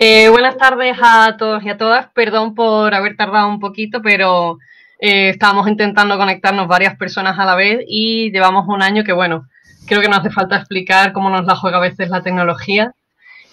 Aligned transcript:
Eh, 0.00 0.28
buenas 0.28 0.56
tardes 0.56 0.96
a 1.02 1.36
todos 1.36 1.64
y 1.64 1.70
a 1.70 1.76
todas. 1.76 2.06
Perdón 2.12 2.54
por 2.54 2.94
haber 2.94 3.16
tardado 3.16 3.48
un 3.48 3.58
poquito, 3.58 4.00
pero 4.00 4.58
eh, 5.00 5.30
estábamos 5.30 5.66
intentando 5.66 6.16
conectarnos 6.16 6.68
varias 6.68 6.96
personas 6.96 7.36
a 7.36 7.44
la 7.44 7.56
vez 7.56 7.80
y 7.88 8.30
llevamos 8.30 8.68
un 8.68 8.80
año 8.80 9.02
que, 9.02 9.12
bueno, 9.12 9.48
creo 9.88 10.00
que 10.00 10.08
no 10.08 10.16
hace 10.16 10.30
falta 10.30 10.56
explicar 10.56 11.12
cómo 11.12 11.30
nos 11.30 11.46
la 11.46 11.56
juega 11.56 11.78
a 11.78 11.80
veces 11.80 12.10
la 12.10 12.22
tecnología. 12.22 12.92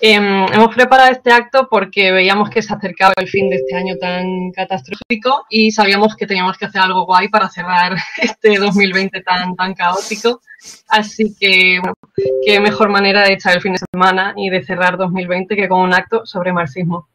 Em, 0.01 0.45
hemos 0.53 0.75
preparado 0.75 1.11
este 1.11 1.31
acto 1.31 1.67
porque 1.69 2.11
veíamos 2.11 2.49
que 2.49 2.61
se 2.61 2.73
acercaba 2.73 3.13
el 3.17 3.29
fin 3.29 3.49
de 3.49 3.55
este 3.55 3.75
año 3.75 3.95
tan 3.99 4.51
catastrófico 4.51 5.45
y 5.49 5.71
sabíamos 5.71 6.15
que 6.17 6.27
teníamos 6.27 6.57
que 6.57 6.65
hacer 6.65 6.81
algo 6.81 7.05
guay 7.05 7.29
para 7.29 7.49
cerrar 7.49 7.95
este 8.21 8.57
2020 8.57 9.21
tan, 9.21 9.55
tan 9.55 9.73
caótico. 9.73 10.41
Así 10.89 11.35
que, 11.39 11.79
bueno, 11.79 11.95
qué 12.45 12.59
mejor 12.59 12.89
manera 12.89 13.23
de 13.23 13.33
echar 13.33 13.55
el 13.55 13.61
fin 13.61 13.73
de 13.73 13.79
semana 13.91 14.33
y 14.35 14.49
de 14.49 14.63
cerrar 14.63 14.97
2020 14.97 15.55
que 15.55 15.69
con 15.69 15.79
un 15.79 15.93
acto 15.93 16.25
sobre 16.25 16.51
marxismo. 16.51 17.07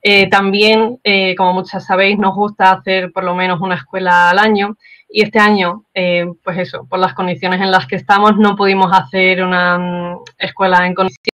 Eh, 0.00 0.28
también, 0.28 0.98
eh, 1.04 1.34
como 1.34 1.54
muchas 1.54 1.84
sabéis, 1.84 2.18
nos 2.18 2.34
gusta 2.34 2.72
hacer 2.72 3.10
por 3.12 3.24
lo 3.24 3.34
menos 3.34 3.60
una 3.60 3.76
escuela 3.76 4.30
al 4.30 4.38
año 4.38 4.76
y 5.08 5.22
este 5.22 5.38
año, 5.38 5.84
eh, 5.94 6.26
pues 6.42 6.58
eso, 6.58 6.86
por 6.88 6.98
las 6.98 7.14
condiciones 7.14 7.60
en 7.60 7.70
las 7.70 7.86
que 7.86 7.96
estamos, 7.96 8.36
no 8.36 8.56
pudimos 8.56 8.92
hacer 8.92 9.42
una 9.42 9.78
mm, 9.78 10.18
escuela 10.38 10.86
en 10.86 10.94
condiciones 10.94 11.34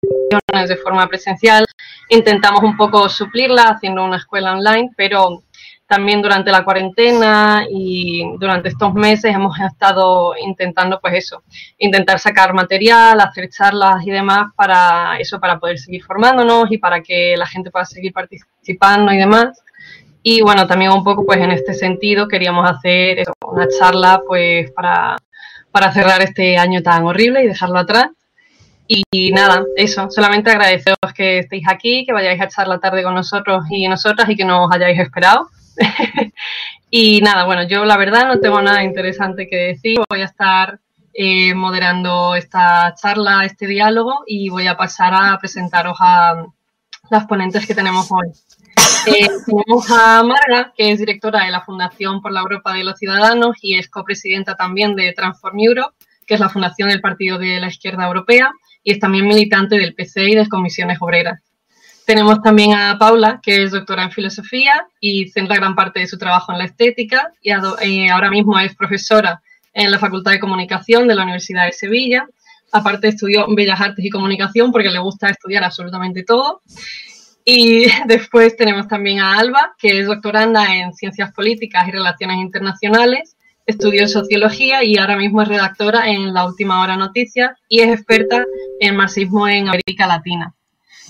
de 0.68 0.76
forma 0.76 1.06
presencial. 1.06 1.64
Intentamos 2.08 2.62
un 2.62 2.76
poco 2.76 3.08
suplirla 3.08 3.64
haciendo 3.64 4.04
una 4.04 4.16
escuela 4.16 4.52
online, 4.52 4.90
pero 4.96 5.42
también 5.88 6.20
durante 6.20 6.50
la 6.50 6.64
cuarentena 6.64 7.64
y 7.70 8.22
durante 8.38 8.68
estos 8.68 8.92
meses 8.92 9.34
hemos 9.34 9.58
estado 9.58 10.34
intentando, 10.36 11.00
pues 11.00 11.14
eso, 11.14 11.42
intentar 11.78 12.18
sacar 12.18 12.52
material, 12.52 13.18
hacer 13.20 13.48
charlas 13.48 14.06
y 14.06 14.10
demás 14.10 14.52
para 14.54 15.16
eso, 15.18 15.40
para 15.40 15.58
poder 15.58 15.78
seguir 15.78 16.04
formándonos 16.04 16.70
y 16.70 16.76
para 16.76 17.00
que 17.00 17.34
la 17.38 17.46
gente 17.46 17.70
pueda 17.70 17.86
seguir 17.86 18.12
participando 18.12 19.12
y 19.12 19.16
demás. 19.16 19.62
Y 20.22 20.42
bueno, 20.42 20.66
también 20.66 20.92
un 20.92 21.02
poco, 21.02 21.24
pues 21.24 21.40
en 21.40 21.52
este 21.52 21.72
sentido, 21.72 22.28
queríamos 22.28 22.70
hacer 22.70 23.24
una 23.46 23.66
charla, 23.68 24.20
pues 24.26 24.70
para, 24.72 25.16
para 25.70 25.90
cerrar 25.92 26.20
este 26.20 26.58
año 26.58 26.82
tan 26.82 27.04
horrible 27.04 27.42
y 27.42 27.46
dejarlo 27.46 27.78
atrás. 27.78 28.08
Y 28.90 29.32
nada, 29.32 29.66
eso, 29.76 30.10
solamente 30.10 30.50
agradeceros 30.50 31.12
que 31.14 31.40
estéis 31.40 31.68
aquí, 31.68 32.06
que 32.06 32.12
vayáis 32.14 32.40
a 32.40 32.44
echar 32.44 32.66
la 32.66 32.78
tarde 32.78 33.02
con 33.02 33.14
nosotros 33.14 33.64
y 33.68 33.86
nosotras 33.86 34.30
y 34.30 34.36
que 34.36 34.46
nos 34.46 34.72
hayáis 34.72 34.98
esperado. 34.98 35.50
y 36.90 37.20
nada, 37.20 37.44
bueno, 37.44 37.64
yo 37.64 37.84
la 37.84 37.98
verdad 37.98 38.26
no 38.26 38.40
tengo 38.40 38.62
nada 38.62 38.82
interesante 38.82 39.46
que 39.46 39.56
decir. 39.56 39.98
Voy 40.08 40.22
a 40.22 40.24
estar 40.24 40.80
eh, 41.12 41.52
moderando 41.52 42.34
esta 42.34 42.94
charla, 42.94 43.44
este 43.44 43.66
diálogo 43.66 44.22
y 44.26 44.48
voy 44.48 44.66
a 44.66 44.78
pasar 44.78 45.12
a 45.14 45.38
presentaros 45.38 45.98
a 46.00 46.46
las 47.10 47.26
ponentes 47.26 47.66
que 47.66 47.74
tenemos 47.74 48.08
hoy. 48.10 48.28
Eh, 49.06 49.26
tenemos 49.46 49.90
a 49.90 50.22
Marga, 50.22 50.72
que 50.74 50.92
es 50.92 50.98
directora 50.98 51.44
de 51.44 51.50
la 51.50 51.60
Fundación 51.60 52.22
por 52.22 52.32
la 52.32 52.40
Europa 52.40 52.72
de 52.72 52.84
los 52.84 52.98
Ciudadanos 52.98 53.56
y 53.60 53.76
es 53.76 53.90
copresidenta 53.90 54.54
también 54.54 54.96
de 54.96 55.12
Transform 55.12 55.58
Europe, 55.58 55.94
que 56.26 56.34
es 56.34 56.40
la 56.40 56.48
fundación 56.48 56.88
del 56.88 57.02
Partido 57.02 57.36
de 57.36 57.60
la 57.60 57.68
Izquierda 57.68 58.06
Europea, 58.06 58.50
y 58.82 58.92
es 58.92 58.98
también 58.98 59.26
militante 59.26 59.76
del 59.76 59.94
PC 59.94 60.30
y 60.30 60.34
de 60.34 60.48
Comisiones 60.48 60.98
Obreras. 61.00 61.40
Tenemos 62.06 62.40
también 62.40 62.72
a 62.72 62.98
Paula, 62.98 63.38
que 63.42 63.62
es 63.62 63.72
doctora 63.72 64.04
en 64.04 64.10
filosofía 64.10 64.86
y 64.98 65.28
centra 65.28 65.56
gran 65.56 65.74
parte 65.74 66.00
de 66.00 66.06
su 66.06 66.16
trabajo 66.16 66.52
en 66.52 66.58
la 66.58 66.64
estética 66.64 67.32
y 67.42 67.50
eh, 67.50 68.10
ahora 68.10 68.30
mismo 68.30 68.58
es 68.58 68.74
profesora 68.74 69.42
en 69.74 69.90
la 69.90 69.98
Facultad 69.98 70.32
de 70.32 70.40
Comunicación 70.40 71.06
de 71.06 71.14
la 71.14 71.24
Universidad 71.24 71.66
de 71.66 71.72
Sevilla. 71.72 72.26
Aparte 72.72 73.08
estudió 73.08 73.46
Bellas 73.54 73.80
Artes 73.80 74.04
y 74.04 74.10
Comunicación 74.10 74.72
porque 74.72 74.90
le 74.90 74.98
gusta 74.98 75.28
estudiar 75.28 75.64
absolutamente 75.64 76.22
todo. 76.22 76.62
Y 77.44 77.86
después 78.06 78.56
tenemos 78.56 78.88
también 78.88 79.20
a 79.20 79.38
Alba, 79.38 79.74
que 79.78 80.00
es 80.00 80.06
doctoranda 80.06 80.74
en 80.74 80.92
Ciencias 80.94 81.32
Políticas 81.32 81.88
y 81.88 81.92
Relaciones 81.92 82.38
Internacionales, 82.38 83.36
estudió 83.68 84.08
Sociología 84.08 84.82
y 84.82 84.96
ahora 84.96 85.16
mismo 85.16 85.42
es 85.42 85.48
redactora 85.48 86.08
en 86.08 86.32
La 86.32 86.46
Última 86.46 86.80
Hora 86.80 86.96
Noticias 86.96 87.50
y 87.68 87.80
es 87.80 87.90
experta 87.92 88.42
en 88.80 88.96
marxismo 88.96 89.46
en 89.46 89.68
América 89.68 90.06
Latina. 90.06 90.54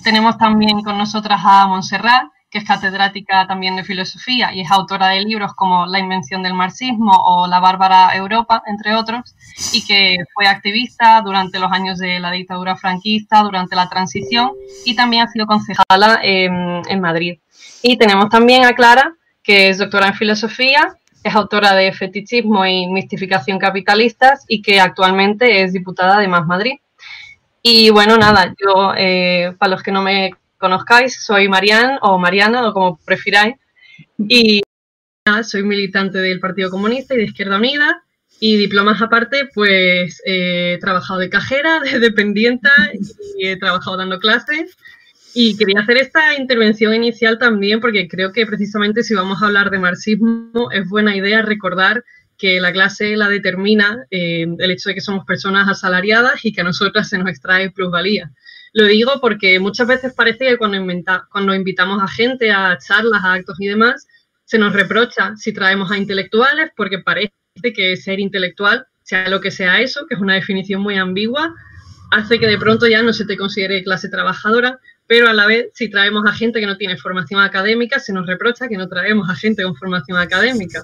Tenemos 0.03 0.37
también 0.37 0.83
con 0.83 0.97
nosotras 0.97 1.39
a 1.43 1.67
Montserrat, 1.67 2.25
que 2.51 2.57
es 2.57 2.65
catedrática 2.65 3.47
también 3.47 3.77
de 3.77 3.85
filosofía 3.85 4.53
y 4.53 4.61
es 4.61 4.71
autora 4.71 5.07
de 5.07 5.21
libros 5.21 5.53
como 5.53 5.85
La 5.85 5.99
invención 5.99 6.43
del 6.43 6.53
marxismo 6.53 7.11
o 7.13 7.47
La 7.47 7.61
bárbara 7.61 8.13
Europa, 8.13 8.61
entre 8.65 8.93
otros, 8.93 9.35
y 9.71 9.85
que 9.85 10.17
fue 10.33 10.45
activista 10.45 11.21
durante 11.21 11.59
los 11.59 11.71
años 11.71 11.97
de 11.97 12.19
la 12.19 12.31
dictadura 12.31 12.75
franquista, 12.75 13.41
durante 13.41 13.77
la 13.77 13.87
transición 13.87 14.51
y 14.83 14.97
también 14.97 15.23
ha 15.23 15.31
sido 15.31 15.47
concejala 15.47 16.19
en, 16.23 16.81
en 16.89 16.99
Madrid. 16.99 17.39
Y 17.81 17.97
tenemos 17.97 18.27
también 18.29 18.65
a 18.65 18.73
Clara, 18.73 19.13
que 19.43 19.69
es 19.69 19.77
doctora 19.77 20.07
en 20.07 20.15
filosofía, 20.15 20.97
es 21.29 21.35
autora 21.35 21.75
de 21.75 21.93
Fetichismo 21.93 22.65
y 22.65 22.87
Mistificación 22.87 23.59
Capitalistas 23.59 24.45
y 24.47 24.61
que 24.61 24.79
actualmente 24.79 25.63
es 25.63 25.73
diputada 25.73 26.19
de 26.19 26.27
Más 26.27 26.45
Madrid. 26.45 26.73
Y 27.61 27.89
bueno, 27.89 28.17
nada, 28.17 28.53
yo, 28.57 28.93
eh, 28.97 29.53
para 29.57 29.71
los 29.71 29.83
que 29.83 29.91
no 29.91 30.01
me 30.01 30.31
conozcáis, 30.57 31.23
soy 31.23 31.47
Marian 31.47 31.99
o 32.01 32.17
Mariana, 32.17 32.67
o 32.67 32.73
como 32.73 32.97
prefiráis. 33.05 33.55
Y 34.17 34.61
nada, 35.25 35.43
soy 35.43 35.63
militante 35.63 36.17
del 36.17 36.39
Partido 36.39 36.69
Comunista 36.71 37.13
y 37.13 37.17
de 37.17 37.23
Izquierda 37.25 37.57
Unida. 37.57 38.03
Y 38.39 38.57
diplomas 38.57 39.01
aparte, 39.01 39.49
pues 39.53 40.21
he 40.25 40.77
trabajado 40.79 41.19
de 41.19 41.29
cajera, 41.29 41.79
de 41.81 41.99
dependienta 41.99 42.71
y 43.37 43.47
he 43.47 43.57
trabajado 43.57 43.97
dando 43.97 44.19
clases. 44.19 44.77
Y 45.33 45.57
quería 45.57 45.81
hacer 45.81 45.97
esta 45.97 46.35
intervención 46.35 46.93
inicial 46.93 47.37
también 47.37 47.79
porque 47.79 48.07
creo 48.07 48.31
que 48.31 48.45
precisamente 48.45 49.03
si 49.03 49.13
vamos 49.13 49.41
a 49.41 49.45
hablar 49.45 49.69
de 49.69 49.79
marxismo 49.79 50.71
es 50.71 50.89
buena 50.89 51.15
idea 51.15 51.41
recordar 51.41 52.03
que 52.37 52.59
la 52.61 52.71
clase 52.71 53.15
la 53.17 53.29
determina 53.29 54.05
eh, 54.09 54.47
el 54.57 54.71
hecho 54.71 54.89
de 54.89 54.95
que 54.95 55.01
somos 55.01 55.25
personas 55.25 55.67
asalariadas 55.67 56.45
y 56.45 56.53
que 56.53 56.61
a 56.61 56.63
nosotras 56.63 57.09
se 57.09 57.17
nos 57.17 57.29
extrae 57.29 57.69
plusvalía. 57.69 58.31
Lo 58.73 58.85
digo 58.85 59.13
porque 59.19 59.59
muchas 59.59 59.87
veces 59.87 60.13
parece 60.13 60.47
que 60.47 60.57
cuando, 60.57 60.77
cuando 61.31 61.53
invitamos 61.53 62.01
a 62.01 62.07
gente 62.07 62.51
a 62.51 62.77
charlas, 62.77 63.23
a 63.23 63.33
actos 63.33 63.57
y 63.59 63.67
demás, 63.67 64.07
se 64.45 64.57
nos 64.57 64.73
reprocha 64.73 65.35
si 65.35 65.53
traemos 65.53 65.91
a 65.91 65.97
intelectuales 65.97 66.71
porque 66.75 66.99
parece 66.99 67.33
que 67.75 67.97
ser 67.97 68.19
intelectual, 68.19 68.87
sea 69.03 69.27
lo 69.27 69.41
que 69.41 69.51
sea 69.51 69.81
eso, 69.81 70.05
que 70.07 70.15
es 70.15 70.21
una 70.21 70.35
definición 70.35 70.81
muy 70.81 70.95
ambigua, 70.95 71.53
hace 72.11 72.39
que 72.39 72.47
de 72.47 72.57
pronto 72.57 72.87
ya 72.87 73.03
no 73.03 73.11
se 73.11 73.25
te 73.25 73.37
considere 73.37 73.83
clase 73.83 74.09
trabajadora, 74.09 74.79
pero 75.09 75.27
a 75.27 75.33
la 75.33 75.47
vez 75.47 75.71
si 75.73 75.89
traemos 75.89 76.23
a 76.27 76.33
gente 76.33 76.59
que 76.59 76.67
no 76.67 76.77
tiene 76.77 76.95
formación 76.95 77.41
académica, 77.41 77.99
se 77.99 78.13
nos 78.13 78.27
reprocha 78.27 78.67
que 78.67 78.77
no 78.77 78.87
traemos 78.87 79.27
a 79.27 79.33
gente 79.33 79.63
con 79.63 79.75
formación 79.75 80.19
académica. 80.19 80.83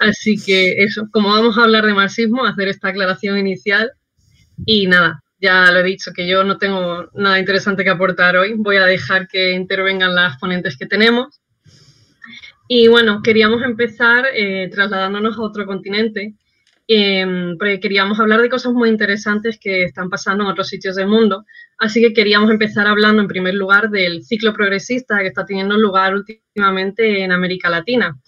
Así 0.00 0.42
que 0.42 0.82
eso, 0.82 1.06
como 1.12 1.28
vamos 1.28 1.58
a 1.58 1.64
hablar 1.64 1.84
de 1.84 1.92
marxismo, 1.92 2.46
hacer 2.46 2.68
esta 2.68 2.88
aclaración 2.88 3.36
inicial 3.36 3.92
y 4.64 4.86
nada, 4.86 5.22
ya 5.38 5.70
lo 5.70 5.80
he 5.80 5.82
dicho 5.82 6.12
que 6.16 6.26
yo 6.26 6.44
no 6.44 6.56
tengo 6.56 7.10
nada 7.12 7.38
interesante 7.38 7.84
que 7.84 7.90
aportar 7.90 8.38
hoy, 8.38 8.54
voy 8.56 8.78
a 8.78 8.86
dejar 8.86 9.28
que 9.28 9.52
intervengan 9.52 10.14
las 10.14 10.38
ponentes 10.38 10.78
que 10.78 10.86
tenemos. 10.86 11.38
Y 12.68 12.88
bueno, 12.88 13.20
queríamos 13.22 13.62
empezar 13.64 14.24
eh, 14.32 14.70
trasladándonos 14.72 15.36
a 15.36 15.42
otro 15.42 15.66
continente, 15.66 16.36
eh, 16.88 17.54
porque 17.58 17.80
queríamos 17.80 18.18
hablar 18.18 18.40
de 18.40 18.48
cosas 18.48 18.72
muy 18.72 18.88
interesantes 18.88 19.58
que 19.60 19.84
están 19.84 20.08
pasando 20.08 20.42
en 20.42 20.50
otros 20.50 20.68
sitios 20.68 20.96
del 20.96 21.08
mundo. 21.08 21.44
Así 21.82 22.00
que 22.00 22.12
queríamos 22.12 22.48
empezar 22.48 22.86
hablando 22.86 23.22
en 23.22 23.26
primer 23.26 23.54
lugar 23.54 23.90
del 23.90 24.22
ciclo 24.22 24.54
progresista 24.54 25.18
que 25.18 25.26
está 25.26 25.44
teniendo 25.44 25.76
lugar 25.76 26.14
últimamente 26.14 27.24
en 27.24 27.32
América 27.32 27.68
Latina. 27.68 28.20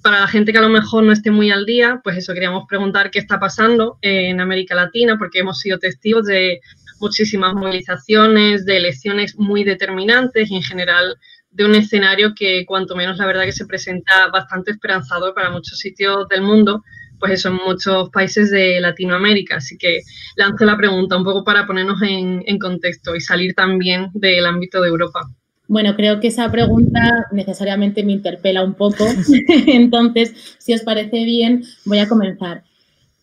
Para 0.00 0.20
la 0.20 0.28
gente 0.28 0.52
que 0.52 0.58
a 0.58 0.62
lo 0.62 0.68
mejor 0.68 1.02
no 1.02 1.10
esté 1.10 1.32
muy 1.32 1.50
al 1.50 1.66
día, 1.66 2.00
pues 2.04 2.16
eso, 2.16 2.32
queríamos 2.34 2.66
preguntar 2.68 3.10
qué 3.10 3.18
está 3.18 3.40
pasando 3.40 3.98
en 4.00 4.40
América 4.40 4.76
Latina, 4.76 5.18
porque 5.18 5.40
hemos 5.40 5.58
sido 5.58 5.80
testigos 5.80 6.26
de 6.26 6.60
muchísimas 7.00 7.52
movilizaciones, 7.52 8.64
de 8.64 8.76
elecciones 8.76 9.36
muy 9.36 9.64
determinantes 9.64 10.48
y 10.48 10.54
en 10.54 10.62
general 10.62 11.16
de 11.50 11.64
un 11.64 11.74
escenario 11.74 12.32
que 12.36 12.64
cuanto 12.64 12.94
menos 12.94 13.18
la 13.18 13.26
verdad 13.26 13.42
que 13.42 13.50
se 13.50 13.66
presenta 13.66 14.28
bastante 14.28 14.70
esperanzador 14.70 15.34
para 15.34 15.50
muchos 15.50 15.78
sitios 15.78 16.28
del 16.28 16.42
mundo, 16.42 16.84
pues 17.20 17.34
eso, 17.34 17.50
en 17.50 17.58
muchos 17.66 18.10
países 18.10 18.50
de 18.50 18.80
Latinoamérica. 18.80 19.56
Así 19.56 19.76
que 19.76 20.00
lanzo 20.36 20.64
la 20.64 20.76
pregunta 20.76 21.16
un 21.16 21.24
poco 21.24 21.44
para 21.44 21.66
ponernos 21.66 22.00
en, 22.02 22.58
contexto 22.58 23.14
y 23.14 23.20
salir 23.20 23.54
también 23.54 24.08
del 24.14 24.46
ámbito 24.46 24.80
de 24.80 24.88
Europa. 24.88 25.20
Bueno, 25.68 25.94
creo 25.94 26.18
que 26.18 26.28
esa 26.28 26.50
pregunta 26.50 27.28
necesariamente 27.30 28.02
me 28.02 28.12
interpela 28.12 28.64
un 28.64 28.74
poco. 28.74 29.04
Entonces, 29.66 30.56
si 30.58 30.72
os 30.74 30.80
parece 30.80 31.24
bien, 31.24 31.62
voy 31.84 31.98
a 31.98 32.08
comenzar. 32.08 32.64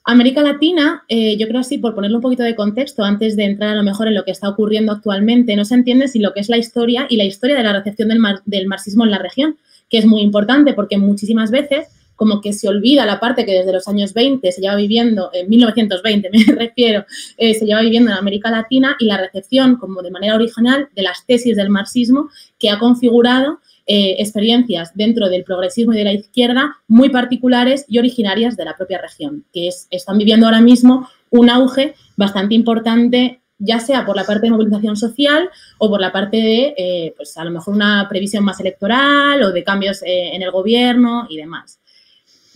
América 0.05 0.41
Latina, 0.41 1.03
eh, 1.09 1.35
yo 1.37 1.49
creo 1.49 1.59
así, 1.59 1.79
por 1.79 1.93
ponerle 1.93 2.15
un 2.15 2.21
poquito 2.21 2.43
de 2.43 2.55
contexto, 2.55 3.03
antes 3.03 3.35
de 3.35 3.43
entrar 3.43 3.71
a 3.71 3.75
lo 3.75 3.83
mejor 3.83 4.07
en 4.07 4.13
lo 4.13 4.23
que 4.23 4.31
está 4.31 4.47
ocurriendo 4.47 4.93
actualmente, 4.93 5.57
no 5.57 5.65
se 5.65 5.75
entiende 5.75 6.07
si 6.07 6.19
lo 6.19 6.33
que 6.33 6.39
es 6.39 6.47
la 6.47 6.57
historia 6.57 7.07
y 7.09 7.17
la 7.17 7.25
historia 7.25 7.57
de 7.57 7.63
la 7.63 7.73
recepción 7.73 8.07
del, 8.07 8.21
del 8.45 8.67
marxismo 8.67 9.03
en 9.03 9.11
la 9.11 9.17
región, 9.17 9.57
que 9.89 9.97
es 9.97 10.05
muy 10.05 10.21
importante 10.21 10.73
porque 10.73 10.97
muchísimas 10.97 11.51
veces 11.51 11.87
como 12.17 12.41
que 12.41 12.51
se 12.51 12.67
olvida 12.67 13.05
la 13.05 13.21
parte 13.21 13.45
que 13.45 13.53
desde 13.53 13.71
los 13.71 13.87
años 13.87 14.13
20 14.13 14.51
se 14.51 14.59
lleva 14.59 14.75
viviendo, 14.75 15.29
en 15.31 15.47
1920 15.47 16.29
me 16.31 16.43
refiero, 16.55 17.05
eh, 17.37 17.53
se 17.53 17.65
lleva 17.65 17.81
viviendo 17.81 18.11
en 18.11 18.17
América 18.17 18.51
Latina 18.51 18.97
y 18.99 19.05
la 19.05 19.17
recepción 19.17 19.77
como 19.77 20.01
de 20.01 20.11
manera 20.11 20.35
original 20.35 20.89
de 20.93 21.03
las 21.03 21.25
tesis 21.25 21.55
del 21.55 21.69
marxismo 21.69 22.29
que 22.59 22.69
ha 22.69 22.79
configurado 22.79 23.59
eh, 23.85 24.15
experiencias 24.19 24.91
dentro 24.95 25.29
del 25.29 25.45
progresismo 25.45 25.93
y 25.93 25.97
de 25.97 26.03
la 26.03 26.13
izquierda 26.13 26.75
muy 26.87 27.09
particulares 27.09 27.85
y 27.87 27.99
originarias 27.99 28.57
de 28.57 28.65
la 28.65 28.75
propia 28.75 28.99
región, 28.99 29.45
que 29.53 29.69
es, 29.69 29.87
están 29.91 30.17
viviendo 30.17 30.47
ahora 30.47 30.59
mismo 30.59 31.07
un 31.29 31.49
auge 31.49 31.93
bastante 32.17 32.55
importante 32.55 33.41
ya 33.59 33.79
sea 33.79 34.05
por 34.05 34.15
la 34.15 34.23
parte 34.23 34.45
de 34.45 34.51
movilización 34.51 34.95
social 34.95 35.49
o 35.79 35.89
por 35.89 35.99
la 35.99 36.11
parte 36.11 36.37
de, 36.37 36.75
eh, 36.77 37.13
pues 37.17 37.35
a 37.37 37.43
lo 37.43 37.49
mejor 37.49 37.73
una 37.73 38.07
previsión 38.07 38.43
más 38.43 38.59
electoral 38.59 39.41
o 39.41 39.51
de 39.51 39.63
cambios 39.63 40.01
en 40.05 40.43
el 40.43 40.51
gobierno 40.51 41.25
y 41.27 41.37
demás. 41.37 41.79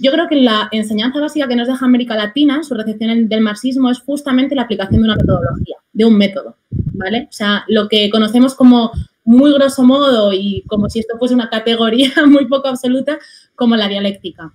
Yo 0.01 0.12
creo 0.12 0.27
que 0.27 0.36
la 0.36 0.68
enseñanza 0.71 1.19
básica 1.19 1.48
que 1.48 1.56
nos 1.56 1.68
deja 1.68 1.86
América 1.86 2.15
Latina 2.15 2.56
en 2.56 2.63
su 2.63 2.74
recepción 2.74 3.30
del 3.30 3.42
marxismo 3.42 3.92
es 3.92 4.00
justamente 4.00 4.56
la 4.56 4.63
aplicación 4.63 5.01
de 5.01 5.07
una 5.09 5.15
metodología, 5.15 5.75
de 5.94 6.06
un 6.06 6.18
método, 6.18 6.56
¿vale? 6.71 7.27
O 7.30 7.33
sea, 7.33 7.65
lo 7.68 7.88
que 7.88 8.09
conocemos 8.09 8.56
como 8.56 8.92
muy 9.24 9.53
grosso 9.53 9.83
modo 9.83 10.33
y 10.33 10.63
como 10.68 10.89
si 10.89 11.00
esto 11.00 11.18
fuese 11.19 11.36
una 11.36 11.51
categoría 11.51 12.12
muy 12.27 12.48
poco 12.48 12.68
absoluta, 12.68 13.19
como 13.56 13.75
la 13.75 13.88
dialéctica. 13.88 14.51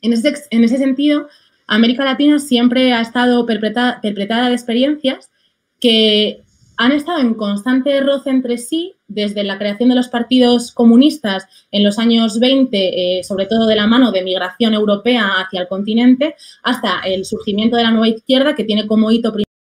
En 0.00 0.14
ese, 0.14 0.32
en 0.50 0.64
ese 0.64 0.78
sentido, 0.78 1.28
América 1.66 2.04
Latina 2.04 2.38
siempre 2.38 2.94
ha 2.94 3.02
estado 3.02 3.44
perpetrada, 3.44 4.00
de 4.00 4.54
experiencias 4.54 5.30
que 5.78 6.42
han 6.80 6.92
estado 6.92 7.18
en 7.18 7.34
constante 7.34 8.00
roce 8.00 8.30
entre 8.30 8.56
sí 8.56 8.94
desde 9.06 9.44
la 9.44 9.58
creación 9.58 9.90
de 9.90 9.94
los 9.94 10.08
partidos 10.08 10.72
comunistas 10.72 11.44
en 11.70 11.84
los 11.84 11.98
años 11.98 12.40
20, 12.40 13.18
eh, 13.18 13.22
sobre 13.22 13.44
todo 13.44 13.66
de 13.66 13.76
la 13.76 13.86
mano 13.86 14.12
de 14.12 14.24
migración 14.24 14.72
europea 14.72 15.42
hacia 15.42 15.60
el 15.60 15.68
continente, 15.68 16.36
hasta 16.62 17.00
el 17.04 17.26
surgimiento 17.26 17.76
de 17.76 17.82
la 17.82 17.90
nueva 17.90 18.08
izquierda 18.08 18.54
que 18.54 18.64
tiene 18.64 18.86
como 18.86 19.10
hito 19.10 19.30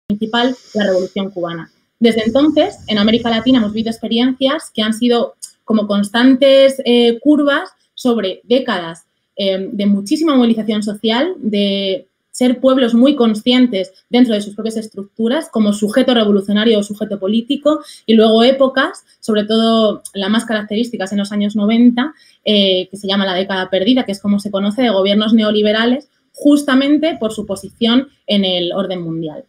principal 0.07 0.57
la 0.73 0.85
revolución 0.85 1.31
cubana. 1.31 1.71
Desde 2.01 2.25
entonces, 2.25 2.79
en 2.87 2.97
América 2.97 3.29
Latina 3.29 3.59
hemos 3.59 3.75
vivido 3.75 3.91
experiencias 3.91 4.71
que 4.75 4.81
han 4.81 4.95
sido 4.95 5.35
como 5.67 5.87
constantes 5.87 6.81
eh, 6.87 7.19
curvas 7.21 7.69
sobre 7.93 8.41
décadas 8.45 9.05
eh, 9.37 9.69
de 9.71 9.85
muchísima 9.85 10.37
movilización 10.37 10.83
social, 10.83 11.35
de 11.37 12.07
ser 12.35 12.59
pueblos 12.59 12.95
muy 12.95 13.15
conscientes 13.15 13.93
dentro 14.11 14.35
de 14.35 14.41
sus 14.41 14.57
propias 14.57 14.77
estructuras 14.77 15.49
como 15.53 15.73
sujeto 15.73 16.15
revolucionario 16.15 16.81
o 16.81 16.83
sujeto 16.83 17.21
político 17.21 17.79
y 18.07 18.15
luego 18.15 18.43
épocas, 18.43 19.05
sobre 19.21 19.45
todo 19.45 20.03
las 20.15 20.31
más 20.31 20.45
características 20.45 21.13
en 21.13 21.19
los 21.19 21.31
años 21.31 21.55
90, 21.55 22.13
eh, 22.45 22.89
que 22.91 22.97
se 22.97 23.07
llama 23.07 23.25
la 23.25 23.35
década 23.35 23.71
perdida, 23.71 24.05
que 24.05 24.11
es 24.11 24.21
como 24.21 24.41
se 24.41 24.51
conoce 24.51 24.83
de 24.83 24.91
gobiernos 24.91 25.33
neoliberales, 25.33 26.09
justamente 26.33 27.17
por 27.21 27.33
su 27.33 27.47
posición 27.47 28.09
en 28.27 28.45
el 28.45 28.73
orden 28.73 29.03
mundial. 29.03 29.45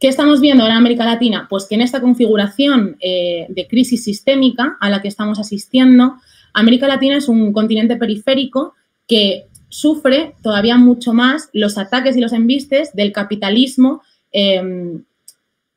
¿Qué 0.00 0.08
estamos 0.08 0.40
viendo 0.40 0.62
ahora 0.62 0.76
en 0.76 0.78
América 0.78 1.04
Latina? 1.04 1.46
Pues 1.50 1.66
que 1.66 1.74
en 1.74 1.82
esta 1.82 2.00
configuración 2.00 2.96
eh, 3.00 3.44
de 3.50 3.68
crisis 3.68 4.04
sistémica 4.04 4.78
a 4.80 4.88
la 4.88 5.02
que 5.02 5.08
estamos 5.08 5.38
asistiendo, 5.38 6.14
América 6.54 6.88
Latina 6.88 7.18
es 7.18 7.28
un 7.28 7.52
continente 7.52 7.96
periférico 7.96 8.72
que 9.06 9.48
sufre 9.72 10.34
todavía 10.42 10.76
mucho 10.76 11.14
más 11.14 11.48
los 11.54 11.78
ataques 11.78 12.14
y 12.14 12.20
los 12.20 12.34
embistes 12.34 12.92
del 12.92 13.10
capitalismo 13.10 14.02
em, 14.30 15.02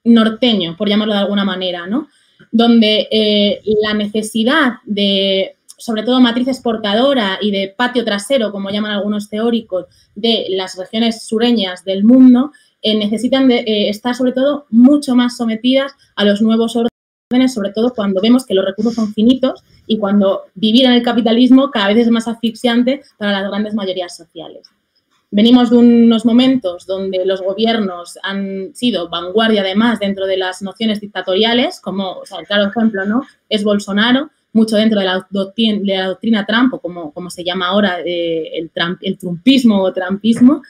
norteño, 0.03 0.75
por 0.77 0.89
llamarlo 0.89 1.13
de 1.13 1.21
alguna 1.21 1.45
manera, 1.45 1.87
¿no? 1.87 2.09
Donde 2.51 3.07
eh, 3.09 3.61
la 3.81 3.93
necesidad 3.93 4.73
de, 4.83 5.55
sobre 5.77 6.03
todo, 6.03 6.19
matriz 6.19 6.49
exportadora 6.49 7.39
y 7.41 7.51
de 7.51 7.73
patio 7.75 8.03
trasero, 8.03 8.51
como 8.51 8.69
llaman 8.69 8.91
algunos 8.91 9.29
teóricos, 9.29 9.85
de 10.13 10.47
las 10.49 10.77
regiones 10.77 11.23
sureñas 11.25 11.85
del 11.85 12.03
mundo, 12.03 12.51
eh, 12.81 12.95
necesitan 12.97 13.47
de, 13.47 13.59
eh, 13.59 13.89
estar, 13.89 14.13
sobre 14.13 14.33
todo, 14.33 14.65
mucho 14.69 15.15
más 15.15 15.37
sometidas 15.37 15.93
a 16.17 16.25
los 16.25 16.41
nuevos 16.41 16.75
órdenes 16.75 16.94
sobre 17.47 17.71
todo 17.71 17.91
cuando 17.91 18.21
vemos 18.21 18.45
que 18.45 18.53
los 18.53 18.63
recursos 18.63 18.93
son 18.93 19.11
finitos 19.11 19.63
y 19.87 19.97
cuando 19.97 20.43
vivir 20.53 20.85
en 20.85 20.91
el 20.91 21.01
capitalismo 21.01 21.71
cada 21.71 21.87
vez 21.87 21.97
es 21.97 22.11
más 22.11 22.27
asfixiante 22.27 23.01
para 23.17 23.31
las 23.31 23.49
grandes 23.49 23.73
mayorías 23.73 24.15
sociales. 24.15 24.69
Venimos 25.31 25.71
de 25.71 25.77
unos 25.77 26.23
momentos 26.23 26.85
donde 26.85 27.25
los 27.25 27.41
gobiernos 27.41 28.19
han 28.21 28.75
sido 28.75 29.09
vanguardia 29.09 29.61
además 29.61 29.99
dentro 29.99 30.27
de 30.27 30.37
las 30.37 30.61
nociones 30.61 31.01
dictatoriales, 31.01 31.81
como 31.81 32.11
o 32.11 32.25
sea, 32.27 32.39
el 32.41 32.45
claro 32.45 32.69
ejemplo 32.69 33.05
¿no? 33.05 33.23
es 33.49 33.63
Bolsonaro, 33.63 34.29
mucho 34.53 34.75
dentro 34.75 34.99
de 34.99 35.05
la 35.05 35.27
doctrina, 35.31 35.79
de 35.79 35.97
la 35.97 36.07
doctrina 36.09 36.45
Trump, 36.45 36.75
o 36.75 36.79
como, 36.79 37.11
como 37.11 37.31
se 37.31 37.43
llama 37.43 37.69
ahora 37.69 38.01
eh, 38.05 38.51
el, 38.53 38.69
Trump, 38.69 38.99
el 39.01 39.17
trumpismo 39.17 39.81
o 39.81 39.91
trumpismo, 39.91 40.61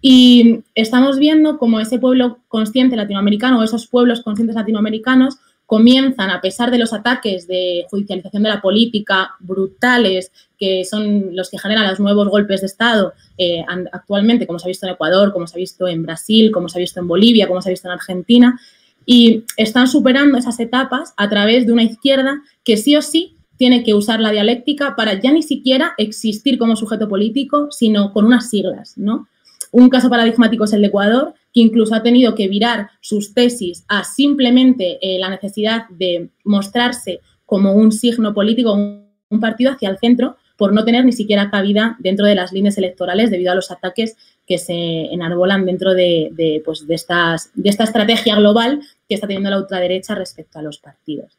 y 0.00 0.60
estamos 0.76 1.18
viendo 1.18 1.58
como 1.58 1.80
ese 1.80 1.98
pueblo 1.98 2.38
consciente 2.46 2.94
latinoamericano 2.94 3.58
o 3.58 3.64
esos 3.64 3.88
pueblos 3.88 4.22
conscientes 4.22 4.54
latinoamericanos 4.54 5.38
comienzan, 5.66 6.30
a 6.30 6.40
pesar 6.40 6.70
de 6.70 6.78
los 6.78 6.92
ataques 6.92 7.46
de 7.48 7.84
judicialización 7.90 8.44
de 8.44 8.48
la 8.48 8.62
política 8.62 9.34
brutales, 9.40 10.30
que 10.58 10.84
son 10.84 11.34
los 11.34 11.50
que 11.50 11.58
generan 11.58 11.88
los 11.88 12.00
nuevos 12.00 12.28
golpes 12.28 12.60
de 12.60 12.68
Estado 12.68 13.12
eh, 13.36 13.64
actualmente, 13.92 14.46
como 14.46 14.58
se 14.58 14.66
ha 14.66 14.68
visto 14.68 14.86
en 14.86 14.92
Ecuador, 14.92 15.32
como 15.32 15.46
se 15.46 15.56
ha 15.56 15.58
visto 15.58 15.88
en 15.88 16.02
Brasil, 16.02 16.52
como 16.52 16.68
se 16.68 16.78
ha 16.78 16.80
visto 16.80 17.00
en 17.00 17.08
Bolivia, 17.08 17.48
como 17.48 17.60
se 17.60 17.68
ha 17.68 17.70
visto 17.70 17.88
en 17.88 17.94
Argentina, 17.94 18.60
y 19.04 19.44
están 19.56 19.88
superando 19.88 20.38
esas 20.38 20.58
etapas 20.60 21.14
a 21.16 21.28
través 21.28 21.66
de 21.66 21.72
una 21.72 21.82
izquierda 21.82 22.42
que 22.64 22.76
sí 22.76 22.96
o 22.96 23.02
sí 23.02 23.36
tiene 23.56 23.82
que 23.84 23.94
usar 23.94 24.20
la 24.20 24.30
dialéctica 24.30 24.94
para 24.96 25.20
ya 25.20 25.32
ni 25.32 25.42
siquiera 25.42 25.94
existir 25.98 26.58
como 26.58 26.76
sujeto 26.76 27.08
político, 27.08 27.68
sino 27.70 28.12
con 28.12 28.24
unas 28.24 28.50
siglas, 28.50 28.94
¿no? 28.96 29.28
Un 29.72 29.88
caso 29.88 30.08
paradigmático 30.08 30.64
es 30.64 30.72
el 30.72 30.82
de 30.82 30.88
Ecuador, 30.88 31.34
que 31.56 31.62
incluso 31.62 31.94
ha 31.94 32.02
tenido 32.02 32.34
que 32.34 32.48
virar 32.48 32.90
sus 33.00 33.32
tesis 33.32 33.86
a 33.88 34.04
simplemente 34.04 34.98
eh, 35.00 35.18
la 35.18 35.30
necesidad 35.30 35.88
de 35.88 36.28
mostrarse 36.44 37.20
como 37.46 37.72
un 37.72 37.92
signo 37.92 38.34
político, 38.34 38.74
un, 38.74 39.40
partido 39.40 39.72
hacia 39.72 39.88
el 39.88 39.96
centro, 39.96 40.36
por 40.58 40.74
no 40.74 40.84
tener 40.84 41.06
ni 41.06 41.12
siquiera 41.12 41.50
cabida 41.50 41.96
dentro 41.98 42.26
de 42.26 42.34
las 42.34 42.52
líneas 42.52 42.76
electorales 42.76 43.30
debido 43.30 43.52
a 43.52 43.54
los 43.54 43.70
ataques 43.70 44.18
que 44.46 44.58
se 44.58 45.06
enarbolan 45.06 45.64
dentro 45.64 45.94
de, 45.94 46.60
pues, 46.62 46.86
de, 46.86 46.94
esta 46.94 47.38
estrategia 47.84 48.36
global 48.36 48.82
que 49.08 49.14
está 49.14 49.26
teniendo 49.26 49.48
la 49.48 49.58
ultraderecha 49.58 50.14
respecto 50.14 50.58
a 50.58 50.62
los 50.62 50.76
partidos. 50.76 51.38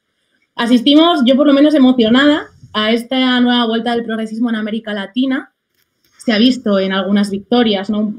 Asistimos, 0.56 1.22
yo 1.26 1.36
por 1.36 1.46
lo 1.46 1.54
menos 1.54 1.76
emocionada, 1.76 2.48
a 2.74 2.92
esta 2.92 3.40
nueva 3.40 3.68
vuelta 3.68 3.92
del 3.92 4.04
progresismo 4.04 4.50
en 4.50 4.56
América 4.56 4.94
Latina, 4.94 5.52
se 6.18 6.34
ha 6.34 6.40
visto 6.40 6.80
en 6.80 6.92
algunas 6.92 7.30
victorias, 7.30 7.92
¿no? 7.92 8.16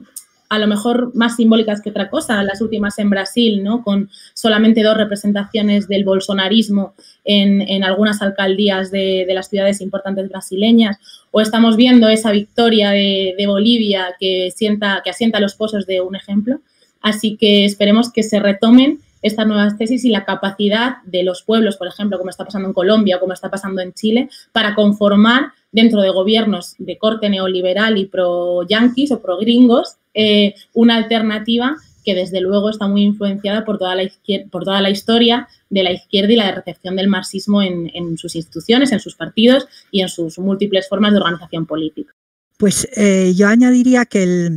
A 0.48 0.58
lo 0.58 0.66
mejor 0.66 1.14
más 1.14 1.36
simbólicas 1.36 1.82
que 1.82 1.90
otra 1.90 2.08
cosa, 2.08 2.42
las 2.42 2.60
últimas 2.60 2.98
en 2.98 3.10
Brasil, 3.10 3.62
¿no? 3.62 3.82
con 3.82 4.10
solamente 4.34 4.82
dos 4.82 4.96
representaciones 4.96 5.88
del 5.88 6.04
bolsonarismo 6.04 6.94
en, 7.24 7.84
algunas 7.84 8.22
alcaldías 8.22 8.90
de, 8.90 9.26
las 9.28 9.48
ciudades 9.48 9.80
importantes 9.80 10.28
brasileñas, 10.28 10.98
o 11.30 11.40
estamos 11.40 11.76
viendo 11.76 12.08
esa 12.08 12.32
victoria 12.32 12.90
de, 12.90 13.44
Bolivia 13.46 14.14
que, 14.18 14.50
sienta, 14.54 15.02
que 15.04 15.10
asienta 15.10 15.40
los 15.40 15.54
pozos 15.54 15.86
de 15.86 16.00
un 16.00 16.16
ejemplo. 16.16 16.60
Así 17.00 17.36
que 17.36 17.64
esperemos 17.64 18.12
que 18.12 18.22
se 18.22 18.40
retomen 18.40 19.00
estas 19.22 19.46
nuevas 19.46 19.76
tesis 19.76 20.04
y 20.04 20.10
la 20.10 20.24
capacidad 20.24 21.02
de 21.04 21.22
los 21.22 21.42
pueblos, 21.42 21.76
por 21.76 21.88
ejemplo, 21.88 22.18
como 22.18 22.30
está 22.30 22.44
pasando 22.44 22.68
en 22.68 22.74
Colombia 22.74 23.16
o 23.16 23.20
como 23.20 23.32
está 23.32 23.50
pasando 23.50 23.80
en 23.80 23.92
Chile, 23.92 24.28
para 24.52 24.74
conformar 24.74 25.52
dentro 25.72 26.00
de 26.00 26.10
gobiernos 26.10 26.74
de 26.78 26.98
corte 26.98 27.28
neoliberal 27.28 27.98
y 27.98 28.06
pro-yanquis 28.06 29.12
o 29.12 29.20
pro-gringos 29.20 29.96
eh, 30.20 30.56
una 30.74 30.96
alternativa 30.96 31.76
que 32.04 32.12
desde 32.12 32.40
luego 32.40 32.70
está 32.70 32.88
muy 32.88 33.02
influenciada 33.02 33.64
por 33.64 33.78
toda, 33.78 33.94
la 33.94 34.02
por 34.50 34.64
toda 34.64 34.80
la 34.80 34.90
historia 34.90 35.46
de 35.70 35.84
la 35.84 35.92
izquierda 35.92 36.32
y 36.32 36.36
la 36.36 36.50
recepción 36.50 36.96
del 36.96 37.06
marxismo 37.06 37.62
en, 37.62 38.18
sus 38.18 38.34
instituciones, 38.34 38.90
en 38.90 38.98
sus 38.98 39.14
partidos 39.14 39.68
y 39.92 40.00
en 40.00 40.08
sus 40.08 40.38
múltiples 40.40 40.88
formas 40.88 41.12
de 41.12 41.18
organización 41.18 41.66
política. 41.66 42.12
Pues 42.56 42.88
eh, 42.96 43.32
yo 43.36 43.46
añadiría 43.46 44.06
que 44.06 44.50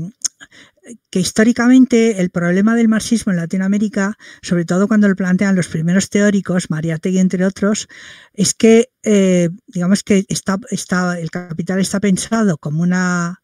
que 1.10 1.20
históricamente 1.20 2.22
el 2.22 2.32
problema 2.32 2.76
del 2.76 2.88
marxismo 2.88 3.32
en 3.32 3.38
Latinoamérica, 3.38 4.18
sobre 4.42 4.66
todo 4.66 4.88
cuando 4.88 5.08
lo 5.08 5.16
plantean 5.16 5.56
los 5.56 5.68
primeros 5.68 6.10
teóricos, 6.10 6.70
Mariátegui 6.70 7.20
entre 7.20 7.46
otros, 7.46 7.88
es 8.34 8.54
que 8.54 8.90
eh, 9.04 9.50
digamos 9.68 10.04
que 10.04 10.26
está, 10.28 10.58
está, 10.70 11.20
el 11.20 11.30
capital 11.30 11.80
está 11.80 12.00
pensado 12.00 12.58
como 12.58 12.82
una, 12.82 13.41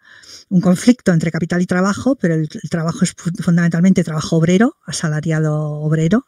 un 0.49 0.61
conflicto 0.61 1.11
entre 1.11 1.31
capital 1.31 1.61
y 1.61 1.65
trabajo, 1.65 2.15
pero 2.15 2.35
el, 2.35 2.49
trabajo 2.69 3.03
es 3.03 3.13
fundamentalmente 3.13 4.03
trabajo 4.03 4.37
obrero, 4.37 4.77
asalariado 4.85 5.55
obrero. 5.81 6.25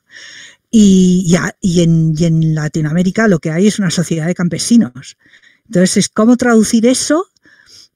Y, 0.71 1.35
en, 1.35 2.13
y 2.15 2.25
en 2.25 2.53
Latinoamérica 2.53 3.27
lo 3.27 3.39
que 3.39 3.49
hay 3.49 3.67
es 3.67 3.79
una 3.79 3.89
sociedad 3.89 4.27
de 4.27 4.35
campesinos. 4.35 5.17
Entonces, 5.65 6.09
¿cómo 6.09 6.37
traducir 6.37 6.85
eso 6.85 7.25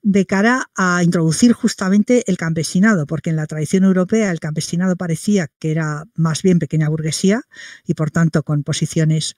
de 0.04 0.26
cara 0.26 0.70
a 0.76 1.02
introducir 1.02 1.54
justamente 1.54 2.24
el 2.26 2.36
campesinado, 2.36 3.06
porque 3.06 3.30
en 3.30 3.36
la 3.36 3.46
tradición 3.46 3.84
europea 3.84 4.30
el 4.30 4.38
campesinado 4.38 4.96
parecía 4.96 5.48
que 5.58 5.70
era 5.70 6.04
más 6.14 6.42
bien 6.42 6.58
pequeña 6.58 6.90
burguesía 6.90 7.40
y 7.86 7.94
por 7.94 8.10
tanto 8.10 8.42
con 8.42 8.64
posiciones, 8.64 9.36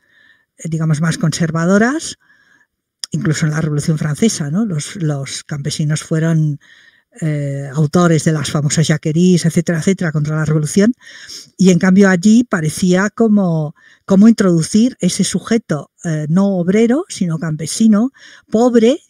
eh, 0.59 0.69
digamos, 0.69 1.01
más 1.01 1.19
conservadoras. 1.19 2.19
Incluso 3.17 3.47
en 3.47 3.53
la 3.53 3.61
Revolución 3.61 3.99
Francesa, 3.99 4.51
¿no? 4.51 4.65
Los, 4.65 5.45
campesinos 5.45 6.03
fueron 6.03 6.59
eh, 7.21 7.69
autores 7.75 8.25
de 8.25 8.33
las 8.33 8.51
famosas 8.51 8.87
jaqueries, 8.87 9.47
etcétera, 9.47 9.79
etcétera, 9.79 10.13
contra 10.13 10.37
la 10.37 10.45
revolución. 10.45 10.95
Y 11.57 11.71
en 11.71 11.79
cambio 11.79 12.09
allí 12.09 12.45
parecía 12.45 13.11
como, 13.11 13.75
introducir 14.29 14.97
ese 15.01 15.25
sujeto 15.25 15.91
eh, 16.05 16.27
no 16.29 16.59
obrero, 16.59 17.05
sino 17.09 17.39
campesino, 17.39 18.13
pobre, 18.51 19.01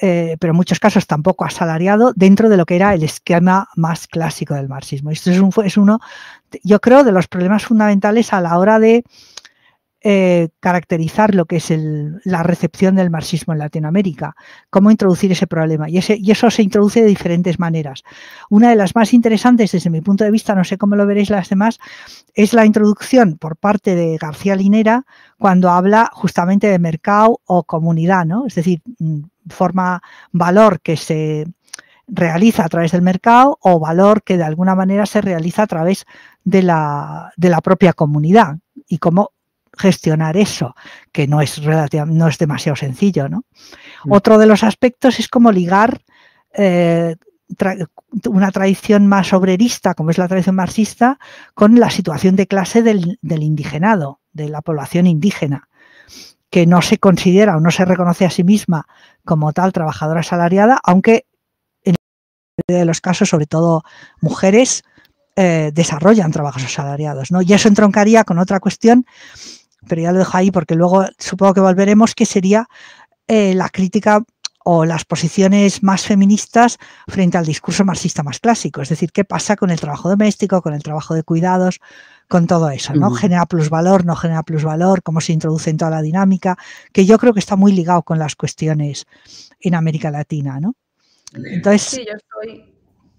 eh, 0.00 0.36
pero 0.38 0.52
en 0.52 0.56
muchos 0.56 0.78
casos 0.78 1.06
tampoco 1.06 1.44
asalariado, 1.44 2.12
dentro 2.14 2.48
de 2.48 2.56
lo 2.56 2.66
que 2.66 2.76
era 2.76 2.94
el 2.94 3.02
esquema 3.02 3.68
más 3.74 4.06
clásico 4.06 4.54
del 4.54 4.68
marxismo. 4.68 5.10
Esto 5.10 5.30
es 5.30 5.76
uno, 5.76 5.98
yo 6.62 6.80
creo, 6.80 7.02
de 7.02 7.10
los 7.10 7.26
problemas 7.26 7.64
fundamentales 7.64 8.32
a 8.32 8.40
la 8.40 8.58
hora 8.58 8.78
de 8.78 9.02
eh, 10.10 10.48
caracterizar 10.60 11.34
lo 11.34 11.44
que 11.44 11.56
es 11.56 11.70
la 12.24 12.42
recepción 12.42 12.96
del 12.96 13.10
marxismo 13.10 13.52
en 13.52 13.58
Latinoamérica, 13.58 14.36
cómo 14.70 14.90
introducir 14.90 15.32
ese 15.32 15.46
problema. 15.46 15.90
Y, 15.90 15.98
ese, 15.98 16.18
eso 16.26 16.50
se 16.50 16.62
introduce 16.62 17.02
de 17.02 17.08
diferentes 17.08 17.58
maneras. 17.58 18.04
Una 18.48 18.70
de 18.70 18.76
las 18.76 18.96
más 18.96 19.12
interesantes 19.12 19.70
desde 19.70 19.90
mi 19.90 20.00
punto 20.00 20.24
de 20.24 20.30
vista, 20.30 20.54
no 20.54 20.64
sé 20.64 20.78
cómo 20.78 20.96
lo 20.96 21.06
veréis 21.06 21.28
las 21.28 21.50
demás, 21.50 21.78
es 22.32 22.54
la 22.54 22.64
introducción 22.64 23.36
por 23.36 23.58
parte 23.58 23.96
de 23.96 24.16
García 24.16 24.56
Linera 24.56 25.04
cuando 25.36 25.68
habla 25.68 26.08
justamente 26.14 26.68
de 26.68 26.78
mercado 26.78 27.42
o 27.44 27.64
comunidad, 27.64 28.24
¿no? 28.24 28.46
Es 28.46 28.54
decir, 28.54 28.80
mm, 28.98 29.24
forma 29.50 30.00
valor 30.32 30.80
que 30.80 30.96
se 30.96 31.44
realiza 32.06 32.64
a 32.64 32.68
través 32.70 32.92
del 32.92 33.02
mercado 33.02 33.58
o 33.60 33.78
valor 33.78 34.22
que 34.22 34.38
de 34.38 34.44
alguna 34.44 34.74
manera 34.74 35.04
se 35.04 35.20
realiza 35.20 35.64
a 35.64 35.66
través 35.66 36.06
de 36.44 36.62
la, 36.62 37.30
de 37.36 37.50
la 37.50 37.60
propia 37.60 37.92
comunidad 37.92 38.56
y 38.88 38.96
cómo 38.96 39.32
gestionar 39.78 40.36
eso, 40.36 40.74
que 41.12 41.26
no 41.26 41.40
es, 41.40 41.60
no 41.60 42.28
es 42.28 42.38
demasiado 42.38 42.76
sencillo. 42.76 43.28
¿no? 43.28 43.44
Mm. 44.04 44.12
Otro 44.12 44.38
de 44.38 44.46
los 44.46 44.62
aspectos 44.64 45.18
es 45.18 45.28
como 45.28 45.52
ligar 45.52 46.02
eh, 46.52 47.16
una 48.28 48.50
tradición 48.50 49.06
más 49.06 49.32
obrerista, 49.32 49.94
como 49.94 50.10
es 50.10 50.18
la 50.18 50.28
tradición 50.28 50.56
marxista, 50.56 51.18
con 51.54 51.78
la 51.78 51.90
situación 51.90 52.36
de 52.36 52.46
clase 52.46 52.82
del, 52.82 53.18
indigenado, 53.22 54.20
de 54.32 54.48
la 54.48 54.60
población 54.60 55.06
indígena, 55.06 55.68
que 56.50 56.66
no 56.66 56.82
se 56.82 56.98
considera 56.98 57.56
o 57.56 57.60
no 57.60 57.70
se 57.70 57.84
reconoce 57.84 58.26
a 58.26 58.30
sí 58.30 58.44
misma 58.44 58.86
como 59.24 59.52
tal 59.52 59.72
trabajadora 59.72 60.20
asalariada, 60.20 60.78
aunque 60.82 61.26
en 61.82 61.94
de 62.66 62.84
los 62.84 63.00
casos, 63.00 63.28
sobre 63.28 63.46
todo 63.46 63.82
mujeres, 64.20 64.84
eh, 65.36 65.70
desarrollan 65.72 66.32
trabajos 66.32 66.64
asalariados. 66.64 67.30
¿no? 67.30 67.42
Y 67.42 67.52
eso 67.52 67.68
entroncaría 67.68 68.24
con 68.24 68.38
otra 68.38 68.60
cuestión 68.60 69.06
pero 69.86 70.02
ya 70.02 70.12
lo 70.12 70.18
dejo 70.18 70.36
ahí 70.36 70.50
porque 70.50 70.74
luego 70.74 71.04
supongo 71.18 71.54
que 71.54 71.60
volveremos, 71.60 72.14
que 72.14 72.26
sería 72.26 72.68
eh, 73.26 73.54
la 73.54 73.68
crítica 73.68 74.22
o 74.64 74.84
las 74.84 75.04
posiciones 75.04 75.82
más 75.82 76.04
feministas 76.04 76.78
frente 77.06 77.38
al 77.38 77.46
discurso 77.46 77.84
marxista 77.84 78.22
más 78.22 78.38
clásico. 78.38 78.82
Es 78.82 78.90
decir, 78.90 79.12
qué 79.12 79.24
pasa 79.24 79.56
con 79.56 79.70
el 79.70 79.80
trabajo 79.80 80.10
doméstico, 80.10 80.60
con 80.60 80.74
el 80.74 80.82
trabajo 80.82 81.14
de 81.14 81.22
cuidados, 81.22 81.80
con 82.28 82.46
todo 82.46 82.68
eso, 82.68 82.92
¿no? 82.94 83.10
Genera 83.12 83.46
plusvalor, 83.46 84.04
no 84.04 84.14
genera 84.14 84.42
plusvalor, 84.42 85.02
cómo 85.02 85.22
se 85.22 85.32
introduce 85.32 85.70
en 85.70 85.78
toda 85.78 85.90
la 85.90 86.02
dinámica, 86.02 86.58
que 86.92 87.06
yo 87.06 87.18
creo 87.18 87.32
que 87.32 87.40
está 87.40 87.56
muy 87.56 87.72
ligado 87.72 88.02
con 88.02 88.18
las 88.18 88.36
cuestiones 88.36 89.06
en 89.60 89.74
América 89.74 90.10
Latina, 90.10 90.60
¿no? 90.60 90.74
Entonces, 91.32 91.82
sí, 91.82 92.04
yo 92.06 92.14
estoy, 92.14 92.77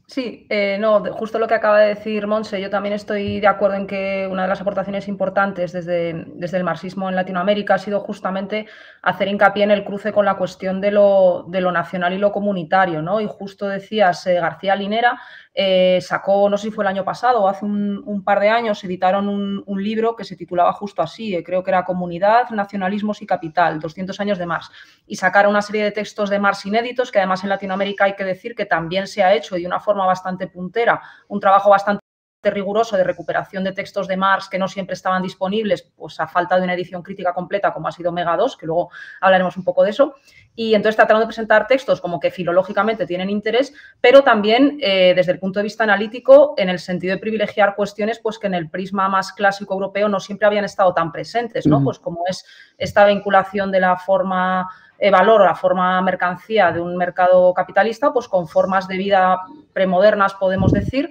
Sí, 0.09 0.47
eh, 0.49 0.77
no, 0.79 1.03
justo 1.13 1.37
lo 1.37 1.47
que 1.47 1.53
acaba 1.53 1.79
de 1.81 1.89
decir 1.89 2.25
Monse, 2.25 2.59
yo 2.59 2.71
también 2.71 2.93
estoy 2.93 3.39
de 3.39 3.45
acuerdo 3.45 3.77
en 3.77 3.85
que 3.85 4.27
una 4.27 4.41
de 4.41 4.47
las 4.47 4.59
aportaciones 4.59 5.07
importantes 5.07 5.71
desde, 5.71 6.25
desde, 6.33 6.57
el 6.57 6.63
marxismo 6.63 7.09
en 7.09 7.15
Latinoamérica 7.15 7.75
ha 7.75 7.77
sido 7.77 7.99
justamente 7.99 8.65
hacer 9.03 9.27
hincapié 9.27 9.65
en 9.65 9.69
el 9.69 9.85
cruce 9.85 10.11
con 10.11 10.25
la 10.25 10.35
cuestión 10.35 10.81
de 10.81 10.89
lo, 10.89 11.45
de 11.49 11.61
lo 11.61 11.71
nacional 11.71 12.11
y 12.13 12.17
lo 12.17 12.31
comunitario, 12.31 13.03
¿no? 13.03 13.21
Y 13.21 13.27
justo 13.27 13.67
decías, 13.67 14.25
eh, 14.25 14.39
García 14.39 14.75
Linera 14.75 15.21
eh, 15.53 15.99
sacó, 16.01 16.49
no 16.49 16.57
sé 16.57 16.67
si 16.67 16.71
fue 16.71 16.83
el 16.83 16.89
año 16.89 17.03
pasado 17.03 17.41
o 17.41 17.47
hace 17.47 17.65
un, 17.65 18.23
par 18.23 18.39
de 18.39 18.49
años, 18.49 18.83
editaron 18.83 19.27
un, 19.27 19.83
libro 19.83 20.15
que 20.15 20.23
se 20.23 20.35
titulaba 20.35 20.71
justo 20.73 21.01
así, 21.01 21.35
eh, 21.35 21.43
creo 21.43 21.63
que 21.63 21.71
era 21.71 21.85
Comunidad, 21.85 22.49
Nacionalismos 22.51 23.21
y 23.21 23.25
Capital, 23.25 23.79
200 23.79 24.19
años 24.19 24.37
de 24.37 24.45
Marx, 24.45 24.71
y 25.07 25.15
sacaron 25.15 25.51
una 25.51 25.61
serie 25.61 25.83
de 25.83 25.91
textos 25.91 26.29
de 26.29 26.39
Marx 26.39 26.65
inéditos, 26.65 27.11
que 27.11 27.19
además 27.19 27.43
en 27.43 27.49
Latinoamérica 27.49 28.05
hay 28.05 28.15
que 28.15 28.23
decir 28.23 28.55
que 28.55 28.65
también 28.65 29.07
se 29.07 29.23
ha 29.23 29.33
hecho 29.33 29.55
de 29.55 29.65
una 29.65 29.79
forma 29.79 30.05
bastante 30.05 30.47
puntera, 30.47 31.01
un 31.27 31.39
trabajo 31.39 31.69
bastante 31.69 32.08
riguroso 32.43 32.95
de 32.95 33.03
recuperación 33.03 33.63
de 33.63 33.73
textos 33.73 34.07
de 34.07 34.15
Marx 34.15 34.47
que 34.47 34.57
no 34.57 34.67
siempre 34.67 34.93
estaban 34.93 35.21
disponibles, 35.21 35.91
pues 35.95 36.19
a 36.19 36.27
falta 36.27 36.55
de 36.55 36.63
una 36.63 36.73
edición 36.73 37.01
crítica 37.01 37.33
completa 37.33 37.73
como 37.73 37.87
ha 37.87 37.91
sido 37.91 38.11
Mega 38.11 38.37
2, 38.37 38.55
que 38.55 38.65
luego 38.65 38.89
hablaremos 39.19 39.57
un 39.57 39.63
poco 39.63 39.83
de 39.83 39.89
eso. 39.89 40.15
Y 40.55 40.73
entonces 40.73 40.95
tratando 40.95 41.21
de 41.21 41.27
presentar 41.27 41.67
textos 41.67 41.99
como 41.99 42.19
que 42.19 42.31
filológicamente 42.31 43.05
tienen 43.05 43.29
interés, 43.29 43.73
pero 43.99 44.23
también 44.23 44.77
eh, 44.81 45.13
desde 45.15 45.33
el 45.33 45.39
punto 45.39 45.59
de 45.59 45.63
vista 45.63 45.83
analítico, 45.83 46.53
en 46.57 46.69
el 46.69 46.79
sentido 46.79 47.15
de 47.15 47.21
privilegiar 47.21 47.75
cuestiones 47.75 48.19
pues 48.19 48.39
que 48.39 48.47
en 48.47 48.53
el 48.53 48.69
prisma 48.69 49.09
más 49.09 49.33
clásico 49.33 49.73
europeo 49.73 50.07
no 50.07 50.19
siempre 50.19 50.47
habían 50.47 50.65
estado 50.65 50.93
tan 50.93 51.11
presentes, 51.11 51.65
¿no? 51.65 51.83
Pues 51.83 51.99
como 51.99 52.23
es 52.27 52.45
esta 52.77 53.05
vinculación 53.05 53.71
de 53.71 53.79
la 53.81 53.97
forma 53.97 54.69
eh, 54.97 55.11
valor 55.11 55.41
o 55.41 55.45
la 55.45 55.55
forma 55.55 56.01
mercancía 56.01 56.71
de 56.71 56.81
un 56.81 56.97
mercado 56.97 57.53
capitalista, 57.53 58.11
pues 58.11 58.27
con 58.27 58.47
formas 58.47 58.87
de 58.87 58.97
vida 58.97 59.39
premodernas, 59.71 60.33
podemos 60.33 60.73
decir, 60.73 61.09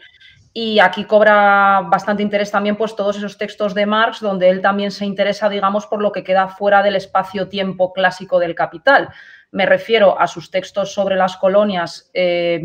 y 0.60 0.80
aquí 0.80 1.04
cobra 1.04 1.82
bastante 1.88 2.20
interés 2.20 2.50
también 2.50 2.74
pues 2.74 2.96
todos 2.96 3.16
esos 3.16 3.38
textos 3.38 3.74
de 3.74 3.86
Marx 3.86 4.18
donde 4.18 4.48
él 4.50 4.60
también 4.60 4.90
se 4.90 5.04
interesa, 5.04 5.48
digamos, 5.48 5.86
por 5.86 6.02
lo 6.02 6.10
que 6.10 6.24
queda 6.24 6.48
fuera 6.48 6.82
del 6.82 6.96
espacio-tiempo 6.96 7.92
clásico 7.92 8.40
del 8.40 8.56
capital. 8.56 9.08
Me 9.52 9.66
refiero 9.66 10.20
a 10.20 10.26
sus 10.26 10.50
textos 10.50 10.92
sobre 10.92 11.14
las 11.14 11.36
colonias 11.36 12.10
eh, 12.12 12.60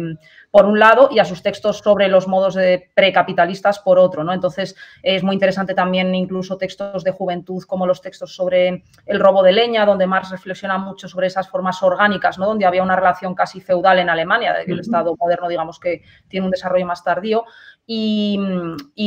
por 0.54 0.68
un 0.68 0.78
lado 0.78 1.10
y 1.12 1.18
a 1.18 1.26
sus 1.26 1.42
textos 1.42 1.80
sobre 1.80 2.08
los 2.08 2.28
modos 2.28 2.54
de 2.54 2.92
precapitalistas 2.94 3.80
por 3.80 3.98
otro, 3.98 4.24
¿no? 4.24 4.34
Entonces 4.34 4.76
es 5.02 5.24
muy 5.24 5.34
interesante 5.34 5.74
también 5.74 6.14
incluso 6.14 6.60
textos 6.60 7.04
de 7.04 7.10
juventud 7.10 7.64
como 7.64 7.88
los 7.88 8.02
textos 8.02 8.36
sobre 8.36 8.84
el 9.08 9.20
robo 9.20 9.42
de 9.42 9.52
leña, 9.52 9.84
donde 9.84 10.06
Marx 10.06 10.30
reflexiona 10.30 10.78
mucho 10.78 11.08
sobre 11.08 11.26
esas 11.26 11.50
formas 11.50 11.82
orgánicas, 11.82 12.38
¿no? 12.38 12.46
Donde 12.46 12.68
había 12.68 12.84
una 12.84 12.96
relación 12.96 13.34
casi 13.34 13.62
feudal 13.62 13.98
en 13.98 14.12
Alemania, 14.12 14.54
el 14.64 14.80
Estado 14.80 15.16
moderno, 15.20 15.48
digamos 15.48 15.80
que 15.80 16.04
tiene 16.28 16.46
un 16.46 16.52
desarrollo 16.52 16.86
más 16.86 17.04
tardío. 17.04 17.46
Y, 17.86 18.40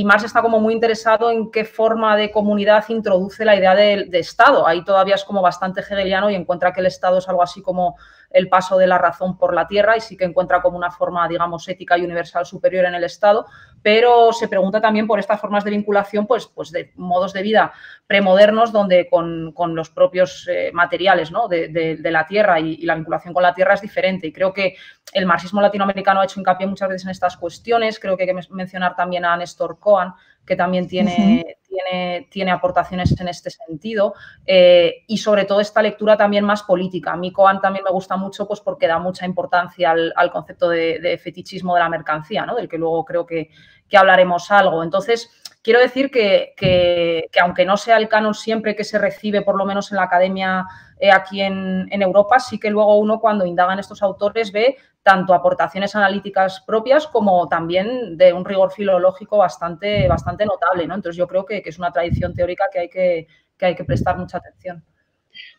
Marx 0.05 0.25
está 0.25 0.43
como 0.43 0.61
muy 0.61 0.75
interesado 0.75 1.31
en 1.31 1.51
qué 1.51 1.65
forma 1.65 2.17
de 2.17 2.31
comunidad 2.31 2.85
introduce 2.89 3.45
la 3.45 3.57
idea 3.57 3.75
de, 3.75 4.07
de, 4.11 4.19
Estado. 4.19 4.67
Ahí 4.67 4.85
todavía 4.85 5.15
es 5.15 5.25
como 5.25 5.41
bastante 5.41 5.81
hegeliano 5.81 6.29
y 6.29 6.35
encuentra 6.35 6.73
que 6.73 6.81
el 6.81 6.87
Estado 6.87 7.19
es 7.19 7.29
algo 7.29 7.43
así 7.43 7.63
como 7.63 7.97
el 8.31 8.49
paso 8.49 8.77
de 8.79 8.87
la 8.87 8.99
razón 8.99 9.39
por 9.39 9.55
la 9.55 9.67
tierra 9.67 9.97
y 9.97 10.01
sí 10.01 10.17
que 10.17 10.25
encuentra 10.25 10.63
como 10.63 10.77
una 10.77 10.91
forma, 10.91 11.27
digamos, 11.29 11.69
ética 11.69 11.97
y 11.99 12.05
universal 12.05 12.47
superior 12.47 12.85
en 12.85 12.95
el 12.95 13.05
Estado, 13.05 13.47
pero 13.83 14.33
se 14.33 14.49
pregunta 14.49 14.81
también 14.81 15.07
por 15.07 15.19
estas 15.19 15.41
formas 15.41 15.65
de 15.65 15.71
vinculación, 15.71 16.27
pues, 16.27 16.47
pues 16.47 16.71
de 16.71 16.93
modos 16.97 17.33
de 17.33 17.43
vida 17.43 17.73
premodernos 18.07 18.73
donde 18.73 19.09
con, 19.09 19.55
los 19.75 19.91
propios 19.91 20.49
eh, 20.49 20.71
materiales 20.73 21.31
¿no? 21.31 21.49
de, 21.49 21.99
la 22.03 22.27
tierra 22.27 22.61
y, 22.61 22.85
la 22.85 22.95
vinculación 22.95 23.35
con 23.35 23.43
la 23.43 23.55
tierra 23.55 23.75
es 23.75 23.81
diferente. 23.81 24.27
Y 24.27 24.33
creo 24.33 24.53
que 24.53 24.77
el 25.13 25.27
marxismo 25.27 25.61
latinoamericano 25.61 26.21
ha 26.21 26.25
hecho 26.25 26.41
hincapié 26.41 26.67
muchas 26.67 26.89
veces 26.89 27.05
en 27.05 27.11
estas 27.11 27.37
cuestiones. 27.37 27.99
Creo 27.99 28.17
que 28.17 28.25
hay 28.25 28.29
que 28.29 28.43
mencionar 28.51 28.95
también 28.97 29.25
a 29.25 29.37
Néstor 29.37 29.79
Cohen, 29.79 30.13
que 30.47 30.57
también 30.57 30.87
tiene, 30.87 31.59
tiene, 31.67 32.29
tiene, 32.31 32.51
aportaciones 32.51 33.19
en 33.21 33.29
este 33.29 33.51
sentido. 33.51 34.15
Eh, 34.47 35.05
y 35.09 35.19
sobre 35.19 35.45
todo 35.45 35.61
esta 35.61 35.83
lectura 35.83 36.17
también 36.17 36.45
más 36.45 36.63
política. 36.63 37.13
A 37.13 37.17
mí 37.17 37.33
Cohen 37.33 37.61
también 37.61 37.85
me 37.85 37.91
gusta 37.91 38.17
mucho 38.17 38.47
pues, 38.47 38.61
porque 38.61 38.87
da 38.87 38.99
mucha 38.99 39.27
importancia 39.27 39.91
al, 39.91 40.31
concepto 40.31 40.69
de, 40.69 41.21
fetichismo 41.23 41.75
de 41.75 41.81
la 41.81 41.89
mercancía, 41.89 42.47
¿no? 42.47 42.55
del 42.55 42.69
que 42.69 42.79
luego 42.79 43.05
creo 43.05 43.27
que, 43.27 43.51
que 43.89 43.97
hablaremos 43.97 44.51
algo. 44.51 44.83
Entonces, 44.83 45.31
quiero 45.67 45.81
decir 45.81 46.13
que, 46.13 47.29
aunque 47.41 47.65
no 47.65 47.77
sea 47.77 47.97
el 47.97 48.09
canon 48.09 48.35
siempre 48.35 48.77
que 48.77 48.85
se 48.85 48.99
recibe, 48.99 49.43
por 49.43 49.57
lo 49.57 49.65
menos 49.65 49.91
en 49.91 49.97
la 49.97 50.05
academia 50.05 50.65
eh, 50.99 51.11
aquí 51.11 51.41
en, 51.41 51.89
Europa, 51.91 52.39
sí 52.39 52.59
que 52.59 52.71
luego 52.71 52.99
uno 52.99 53.21
cuando 53.21 53.45
indagan 53.45 53.79
estos 53.79 54.03
autores 54.03 54.53
ve 54.53 54.77
tanto 55.03 55.35
aportaciones 55.35 55.95
analíticas 55.95 56.61
propias 56.67 57.07
como 57.07 57.49
también 57.49 58.17
de 58.17 58.33
un 58.33 58.45
rigor 58.45 58.73
filológico 58.73 59.39
bastante, 59.39 60.09
bastante 60.09 60.47
notable. 60.47 60.87
¿no? 60.87 60.95
Entonces 60.95 61.17
yo 61.17 61.29
creo 61.29 61.45
que, 61.45 61.63
es 61.65 61.79
una 61.79 61.93
tradición 61.93 62.35
teórica 62.35 62.65
que 62.73 62.79
hay 62.81 62.89
que, 62.89 63.27
que 63.57 63.67
hay 63.67 63.75
que 63.75 63.85
prestar 63.85 64.19
mucha 64.19 64.39
atención 64.39 64.85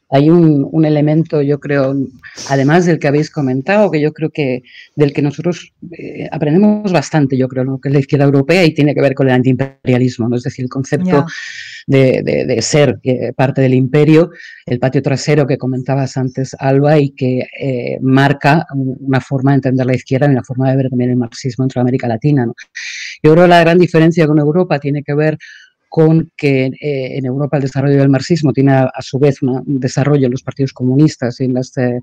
hay 0.10 0.30
un, 0.30 0.86
elemento, 0.86 1.42
yo 1.42 1.60
creo, 1.60 1.94
además 2.50 2.86
del 2.86 2.98
que 2.98 3.08
habéis 3.08 3.30
comentado, 3.30 3.92
que 3.92 4.00
yo 4.00 4.14
creo 4.14 4.30
que 4.30 4.64
del 4.96 5.12
que 5.12 5.22
nosotros 5.22 5.74
eh, 5.92 6.30
aprendemos 6.32 6.92
bastante, 6.92 7.38
yo 7.38 7.50
creo, 7.50 7.66
lo 7.66 7.80
que 7.80 7.90
es 7.90 7.94
la 7.94 8.00
izquierda 8.00 8.26
europea 8.26 8.64
y 8.64 8.74
tiene 8.74 8.96
que 8.96 9.02
ver 9.02 9.14
con 9.14 9.28
el 9.28 9.34
antiimperialismo, 9.34 10.30
¿no? 10.30 10.38
es 10.38 10.44
decir, 10.44 10.64
el 10.64 10.70
concepto 10.70 11.26
de, 11.88 12.58
ser 12.62 13.00
eh, 13.04 13.34
parte 13.34 13.62
del 13.62 13.74
imperio, 13.74 14.32
el 14.66 14.80
patio 14.80 15.02
trasero 15.02 15.46
que 15.46 15.58
comentabas 15.58 16.16
antes, 16.16 16.56
Alba, 16.60 17.00
y 17.00 17.10
que 17.12 17.48
eh, 17.60 17.98
marca 18.02 18.66
una 18.74 19.20
forma 19.20 19.52
de 19.52 19.56
entender 19.56 19.86
la 19.86 19.96
izquierda 19.96 20.28
y 20.28 20.32
una 20.32 20.44
forma 20.44 20.70
de 20.70 20.78
ver 20.78 20.90
también 20.90 21.12
el 21.12 21.18
marxismo 21.18 21.66
entre 21.66 21.82
América 21.82 22.08
Latina. 22.08 22.46
Yo 23.24 23.32
creo 23.34 23.44
que 23.46 23.50
la 23.50 23.62
gran 23.62 23.78
diferencia 23.78 24.26
con 24.28 24.40
Europa 24.40 24.80
tiene 24.80 25.04
que 25.04 25.14
ver 25.14 25.38
con 25.90 26.32
que 26.36 26.66
eh, 26.66 27.18
en 27.18 27.26
Europa 27.26 27.58
el 27.58 27.64
desarrollo 27.64 27.98
del 27.98 28.10
marxismo 28.10 28.52
tiene 28.52 28.74
a, 28.74 28.92
su 29.00 29.20
vez 29.20 29.42
un 29.42 29.80
desarrollo 29.80 30.26
en 30.26 30.32
los 30.32 30.44
partidos 30.44 30.74
comunistas 30.74 31.40
y 31.40 31.46
en 31.46 31.54
los 31.54 31.76
eh, 31.78 32.00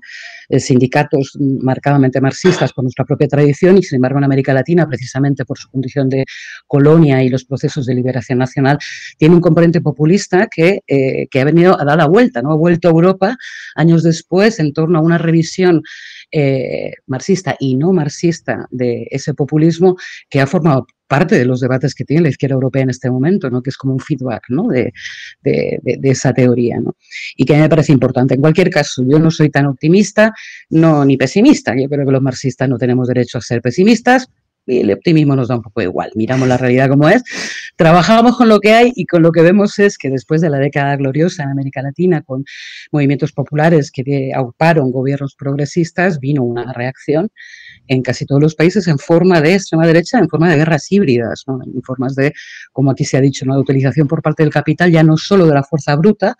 eh, 0.49 0.59
sindicatos 0.59 1.37
marcadamente 1.39 2.19
marxistas 2.21 2.73
por 2.73 2.83
nuestra 2.83 3.05
propia 3.05 3.27
tradición 3.27 3.77
y 3.77 3.83
sin 3.83 3.97
embargo 3.97 4.17
en 4.17 4.23
América 4.23 4.53
Latina, 4.53 4.87
precisamente 4.87 5.45
por 5.45 5.57
su 5.57 5.69
condición 5.69 6.09
de 6.09 6.25
colonia 6.67 7.23
y 7.23 7.29
los 7.29 7.45
procesos 7.45 7.85
de 7.85 7.93
liberación 7.93 8.39
nacional, 8.39 8.77
tiene 9.17 9.35
un 9.35 9.41
componente 9.41 9.81
populista 9.81 10.47
que, 10.47 10.79
que 10.87 11.41
ha 11.41 11.45
venido 11.45 11.79
a 11.79 11.85
dar 11.85 11.97
la 11.97 12.07
vuelta, 12.07 12.41
¿no? 12.41 12.51
ha 12.51 12.55
vuelto 12.55 12.87
a 12.87 12.91
Europa 12.91 13.37
años 13.75 14.03
después 14.03 14.59
en 14.59 14.73
torno 14.73 14.99
a 14.99 15.01
una 15.01 15.17
revisión 15.17 15.81
marxista 17.07 17.55
y 17.59 17.75
no 17.75 17.93
marxista 17.93 18.67
de 18.71 19.07
ese 19.11 19.33
populismo 19.33 19.95
que 20.29 20.41
ha 20.41 20.47
formado 20.47 20.87
parte 21.07 21.37
de 21.37 21.45
los 21.45 21.59
debates 21.59 21.93
que 21.93 22.03
tiene 22.03 22.23
la 22.23 22.29
izquierda 22.29 22.55
europea 22.55 22.83
en 22.83 22.89
este 22.89 23.09
momento, 23.09 23.49
¿no? 23.49 23.61
que 23.61 23.69
es 23.69 23.77
como 23.77 23.93
un 23.93 23.99
feedback 23.99 24.43
¿no? 24.49 24.67
de, 24.67 24.91
esa 26.03 26.33
teoría. 26.33 26.79
¿no? 26.79 26.95
Y 27.35 27.45
que 27.45 27.53
a 27.53 27.57
mí 27.57 27.61
me 27.63 27.69
parece 27.69 27.91
importante. 27.91 28.35
En 28.35 28.41
cualquier 28.41 28.69
caso, 28.69 29.03
yo 29.07 29.19
no 29.19 29.31
soy 29.31 29.49
tan 29.49 29.65
optimista 29.67 30.33
no, 30.69 31.05
ni 31.05 31.17
pesimista. 31.17 31.75
Yo 31.75 31.87
creo 31.87 32.05
que 32.05 32.11
los 32.11 32.21
marxistas 32.21 32.69
no 32.69 32.77
tenemos 32.77 33.07
derecho 33.07 33.37
a 33.37 33.41
ser 33.41 33.61
pesimistas 33.61 34.27
el 34.67 34.91
optimismo 34.91 35.35
nos 35.35 35.47
da 35.47 35.55
un 35.55 35.61
poco 35.61 35.81
igual. 35.81 36.11
Miramos 36.15 36.47
la 36.47 36.57
realidad 36.57 36.89
como 36.89 37.09
es, 37.09 37.23
trabajamos 37.75 38.37
con 38.37 38.49
lo 38.49 38.59
que 38.59 38.73
hay 38.73 38.91
y 38.95 39.05
con 39.05 39.21
lo 39.21 39.31
que 39.31 39.41
vemos 39.41 39.79
es 39.79 39.97
que 39.97 40.09
después 40.09 40.41
de 40.41 40.49
la 40.49 40.59
década 40.59 40.95
gloriosa 40.95 41.43
en 41.43 41.49
América 41.49 41.81
Latina, 41.81 42.21
con 42.21 42.43
movimientos 42.91 43.31
populares 43.31 43.91
que 43.91 44.31
auparon 44.33 44.91
gobiernos 44.91 45.35
progresistas, 45.35 46.19
vino 46.19 46.43
una 46.43 46.73
reacción 46.73 47.29
en 47.87 48.01
casi 48.01 48.25
todos 48.25 48.41
los 48.41 48.55
países 48.55 48.87
en 48.87 48.97
forma 48.97 49.41
de 49.41 49.53
extrema 49.53 49.85
derecha, 49.85 50.17
en 50.19 50.29
forma 50.29 50.49
de 50.49 50.57
guerras 50.57 50.91
híbridas, 50.91 51.43
en 51.47 51.81
formas 51.83 52.15
de, 52.15 52.33
como 52.71 52.91
aquí 52.91 53.05
se 53.05 53.17
ha 53.17 53.21
dicho, 53.21 53.45
una 53.45 53.59
utilización 53.59 54.07
por 54.07 54.21
parte 54.21 54.43
del 54.43 54.51
capital 54.51 54.91
ya 54.91 55.03
no 55.03 55.17
solo 55.17 55.45
de 55.45 55.53
la 55.53 55.63
fuerza 55.63 55.95
bruta, 55.95 56.35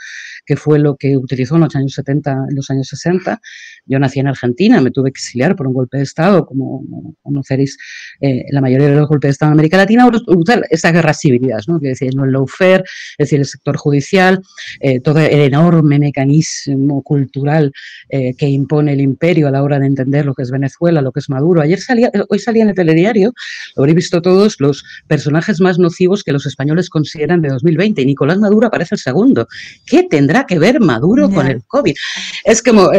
que 0.45 0.55
fue 0.55 0.79
lo 0.79 0.95
que 0.95 1.17
utilizó 1.17 1.55
en 1.55 1.61
los 1.61 1.75
años 1.75 1.93
70, 1.93 2.31
en 2.49 2.55
los 2.55 2.69
años 2.69 2.87
60. 2.87 3.39
Yo 3.85 3.99
nací 3.99 4.19
en 4.19 4.27
Argentina, 4.27 4.81
me 4.81 4.91
tuve 4.91 5.11
que 5.11 5.19
exiliar 5.19 5.55
por 5.55 5.67
un 5.67 5.73
golpe 5.73 5.97
de 5.97 6.03
Estado, 6.03 6.45
como 6.45 6.83
conoceréis 7.21 7.77
eh, 8.21 8.45
la 8.49 8.61
mayoría 8.61 8.87
de 8.87 8.95
los 8.95 9.07
golpes 9.07 9.29
de 9.29 9.31
Estado 9.31 9.49
en 9.51 9.53
América 9.53 9.77
Latina, 9.77 10.09
usar 10.27 10.63
esas 10.69 10.93
guerras 10.93 11.23
híbridas, 11.23 11.67
¿no? 11.67 11.79
que 11.79 11.89
decir, 11.89 12.11
el 12.11 12.31
lawfare, 12.31 12.83
es 13.17 13.29
decir, 13.29 13.39
el 13.39 13.45
sector 13.45 13.77
judicial, 13.77 14.41
eh, 14.79 14.99
todo 14.99 15.19
el 15.19 15.41
enorme 15.41 15.99
mecanismo 15.99 17.01
cultural 17.01 17.71
eh, 18.09 18.33
que 18.37 18.47
impone 18.47 18.93
el 18.93 19.01
imperio 19.01 19.47
a 19.47 19.51
la 19.51 19.63
hora 19.63 19.79
de 19.79 19.87
entender 19.87 20.25
lo 20.25 20.33
que 20.33 20.43
es 20.43 20.51
Venezuela, 20.51 21.01
lo 21.01 21.11
que 21.11 21.19
es 21.19 21.29
Maduro. 21.29 21.61
Ayer 21.61 21.79
salía, 21.79 22.11
hoy 22.29 22.39
salía 22.39 22.63
en 22.63 22.69
el 22.69 22.75
telediario, 22.75 23.33
lo 23.75 23.83
habréis 23.83 23.95
visto 23.95 24.21
todos, 24.21 24.55
los 24.59 24.83
personajes 25.07 25.59
más 25.61 25.79
nocivos 25.79 26.23
que 26.23 26.31
los 26.31 26.45
españoles 26.45 26.89
consideran 26.89 27.41
de 27.41 27.49
2020. 27.49 28.01
Y 28.01 28.05
Nicolás 28.05 28.39
Maduro 28.39 28.67
aparece 28.67 28.95
el 28.95 28.99
segundo. 28.99 29.47
¿Qué 29.85 30.03
tendrá 30.03 30.45
que 30.45 30.59
ver 30.59 30.79
Maduro 30.79 31.29
con 31.29 31.47
el 31.47 31.63
COVID? 31.67 31.95
Es 32.43 32.61
como, 32.61 32.89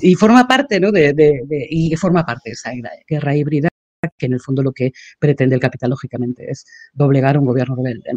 y 0.00 0.14
forma 0.14 0.46
parte, 0.46 0.80
¿no? 0.80 0.92
De, 0.92 1.14
y 1.70 1.94
forma 1.96 2.24
parte 2.24 2.50
de 2.50 2.52
esa 2.52 2.70
guerra 3.08 3.36
híbrida 3.36 3.68
que 4.16 4.26
en 4.26 4.34
el 4.34 4.40
fondo 4.40 4.62
lo 4.62 4.72
que 4.72 4.92
pretende 5.18 5.54
el 5.54 5.60
capital, 5.60 5.90
lógicamente, 5.90 6.50
es 6.50 6.64
doblegar 6.92 7.38
un 7.38 7.46
gobierno 7.46 7.74
rebelde. 7.74 8.10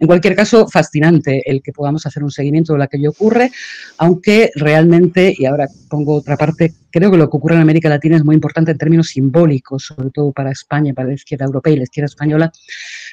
En 0.00 0.06
cualquier 0.06 0.34
caso, 0.34 0.66
fascinante 0.68 1.48
el 1.48 1.62
que 1.62 1.72
podamos 1.72 2.04
hacer 2.06 2.24
un 2.24 2.30
seguimiento 2.30 2.72
de 2.72 2.80
lo 2.80 2.88
que 2.88 3.08
ocurre, 3.08 3.50
aunque 3.98 4.50
realmente, 4.56 5.34
y 5.36 5.44
ahora 5.44 5.68
pongo 5.88 6.16
otra 6.16 6.36
parte, 6.36 6.74
creo 6.90 7.10
que 7.10 7.16
lo 7.16 7.30
que 7.30 7.36
ocurre 7.36 7.54
en 7.54 7.60
América 7.60 7.88
Latina 7.88 8.16
es 8.16 8.24
muy 8.24 8.34
importante 8.34 8.72
en 8.72 8.78
términos 8.78 9.08
simbólicos, 9.08 9.84
sobre 9.84 10.10
todo 10.10 10.32
para 10.32 10.50
España, 10.50 10.92
para 10.92 11.08
la 11.08 11.14
izquierda 11.14 11.44
europea 11.44 11.72
y 11.72 11.76
la 11.76 11.82
izquierda 11.84 12.06
española, 12.06 12.52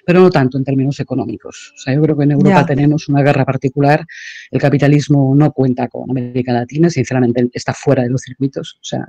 pero 0.05 0.21
no 0.21 0.29
tanto 0.29 0.57
en 0.57 0.63
términos 0.63 0.99
económicos. 0.99 1.73
O 1.75 1.77
sea, 1.77 1.93
yo 1.93 2.01
creo 2.01 2.17
que 2.17 2.23
en 2.23 2.31
Europa 2.31 2.65
tenemos 2.65 3.07
una 3.07 3.21
guerra 3.21 3.45
particular, 3.45 4.05
el 4.49 4.59
capitalismo 4.59 5.33
no 5.35 5.51
cuenta 5.51 5.87
con 5.87 6.09
América 6.09 6.53
Latina, 6.53 6.89
sinceramente 6.89 7.47
está 7.53 7.73
fuera 7.73 8.03
de 8.03 8.09
los 8.09 8.21
circuitos, 8.21 8.77
o 8.81 8.83
sea, 8.83 9.07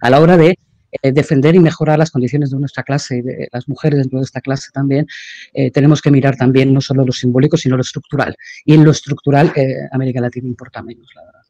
a 0.00 0.10
la 0.10 0.20
hora 0.20 0.36
de 0.36 0.58
eh, 1.00 1.10
defender 1.10 1.54
y 1.54 1.58
mejorar 1.58 1.98
las 1.98 2.10
condiciones 2.10 2.50
de 2.50 2.58
nuestra 2.58 2.82
clase 2.82 3.16
y 3.16 3.22
de 3.22 3.48
las 3.50 3.66
mujeres 3.66 4.00
dentro 4.00 4.18
de 4.18 4.24
esta 4.24 4.42
clase 4.42 4.70
también, 4.72 5.06
eh, 5.54 5.70
tenemos 5.70 6.02
que 6.02 6.10
mirar 6.10 6.36
también 6.36 6.74
no 6.74 6.82
solo 6.82 7.02
lo 7.06 7.12
simbólico, 7.12 7.56
sino 7.56 7.76
lo 7.76 7.82
estructural. 7.82 8.36
Y 8.66 8.74
en 8.74 8.84
lo 8.84 8.90
estructural, 8.90 9.50
eh, 9.56 9.88
América 9.90 10.20
Latina 10.20 10.48
importa 10.48 10.82
menos, 10.82 11.08
la 11.14 11.24
verdad. 11.24 11.40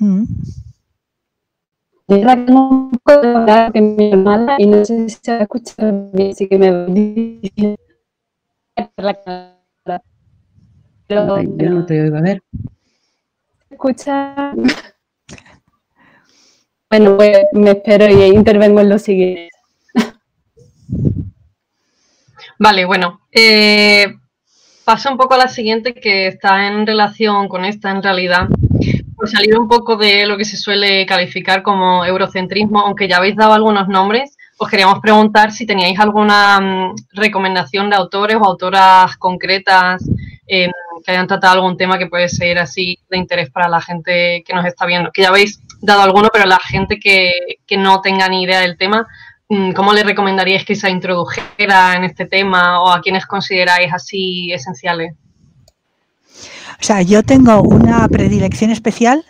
Mm. 0.00 0.24
no 2.48 2.90
puedo 3.04 3.38
hablar 3.38 3.72
que 3.72 3.80
mi 3.80 4.10
hermana 4.10 4.56
y 4.58 4.66
no 4.66 4.84
sé 4.84 5.08
si 5.08 5.16
se 5.22 5.42
escucha 5.42 5.92
bien, 6.12 6.32
así 6.32 6.48
que 6.48 6.58
me 6.58 6.70
Pero, 11.06 11.42
yo 11.42 11.70
no 11.70 11.86
te 11.86 12.00
oigo, 12.00 12.16
a 12.16 12.20
ver. 12.22 12.42
Escucha. 13.70 14.52
Pues 16.96 17.46
me 17.52 17.70
espero 17.72 18.08
y 18.08 18.22
intervengo 18.22 18.80
en 18.80 18.88
lo 18.88 18.98
siguiente. 19.00 19.48
Vale, 22.56 22.84
bueno. 22.84 23.20
Eh, 23.32 24.14
paso 24.84 25.10
un 25.10 25.16
poco 25.16 25.34
a 25.34 25.38
la 25.38 25.48
siguiente 25.48 25.94
que 25.94 26.28
está 26.28 26.68
en 26.68 26.86
relación 26.86 27.48
con 27.48 27.64
esta 27.64 27.90
en 27.90 28.00
realidad. 28.00 28.48
Por 29.16 29.28
salir 29.28 29.58
un 29.58 29.66
poco 29.66 29.96
de 29.96 30.24
lo 30.26 30.36
que 30.36 30.44
se 30.44 30.56
suele 30.56 31.04
calificar 31.04 31.62
como 31.62 32.04
eurocentrismo, 32.04 32.80
aunque 32.80 33.08
ya 33.08 33.16
habéis 33.16 33.34
dado 33.34 33.54
algunos 33.54 33.88
nombres, 33.88 34.36
os 34.56 34.68
queríamos 34.68 35.00
preguntar 35.00 35.50
si 35.50 35.66
teníais 35.66 35.98
alguna 35.98 36.60
mm, 36.60 36.94
recomendación 37.12 37.90
de 37.90 37.96
autores 37.96 38.36
o 38.36 38.44
autoras 38.44 39.16
concretas 39.16 40.08
eh, 40.46 40.70
que 41.04 41.10
hayan 41.10 41.26
tratado 41.26 41.54
algún 41.54 41.76
tema 41.76 41.98
que 41.98 42.06
puede 42.06 42.28
ser 42.28 42.58
así 42.58 42.98
de 43.10 43.18
interés 43.18 43.50
para 43.50 43.68
la 43.68 43.80
gente 43.80 44.44
que 44.46 44.54
nos 44.54 44.64
está 44.64 44.86
viendo. 44.86 45.10
Que 45.12 45.22
ya 45.22 45.32
veis 45.32 45.60
dado 45.84 46.02
alguno, 46.02 46.28
pero 46.32 46.46
la 46.46 46.58
gente 46.58 46.98
que, 46.98 47.58
no 47.76 48.00
tenga 48.00 48.28
ni 48.28 48.42
idea 48.42 48.60
del 48.60 48.76
tema, 48.76 49.06
mm, 49.48 49.72
¿cómo 49.72 49.92
le 49.92 50.02
recomendaríais 50.02 50.64
que 50.64 50.74
se 50.74 50.90
introdujera 50.90 51.94
en 51.96 52.04
este 52.04 52.26
tema 52.26 52.80
o 52.80 52.90
a 52.90 53.00
quienes 53.00 53.26
consideráis 53.26 53.92
así 53.92 54.52
esenciales? 54.52 55.14
O 56.80 56.86
sea, 56.86 57.02
yo 57.02 57.22
tengo 57.22 57.62
una 57.62 58.08
predilección 58.08 58.70
especial, 58.70 59.24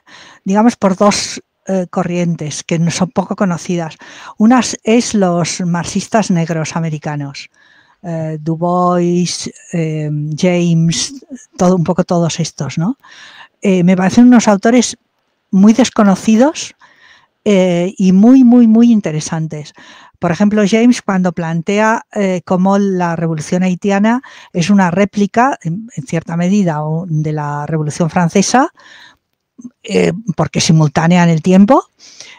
digamos, 0.44 0.76
por 0.76 0.96
dos 0.96 1.42
eh, 1.66 1.86
corrientes 1.90 2.62
que 2.62 2.78
son 2.90 3.10
poco 3.10 3.36
conocidas. 3.36 3.96
Una 4.38 4.60
es 4.82 5.14
los 5.14 5.60
marxistas 5.60 6.30
negros 6.30 6.76
americanos. 6.76 7.50
Eh, 8.02 8.38
du 8.40 8.56
Bois, 8.56 9.50
eh, 9.72 10.10
James, 10.36 11.24
todo, 11.56 11.76
un 11.76 11.84
poco 11.84 12.04
todos 12.04 12.38
estos, 12.40 12.78
¿no? 12.78 12.96
me 13.62 13.96
parecen 13.96 14.26
unos 14.26 14.46
autores 14.46 14.98
muy 15.54 15.72
desconocidos 15.72 16.74
eh, 17.44 17.94
y 17.96 18.12
muy, 18.12 18.42
muy, 18.42 18.66
muy 18.66 18.90
interesantes. 18.90 19.72
Por 20.18 20.32
ejemplo, 20.32 20.62
James 20.68 21.00
cuando 21.00 21.32
plantea 21.32 22.06
eh, 22.12 22.42
cómo 22.44 22.78
la 22.78 23.14
revolución 23.14 23.62
haitiana 23.62 24.22
es 24.52 24.68
una 24.68 24.90
réplica, 24.90 25.56
en, 25.62 25.88
cierta 26.06 26.36
medida, 26.36 26.80
de 27.06 27.32
la 27.32 27.66
revolución 27.66 28.10
francesa, 28.10 28.72
eh, 29.82 30.12
porque 30.36 30.60
simultánea 30.60 31.22
en 31.24 31.30
el 31.30 31.42
tiempo, 31.42 31.84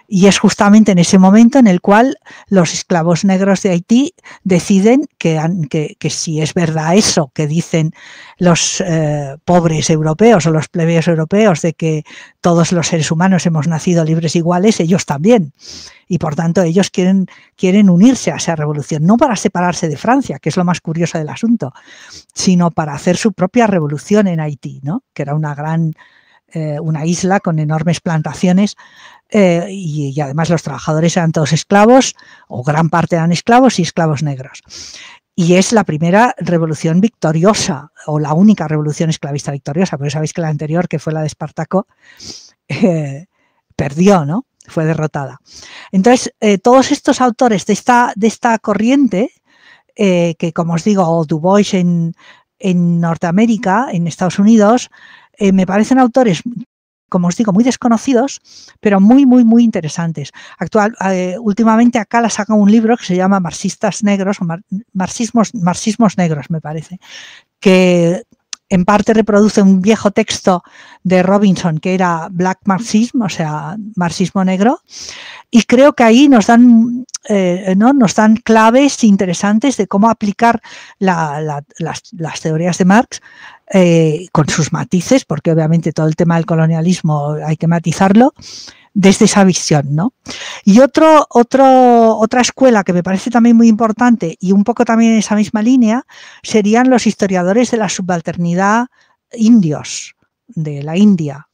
y 0.08 0.28
es 0.28 0.38
justamente 0.38 0.92
en 0.92 1.00
ese 1.00 1.18
momento 1.18 1.58
en 1.58 1.68
el 1.68 1.82
cual 1.82 2.18
los 2.48 2.74
esclavos 2.74 3.26
negros 3.26 3.62
de 3.62 3.72
Haití 3.72 4.14
deciden 4.44 5.08
que, 5.18 5.96
que, 6.00 6.10
si 6.10 6.42
es 6.42 6.54
verdad 6.54 6.96
eso 6.96 7.32
que 7.34 7.48
dicen 7.48 7.92
los 8.38 8.82
eh, 8.86 9.36
pobres 9.46 9.90
europeos 9.90 10.46
o 10.46 10.52
los 10.52 10.68
plebeyos 10.68 11.08
europeos 11.08 11.62
de 11.62 11.74
que 11.74 12.04
todos 12.42 12.72
los 12.72 12.88
seres 12.88 13.10
humanos 13.10 13.46
hemos 13.46 13.68
nacido 13.68 14.04
libres 14.06 14.36
iguales, 14.36 14.80
ellos 14.80 15.06
también. 15.06 15.54
Y 16.08 16.20
por 16.20 16.36
tanto 16.36 16.62
ellos 16.62 16.92
quieren, 16.92 17.26
quieren 17.56 17.90
unirse 17.90 18.32
a 18.32 18.36
esa 18.36 18.56
revolución, 18.56 19.06
no 19.06 19.18
para 19.18 19.36
separarse 19.36 19.88
de 19.88 19.98
Francia, 19.98 20.38
que 20.38 20.50
es 20.50 20.58
lo 20.58 20.66
más 20.66 20.82
curioso 20.82 21.18
del 21.18 21.30
asunto, 21.30 21.74
sino 22.34 22.70
para 22.70 22.94
hacer 22.94 23.18
su 23.18 23.34
propia 23.34 23.66
revolución 23.66 24.28
en 24.28 24.40
Haití, 24.40 24.82
¿no? 24.84 25.04
que 25.14 25.24
era 25.24 25.34
una 25.34 25.56
gran 25.56 25.94
eh, 26.54 26.80
una 26.80 27.06
isla 27.06 27.40
con 27.40 27.60
enormes 27.60 28.00
plantaciones 28.00 28.78
eh, 29.30 29.68
y, 29.72 30.20
además 30.22 30.50
los 30.50 30.64
trabajadores 30.64 31.18
eran 31.18 31.32
todos 31.32 31.54
esclavos, 31.54 32.16
o 32.48 32.64
gran 32.64 32.90
parte 32.90 33.16
eran 33.16 33.32
esclavos 33.32 33.80
y 33.80 33.82
esclavos 33.82 34.24
negros. 34.24 34.62
Y 35.36 35.56
es 35.56 35.74
la 35.74 35.84
primera 35.84 36.36
revolución 36.38 37.02
victoriosa, 37.02 37.92
o 38.06 38.20
la 38.20 38.34
única 38.34 38.68
revolución 38.68 39.10
esclavista 39.10 39.52
victoriosa, 39.52 39.98
porque 39.98 40.12
sabéis 40.12 40.34
que 40.34 40.42
la 40.42 40.50
anterior, 40.50 40.88
que 40.88 41.00
fue 41.00 41.12
la 41.14 41.22
de 41.22 41.28
Espartaco, 41.28 41.88
eh, 42.70 43.26
perdió, 43.76 44.24
¿no? 44.26 44.46
Fue 44.68 44.86
derrotada. 44.86 45.42
Entonces, 45.92 46.34
todos 46.64 46.92
estos 46.92 47.22
autores 47.22 47.66
de 47.66 47.74
esta, 47.74 48.14
de 48.16 48.28
esta 48.28 48.58
corriente, 48.60 49.32
que 49.96 50.52
como 50.56 50.74
os 50.74 50.84
digo, 50.84 51.24
Du 51.26 51.40
Bois 51.40 51.76
en, 51.76 52.16
en 52.60 53.00
Norteamérica, 53.00 53.90
en 53.92 54.08
Estados 54.08 54.40
Unidos, 54.40 54.90
eh, 55.38 55.52
me 55.52 55.66
parecen 55.66 56.00
autores 56.00 56.42
como 57.10 57.28
os 57.28 57.38
digo, 57.38 57.54
muy 57.54 57.64
desconocidos, 57.64 58.42
pero 58.82 59.00
muy, 59.00 59.26
muy, 59.26 59.46
muy 59.46 59.64
interesantes. 59.64 60.32
Actual, 60.58 60.96
eh, 61.12 61.38
últimamente 61.40 62.00
acá 62.00 62.20
la 62.20 62.30
saca 62.30 62.54
un 62.54 62.70
libro 62.70 62.98
que 62.98 63.06
se 63.06 63.16
llama 63.16 63.40
Marxistas 63.40 64.04
Negros, 64.04 64.42
o 64.42 64.46
marxismos, 64.92 65.54
marxismos 65.54 66.18
Negros, 66.18 66.50
me 66.50 66.60
parece, 66.60 67.00
que 67.60 68.24
en 68.70 68.84
parte 68.84 69.14
reproduce 69.14 69.62
un 69.62 69.82
viejo 69.82 70.12
texto 70.12 70.64
de 71.04 71.22
Robinson 71.22 71.78
que 71.78 71.94
era 71.94 72.28
Black 72.32 72.60
Marxism, 72.66 73.22
o 73.22 73.30
sea, 73.30 73.78
marxismo 73.96 74.44
negro, 74.44 74.80
y 75.52 75.64
creo 75.64 75.94
que 75.94 76.04
ahí 76.04 76.28
nos 76.28 76.48
dan, 76.48 77.06
eh, 77.30 77.76
¿no? 77.78 77.94
nos 77.94 78.16
dan 78.16 78.38
claves 78.38 79.04
interesantes 79.04 79.78
de 79.78 79.88
cómo 79.88 80.10
aplicar 80.10 80.62
las, 80.98 81.64
las, 81.78 82.42
teorías 82.42 82.78
de 82.78 82.86
Marx 82.86 83.22
eh, 83.74 84.28
con 84.32 84.48
sus 84.48 84.72
matices, 84.72 85.26
porque 85.26 85.52
obviamente 85.52 85.92
todo 85.92 86.08
el 86.08 86.16
tema 86.16 86.36
del 86.36 86.46
colonialismo 86.46 87.36
hay 87.46 87.58
que 87.58 87.68
matizarlo, 87.68 88.34
desde 88.94 89.26
esa 89.26 89.44
visión, 89.44 89.94
¿no? 89.94 90.14
Y 90.64 90.80
otro, 90.80 91.28
otro, 91.30 92.18
otra 92.18 92.42
escuela 92.42 92.84
que 92.84 92.94
me 92.94 93.04
parece 93.04 93.30
también 93.30 93.58
muy 93.58 93.68
importante 93.68 94.38
y 94.40 94.54
un 94.54 94.64
poco 94.64 94.86
también 94.86 95.12
en 95.14 95.18
esa 95.20 95.36
misma 95.36 95.62
línea 95.62 96.06
serían 96.44 96.90
los 96.90 97.06
historiadores 97.06 97.72
de 97.72 97.78
la 97.78 97.90
subalternidad 97.90 98.88
indios, 99.34 100.16
de 100.48 100.82
la 100.82 100.96
India. 100.96 101.48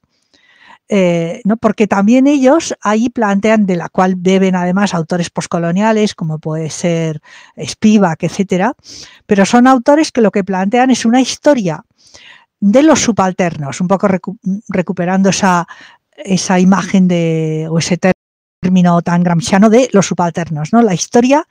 Eh, 0.93 1.41
¿no? 1.45 1.55
Porque 1.55 1.87
también 1.87 2.27
ellos 2.27 2.75
ahí 2.81 3.09
plantean, 3.09 3.65
de 3.65 3.77
la 3.77 3.87
cual 3.87 4.15
deben 4.17 4.55
además 4.55 4.93
autores 4.93 5.29
poscoloniales, 5.29 6.13
como 6.13 6.37
puede 6.37 6.69
ser 6.69 7.21
Spivak, 7.57 8.23
etcétera, 8.23 8.75
pero 9.25 9.45
son 9.45 9.67
autores 9.67 10.11
que 10.11 10.19
lo 10.19 10.31
que 10.31 10.43
plantean 10.43 10.91
es 10.91 11.05
una 11.05 11.21
historia 11.21 11.85
de 12.61 12.83
los 12.83 13.01
subalternos, 13.01 13.81
un 13.81 13.87
poco 13.87 14.07
recuperando 14.69 15.29
esa 15.29 15.67
esa 16.23 16.59
imagen 16.59 17.07
de, 17.07 17.67
o 17.69 17.79
ese 17.79 17.97
término 18.61 19.01
tan 19.01 19.23
gramsciano 19.23 19.69
de 19.69 19.89
los 19.91 20.07
subalternos, 20.07 20.71
¿no? 20.71 20.81
La 20.81 20.93
historia 20.93 21.47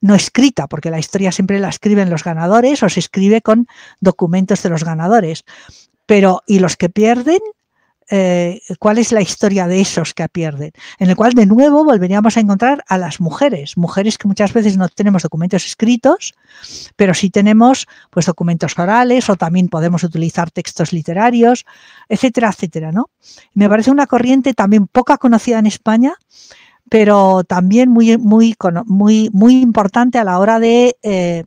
no 0.00 0.14
escrita, 0.14 0.66
porque 0.66 0.90
la 0.90 0.98
historia 0.98 1.30
siempre 1.30 1.60
la 1.60 1.68
escriben 1.68 2.10
los 2.10 2.24
ganadores 2.24 2.82
o 2.82 2.88
se 2.88 3.00
escribe 3.00 3.40
con 3.40 3.68
documentos 4.00 4.62
de 4.62 4.70
los 4.70 4.84
ganadores. 4.84 5.44
Pero, 6.06 6.42
¿y 6.46 6.58
los 6.58 6.76
que 6.76 6.88
pierden? 6.88 7.40
Eh, 8.10 8.60
cuál 8.78 8.98
es 8.98 9.12
la 9.12 9.22
historia 9.22 9.66
de 9.66 9.80
esos 9.80 10.12
que 10.12 10.28
pierden, 10.28 10.72
en 10.98 11.10
el 11.10 11.16
cual 11.16 11.34
de 11.34 11.46
nuevo 11.46 11.84
volveríamos 11.84 12.36
a 12.36 12.40
encontrar 12.40 12.84
a 12.88 12.98
las 12.98 13.20
mujeres, 13.20 13.76
mujeres 13.76 14.18
que 14.18 14.28
muchas 14.28 14.52
veces 14.52 14.76
no 14.76 14.88
tenemos 14.88 15.22
documentos 15.22 15.64
escritos, 15.64 16.34
pero 16.96 17.14
sí 17.14 17.30
tenemos 17.30 17.86
pues 18.10 18.26
documentos 18.26 18.78
orales 18.78 19.30
o 19.30 19.36
también 19.36 19.68
podemos 19.68 20.02
utilizar 20.02 20.50
textos 20.50 20.92
literarios, 20.92 21.64
etcétera, 22.08 22.50
etcétera, 22.50 22.92
¿no? 22.92 23.10
Me 23.54 23.68
parece 23.68 23.90
una 23.90 24.06
corriente 24.06 24.52
también 24.52 24.86
poca 24.88 25.16
conocida 25.16 25.58
en 25.58 25.66
España, 25.66 26.14
pero 26.88 27.44
también 27.44 27.88
muy, 27.88 28.18
muy, 28.18 28.54
muy, 28.86 29.30
muy 29.32 29.60
importante 29.62 30.18
a 30.18 30.24
la 30.24 30.38
hora 30.38 30.58
de 30.58 30.96
eh, 31.02 31.44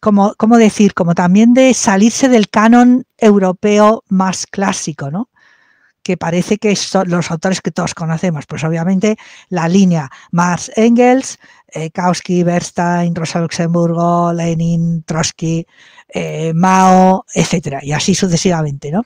como, 0.00 0.34
¿cómo 0.36 0.56
decir? 0.58 0.94
Como 0.94 1.14
también 1.14 1.54
de 1.54 1.74
salirse 1.74 2.28
del 2.28 2.48
canon 2.48 3.04
europeo 3.18 4.04
más 4.08 4.46
clásico, 4.46 5.10
¿no? 5.10 5.28
que 6.02 6.16
parece 6.16 6.58
que 6.58 6.74
son 6.76 7.08
los 7.08 7.30
autores 7.30 7.60
que 7.60 7.70
todos 7.70 7.94
conocemos. 7.94 8.46
Pues 8.46 8.64
obviamente 8.64 9.16
la 9.48 9.68
línea 9.68 10.10
Marx 10.32 10.70
Engels, 10.76 11.38
eh, 11.68 11.90
Kautsky, 11.90 12.42
Bernstein, 12.42 13.14
Rosa 13.14 13.40
Luxemburgo, 13.40 14.32
Lenin, 14.32 15.04
Trotsky, 15.04 15.66
eh, 16.08 16.52
Mao, 16.54 17.24
etcétera, 17.34 17.80
y 17.82 17.92
así 17.92 18.14
sucesivamente, 18.14 18.90
¿no? 18.90 19.04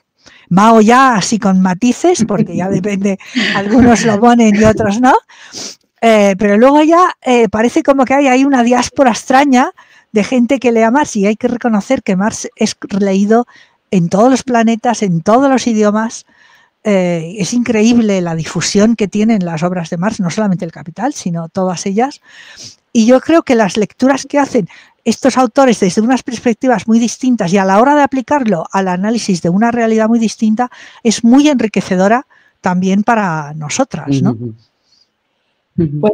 Mao 0.49 0.81
ya 0.81 1.15
así 1.15 1.39
con 1.39 1.61
matices, 1.61 2.25
porque 2.27 2.55
ya 2.55 2.67
depende, 2.67 3.17
algunos 3.55 4.03
lo 4.03 4.19
ponen 4.19 4.55
y 4.55 4.63
otros 4.63 4.99
no. 4.99 5.13
Eh, 6.01 6.35
pero 6.37 6.57
luego 6.57 6.83
ya 6.83 7.15
parece 7.49 7.81
como 7.81 8.05
que 8.05 8.13
hay 8.13 8.27
ahí 8.27 8.45
una 8.45 8.61
diáspora 8.61 9.11
extraña 9.11 9.71
de 10.17 10.23
gente 10.23 10.57
que 10.57 10.71
lea 10.71 10.89
Marx 10.89 11.15
y 11.15 11.27
hay 11.27 11.35
que 11.35 11.47
reconocer 11.47 12.01
que 12.01 12.15
Marx 12.15 12.49
es 12.55 12.75
leído 12.99 13.45
en 13.91 14.09
todos 14.09 14.31
los 14.31 14.41
planetas, 14.41 15.03
en 15.03 15.21
todos 15.21 15.47
los 15.47 15.67
idiomas. 15.67 16.25
Eh, 16.83 17.35
es 17.37 17.53
increíble 17.53 18.19
la 18.21 18.33
difusión 18.33 18.95
que 18.95 19.07
tienen 19.07 19.45
las 19.45 19.61
obras 19.61 19.91
de 19.91 19.97
Marx, 19.97 20.19
no 20.19 20.31
solamente 20.31 20.65
el 20.65 20.71
Capital, 20.71 21.13
sino 21.13 21.49
todas 21.49 21.85
ellas. 21.85 22.21
Y 22.91 23.05
yo 23.05 23.21
creo 23.21 23.43
que 23.43 23.53
las 23.53 23.77
lecturas 23.77 24.25
que 24.25 24.39
hacen 24.39 24.67
estos 25.05 25.37
autores 25.37 25.79
desde 25.81 26.01
unas 26.01 26.23
perspectivas 26.23 26.87
muy 26.87 26.97
distintas 26.97 27.53
y 27.53 27.59
a 27.59 27.65
la 27.65 27.79
hora 27.79 27.93
de 27.93 28.01
aplicarlo 28.01 28.65
al 28.71 28.87
análisis 28.87 29.43
de 29.43 29.49
una 29.49 29.69
realidad 29.69 30.07
muy 30.07 30.17
distinta 30.17 30.71
es 31.03 31.23
muy 31.23 31.47
enriquecedora 31.47 32.25
también 32.61 33.03
para 33.03 33.53
nosotras, 33.53 34.19
¿no? 34.23 34.35
Pues 35.75 36.13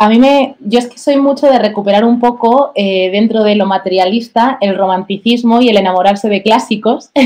a 0.00 0.08
mí 0.08 0.20
me, 0.20 0.54
yo 0.60 0.78
es 0.78 0.86
que 0.86 0.96
soy 0.96 1.16
mucho 1.16 1.48
de 1.48 1.58
recuperar 1.58 2.04
un 2.04 2.20
poco 2.20 2.70
eh, 2.76 3.10
dentro 3.10 3.42
de 3.42 3.56
lo 3.56 3.66
materialista 3.66 4.56
el 4.60 4.76
romanticismo 4.76 5.60
y 5.60 5.70
el 5.70 5.76
enamorarse 5.76 6.28
de 6.28 6.42
clásicos. 6.42 7.10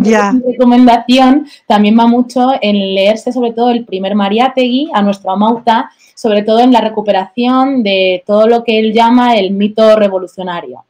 Ya. 0.00 0.32
Mi 0.32 0.52
recomendación 0.52 1.46
también 1.66 1.98
va 1.98 2.06
mucho 2.06 2.52
en 2.60 2.94
leerse 2.94 3.32
sobre 3.32 3.52
todo 3.52 3.70
el 3.70 3.84
primer 3.84 4.14
Mariátegui, 4.14 4.90
a 4.92 5.02
nuestro 5.02 5.30
Amauta, 5.30 5.90
sobre 6.14 6.42
todo 6.42 6.60
en 6.60 6.72
la 6.72 6.80
recuperación 6.80 7.82
de 7.82 8.22
todo 8.26 8.46
lo 8.46 8.64
que 8.64 8.78
él 8.78 8.92
llama 8.92 9.36
el 9.36 9.50
mito 9.50 9.96
revolucionario. 9.96 10.84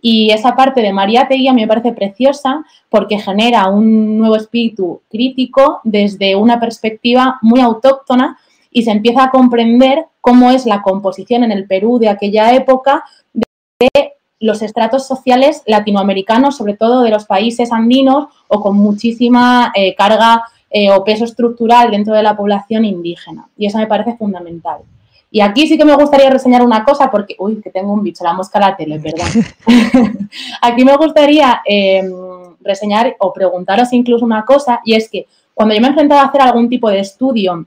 Y 0.00 0.30
esa 0.30 0.56
parte 0.56 0.82
de 0.82 0.92
Mariátegui 0.92 1.48
a 1.48 1.52
mí 1.52 1.62
me 1.62 1.68
parece 1.68 1.92
preciosa 1.92 2.64
porque 2.88 3.18
genera 3.18 3.68
un 3.68 4.18
nuevo 4.18 4.36
espíritu 4.36 5.02
crítico 5.08 5.80
desde 5.84 6.36
una 6.36 6.58
perspectiva 6.58 7.38
muy 7.42 7.60
autóctona 7.60 8.38
y 8.74 8.82
se 8.82 8.90
empieza 8.90 9.22
a 9.22 9.30
comprender 9.30 10.04
cómo 10.20 10.50
es 10.50 10.66
la 10.66 10.82
composición 10.82 11.44
en 11.44 11.52
el 11.52 11.66
Perú 11.66 11.98
de 12.00 12.08
aquella 12.08 12.52
época 12.54 13.04
de 13.32 14.14
los 14.40 14.62
estratos 14.62 15.06
sociales 15.06 15.62
latinoamericanos, 15.64 16.56
sobre 16.56 16.74
todo 16.74 17.02
de 17.02 17.10
los 17.10 17.24
países 17.24 17.72
andinos 17.72 18.26
o 18.48 18.60
con 18.60 18.76
muchísima 18.76 19.72
eh, 19.76 19.94
carga 19.94 20.42
eh, 20.68 20.90
o 20.90 21.04
peso 21.04 21.24
estructural 21.24 21.92
dentro 21.92 22.14
de 22.14 22.24
la 22.24 22.36
población 22.36 22.84
indígena. 22.84 23.48
Y 23.56 23.66
eso 23.66 23.78
me 23.78 23.86
parece 23.86 24.16
fundamental. 24.16 24.78
Y 25.30 25.40
aquí 25.40 25.68
sí 25.68 25.78
que 25.78 25.84
me 25.84 25.94
gustaría 25.94 26.28
reseñar 26.28 26.62
una 26.62 26.84
cosa 26.84 27.12
porque, 27.12 27.36
uy, 27.38 27.60
que 27.62 27.70
tengo 27.70 27.92
un 27.92 28.02
bicho, 28.02 28.24
la 28.24 28.32
mosca 28.32 28.58
a 28.58 28.70
la 28.70 28.76
tele, 28.76 28.98
perdón. 28.98 29.28
aquí 30.60 30.84
me 30.84 30.96
gustaría 30.96 31.62
em, 31.64 32.12
reseñar 32.60 33.14
o 33.20 33.32
preguntaros 33.32 33.92
incluso 33.92 34.24
una 34.24 34.44
cosa 34.44 34.80
y 34.84 34.94
es 34.94 35.08
que 35.08 35.26
cuando 35.54 35.74
yo 35.74 35.80
me 35.80 35.86
he 35.86 35.90
enfrentado 35.90 36.20
a 36.20 36.24
hacer 36.24 36.40
algún 36.40 36.68
tipo 36.68 36.90
de 36.90 36.98
estudio 36.98 37.66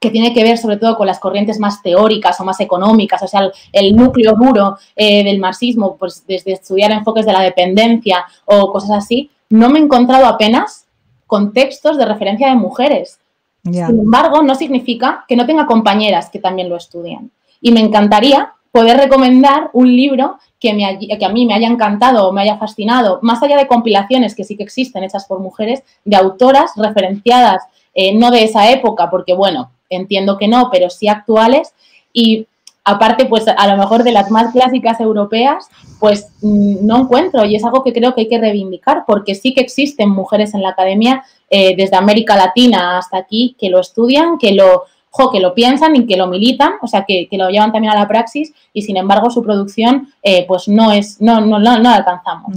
que 0.00 0.10
tiene 0.10 0.32
que 0.32 0.42
ver 0.42 0.58
sobre 0.58 0.76
todo 0.76 0.96
con 0.96 1.06
las 1.06 1.18
corrientes 1.18 1.58
más 1.58 1.82
teóricas 1.82 2.38
o 2.40 2.44
más 2.44 2.60
económicas, 2.60 3.22
o 3.22 3.26
sea, 3.26 3.50
el, 3.72 3.96
núcleo 3.96 4.34
duro 4.34 4.78
eh, 4.94 5.24
del 5.24 5.40
marxismo, 5.40 5.96
pues 5.96 6.24
desde 6.26 6.52
estudiar 6.52 6.92
enfoques 6.92 7.26
de 7.26 7.32
la 7.32 7.40
dependencia 7.40 8.24
o 8.44 8.70
cosas 8.72 8.90
así, 8.92 9.30
no 9.50 9.68
me 9.68 9.78
he 9.78 9.82
encontrado 9.82 10.26
apenas 10.26 10.86
contextos 11.26 11.98
de 11.98 12.06
referencia 12.06 12.48
de 12.48 12.54
mujeres. 12.54 13.18
Sin 13.64 14.00
embargo, 14.00 14.42
no 14.42 14.54
significa 14.54 15.24
que 15.28 15.36
no 15.36 15.44
tenga 15.44 15.66
compañeras 15.66 16.30
que 16.30 16.38
también 16.38 16.70
lo 16.70 16.76
estudian. 16.76 17.30
Y 17.60 17.72
me 17.72 17.80
encantaría 17.80 18.54
poder 18.72 18.96
recomendar 18.96 19.70
un 19.72 19.94
libro 19.94 20.38
que, 20.60 20.72
me, 20.72 20.98
que 20.98 21.24
a 21.24 21.28
mí 21.28 21.44
me 21.44 21.54
haya 21.54 21.68
encantado 21.68 22.28
o 22.28 22.32
me 22.32 22.42
haya 22.42 22.56
fascinado, 22.56 23.18
más 23.22 23.42
allá 23.42 23.56
de 23.56 23.66
compilaciones 23.66 24.34
que 24.34 24.44
sí 24.44 24.56
que 24.56 24.62
existen 24.62 25.04
hechas 25.04 25.26
por 25.26 25.40
mujeres, 25.40 25.82
de 26.04 26.16
autoras 26.16 26.72
referenciadas, 26.76 27.64
eh, 27.94 28.14
no 28.14 28.30
de 28.30 28.44
esa 28.44 28.70
época, 28.70 29.10
porque 29.10 29.34
bueno, 29.34 29.70
entiendo 29.90 30.38
que 30.38 30.48
no, 30.48 30.70
pero 30.70 30.90
sí 30.90 31.08
actuales. 31.08 31.74
Y 32.12 32.46
aparte, 32.84 33.26
pues 33.26 33.46
a 33.46 33.66
lo 33.66 33.76
mejor 33.76 34.02
de 34.02 34.12
las 34.12 34.30
más 34.30 34.52
clásicas 34.52 34.98
europeas, 35.00 35.68
pues 36.00 36.28
mm, 36.40 36.86
no 36.86 37.02
encuentro 37.02 37.44
y 37.44 37.54
es 37.54 37.64
algo 37.64 37.84
que 37.84 37.92
creo 37.92 38.14
que 38.14 38.22
hay 38.22 38.28
que 38.28 38.38
reivindicar 38.38 39.04
porque 39.06 39.34
sí 39.34 39.52
que 39.52 39.60
existen 39.60 40.08
mujeres 40.08 40.54
en 40.54 40.62
la 40.62 40.70
academia 40.70 41.22
eh, 41.50 41.76
desde 41.76 41.96
América 41.96 42.36
Latina 42.36 42.98
hasta 42.98 43.18
aquí 43.18 43.56
que 43.58 43.68
lo 43.68 43.80
estudian, 43.80 44.38
que 44.38 44.52
lo, 44.52 44.84
que 45.32 45.40
lo 45.40 45.52
piensan 45.52 45.96
y 45.96 46.06
que 46.06 46.16
lo 46.16 46.28
militan, 46.28 46.74
o 46.80 46.86
sea, 46.86 47.04
que, 47.06 47.28
lo 47.32 47.50
llevan 47.50 47.72
también 47.72 47.92
a 47.92 47.98
la 47.98 48.08
praxis 48.08 48.54
y 48.72 48.82
sin 48.82 48.96
embargo 48.96 49.30
su 49.30 49.42
producción 49.42 50.08
eh, 50.22 50.46
pues 50.46 50.68
no 50.68 50.92
es, 50.92 51.20
no, 51.20 51.40
no, 51.40 51.58
no, 51.58 51.78
la 51.78 51.96
alcanzamos. 51.96 52.54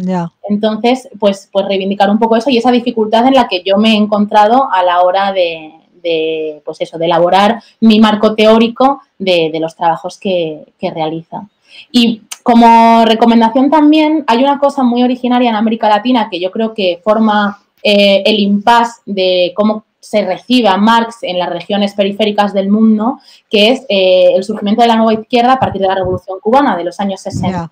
Entonces, 0.48 1.10
pues, 1.20 1.50
pues 1.52 1.66
reivindicar 1.66 2.10
un 2.10 2.20
poco 2.20 2.38
eso 2.38 2.50
y 2.50 2.58
esa 2.58 2.72
dificultad 2.72 3.28
en 3.28 3.34
la 3.34 3.48
que 3.48 3.64
yo 3.66 3.78
me 3.78 3.94
he 3.94 3.96
encontrado 3.96 4.72
a 4.72 4.84
la 4.84 5.02
hora 5.02 5.34
de, 5.34 5.81
de, 6.02 6.62
pues 6.66 6.82
eso, 6.82 6.98
de 6.98 7.06
elaborar 7.06 7.62
mi 7.80 8.00
marco 8.00 8.36
teórico 8.36 9.02
de, 9.18 9.52
los 9.60 9.76
trabajos 9.76 10.18
que, 10.18 10.66
realiza. 10.82 11.48
Y 11.92 12.24
como 12.44 13.06
recomendación 13.06 13.70
también 13.70 14.24
hay 14.28 14.44
una 14.44 14.60
cosa 14.60 14.84
muy 14.84 15.04
originaria 15.04 15.50
en 15.50 15.56
América 15.56 15.88
Latina 15.88 16.28
que 16.30 16.40
yo 16.40 16.52
creo 16.52 16.74
que 16.74 17.00
forma 17.04 17.62
eh, 17.84 18.24
el 18.26 18.40
impasse 18.40 19.02
de 19.06 19.54
cómo 19.56 19.86
se 20.02 20.26
recibe 20.26 20.68
a 20.68 20.78
Marx 20.78 21.18
en 21.22 21.38
las 21.38 21.50
regiones 21.50 21.94
periféricas 21.94 22.54
del 22.54 22.70
mundo, 22.70 23.20
que 23.50 23.70
es 23.70 23.86
eh, 23.88 24.34
el 24.36 24.44
surgimiento 24.44 24.82
de 24.82 24.88
la 24.88 24.96
nueva 24.96 25.14
izquierda 25.14 25.54
a 25.54 25.60
partir 25.60 25.82
de 25.82 25.88
la 25.88 25.96
Revolución 25.96 26.40
Cubana 26.42 26.76
de 26.76 26.84
los 26.84 27.00
años 27.00 27.22
60. 27.22 27.72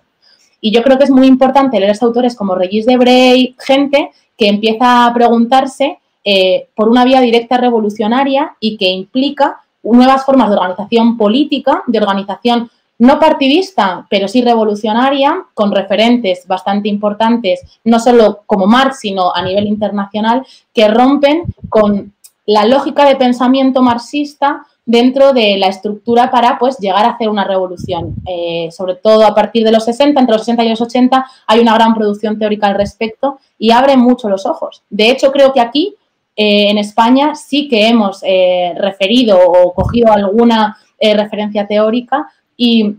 Y 0.60 0.72
yo 0.72 0.82
creo 0.82 0.96
que 0.96 1.04
es 1.04 1.10
muy 1.10 1.26
importante 1.26 1.80
leer 1.80 1.96
a 2.00 2.04
autores 2.04 2.36
como 2.36 2.54
Regis 2.54 2.86
Debray, 2.86 3.56
gente 3.58 4.10
que 4.36 4.48
empieza 4.48 5.06
a 5.06 5.12
preguntarse 5.12 5.98
eh, 6.24 6.68
por 6.74 6.88
una 6.88 7.04
vía 7.04 7.20
directa 7.20 7.56
revolucionaria 7.56 8.56
y 8.60 8.76
que 8.76 8.88
implica 8.88 9.60
nuevas 9.82 10.24
formas 10.24 10.50
de 10.50 10.56
organización 10.56 11.16
política, 11.16 11.82
de 11.86 11.98
organización 11.98 12.70
no 12.98 13.18
partidista, 13.18 14.06
pero 14.10 14.28
sí 14.28 14.42
revolucionaria, 14.42 15.46
con 15.54 15.72
referentes 15.72 16.46
bastante 16.46 16.90
importantes, 16.90 17.62
no 17.82 17.98
solo 17.98 18.40
como 18.44 18.66
Marx, 18.66 18.98
sino 19.00 19.34
a 19.34 19.42
nivel 19.42 19.66
internacional, 19.66 20.46
que 20.74 20.86
rompen 20.86 21.44
con 21.70 22.12
la 22.44 22.66
lógica 22.66 23.06
de 23.06 23.16
pensamiento 23.16 23.80
marxista 23.80 24.66
dentro 24.84 25.32
de 25.32 25.56
la 25.56 25.68
estructura 25.68 26.30
para 26.30 26.58
pues, 26.58 26.76
llegar 26.78 27.06
a 27.06 27.10
hacer 27.10 27.28
una 27.28 27.44
revolución. 27.44 28.16
Eh, 28.26 28.68
sobre 28.70 28.96
todo 28.96 29.24
a 29.24 29.34
partir 29.34 29.64
de 29.64 29.72
los 29.72 29.84
60, 29.84 30.20
entre 30.20 30.34
los 30.34 30.44
60 30.44 30.64
y 30.64 30.68
los 30.68 30.80
80, 30.80 31.26
hay 31.46 31.60
una 31.60 31.74
gran 31.74 31.94
producción 31.94 32.38
teórica 32.38 32.66
al 32.66 32.74
respecto 32.74 33.38
y 33.58 33.70
abre 33.70 33.96
mucho 33.96 34.28
los 34.28 34.46
ojos. 34.46 34.82
De 34.90 35.10
hecho, 35.10 35.32
creo 35.32 35.52
que 35.52 35.60
aquí, 35.60 35.94
en 36.40 36.78
España, 36.78 37.34
sí 37.34 37.68
que 37.68 37.88
hemos 37.88 38.22
eh, 38.22 38.72
referido 38.76 39.38
o 39.38 39.72
cogido 39.74 40.12
alguna 40.12 40.76
referencia 41.00 41.66
teórica 41.66 42.28
y 42.58 42.94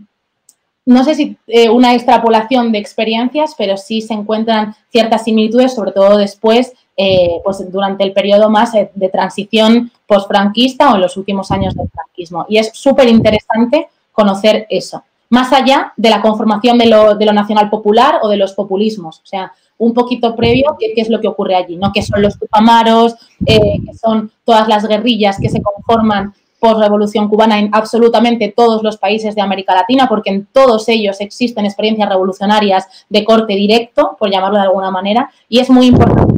no 0.84 1.04
sé 1.04 1.14
si 1.14 1.36
una 1.70 1.94
extrapolación 1.94 2.72
de 2.72 2.78
experiencias, 2.78 3.54
pero 3.56 3.76
sí 3.76 4.00
se 4.00 4.12
encuentran 4.12 4.74
ciertas 4.90 5.22
similitudes, 5.22 5.72
sobre 5.72 5.92
todo 5.92 6.16
después 6.16 6.72
eh, 6.94 7.40
pues 7.42 7.72
durante 7.72 8.04
el 8.04 8.12
periodo 8.12 8.50
más 8.50 8.74
eh, 8.74 8.90
de 8.94 9.08
transición 9.08 9.90
postfranquista 10.06 10.92
o 10.92 10.96
en 10.96 11.00
los 11.00 11.16
últimos 11.16 11.50
años 11.50 11.74
del 11.74 11.88
franquismo. 11.88 12.44
Y 12.50 12.58
es 12.58 12.70
súper 12.74 13.08
interesante 13.08 13.88
conocer 14.12 14.66
eso, 14.68 15.02
más 15.30 15.54
allá 15.54 15.94
de 15.96 16.10
la 16.10 16.20
conformación 16.20 16.76
de 16.76 16.86
lo, 16.86 17.14
nacional 17.14 17.70
popular 17.70 18.20
o 18.22 18.28
de 18.28 18.36
los 18.36 18.52
populismos. 18.52 19.20
O 19.20 19.26
sea, 19.26 19.52
un 19.84 19.94
poquito 19.94 20.34
previo 20.36 20.76
qué, 20.78 20.92
es 20.96 21.08
lo 21.08 21.20
que 21.20 21.28
ocurre 21.28 21.54
allí, 21.54 21.76
¿no? 21.76 21.92
Que 21.92 22.02
son 22.02 22.22
los 22.22 22.38
tupamaros, 22.38 23.14
eh, 23.46 23.78
que 23.84 23.94
son 23.94 24.30
todas 24.44 24.68
las 24.68 24.86
guerrillas 24.86 25.38
que 25.40 25.48
se 25.48 25.60
conforman 25.60 26.34
por 26.60 26.78
revolución 26.78 27.28
cubana 27.28 27.58
en 27.58 27.70
absolutamente 27.72 28.52
todos 28.56 28.84
los 28.84 28.96
países 28.96 29.34
de 29.34 29.42
América 29.42 29.74
Latina, 29.74 30.08
porque 30.08 30.30
en 30.30 30.46
todos 30.46 30.88
ellos 30.88 31.20
existen 31.20 31.64
experiencias 31.64 32.08
revolucionarias 32.08 32.86
de 33.08 33.24
corte 33.24 33.54
directo, 33.54 34.16
por 34.18 34.30
llamarlo 34.30 34.58
de 34.58 34.64
alguna 34.64 34.92
manera, 34.92 35.30
y 35.48 35.58
es 35.58 35.68
muy 35.68 35.86
importante 35.86 36.32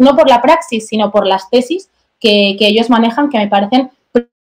no 0.00 0.16
por 0.16 0.28
la 0.28 0.42
praxis, 0.42 0.88
sino 0.88 1.10
por 1.10 1.26
las 1.26 1.48
tesis 1.50 1.88
que, 2.18 2.56
ellos 2.58 2.90
manejan, 2.90 3.30
que 3.30 3.38
me 3.38 3.48
parecen 3.48 3.90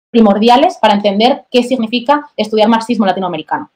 primordiales 0.10 0.78
para 0.82 0.96
entender 0.96 1.44
qué 1.52 1.64
significa 1.64 2.30
estudiar 2.36 2.68
marxismo 2.68 3.06
latinoamericano. 3.06 3.70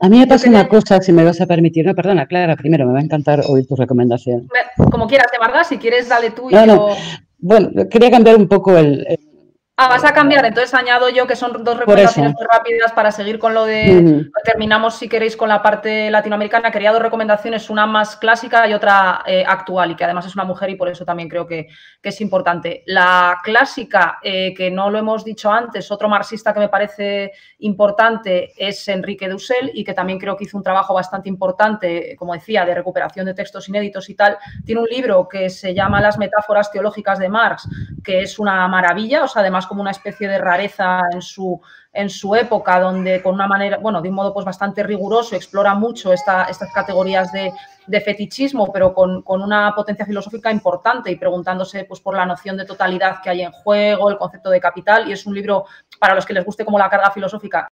A 0.00 0.08
mí 0.08 0.18
me 0.18 0.26
pasa 0.26 0.48
una 0.48 0.68
cosa, 0.68 1.00
si 1.00 1.12
me 1.12 1.24
vas 1.24 1.40
a 1.40 1.46
permitir. 1.46 1.84
No, 1.84 1.94
perdona, 1.94 2.26
Clara, 2.26 2.56
primero 2.56 2.86
me 2.86 2.92
va 2.92 3.00
a 3.00 3.02
encantar 3.02 3.40
oír 3.48 3.66
tu 3.66 3.74
recomendación. 3.74 4.48
Como 4.90 5.06
quieras, 5.06 5.30
te 5.30 5.38
Marga, 5.38 5.64
si 5.64 5.78
quieres, 5.78 6.08
dale 6.08 6.30
tú. 6.30 6.48
Bueno, 7.40 7.70
quería 7.88 8.10
cambiar 8.10 8.36
un 8.36 8.48
poco 8.48 8.76
el, 8.76 9.06
Ah, 9.80 9.86
vas 9.86 10.04
a 10.04 10.12
cambiar, 10.12 10.44
entonces 10.44 10.74
añado 10.74 11.08
yo 11.08 11.28
que 11.28 11.36
son 11.36 11.62
dos 11.62 11.78
recomendaciones 11.78 12.34
muy 12.34 12.44
rápidas 12.50 12.90
para 12.90 13.12
seguir 13.12 13.38
con 13.38 13.54
lo 13.54 13.64
de. 13.64 14.28
Terminamos, 14.42 14.96
si 14.96 15.08
queréis, 15.08 15.36
con 15.36 15.48
la 15.48 15.62
parte 15.62 16.10
latinoamericana. 16.10 16.72
Quería 16.72 16.90
dos 16.90 17.00
recomendaciones, 17.00 17.70
una 17.70 17.86
más 17.86 18.16
clásica 18.16 18.66
y 18.66 18.74
otra 18.74 19.22
eh, 19.24 19.44
actual, 19.46 19.92
y 19.92 19.94
que 19.94 20.02
además 20.02 20.26
es 20.26 20.34
una 20.34 20.42
mujer 20.42 20.70
y 20.70 20.74
por 20.74 20.88
eso 20.88 21.04
también 21.04 21.28
creo 21.28 21.46
que, 21.46 21.68
es 22.02 22.20
importante. 22.20 22.82
La 22.86 23.38
clásica, 23.44 24.18
eh, 24.20 24.52
que 24.52 24.68
no 24.68 24.90
lo 24.90 24.98
hemos 24.98 25.24
dicho 25.24 25.52
antes, 25.52 25.92
otro 25.92 26.08
marxista 26.08 26.52
que 26.52 26.58
me 26.58 26.68
parece 26.68 27.30
importante 27.60 28.54
es 28.56 28.88
Enrique 28.88 29.28
Dussel 29.28 29.70
y 29.74 29.84
que 29.84 29.94
también 29.94 30.18
creo 30.18 30.36
que 30.36 30.42
hizo 30.42 30.56
un 30.56 30.64
trabajo 30.64 30.92
bastante 30.92 31.28
importante, 31.28 32.16
como 32.18 32.32
decía, 32.32 32.64
de 32.64 32.74
recuperación 32.74 33.26
de 33.26 33.34
textos 33.34 33.68
inéditos 33.68 34.10
y 34.10 34.16
tal. 34.16 34.38
Tiene 34.64 34.80
un 34.80 34.88
libro 34.88 35.28
que 35.28 35.50
se 35.50 35.72
llama 35.72 36.00
Las 36.00 36.18
metáforas 36.18 36.72
teológicas 36.72 37.20
de 37.20 37.28
Marx, 37.28 37.68
que 38.02 38.22
es 38.22 38.40
una 38.40 38.66
maravilla, 38.66 39.22
o 39.22 39.28
sea, 39.28 39.42
además 39.42 39.67
como 39.68 39.82
una 39.82 39.90
especie 39.90 40.28
de 40.28 40.38
rareza 40.38 41.02
en 41.12 41.22
su, 41.22 41.60
en 41.92 42.10
su 42.10 42.34
época, 42.34 42.80
donde 42.80 43.22
con 43.22 43.34
una 43.34 43.46
manera, 43.46 43.78
bueno, 43.78 44.00
de 44.02 44.08
un 44.08 44.14
modo 44.14 44.32
pues 44.32 44.44
bastante 44.44 44.82
riguroso, 44.82 45.36
explora 45.36 45.74
mucho 45.74 46.12
estas 46.12 46.58
categorías 46.74 47.30
de, 47.32 47.52
fetichismo, 48.00 48.70
pero 48.72 48.92
con, 48.92 49.22
una 49.26 49.74
potencia 49.74 50.04
filosófica 50.04 50.50
importante 50.50 51.10
y 51.10 51.16
preguntándose 51.16 51.84
pues, 51.84 52.00
por 52.00 52.14
la 52.14 52.26
noción 52.26 52.56
de 52.56 52.66
totalidad 52.66 53.20
que 53.22 53.30
hay 53.30 53.42
en 53.42 53.52
juego, 53.52 54.10
el 54.10 54.18
concepto 54.18 54.50
de 54.50 54.60
capital, 54.60 55.08
y 55.08 55.12
es 55.12 55.26
un 55.26 55.34
libro 55.34 55.64
para 55.98 56.14
los 56.14 56.26
que 56.26 56.34
les 56.34 56.44
guste 56.44 56.64
como 56.64 56.78
la 56.78 56.90
carga 56.90 57.10
filosófica 57.10 57.68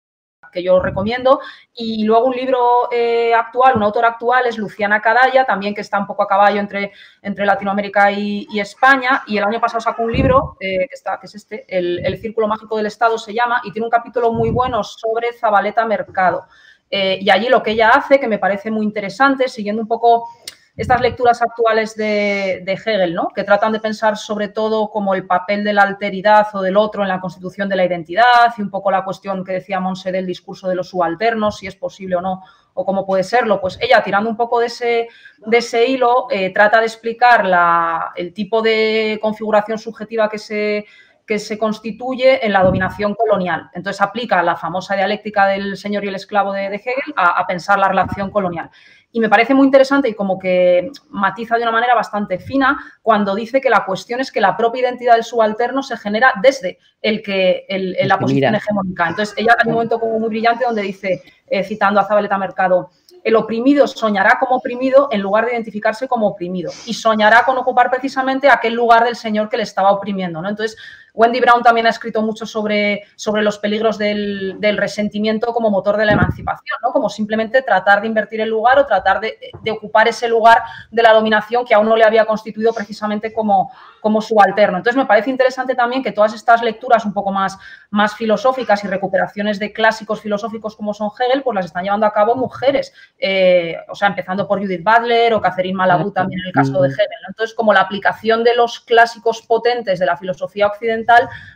que 0.51 0.63
yo 0.63 0.81
recomiendo. 0.81 1.41
Y 1.75 2.05
luego 2.05 2.27
un 2.27 2.37
libro 2.37 2.89
eh, 2.93 3.35
actual, 3.35 3.77
un 3.77 3.83
autor 3.83 4.05
actual 4.05 4.47
es 4.47 4.59
Luciana 4.59 5.01
Cadalla, 5.01 5.45
también 5.45 5.75
que 5.75 5.81
está 5.81 5.99
un 5.99 6.07
poco 6.07 6.23
a 6.23 6.29
caballo 6.29 6.61
entre, 6.61 6.93
entre 7.23 7.47
Latinoamérica 7.47 8.13
y, 8.13 8.47
España. 8.59 9.23
Y 9.27 9.39
el 9.39 9.45
año 9.45 9.61
pasado 9.61 9.81
sacó 9.81 10.03
un 10.03 10.13
libro, 10.13 10.57
eh, 10.61 10.87
que, 10.89 10.95
está, 10.95 11.19
que 11.19 11.27
es 11.27 11.35
este, 11.35 11.65
el, 11.69 12.19
Círculo 12.21 12.49
Mágico 12.49 12.77
del 12.77 12.87
Estado 12.87 13.17
se 13.19 13.33
llama, 13.33 13.61
y 13.65 13.73
tiene 13.73 13.87
un 13.87 13.91
capítulo 13.91 14.33
muy 14.33 14.51
bueno 14.51 14.85
sobre 14.85 15.33
Zabaleta 15.33 15.85
Mercado. 15.87 16.45
Eh, 16.91 17.19
y 17.21 17.31
allí 17.31 17.49
lo 17.49 17.63
que 17.63 17.71
ella 17.71 17.91
hace, 17.91 18.19
que 18.19 18.27
me 18.27 18.39
parece 18.39 18.71
muy 18.71 18.85
interesante, 18.85 19.49
siguiendo 19.49 19.83
un 19.83 19.89
poco 19.89 20.29
estas 20.77 21.01
lecturas 21.01 21.43
actuales 21.43 21.97
de, 21.97 22.63
Hegel, 22.67 23.15
¿no? 23.15 23.29
que 23.35 23.45
tratan 23.45 23.73
de 23.73 23.81
pensar 23.81 24.17
sobre 24.17 24.49
todo 24.49 24.91
como 24.91 25.15
el 25.15 25.27
papel 25.27 25.65
de 25.65 25.73
la 25.73 25.83
alteridad 25.83 26.47
o 26.55 26.63
del 26.63 26.77
otro 26.77 27.03
en 27.03 27.09
la 27.09 27.21
constitución 27.21 27.69
de 27.69 27.77
la 27.77 27.85
identidad 27.85 28.55
y 28.57 28.63
un 28.63 28.71
poco 28.71 28.91
la 28.91 29.05
cuestión 29.05 29.45
que 29.45 29.53
decía 29.53 29.81
Monse 29.81 30.13
del 30.13 30.27
discurso 30.27 30.69
de 30.69 30.75
los 30.75 30.89
subalternos, 30.89 31.59
si 31.59 31.67
es 31.67 31.77
posible 31.77 32.17
o 32.17 32.21
no, 32.21 32.43
o 32.75 32.85
cómo 32.85 33.05
puede 33.05 33.25
serlo. 33.25 33.61
Pues 33.61 33.79
ella, 33.81 34.03
tirando 34.03 34.31
un 34.31 34.37
poco 34.37 34.61
de 34.61 34.67
ese, 34.67 35.09
de 35.39 35.59
ese 35.59 35.87
hilo, 35.87 36.29
eh, 36.31 36.53
trata 36.53 36.81
de 36.81 36.87
explicar 36.87 37.45
la, 37.45 38.13
el 38.17 38.33
tipo 38.33 38.63
de 38.63 39.19
configuración 39.21 39.79
subjetiva 39.79 40.29
que 40.29 40.39
se 40.39 40.87
que 41.31 41.39
se 41.39 41.57
constituye 41.57 42.45
en 42.45 42.53
la 42.53 42.65
dominación 42.65 43.15
colonial. 43.15 43.71
Entonces 43.73 44.03
aplica 44.03 44.43
la 44.43 44.57
famosa 44.57 44.97
dialéctica 44.97 45.47
del 45.47 45.77
señor 45.77 46.05
y 46.05 46.09
el 46.09 46.17
esclavo 46.17 46.53
de, 46.53 46.67
Hegel 46.67 47.15
a, 47.15 47.47
pensar 47.47 47.79
la 47.79 47.87
relación 47.87 48.33
colonial. 48.33 48.69
Y 49.13 49.21
me 49.21 49.29
parece 49.29 49.55
muy 49.55 49.65
interesante 49.65 50.09
y 50.09 50.15
como 50.15 50.41
que 50.41 50.91
matiza 51.11 51.55
de 51.55 51.63
una 51.63 51.71
manera 51.71 51.95
bastante 51.95 52.41
fina 52.41 52.81
cuando 53.01 53.37
dice 53.37 53.61
que 53.61 53.71
la 53.71 53.85
cuestión 53.85 54.19
es 54.19 54.33
que 54.33 54.41
la 54.41 54.57
propia 54.57 54.83
identidad 54.83 55.15
del 55.15 55.23
subalterno 55.23 55.85
se 55.85 55.97
genera 55.97 56.33
desde 56.43 56.79
el 57.01 57.23
que 57.23 57.65
la 58.03 58.19
posición 58.19 58.57
hegemónica. 58.57 59.07
Entonces, 59.11 59.33
ella 59.39 59.55
hay 59.57 59.69
un 59.69 59.75
momento 59.75 60.01
como 60.01 60.19
muy 60.19 60.31
brillante 60.31 60.65
donde 60.65 60.83
dice, 60.83 61.23
eh, 61.47 61.63
citando 61.63 62.01
a 62.01 62.09
Zabaleta 62.09 62.39
Mercado, 62.39 62.91
el 63.23 63.37
oprimido 63.37 63.87
soñará 63.87 64.39
como 64.39 64.57
oprimido 64.57 65.09
en 65.11 65.21
lugar 65.21 65.47
de 65.47 65.53
identificarse 65.53 66.09
como 66.09 66.27
oprimido 66.27 66.73
y 66.87 66.95
soñará 66.95 67.45
con 67.45 67.57
ocupar 67.59 67.91
precisamente 67.91 68.49
aquel 68.49 68.75
lugar 68.75 69.05
del 69.05 69.17
señor 69.17 69.49
que 69.49 69.57
le 69.57 69.63
estaba 69.63 69.91
oprimiendo. 69.91 70.41
¿no? 70.41 70.49
Entonces, 70.49 70.77
Wendy 71.15 71.41
Brown 71.41 71.63
también 71.63 71.87
ha 71.87 71.91
escrito 71.91 72.23
mucho 72.23 72.47
sobre, 72.47 73.05
sobre 73.17 73.43
los 73.43 73.59
peligros 73.59 73.99
del, 73.99 74.59
resentimiento 74.77 75.53
como 75.53 75.71
motor 75.71 75.97
de 75.97 76.07
la 76.07 76.13
emancipación, 76.13 76.79
¿no? 76.83 76.91
como 76.93 77.09
simplemente 77.09 77.63
tratar 77.63 78.01
de 78.01 78.07
invertir 78.07 78.41
el 78.41 78.49
lugar 78.49 78.79
o 78.79 78.87
tratar 78.87 79.21
de, 79.21 79.37
ocupar 79.71 80.09
ese 80.09 80.29
lugar 80.29 80.63
de 80.91 81.03
la 81.03 81.13
dominación 81.13 81.65
que 81.65 81.75
aún 81.75 81.89
no 81.89 81.97
le 81.97 82.05
había 82.05 82.25
constituido 82.25 82.73
precisamente 82.73 83.33
como, 83.33 83.73
como 84.01 84.21
subalterno. 84.21 84.79
Entonces 84.79 84.97
me 84.97 85.07
parece 85.07 85.31
interesante 85.31 85.75
también 85.75 86.03
que 86.03 86.13
todas 86.13 86.35
estas 86.35 86.63
lecturas 86.63 87.05
un 87.05 87.13
poco 87.13 87.33
más, 87.33 87.59
más 87.91 88.15
filosóficas 88.15 88.85
y 88.85 88.89
recuperaciones 88.89 89.59
de 89.59 89.73
clásicos 89.73 90.21
filosóficos 90.21 90.77
como 90.77 90.95
son 90.95 91.11
Hegel, 91.19 91.43
pues 91.43 91.55
las 91.55 91.67
están 91.67 91.85
llevando 91.85 92.07
a 92.07 92.13
cabo 92.13 92.37
mujeres, 92.37 92.93
eh, 93.19 93.77
o 93.89 93.95
sea, 93.95 94.09
empezando 94.09 94.47
por 94.47 94.61
Judith 94.61 94.85
Butler 94.85 95.35
o 95.35 95.41
Catherine 95.41 95.77
Malabou 95.77 96.13
también 96.13 96.41
en 96.41 96.47
el 96.47 96.53
caso 96.53 96.81
de 96.81 96.89
Hegel. 96.89 97.07
Entonces, 97.29 97.55
como 97.55 97.73
la 97.73 97.81
aplicación 97.81 98.45
de 98.45 98.55
los 98.55 98.81
clásicos 98.81 99.43
potentes 99.43 99.99
de 99.99 100.07
la 100.07 100.17
filosofía 100.17 100.67
occidental 100.67 101.00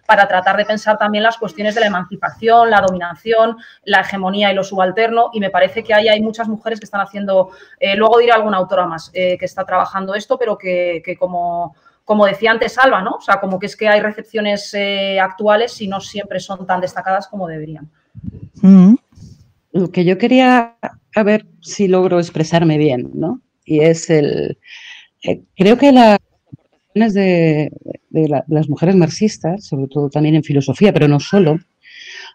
para 0.07 0.29
tratar 0.29 0.57
de 0.57 0.65
pensar 0.65 0.99
también 0.99 1.25
las 1.25 1.39
cuestiones 1.39 1.75
de 1.75 1.81
la 1.81 1.87
emancipación, 1.87 2.71
la 2.71 2.81
dominación, 2.81 3.57
la 3.85 4.01
hegemonía 4.01 4.53
y 4.53 4.55
lo 4.55 4.65
subalterno. 4.65 5.31
Y 5.33 5.41
me 5.41 5.51
parece 5.51 5.83
que 5.83 5.95
ahí 5.95 6.09
hay 6.09 6.21
muchas 6.21 6.49
mujeres 6.49 6.81
que 6.81 6.85
están 6.85 7.01
haciendo, 7.01 7.51
eh, 7.81 7.97
luego 7.97 8.19
diré 8.19 8.33
alguna 8.33 8.59
autora 8.59 8.87
más 8.87 9.11
eh, 9.15 9.37
que 9.39 9.45
está 9.45 9.65
trabajando 9.65 10.15
esto, 10.15 10.39
pero 10.39 10.57
que, 10.59 11.03
como, 11.19 11.75
como 12.05 12.27
decía 12.27 12.51
antes 12.51 12.79
Alba, 12.79 13.03
¿no? 13.03 13.13
O 13.13 13.21
sea, 13.21 13.41
como 13.41 13.59
que 13.59 13.67
es 13.67 13.77
que 13.77 13.89
hay 13.89 14.01
recepciones 14.01 14.73
eh, 14.75 15.19
actuales 15.21 15.81
y 15.81 15.89
no 15.89 16.01
siempre 16.01 16.41
son 16.41 16.67
tan 16.67 16.81
destacadas 16.81 17.29
como 17.29 17.49
deberían. 17.49 17.91
Mm. 18.63 18.95
Lo 19.73 19.91
que 19.91 20.05
yo 20.05 20.19
quería 20.19 20.77
a 21.15 21.23
ver 21.23 21.47
si 21.61 21.89
logro 21.89 22.19
expresarme 22.19 22.79
bien, 22.79 23.11
¿no? 23.15 23.41
Y 23.65 23.81
es 23.81 24.11
el. 24.11 24.59
creo 25.57 25.79
que 25.79 25.93
las 25.93 26.19
aportaciones 26.53 27.15
de, 27.15 27.73
de, 28.15 28.43
las 28.47 28.69
mujeres 28.69 28.97
marxistas, 28.97 29.67
sobre 29.67 29.89
todo 29.89 30.09
también 30.09 30.37
en 30.37 30.45
filosofía, 30.45 30.93
pero 30.93 31.09
no 31.09 31.21
solo, 31.21 31.59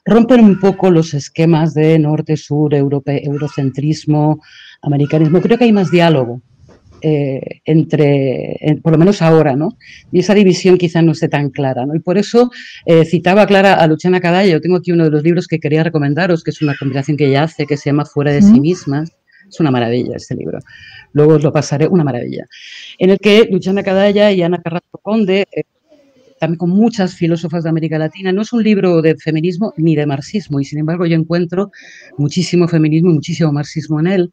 rompen 0.05 0.43
un 0.43 0.59
poco 0.59 0.91
los 0.91 1.13
esquemas 1.13 1.73
de 1.73 1.97
norte-sur, 1.97 2.73
eurocentrismo, 2.75 4.41
americanismo. 4.81 5.41
Creo 5.41 5.57
que 5.57 5.63
hay 5.65 5.71
más 5.71 5.89
diálogo 5.89 6.41
eh, 7.01 7.61
entre, 7.63 8.79
por 8.83 8.91
lo 8.91 8.97
menos 8.97 9.21
ahora, 9.21 9.55
¿no? 9.55 9.77
Y 10.11 10.19
esa 10.19 10.33
división 10.33 10.77
quizá 10.77 11.01
no 11.01 11.13
esté 11.13 11.29
tan 11.29 11.49
clara, 11.49 11.85
¿no? 11.85 11.95
Y 11.95 11.99
por 11.99 12.17
eso 12.17 12.51
eh, 12.85 13.05
citaba 13.05 13.47
Clara 13.47 13.75
a 13.75 13.87
Luciana 13.87 14.19
Cadalla. 14.19 14.51
Yo 14.51 14.61
tengo 14.61 14.77
aquí 14.77 14.91
uno 14.91 15.05
de 15.05 15.11
los 15.11 15.23
libros 15.23 15.47
que 15.47 15.59
quería 15.59 15.83
recomendaros, 15.83 16.43
que 16.43 16.51
es 16.51 16.61
una 16.61 16.75
combinación 16.77 17.15
que 17.15 17.27
ella 17.27 17.43
hace, 17.43 17.65
que 17.65 17.77
se 17.77 17.89
llama 17.89 18.05
Fuera 18.05 18.33
de 18.33 18.41
sí 18.41 18.59
mismas. 18.59 19.11
Es 19.49 19.59
una 19.59 19.71
maravilla 19.71 20.15
este 20.15 20.35
libro. 20.35 20.59
Luego 21.13 21.33
os 21.35 21.43
lo 21.43 21.51
pasaré, 21.51 21.87
una 21.87 22.03
maravilla. 22.03 22.47
En 22.97 23.09
el 23.09 23.19
que 23.19 23.47
Luciana 23.51 23.83
Cadalla 23.83 24.31
y 24.31 24.41
Ana 24.41 24.61
Carrasco 24.61 24.99
Conde 25.01 25.47
eh, 25.51 25.63
también 26.39 26.57
con 26.57 26.69
muchas 26.69 27.13
filósofas 27.13 27.63
de 27.63 27.69
América 27.69 27.99
Latina. 27.99 28.31
No 28.31 28.41
es 28.41 28.53
un 28.53 28.63
libro 28.63 29.01
de 29.01 29.15
feminismo 29.15 29.73
ni 29.77 29.95
de 29.95 30.05
marxismo, 30.05 30.59
y 30.59 30.65
sin 30.65 30.79
embargo 30.79 31.05
yo 31.05 31.15
encuentro 31.15 31.71
muchísimo 32.17 32.67
feminismo 32.67 33.11
y 33.11 33.13
muchísimo 33.13 33.51
marxismo 33.51 33.99
en 33.99 34.07
él. 34.07 34.31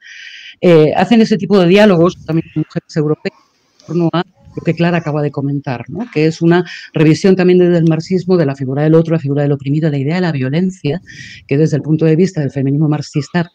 Eh, 0.61 0.93
hacen 0.97 1.21
ese 1.21 1.37
tipo 1.37 1.59
de 1.59 1.67
diálogos 1.67 2.25
también 2.25 2.47
con 2.55 2.65
mujeres 2.67 2.97
europeas 2.97 3.35
en 3.81 3.87
torno 3.87 4.11
a 4.13 4.23
lo 4.57 4.63
que 4.63 4.75
Clara 4.75 4.99
acaba 4.99 5.21
de 5.21 5.31
comentar, 5.31 5.85
¿no? 5.91 6.07
que 6.15 6.27
es 6.27 6.41
una 6.41 6.65
revisión 6.95 7.37
también 7.37 7.59
desde 7.59 7.77
el 7.77 7.85
marxismo 7.85 8.39
de 8.39 8.47
la 8.47 8.57
figura 8.57 8.85
del 8.85 8.95
otro, 8.95 9.13
la 9.13 9.21
figura 9.21 9.43
del 9.43 9.53
oprimido, 9.53 9.91
la 9.91 9.99
idea 9.99 10.15
de 10.15 10.23
la 10.23 10.33
violencia, 10.33 11.03
que 11.47 11.59
desde 11.59 11.77
el 11.77 11.83
punto 11.83 12.07
de 12.07 12.17
vista 12.17 12.41
del 12.41 12.51
feminismo 12.51 12.89
marxista 12.89 13.51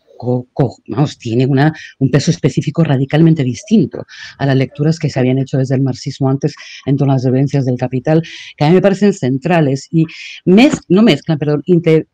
tiene 1.17 1.45
una, 1.45 1.73
un 1.99 2.11
peso 2.11 2.31
específico 2.31 2.83
radicalmente 2.83 3.43
distinto 3.43 4.05
a 4.37 4.45
las 4.45 4.55
lecturas 4.55 4.99
que 4.99 5.09
se 5.09 5.19
habían 5.19 5.37
hecho 5.37 5.57
desde 5.57 5.75
el 5.75 5.81
marxismo 5.81 6.29
antes 6.29 6.55
en 6.85 6.97
torno 6.97 7.13
a 7.13 7.15
las 7.15 7.25
violencias 7.25 7.65
del 7.65 7.77
capital, 7.77 8.21
que 8.57 8.65
a 8.65 8.69
mí 8.69 8.75
me 8.75 8.81
parecen 8.81 9.13
centrales 9.13 9.87
y 9.91 10.05
no 10.45 11.01
mezclan, 11.03 11.37
perdón, 11.37 11.63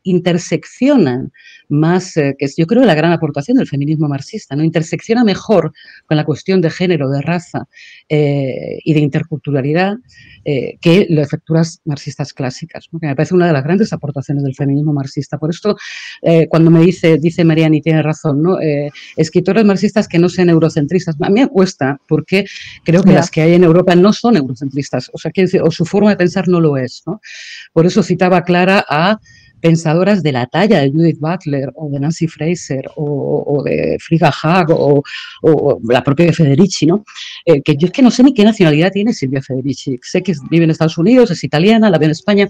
interseccionan 0.03 1.31
más, 1.69 2.15
eh, 2.17 2.35
que 2.37 2.45
es 2.45 2.55
yo 2.55 2.65
creo 2.65 2.83
la 2.83 2.95
gran 2.95 3.11
aportación 3.11 3.57
del 3.57 3.67
feminismo 3.67 4.07
marxista, 4.07 4.55
¿no? 4.55 4.63
intersecciona 4.63 5.23
mejor 5.23 5.73
con 6.05 6.17
la 6.17 6.23
cuestión 6.23 6.61
de 6.61 6.69
género, 6.69 7.09
de 7.09 7.21
raza 7.21 7.67
eh, 8.09 8.79
y 8.83 8.93
de 8.93 8.99
interculturalidad 8.99 9.95
eh, 10.45 10.77
que 10.81 11.07
las 11.09 11.31
lecturas 11.31 11.81
marxistas 11.85 12.33
clásicas, 12.33 12.87
que 12.87 13.07
me 13.07 13.15
parece 13.15 13.35
una 13.35 13.47
de 13.47 13.53
las 13.53 13.63
grandes 13.63 13.91
aportaciones 13.93 14.43
del 14.43 14.55
feminismo 14.55 14.93
marxista. 14.93 15.37
Por 15.37 15.49
esto, 15.49 15.75
cuando 16.49 16.71
me 16.71 16.81
dice, 16.81 17.17
dice 17.17 17.43
Mariani, 17.43 17.81
tiene 17.81 17.96
razón, 18.01 18.41
¿no? 18.41 18.57
escritores 19.15 19.65
marxistas 19.65 20.07
que 20.07 20.19
no 20.19 20.29
sean 20.29 20.49
eurocentristas, 20.49 21.15
a 21.19 21.29
mí 21.29 21.41
me 21.41 21.47
cuesta 21.47 21.99
porque 22.07 22.45
creo 22.83 23.03
que 23.03 23.13
las 23.13 23.29
que 23.29 23.41
hay 23.41 23.53
en 23.53 23.63
Europa 23.63 23.95
no 23.95 24.13
son 24.13 24.37
eurocentristas, 24.37 25.09
o 25.13 25.17
sea, 25.17 25.31
o 25.63 25.71
su 25.71 25.85
forma 25.85 26.09
de 26.09 26.17
pensar 26.17 26.47
no 26.47 26.59
lo 26.59 26.77
es. 26.77 27.03
¿no? 27.05 27.21
Por 27.73 27.85
eso 27.85 28.03
citaba 28.03 28.43
Clara 28.43 28.85
a 28.87 29.19
pensadoras 29.59 30.23
de 30.23 30.31
la 30.31 30.45
talla 30.45 30.79
de 30.79 30.91
Judith 30.91 31.19
Butler 31.19 31.71
o 31.75 31.89
de 31.89 31.99
Nancy 31.99 32.27
Fraser 32.27 32.89
o, 32.95 33.63
de 33.65 33.97
Frida 33.99 34.31
Haag 34.31 34.67
o, 34.71 35.03
la 35.89 36.03
propia 36.03 36.31
Federici, 36.31 36.85
¿no? 36.85 37.03
Eh, 37.45 37.61
que 37.61 37.75
yo 37.75 37.87
es 37.87 37.91
que 37.91 38.01
no 38.01 38.11
sé 38.11 38.23
ni 38.23 38.33
qué 38.33 38.43
nacionalidad 38.43 38.91
tiene 38.91 39.13
Silvia 39.13 39.41
Federici. 39.41 39.99
Sé 40.01 40.21
que 40.21 40.33
vive 40.49 40.65
en 40.65 40.71
Estados 40.71 40.97
Unidos, 40.97 41.31
es 41.31 41.43
italiana, 41.43 41.89
la 41.89 41.97
veo 41.97 42.07
en 42.07 42.11
España, 42.11 42.49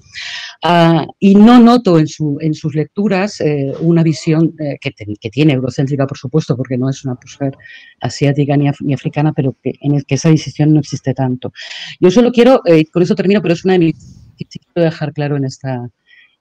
ah, 0.63 1.05
y 1.19 1.35
no 1.35 1.59
noto 1.59 1.99
en, 1.99 2.07
su, 2.07 2.37
en 2.41 2.53
sus 2.53 2.75
lecturas 2.75 3.39
eh, 3.41 3.73
una 3.81 4.03
visión 4.03 4.53
eh, 4.59 4.77
que, 4.81 4.91
tiene 5.29 5.53
eurocéntrica, 5.53 6.07
por 6.07 6.17
supuesto, 6.17 6.55
porque 6.55 6.77
no 6.77 6.89
es 6.89 7.03
una 7.05 7.17
mujer 7.21 7.57
asiática 8.01 8.57
ni, 8.57 8.69
ni, 8.81 8.93
africana, 8.93 9.33
pero 9.33 9.55
que 9.61 9.73
en 9.81 9.95
el 9.95 10.05
que 10.05 10.15
esa 10.15 10.29
decisión 10.29 10.73
no 10.73 10.79
existe 10.79 11.13
tanto. 11.13 11.51
Yo 11.99 12.11
solo 12.11 12.31
quiero, 12.31 12.61
con 12.91 13.03
eso 13.03 13.15
termino, 13.15 13.41
pero 13.41 13.53
es 13.53 13.63
una 13.63 13.73
de 13.73 13.79
mis 13.79 13.95
quiero 14.45 14.85
dejar 14.85 15.13
claro 15.13 15.37
en 15.37 15.45
esta, 15.45 15.89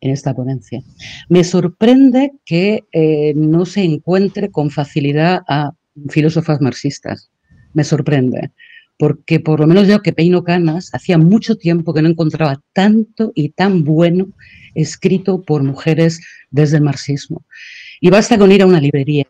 en 0.01 0.11
esta 0.11 0.35
ponencia. 0.35 0.83
Me 1.29 1.45
sorprende 1.45 2.33
que 2.45 2.85
eh, 2.93 3.33
no 3.35 3.67
se 3.67 3.83
encuentre 3.83 4.51
con 4.51 4.71
facilidad 4.71 5.43
a 5.49 5.73
filósofas 6.09 6.61
marxistas. 6.61 7.31
Me 7.73 7.85
sorprende, 7.85 8.51
porque 8.99 9.41
por 9.41 9.61
lo 9.61 9.67
menos 9.67 9.87
yo 9.87 10.03
que 10.03 10.13
peino 10.13 10.45
canas, 10.45 10.91
hacía 10.95 11.19
mucho 11.19 11.57
tiempo 11.57 11.93
que 11.93 12.03
no 12.03 12.09
encontraba 12.09 12.63
tanto 12.73 13.33
y 13.35 13.51
tan 13.51 13.85
bueno 13.85 14.29
escrito 14.75 15.43
por 15.43 15.63
mujeres 15.63 16.21
desde 16.51 16.77
el 16.77 16.83
marxismo. 16.83 17.45
Y 18.01 18.11
basta 18.11 18.39
con 18.39 18.53
ir 18.53 18.63
a 18.63 18.67
una 18.67 18.81
librería, 18.81 19.27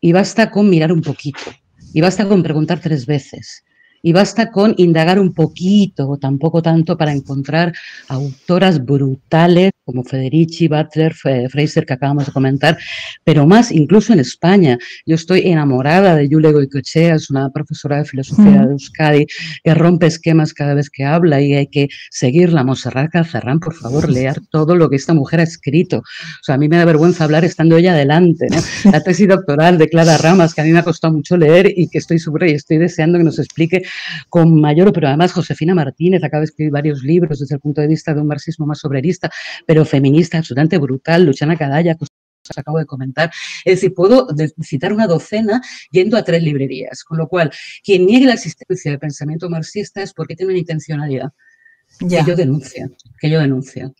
y 0.00 0.12
basta 0.12 0.50
con 0.50 0.70
mirar 0.70 0.92
un 0.92 1.02
poquito, 1.02 1.40
y 1.92 2.00
basta 2.00 2.26
con 2.26 2.42
preguntar 2.42 2.80
tres 2.80 3.06
veces, 3.06 3.64
y 4.02 4.12
basta 4.12 4.50
con 4.50 4.74
indagar 4.76 5.18
un 5.18 5.32
poquito, 5.32 6.08
o 6.08 6.16
tampoco 6.18 6.62
tanto, 6.62 6.96
para 6.96 7.12
encontrar 7.12 7.72
autoras 8.08 8.84
brutales 8.84 9.72
como 9.84 10.04
Federici, 10.04 10.68
Butler, 10.68 11.14
Fraser, 11.14 11.86
que 11.86 11.94
acabamos 11.94 12.26
de 12.26 12.32
comentar, 12.32 12.76
pero 13.24 13.46
más 13.46 13.72
incluso 13.72 14.12
en 14.12 14.20
España. 14.20 14.76
Yo 15.06 15.14
estoy 15.14 15.48
enamorada 15.48 16.14
de 16.14 16.28
Julia 16.28 16.52
Goicoechea, 16.52 17.14
es 17.14 17.30
una 17.30 17.48
profesora 17.50 17.96
de 17.96 18.04
filosofía 18.04 18.66
de 18.66 18.72
Euskadi, 18.72 19.26
que 19.64 19.74
rompe 19.74 20.06
esquemas 20.06 20.52
cada 20.52 20.74
vez 20.74 20.90
que 20.90 21.04
habla 21.04 21.40
y 21.40 21.54
hay 21.54 21.68
que 21.68 21.88
seguirla. 22.10 22.64
Monserrat 22.64 23.10
Calzarrán, 23.10 23.60
por 23.60 23.74
favor, 23.74 24.10
leer 24.10 24.42
todo 24.50 24.76
lo 24.76 24.90
que 24.90 24.96
esta 24.96 25.14
mujer 25.14 25.40
ha 25.40 25.44
escrito. 25.44 25.98
O 25.98 26.42
sea, 26.42 26.56
a 26.56 26.58
mí 26.58 26.68
me 26.68 26.76
da 26.76 26.84
vergüenza 26.84 27.24
hablar 27.24 27.46
estando 27.46 27.78
ella 27.78 27.92
adelante. 27.92 28.48
La 28.92 29.02
tesis 29.02 29.26
doctoral 29.26 29.78
de 29.78 29.88
Clara 29.88 30.18
Ramas, 30.18 30.54
que 30.54 30.60
a 30.60 30.64
mí 30.64 30.72
me 30.72 30.80
ha 30.80 30.84
costado 30.84 31.14
mucho 31.14 31.38
leer 31.38 31.72
y 31.74 31.88
que 31.88 31.96
estoy 31.96 32.18
segura 32.18 32.46
y 32.46 32.52
estoy 32.52 32.76
deseando 32.76 33.16
que 33.16 33.24
nos 33.24 33.38
explique 33.38 33.82
con 34.28 34.60
mayor, 34.60 34.92
pero 34.92 35.08
además 35.08 35.32
Josefina 35.32 35.74
Martínez 35.74 36.22
acaba 36.24 36.40
de 36.40 36.46
escribir 36.46 36.72
varios 36.72 37.02
libros 37.02 37.40
desde 37.40 37.56
el 37.56 37.60
punto 37.60 37.80
de 37.80 37.88
vista 37.88 38.14
de 38.14 38.20
un 38.20 38.26
marxismo 38.26 38.66
más 38.66 38.84
obrerista, 38.84 39.30
pero 39.66 39.84
feminista, 39.84 40.38
absolutamente 40.38 40.78
brutal, 40.78 41.24
Luciana 41.24 41.56
Cadalla, 41.56 41.94
que 41.94 42.04
os 42.04 42.58
acabo 42.58 42.78
de 42.78 42.86
comentar. 42.86 43.30
Es 43.64 43.76
decir, 43.76 43.94
puedo 43.94 44.28
citar 44.62 44.92
una 44.92 45.06
docena 45.06 45.60
yendo 45.90 46.16
a 46.16 46.24
tres 46.24 46.42
librerías, 46.42 47.04
con 47.04 47.18
lo 47.18 47.28
cual, 47.28 47.50
quien 47.82 48.06
niegue 48.06 48.26
la 48.26 48.34
existencia 48.34 48.90
del 48.90 49.00
pensamiento 49.00 49.50
marxista 49.50 50.02
es 50.02 50.12
porque 50.12 50.36
tiene 50.36 50.52
una 50.52 50.60
intencionalidad 50.60 51.30
que 51.98 52.22
yo 52.26 52.36
denuncio, 52.36 52.90
que 53.18 53.30
yo 53.30 53.40
denuncio. 53.40 53.94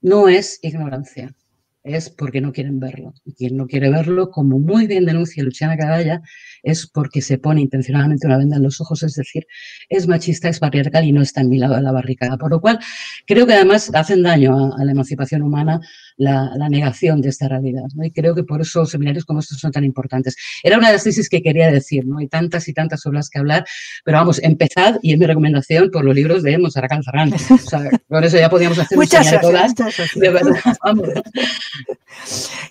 No 0.00 0.28
es 0.28 0.58
ignorancia, 0.62 1.34
es 1.82 2.10
porque 2.10 2.40
no 2.40 2.52
quieren 2.52 2.80
verlo. 2.80 3.14
Y 3.24 3.34
quien 3.34 3.56
no 3.56 3.66
quiere 3.66 3.90
verlo, 3.90 4.30
como 4.30 4.58
muy 4.58 4.86
bien 4.86 5.04
denuncia 5.04 5.42
Luciana 5.44 5.76
Cadalla, 5.76 6.22
es 6.64 6.86
porque 6.86 7.22
se 7.22 7.38
pone 7.38 7.60
intencionalmente 7.60 8.26
una 8.26 8.38
venda 8.38 8.56
en 8.56 8.62
los 8.62 8.80
ojos, 8.80 9.02
es 9.02 9.14
decir, 9.14 9.46
es 9.88 10.08
machista, 10.08 10.48
es 10.48 10.58
patriarcal 10.58 11.04
y 11.04 11.12
no 11.12 11.22
está 11.22 11.42
en 11.42 11.50
mi 11.50 11.58
lado 11.58 11.76
de 11.76 11.82
la 11.82 11.92
barricada. 11.92 12.36
Por 12.36 12.50
lo 12.50 12.60
cual, 12.60 12.78
creo 13.26 13.46
que 13.46 13.54
además 13.54 13.90
hacen 13.94 14.22
daño 14.22 14.74
a, 14.74 14.84
la 14.84 14.92
emancipación 14.92 15.42
humana 15.42 15.80
la, 16.16 16.50
negación 16.68 17.20
de 17.20 17.28
esta 17.28 17.48
realidad. 17.48 17.84
Y 18.02 18.10
creo 18.10 18.34
que 18.34 18.42
por 18.42 18.60
eso 18.60 18.86
seminarios 18.86 19.24
como 19.24 19.40
estos 19.40 19.58
son 19.58 19.70
tan 19.70 19.84
importantes. 19.84 20.36
Era 20.62 20.78
una 20.78 20.88
de 20.88 20.94
las 20.94 21.04
tesis 21.04 21.28
que 21.28 21.42
quería 21.42 21.70
decir, 21.70 22.06
¿no? 22.06 22.18
Hay 22.18 22.28
tantas 22.28 22.66
y 22.68 22.72
tantas 22.72 23.00
sobre 23.02 23.16
las 23.16 23.28
que 23.28 23.38
hablar, 23.38 23.64
pero 24.04 24.18
vamos, 24.18 24.42
empezad, 24.42 24.98
y 25.02 25.12
es 25.12 25.18
mi 25.18 25.26
recomendación, 25.26 25.90
por 25.90 26.04
los 26.04 26.14
libros 26.14 26.42
de 26.42 26.56
Monserrat 26.58 26.90
Calzarán. 26.90 27.32
O 27.34 27.58
sea, 27.58 27.90
con 28.08 28.24
eso 28.24 28.38
ya 28.38 28.48
podíamos 28.48 28.78
hacer 28.78 28.96
muchas 28.96 29.30
un 29.32 29.40
todas. 29.40 29.74
De 30.14 30.30
verdad, 30.30 30.56
vamos. 30.82 31.08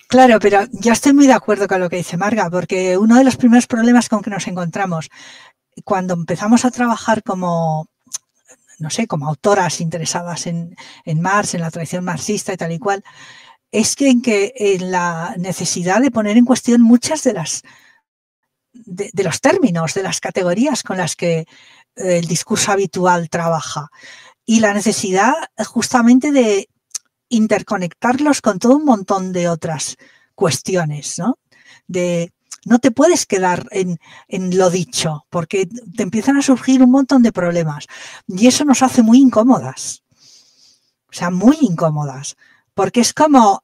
Claro, 0.07 0.39
pero 0.39 0.61
yo 0.71 0.93
estoy 0.93 1.13
muy 1.13 1.27
de 1.27 1.33
acuerdo 1.33 1.67
con 1.67 1.79
lo 1.79 1.89
que 1.89 1.97
dice 1.97 2.17
Marga, 2.17 2.49
porque 2.49 2.97
uno 2.97 3.17
de 3.17 3.23
los 3.23 3.35
primeros 3.35 3.67
problemas 3.67 3.82
con 4.09 4.21
que 4.21 4.29
nos 4.29 4.47
encontramos 4.47 5.09
cuando 5.83 6.13
empezamos 6.13 6.65
a 6.65 6.71
trabajar 6.71 7.23
como, 7.23 7.87
no 8.79 8.89
sé, 8.89 9.07
como 9.07 9.27
autoras 9.27 9.81
interesadas 9.81 10.47
en, 10.47 10.75
en 11.05 11.21
Marx, 11.21 11.53
en 11.53 11.61
la 11.61 11.71
tradición 11.71 12.03
marxista 12.03 12.53
y 12.53 12.57
tal 12.57 12.71
y 12.71 12.79
cual, 12.79 13.03
es 13.71 13.95
que 13.95 14.09
en, 14.55 14.91
la 14.91 15.35
necesidad 15.37 16.01
de 16.01 16.11
poner 16.11 16.37
en 16.37 16.45
cuestión 16.45 16.81
muchas 16.81 17.23
de 17.23 17.33
las 17.33 17.63
de, 18.73 19.09
de, 19.13 19.23
los 19.23 19.39
términos, 19.39 19.93
de 19.93 20.03
las 20.03 20.19
categorías 20.19 20.83
con 20.83 20.97
las 20.97 21.15
que 21.15 21.45
el 21.95 22.25
discurso 22.25 22.71
habitual 22.71 23.29
trabaja. 23.29 23.89
Y 24.45 24.59
la 24.59 24.73
necesidad 24.73 25.33
justamente 25.65 26.31
de 26.31 26.67
interconectarlos 27.29 28.41
con 28.41 28.59
todo 28.59 28.75
un 28.75 28.85
montón 28.85 29.31
de 29.31 29.47
otras 29.47 29.95
cuestiones, 30.35 31.17
¿no? 31.17 31.39
De 31.87 32.32
no 32.65 32.79
te 32.79 32.91
puedes 32.91 33.25
quedar 33.25 33.67
en, 33.71 33.99
lo 34.57 34.69
dicho, 34.69 35.25
porque 35.29 35.67
te 35.95 36.03
empiezan 36.03 36.37
a 36.37 36.41
surgir 36.41 36.81
un 36.81 36.91
montón 36.91 37.23
de 37.23 37.31
problemas. 37.31 37.87
Y 38.27 38.47
eso 38.47 38.65
nos 38.65 38.81
hace 38.81 39.03
muy 39.03 39.19
incómodas. 39.19 40.03
O 41.09 41.13
sea, 41.13 41.29
muy 41.29 41.57
incómodas. 41.61 42.35
Porque 42.73 43.01
es 43.01 43.13
como, 43.13 43.61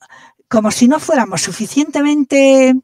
como 0.47 0.71
si 0.71 0.87
no 0.87 0.99
fuéramos 0.99 1.41
suficientemente, 1.41 2.75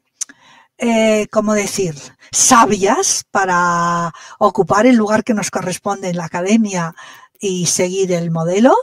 eh, 0.78 1.26
como 1.30 1.54
decir, 1.54 1.94
sabias 2.32 3.24
para 3.30 4.12
ocupar 4.38 4.86
el 4.86 4.96
lugar 4.96 5.24
que 5.24 5.34
nos 5.34 5.50
corresponde 5.50 6.08
en 6.08 6.16
la 6.16 6.24
academia 6.24 6.94
y 7.40 7.66
seguir 7.66 8.12
el 8.12 8.30
modelo 8.30 8.74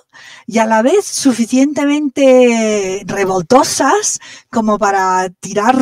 y 0.46 0.60
a 0.60 0.66
la 0.66 0.82
vez 0.82 1.06
suficientemente 1.06 3.04
revoltosas 3.06 4.20
como 4.50 4.78
para 4.78 5.30
tirar, 5.40 5.78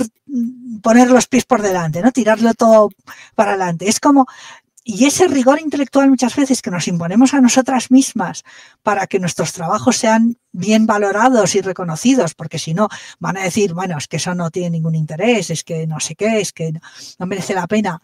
poner 0.81 1.11
los 1.11 1.27
pies 1.27 1.45
por 1.45 1.61
delante, 1.61 2.01
¿no? 2.01 2.11
Tirarlo 2.11 2.53
todo 2.53 2.89
para 3.35 3.51
adelante. 3.51 3.89
Es 3.89 3.99
como, 3.99 4.27
y 4.83 5.05
ese 5.05 5.27
rigor 5.27 5.61
intelectual 5.61 6.09
muchas 6.09 6.35
veces 6.35 6.61
que 6.61 6.71
nos 6.71 6.87
imponemos 6.87 7.33
a 7.33 7.41
nosotras 7.41 7.91
mismas 7.91 8.43
para 8.81 9.05
que 9.05 9.19
nuestros 9.19 9.53
trabajos 9.53 9.97
sean 9.97 10.37
bien 10.51 10.87
valorados 10.87 11.53
y 11.55 11.61
reconocidos, 11.61 12.33
porque 12.33 12.57
si 12.57 12.73
no 12.73 12.89
van 13.19 13.37
a 13.37 13.43
decir, 13.43 13.73
bueno, 13.73 13.97
es 13.97 14.07
que 14.07 14.17
eso 14.17 14.33
no 14.33 14.49
tiene 14.49 14.71
ningún 14.71 14.95
interés, 14.95 15.51
es 15.51 15.63
que 15.63 15.85
no 15.85 15.99
sé 15.99 16.15
qué, 16.15 16.39
es 16.39 16.51
que 16.51 16.73
no 17.19 17.25
merece 17.27 17.53
la 17.53 17.67
pena. 17.67 18.01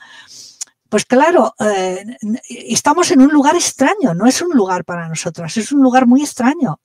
Pues 0.90 1.06
claro, 1.06 1.54
eh, 1.60 2.06
estamos 2.50 3.12
en 3.12 3.22
un 3.22 3.32
lugar 3.32 3.56
extraño, 3.56 4.14
no 4.14 4.26
es 4.26 4.42
un 4.42 4.56
lugar 4.56 4.86
para 4.86 5.08
nosotras, 5.08 5.58
es 5.58 5.72
un 5.72 5.82
lugar 5.82 6.08
muy 6.08 6.22
extraño. 6.22 6.80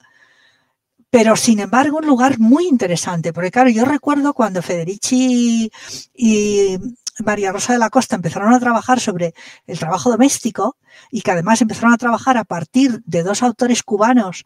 Pero 1.11 1.37
sin 1.37 1.61
embargo, 1.61 1.99
un 1.99 2.07
lugar 2.07 2.39
muy 2.39 2.67
interesante, 2.67 3.33
porque 3.33 3.51
claro, 3.51 3.69
yo 3.69 3.85
recuerdo 3.85 4.33
cuando 4.33 4.63
Federici 4.63 5.71
y 6.15 6.79
María 7.19 7.53
Rosa 7.53 7.75
de 7.75 7.79
la 7.79 7.91
Costa 7.91 8.17
empezaron 8.17 8.53
a 8.53 8.61
trabajar 8.61 9.01
sobre 9.01 9.35
el 9.67 9.79
trabajo 9.79 10.11
doméstico 10.11 10.77
y 11.11 11.21
que 11.21 11.31
además 11.31 11.61
empezaron 11.61 11.93
a 11.93 11.99
trabajar 11.99 12.39
a 12.39 12.45
partir 12.45 13.03
de 13.05 13.23
dos 13.23 13.43
autores 13.43 13.83
cubanos 13.83 14.45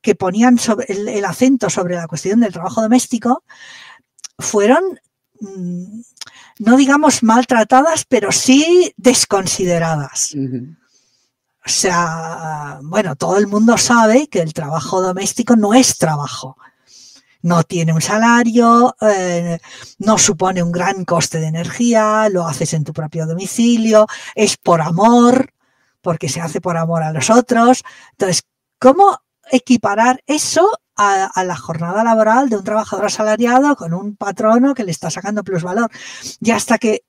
que 0.00 0.14
ponían 0.14 0.58
el, 0.88 1.24
acento 1.24 1.70
sobre 1.70 1.96
la 1.96 2.06
cuestión 2.06 2.40
del 2.40 2.52
trabajo 2.52 2.82
doméstico, 2.82 3.44
fueron, 4.38 4.82
mm, 5.40 6.00
no 6.62 6.76
digamos 6.76 7.22
maltratadas, 7.22 8.04
pero 8.08 8.30
sí 8.30 8.92
desconsideradas. 8.96 10.34
O 11.64 11.68
sea, 11.68 12.78
bueno, 12.82 13.16
todo 13.16 13.36
el 13.38 13.48
mundo 13.48 13.76
sabe 13.78 14.28
que 14.28 14.40
el 14.40 14.52
trabajo 14.52 15.02
doméstico 15.02 15.56
no 15.56 15.74
es 15.74 15.98
trabajo. 15.98 16.56
No 17.42 17.64
tiene 17.64 17.92
un 17.92 18.00
salario, 18.00 18.94
eh, 19.00 19.58
no 19.98 20.18
supone 20.18 20.62
un 20.62 20.70
gran 20.70 21.04
coste 21.04 21.40
de 21.40 21.48
energía, 21.48 22.28
lo 22.28 22.46
haces 22.46 22.72
en 22.74 22.84
tu 22.84 22.92
propio 22.92 23.26
domicilio, 23.26 24.06
es 24.36 24.56
por 24.56 24.80
amor, 24.80 25.52
porque 26.00 26.28
se 26.28 26.40
hace 26.40 26.60
por 26.60 26.76
amor 26.76 27.02
a 27.02 27.12
los 27.12 27.28
otros. 27.30 27.82
Entonces, 28.12 28.44
¿cómo 28.78 29.18
equiparar 29.50 30.22
eso 30.28 30.70
a, 30.96 31.44
la 31.44 31.56
jornada 31.56 32.04
laboral 32.04 32.48
de 32.48 32.56
un 32.56 32.64
trabajador 32.64 33.06
asalariado 33.06 33.76
con 33.76 33.94
un 33.94 34.16
patrono 34.16 34.74
que 34.74 34.84
le 34.84 34.90
está 34.90 35.10
sacando 35.10 35.44
plusvalor? 35.44 35.90
Y 36.40 36.50
hasta 36.50 36.78
que 36.78 37.04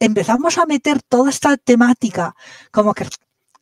empezamos 0.00 0.58
a 0.58 0.66
meter 0.66 1.02
toda 1.02 1.30
esta 1.30 1.56
temática 1.56 2.34
como 2.70 2.94
que 2.94 3.06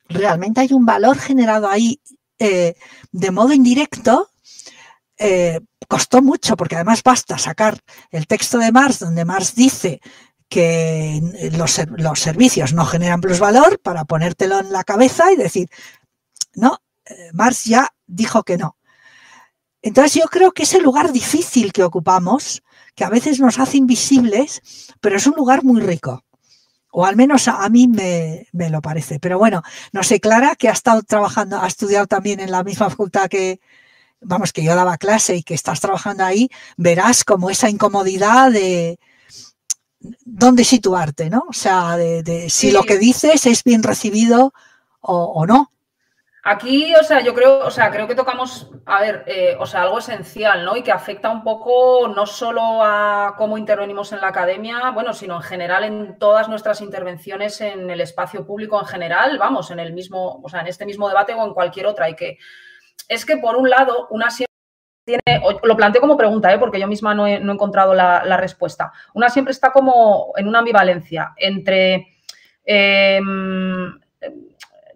realmente 0.08 0.60
hay 0.60 0.72
un 0.72 0.86
valor 0.86 1.18
generado 1.18 1.68
ahí 1.68 2.00
eh, 2.38 2.74
de 3.12 3.30
modo 3.30 3.52
indirecto, 3.52 4.30
eh, 5.18 5.60
costó 5.88 6.20
mucho, 6.20 6.56
porque 6.56 6.74
además 6.74 7.02
basta 7.02 7.38
sacar 7.38 7.78
el 8.10 8.26
texto 8.26 8.58
de 8.58 8.72
Marx, 8.72 8.98
donde 8.98 9.24
Marx 9.24 9.54
dice 9.54 10.00
que 10.48 11.20
los, 11.52 11.80
los 11.96 12.20
servicios 12.20 12.72
no 12.72 12.84
generan 12.84 13.20
plusvalor, 13.20 13.80
para 13.80 14.04
ponértelo 14.04 14.60
en 14.60 14.72
la 14.72 14.84
cabeza 14.84 15.32
y 15.32 15.36
decir, 15.36 15.68
no, 16.54 16.78
eh, 17.06 17.30
Marx 17.32 17.64
ya 17.64 17.92
dijo 18.06 18.42
que 18.42 18.58
no. 18.58 18.76
Entonces 19.86 20.14
yo 20.14 20.24
creo 20.28 20.50
que 20.50 20.64
ese 20.64 20.80
lugar 20.80 21.12
difícil 21.12 21.72
que 21.72 21.84
ocupamos, 21.84 22.64
que 22.96 23.04
a 23.04 23.08
veces 23.08 23.38
nos 23.38 23.60
hace 23.60 23.76
invisibles, 23.76 24.60
pero 25.00 25.16
es 25.16 25.28
un 25.28 25.34
lugar 25.36 25.62
muy 25.62 25.80
rico 25.80 26.24
o 26.90 27.04
al 27.04 27.14
menos 27.14 27.46
a, 27.46 27.68
mí 27.68 27.86
me, 27.86 28.48
lo 28.70 28.80
parece. 28.80 29.20
Pero 29.20 29.38
bueno, 29.38 29.62
no 29.92 30.02
sé, 30.02 30.18
Clara, 30.18 30.56
que 30.56 30.68
ha 30.68 30.72
estado 30.72 31.02
trabajando, 31.02 31.60
ha 31.60 31.68
estudiado 31.68 32.08
también 32.08 32.40
en 32.40 32.50
la 32.50 32.64
misma 32.64 32.90
facultad 32.90 33.28
que, 33.28 33.60
vamos, 34.20 34.52
que 34.52 34.64
yo 34.64 34.74
daba 34.74 34.96
clase 34.96 35.36
y 35.36 35.42
que 35.44 35.54
estás 35.54 35.78
trabajando 35.78 36.24
ahí, 36.24 36.48
verás 36.76 37.22
como 37.22 37.50
esa 37.50 37.70
incomodidad 37.70 38.50
de 38.50 38.98
dónde 40.24 40.64
situarte, 40.64 41.30
¿no? 41.30 41.44
O 41.48 41.52
sea, 41.52 41.96
de, 41.96 42.48
si 42.50 42.72
lo 42.72 42.82
que 42.82 42.98
dices 42.98 43.46
es 43.46 43.62
bien 43.62 43.84
recibido 43.84 44.52
o 45.00 45.46
no. 45.46 45.70
Aquí, 46.48 46.94
o 46.94 47.02
sea, 47.02 47.22
yo 47.22 47.34
creo, 47.34 47.66
o 47.66 47.72
sea, 47.72 47.90
creo 47.90 48.06
que 48.06 48.14
tocamos, 48.14 48.70
a 48.84 49.00
ver, 49.00 49.24
eh, 49.26 49.56
o 49.58 49.66
sea, 49.66 49.82
algo 49.82 49.98
esencial, 49.98 50.64
¿no? 50.64 50.76
Y 50.76 50.84
que 50.84 50.92
afecta 50.92 51.28
un 51.28 51.42
poco 51.42 52.06
no 52.06 52.24
solo 52.24 52.84
a 52.84 53.34
cómo 53.36 53.58
intervenimos 53.58 54.12
en 54.12 54.20
la 54.20 54.28
academia, 54.28 54.92
bueno, 54.92 55.12
sino 55.12 55.34
en 55.34 55.42
general 55.42 55.82
en 55.82 56.20
todas 56.20 56.48
nuestras 56.48 56.80
intervenciones 56.82 57.60
en 57.60 57.90
el 57.90 58.00
espacio 58.00 58.46
público 58.46 58.78
en 58.78 58.86
general, 58.86 59.38
vamos, 59.38 59.72
en 59.72 59.80
el 59.80 59.92
mismo, 59.92 60.40
o 60.40 60.48
sea, 60.48 60.60
en 60.60 60.68
este 60.68 60.86
mismo 60.86 61.08
debate 61.08 61.34
o 61.34 61.44
en 61.44 61.52
cualquier 61.52 61.86
otra. 61.86 62.08
Y 62.08 62.14
que 62.14 62.38
es 63.08 63.26
que 63.26 63.38
por 63.38 63.56
un 63.56 63.68
lado, 63.68 64.06
una 64.10 64.30
siempre 64.30 64.54
tiene, 65.04 65.42
lo 65.64 65.76
planteo 65.76 66.00
como 66.00 66.16
pregunta, 66.16 66.54
¿eh? 66.54 66.60
porque 66.60 66.78
yo 66.78 66.86
misma 66.86 67.12
no 67.12 67.26
he, 67.26 67.34
encontrado 67.34 67.92
la, 67.92 68.36
respuesta. 68.36 68.92
Una 69.14 69.30
siempre 69.30 69.50
está 69.50 69.72
como 69.72 70.32
en 70.36 70.46
una 70.46 70.60
ambivalencia 70.60 71.32
entre 71.38 72.06
em, 72.64 73.98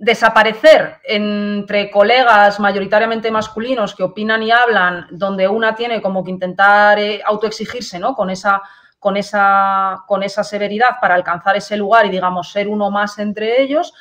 desaparecer 0.00 0.98
entre 1.04 1.90
colegas 1.90 2.58
mayoritariamente 2.58 3.30
masculinos 3.30 3.94
que 3.94 4.02
opinan 4.02 4.42
y 4.42 4.50
hablan, 4.50 5.06
donde 5.10 5.46
una 5.46 5.74
tiene 5.74 6.00
como 6.00 6.24
que 6.24 6.30
intentar 6.30 6.98
eh, 6.98 7.20
autoexigirse, 7.22 7.98
¿no? 7.98 8.14
Con 8.14 8.30
esa, 8.30 8.62
con, 8.98 9.18
esa, 9.18 10.02
con 10.06 10.22
esa 10.22 10.42
severidad 10.42 10.98
para 11.02 11.14
alcanzar 11.14 11.58
ese 11.58 11.76
lugar 11.76 12.06
y, 12.06 12.10
digamos, 12.10 12.50
ser 12.50 12.66
uno 12.66 12.90
más 12.90 13.18
entre 13.18 13.60
ellos, 13.60 13.92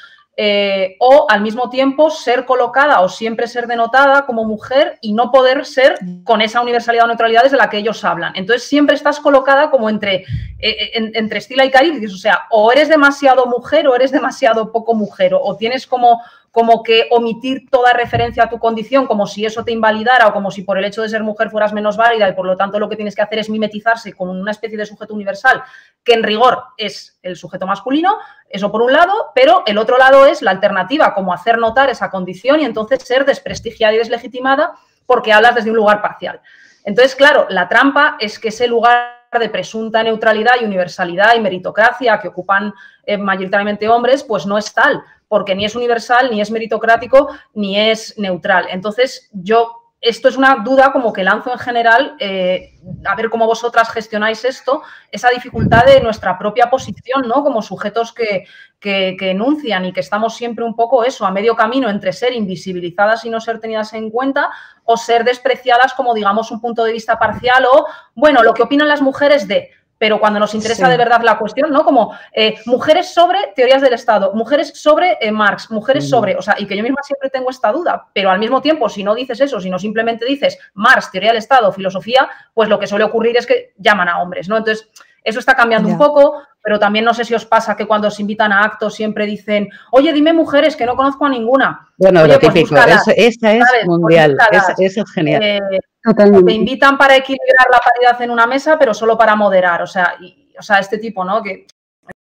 eh, 0.42 0.96
o 1.02 1.26
al 1.30 1.42
mismo 1.42 1.70
tiempo 1.70 2.10
ser 2.10 2.46
colocada 2.46 3.02
o 3.02 3.10
siempre 3.10 3.46
ser 3.46 3.68
denotada 3.68 4.26
como 4.26 4.46
mujer 4.46 4.98
y 5.02 5.12
no 5.12 5.32
poder 5.32 5.66
ser 5.66 6.00
con 6.24 6.40
esa 6.42 6.62
universalidad 6.62 7.04
o 7.04 7.08
neutralidad 7.10 7.44
de 7.44 7.58
la 7.58 7.70
que 7.70 7.78
ellos 7.78 8.06
hablan. 8.06 8.32
Entonces 8.38 8.66
siempre 8.66 8.96
estás 8.96 9.20
colocada 9.20 9.70
como 9.70 9.90
entre, 9.90 10.24
eh, 10.60 10.92
entre 10.94 11.40
Estila 11.40 11.66
y 11.66 11.72
Caribe, 11.72 12.08
o 12.08 12.12
sea, 12.12 12.44
o 12.52 12.72
eres 12.72 12.88
demasiado 12.88 13.48
mujer 13.48 13.86
o 13.90 13.96
eres 13.96 14.12
demasiado 14.12 14.72
poco 14.72 14.94
mujer, 14.94 15.34
o 15.34 15.58
tienes 15.58 15.86
como 15.86 16.22
como 16.52 16.84
que 16.84 17.08
omitir 17.12 17.70
toda 17.70 17.94
referencia 17.94 18.44
a 18.44 18.50
tu 18.50 18.60
condición, 18.60 19.06
como 19.06 19.28
si 19.28 19.46
eso 19.46 19.64
te 19.64 19.72
invalidara 19.72 20.28
o 20.28 20.34
como 20.34 20.52
si 20.52 20.64
por 20.64 20.78
el 20.78 20.86
hecho 20.86 21.02
de 21.02 21.10
ser 21.10 21.24
mujer 21.24 21.50
fueras 21.50 21.74
menos 21.74 21.98
válida 21.98 22.28
y 22.28 22.34
por 22.34 22.46
lo 22.46 22.58
tanto 22.58 22.80
lo 22.80 22.90
que 22.90 22.96
tienes 22.96 23.16
que 23.16 23.22
hacer 23.22 23.40
es 23.40 23.50
mimetizarse 23.50 24.14
con 24.14 24.30
una 24.30 24.52
especie 24.52 24.78
de 24.78 24.86
sujeto 24.86 25.14
universal 25.14 25.64
que 26.04 26.14
en 26.14 26.24
rigor 26.24 26.64
es 26.78 27.20
el 27.22 27.36
sujeto 27.36 27.68
masculino, 27.68 28.18
eso 28.50 28.72
por 28.72 28.82
un 28.82 28.94
lado, 28.94 29.32
pero 29.36 29.64
el 29.66 29.78
otro 29.78 29.98
lado 29.98 30.26
es 30.26 30.42
la 30.42 30.52
alternativa, 30.52 31.14
como 31.14 31.34
hacer 31.34 31.58
notar 31.58 31.90
esa 31.90 32.10
condición 32.10 32.62
y 32.62 32.66
entonces 32.66 33.04
ser 33.04 33.26
desprestigiada 33.26 33.94
y 33.94 33.98
deslegitimada 33.98 34.74
porque 35.06 35.34
hablas 35.34 35.56
desde 35.56 35.70
un 35.70 35.78
lugar 35.78 36.02
parcial. 36.02 36.42
Entonces, 36.84 37.16
claro, 37.16 37.46
la 37.50 37.68
trampa 37.68 38.18
es 38.20 38.40
que 38.40 38.50
ese 38.50 38.68
lugar 38.68 39.20
de 39.40 39.50
presunta 39.50 40.02
neutralidad 40.02 40.54
y 40.60 40.66
universalidad 40.66 41.36
y 41.36 41.40
meritocracia 41.40 42.20
que 42.20 42.30
ocupan 42.30 42.74
eh, 43.04 43.18
mayoritariamente 43.18 43.88
hombres, 43.88 44.24
pues 44.24 44.46
no 44.46 44.58
es 44.58 44.74
tal, 44.74 45.04
porque 45.30 45.56
ni 45.56 45.64
es 45.64 45.76
universal, 45.76 46.30
ni 46.32 46.42
es 46.42 46.52
meritocrático, 46.52 47.30
ni 47.54 47.80
es 47.80 48.18
neutral. 48.18 48.66
Entonces, 48.70 49.30
yo, 49.32 49.94
esto 50.02 50.28
es 50.28 50.36
una 50.36 50.58
duda 50.66 50.92
como 50.92 51.14
que 51.14 51.24
lanzo 51.24 51.52
en 51.52 51.60
general, 51.60 52.16
eh, 52.20 52.80
a 53.06 53.16
ver 53.16 53.30
cómo 53.30 53.46
vosotras 53.46 53.92
gestionáis 53.92 54.44
esto, 54.44 54.82
esa 55.12 55.30
dificultad 55.30 55.86
de 55.86 56.02
nuestra 56.02 56.38
propia 56.40 56.70
posición, 56.72 57.28
¿no? 57.28 57.44
Como 57.44 57.62
sujetos 57.62 58.12
que, 58.12 58.46
que, 58.80 59.16
enuncian 59.20 59.86
y 59.86 59.94
que 59.94 60.00
estamos 60.00 60.36
siempre 60.36 60.66
un 60.66 60.76
poco 60.76 61.04
eso, 61.04 61.26
a 61.26 61.32
medio 61.32 61.56
camino 61.56 61.90
entre 61.90 62.12
ser 62.12 62.34
invisibilizadas 62.34 63.24
y 63.26 63.30
no 63.30 63.40
ser 63.40 63.60
tenidas 63.60 63.94
en 63.94 64.10
cuenta, 64.10 64.50
o 64.84 64.98
ser 64.98 65.24
despreciadas 65.24 65.94
como, 65.94 66.16
digamos, 66.16 66.50
un 66.50 66.60
punto 66.60 66.84
de 66.84 66.94
vista 66.94 67.20
parcial, 67.20 67.66
o, 67.72 67.86
bueno, 68.16 68.42
lo 68.42 68.56
que 68.56 68.64
opinan 68.64 68.88
las 68.88 69.02
mujeres 69.02 69.48
de 69.48 69.70
pero 70.00 70.20
cuando 70.20 70.40
nos 70.40 70.56
interesa 70.56 70.90
de 70.90 70.98
verdad 70.98 71.22
la 71.22 71.38
cuestión, 71.38 71.72
¿no? 71.72 71.84
Como 71.84 72.18
eh, 72.34 72.56
mujeres 72.66 73.14
sobre 73.14 73.38
teorías 73.56 73.82
del 73.82 73.94
Estado, 73.94 74.34
mujeres 74.34 74.72
sobre 74.74 75.18
eh, 75.20 75.32
Marx, 75.32 75.70
mujeres 75.70 76.10
sobre, 76.10 76.36
o 76.36 76.42
sea, 76.42 76.56
y 76.58 76.66
que 76.66 76.76
yo 76.76 76.82
misma 76.82 77.04
siempre 77.04 77.30
tengo 77.30 77.50
esta 77.52 77.72
duda, 77.72 78.08
pero 78.14 78.32
al 78.32 78.40
mismo 78.40 78.62
tiempo, 78.62 78.90
si 78.90 79.04
no 79.04 79.14
dices 79.14 79.42
eso, 79.42 79.60
si 79.60 79.70
no 79.70 79.78
simplemente 79.78 80.26
dices 80.26 80.58
Marx, 80.74 81.12
teoría 81.12 81.32
del 81.32 81.38
Estado, 81.40 81.72
filosofía, 81.74 82.30
pues 82.54 82.70
lo 82.70 82.80
que 82.80 82.88
suele 82.88 83.04
ocurrir 83.04 83.38
es 83.38 83.46
que 83.46 83.74
llaman 83.78 84.08
a 84.08 84.22
hombres, 84.22 84.48
¿no? 84.48 84.58
Entonces, 84.58 84.90
eso 85.22 85.40
está 85.40 85.54
cambiando 85.54 85.90
un 85.90 85.98
poco, 85.98 86.42
pero 86.64 86.80
también 86.80 87.04
no 87.04 87.14
sé 87.14 87.26
si 87.26 87.34
os 87.34 87.46
pasa 87.46 87.76
que 87.76 87.86
cuando 87.86 88.08
os 88.08 88.20
invitan 88.20 88.54
a 88.54 88.64
actos 88.64 88.96
siempre 88.96 89.26
dicen, 89.26 89.70
oye, 89.92 90.14
dime 90.14 90.32
mujeres, 90.32 90.78
que 90.78 90.86
no 90.86 90.96
conozco 90.96 91.26
a 91.26 91.30
ninguna. 91.30 91.90
Bueno, 91.98 92.26
lo 92.26 92.40
pues 92.40 92.54
típico, 92.54 92.78
eso, 92.78 93.12
esa 93.16 93.54
es 93.54 93.64
pues 93.70 93.86
mundial, 93.86 94.38
eso, 94.80 95.02
es 95.02 95.12
genial. 95.12 95.44
Eh, 95.44 95.60
te 96.02 96.54
invitan 96.54 96.98
para 96.98 97.16
equilibrar 97.16 97.68
la 97.72 97.80
paridad 97.80 98.22
en 98.22 98.32
una 98.32 98.48
mesa, 98.48 98.78
pero 98.80 98.94
solo 98.94 99.18
para 99.18 99.36
moderar. 99.36 99.82
O 99.82 99.88
sea, 99.88 100.16
o 100.58 100.62
sea, 100.62 100.80
este 100.80 100.98
tipo, 100.98 101.24
¿no? 101.24 101.42
Que 101.42 101.68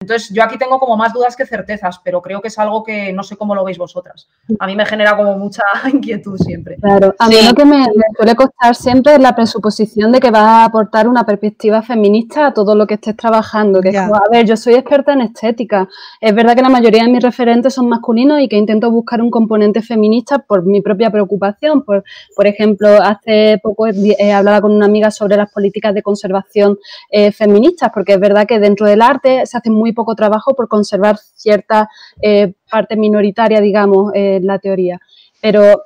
entonces, 0.09 0.29
yo 0.33 0.43
aquí 0.43 0.57
tengo 0.57 0.79
como 0.79 0.97
más 0.97 1.13
dudas 1.13 1.35
que 1.35 1.45
certezas, 1.45 1.99
pero 2.03 2.21
creo 2.21 2.41
que 2.41 2.47
es 2.47 2.57
algo 2.57 2.83
que 2.83 3.13
no 3.13 3.21
sé 3.21 3.37
cómo 3.37 3.53
lo 3.53 3.63
veis 3.63 3.77
vosotras. 3.77 4.27
A 4.59 4.65
mí 4.65 4.75
me 4.75 4.85
genera 4.85 5.15
como 5.15 5.37
mucha 5.37 5.61
inquietud 5.93 6.37
siempre. 6.37 6.77
Claro, 6.77 7.13
a 7.19 7.27
mí 7.27 7.35
lo 7.47 7.53
que 7.53 7.65
me, 7.65 7.85
suele 8.15 8.35
costar 8.35 8.75
siempre 8.75 9.15
es 9.15 9.19
la 9.19 9.35
presuposición 9.35 10.11
de 10.11 10.19
que 10.19 10.31
vas 10.31 10.41
a 10.41 10.65
aportar 10.65 11.07
una 11.07 11.25
perspectiva 11.25 11.81
feminista 11.81 12.47
a 12.47 12.53
todo 12.53 12.75
lo 12.75 12.87
que 12.87 12.95
estés 12.95 13.15
trabajando. 13.15 13.81
Que 13.81 13.89
es 13.89 13.99
como, 13.99 14.15
a 14.15 14.23
ver, 14.31 14.45
yo 14.45 14.55
soy 14.55 14.75
experta 14.75 15.13
en 15.13 15.21
estética. 15.21 15.87
Es 16.21 16.33
verdad 16.33 16.55
que 16.55 16.61
la 16.61 16.69
mayoría 16.69 17.03
de 17.03 17.09
mis 17.09 17.23
referentes 17.23 17.73
son 17.73 17.89
masculinos 17.89 18.39
y 18.41 18.47
que 18.47 18.57
intento 18.57 18.89
buscar 18.89 19.21
un 19.21 19.29
componente 19.29 19.81
feminista 19.81 20.39
por 20.39 20.65
mi 20.65 20.81
propia 20.81 21.11
preocupación. 21.11 21.83
Por, 21.83 22.03
por 22.35 22.47
ejemplo, 22.47 22.87
hace 23.01 23.59
poco 23.61 23.87
he, 23.87 24.33
hablado 24.33 24.63
con 24.63 24.71
una 24.71 24.85
amiga 24.85 25.11
sobre 25.11 25.35
las 25.35 25.51
políticas 25.51 25.93
de 25.93 26.01
conservación 26.01 26.77
eh, 27.11 27.31
feministas, 27.31 27.91
porque 27.93 28.13
es 28.13 28.19
verdad 28.19 28.47
que 28.47 28.59
dentro 28.59 28.87
del 28.87 29.01
arte 29.01 29.45
se 29.45 29.57
hacen 29.57 29.73
muy 29.79 29.93
poco 29.93 30.15
trabajo 30.15 30.53
por 30.53 30.67
conservar 30.67 31.17
cierta 31.17 31.89
eh, 32.21 32.53
parte 32.69 32.95
minoritaria, 32.95 33.61
digamos, 33.61 34.11
en 34.13 34.45
la 34.45 34.59
teoría. 34.59 34.99
Pero 35.41 35.85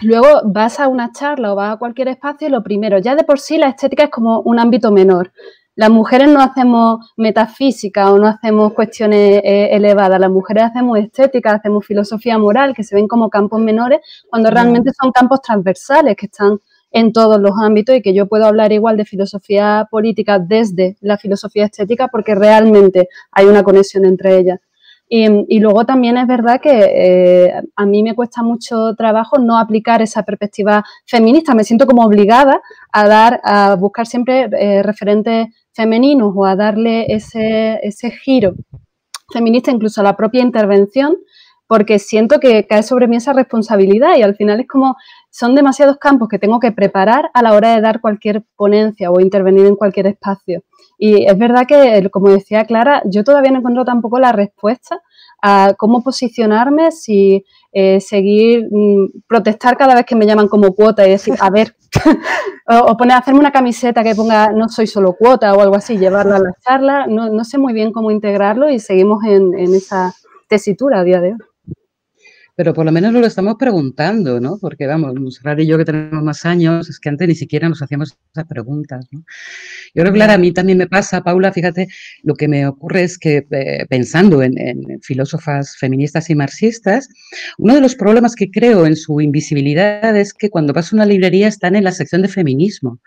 luego 0.00 0.42
vas 0.44 0.80
a 0.80 0.88
una 0.88 1.12
charla 1.12 1.52
o 1.52 1.56
vas 1.56 1.74
a 1.74 1.78
cualquier 1.78 2.08
espacio 2.08 2.48
y 2.48 2.50
lo 2.50 2.62
primero, 2.62 2.98
ya 2.98 3.14
de 3.14 3.24
por 3.24 3.38
sí 3.38 3.56
la 3.58 3.68
estética 3.68 4.04
es 4.04 4.10
como 4.10 4.40
un 4.40 4.58
ámbito 4.58 4.90
menor. 4.90 5.32
Las 5.74 5.88
mujeres 5.88 6.28
no 6.28 6.42
hacemos 6.42 7.12
metafísica 7.16 8.12
o 8.12 8.18
no 8.18 8.26
hacemos 8.26 8.74
cuestiones 8.74 9.40
eh, 9.42 9.70
elevadas, 9.72 10.20
las 10.20 10.30
mujeres 10.30 10.64
hacemos 10.64 10.98
estética, 10.98 11.54
hacemos 11.54 11.86
filosofía 11.86 12.36
moral, 12.36 12.74
que 12.74 12.82
se 12.82 12.94
ven 12.94 13.08
como 13.08 13.30
campos 13.30 13.58
menores, 13.58 14.00
cuando 14.28 14.50
realmente 14.50 14.90
son 15.00 15.12
campos 15.12 15.40
transversales 15.40 16.14
que 16.16 16.26
están 16.26 16.58
en 16.92 17.12
todos 17.12 17.40
los 17.40 17.52
ámbitos 17.60 17.96
y 17.96 18.02
que 18.02 18.14
yo 18.14 18.26
puedo 18.26 18.46
hablar 18.46 18.72
igual 18.72 18.96
de 18.96 19.04
filosofía 19.04 19.88
política 19.90 20.38
desde 20.38 20.96
la 21.00 21.18
filosofía 21.18 21.64
estética 21.64 22.08
porque 22.08 22.34
realmente 22.34 23.08
hay 23.32 23.46
una 23.46 23.62
conexión 23.62 24.04
entre 24.04 24.38
ellas. 24.38 24.60
Y, 25.14 25.60
luego 25.60 25.84
también 25.84 26.16
es 26.16 26.26
verdad 26.26 26.58
que 26.58 26.70
eh, 26.72 27.52
a 27.76 27.84
mí 27.84 28.02
me 28.02 28.14
cuesta 28.14 28.42
mucho 28.42 28.94
trabajo 28.96 29.38
no 29.38 29.58
aplicar 29.58 30.00
esa 30.00 30.22
perspectiva 30.22 30.82
feminista. 31.04 31.54
Me 31.54 31.64
siento 31.64 31.86
como 31.86 32.02
obligada 32.02 32.62
a 32.90 33.06
dar, 33.06 33.38
a 33.44 33.74
buscar 33.74 34.06
siempre 34.06 34.48
eh, 34.58 34.82
referentes 34.82 35.48
femeninos 35.74 36.32
o 36.34 36.46
a 36.46 36.56
darle 36.56 37.04
ese, 37.12 37.78
ese 37.82 38.10
giro 38.10 38.54
feminista 39.30 39.70
incluso 39.70 40.00
a 40.00 40.04
la 40.04 40.16
propia 40.16 40.42
intervención, 40.42 41.16
porque 41.66 41.98
siento 41.98 42.40
que 42.40 42.66
cae 42.66 42.82
sobre 42.82 43.08
mí 43.08 43.16
esa 43.16 43.32
responsabilidad 43.32 44.16
y 44.16 44.22
al 44.22 44.36
final 44.36 44.60
es 44.60 44.68
como 44.68 44.96
son 45.32 45.54
demasiados 45.54 45.96
campos 45.96 46.28
que 46.28 46.38
tengo 46.38 46.60
que 46.60 46.72
preparar 46.72 47.30
a 47.32 47.42
la 47.42 47.54
hora 47.54 47.74
de 47.74 47.80
dar 47.80 48.02
cualquier 48.02 48.44
ponencia 48.54 49.10
o 49.10 49.18
intervenir 49.18 49.64
en 49.64 49.76
cualquier 49.76 50.06
espacio. 50.06 50.62
Y 50.98 51.24
es 51.24 51.38
verdad 51.38 51.64
que, 51.66 52.06
como 52.10 52.28
decía 52.28 52.66
Clara, 52.66 53.02
yo 53.06 53.24
todavía 53.24 53.50
no 53.50 53.58
encuentro 53.58 53.86
tampoco 53.86 54.18
la 54.18 54.32
respuesta 54.32 55.00
a 55.40 55.72
cómo 55.78 56.04
posicionarme, 56.04 56.92
si 56.92 57.46
eh, 57.72 57.98
seguir, 58.00 58.68
mm, 58.70 59.22
protestar 59.26 59.78
cada 59.78 59.94
vez 59.94 60.04
que 60.04 60.16
me 60.16 60.26
llaman 60.26 60.48
como 60.48 60.74
cuota 60.74 61.06
y 61.06 61.12
decir, 61.12 61.34
a 61.40 61.48
ver, 61.48 61.76
o, 62.68 62.94
poner, 62.98 63.16
hacerme 63.16 63.40
una 63.40 63.52
camiseta 63.52 64.04
que 64.04 64.14
ponga 64.14 64.52
no 64.52 64.68
soy 64.68 64.86
solo 64.86 65.14
cuota 65.18 65.54
o 65.54 65.62
algo 65.62 65.76
así, 65.76 65.96
llevarla 65.96 66.36
a 66.36 66.40
la 66.40 66.52
charla. 66.60 67.06
No, 67.06 67.42
sé 67.44 67.56
muy 67.56 67.72
bien 67.72 67.90
cómo 67.90 68.10
integrarlo 68.10 68.68
y 68.68 68.78
seguimos 68.78 69.24
en, 69.24 69.58
en 69.58 69.74
esa 69.74 70.12
tesitura 70.46 71.00
a 71.00 71.04
día 71.04 71.22
de 71.22 71.32
hoy 71.32 71.38
pero 72.54 72.74
por 72.74 72.84
lo 72.84 72.92
menos 72.92 73.12
lo 73.14 73.26
estamos 73.26 73.54
preguntando, 73.58 74.38
¿no? 74.38 74.58
Porque 74.60 74.86
vamos, 74.86 75.14
Monserrat 75.14 75.60
y 75.60 75.66
yo 75.66 75.78
que 75.78 75.86
tenemos 75.86 76.22
más 76.22 76.44
años, 76.44 76.88
es 76.90 77.00
que 77.00 77.08
antes 77.08 77.26
ni 77.26 77.34
siquiera 77.34 77.68
nos 77.68 77.80
hacíamos 77.80 78.16
esas 78.32 78.46
preguntas, 78.46 79.06
¿no? 79.10 79.20
Yo 79.94 80.02
creo 80.02 80.12
que, 80.12 80.18
claro, 80.18 80.34
a 80.34 80.38
mí 80.38 80.52
también 80.52 80.78
me 80.78 80.86
pasa, 80.86 81.22
Paula, 81.22 81.52
fíjate, 81.52 81.88
lo 82.22 82.34
que 82.34 82.48
me 82.48 82.66
ocurre 82.66 83.04
es 83.04 83.18
que 83.18 83.46
eh, 83.50 83.86
pensando 83.88 84.42
en, 84.42 84.52
filósofas 85.02 85.76
feministas 85.78 86.28
y 86.30 86.34
marxistas, 86.34 87.08
uno 87.58 87.74
de 87.74 87.80
los 87.80 87.94
problemas 87.94 88.34
que 88.34 88.50
creo 88.50 88.86
en 88.86 88.96
su 88.96 89.20
invisibilidad 89.20 90.16
es 90.16 90.34
que 90.34 90.50
cuando 90.50 90.72
vas 90.72 90.92
a 90.92 90.96
una 90.96 91.06
librería 91.06 91.48
están 91.48 91.74
en 91.74 91.84
la 91.84 91.92
sección 91.92 92.22
de 92.22 92.28
feminismo, 92.28 93.00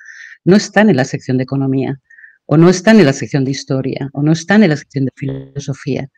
no 0.43 0.55
están 0.55 0.89
en 0.89 0.95
la 0.95 1.05
sección 1.05 1.37
de 1.37 1.43
economía, 1.43 1.99
o 2.47 2.57
no 2.57 2.69
están 2.69 2.99
en 2.99 3.05
la 3.05 3.13
sección 3.13 3.45
de 3.45 3.51
historia, 3.51 4.09
o 4.13 4.21
no 4.21 4.31
están 4.31 4.63
en 4.63 4.69
la 4.69 4.77
sección 4.77 5.05
de 5.05 5.11
filosofía. 5.15 6.09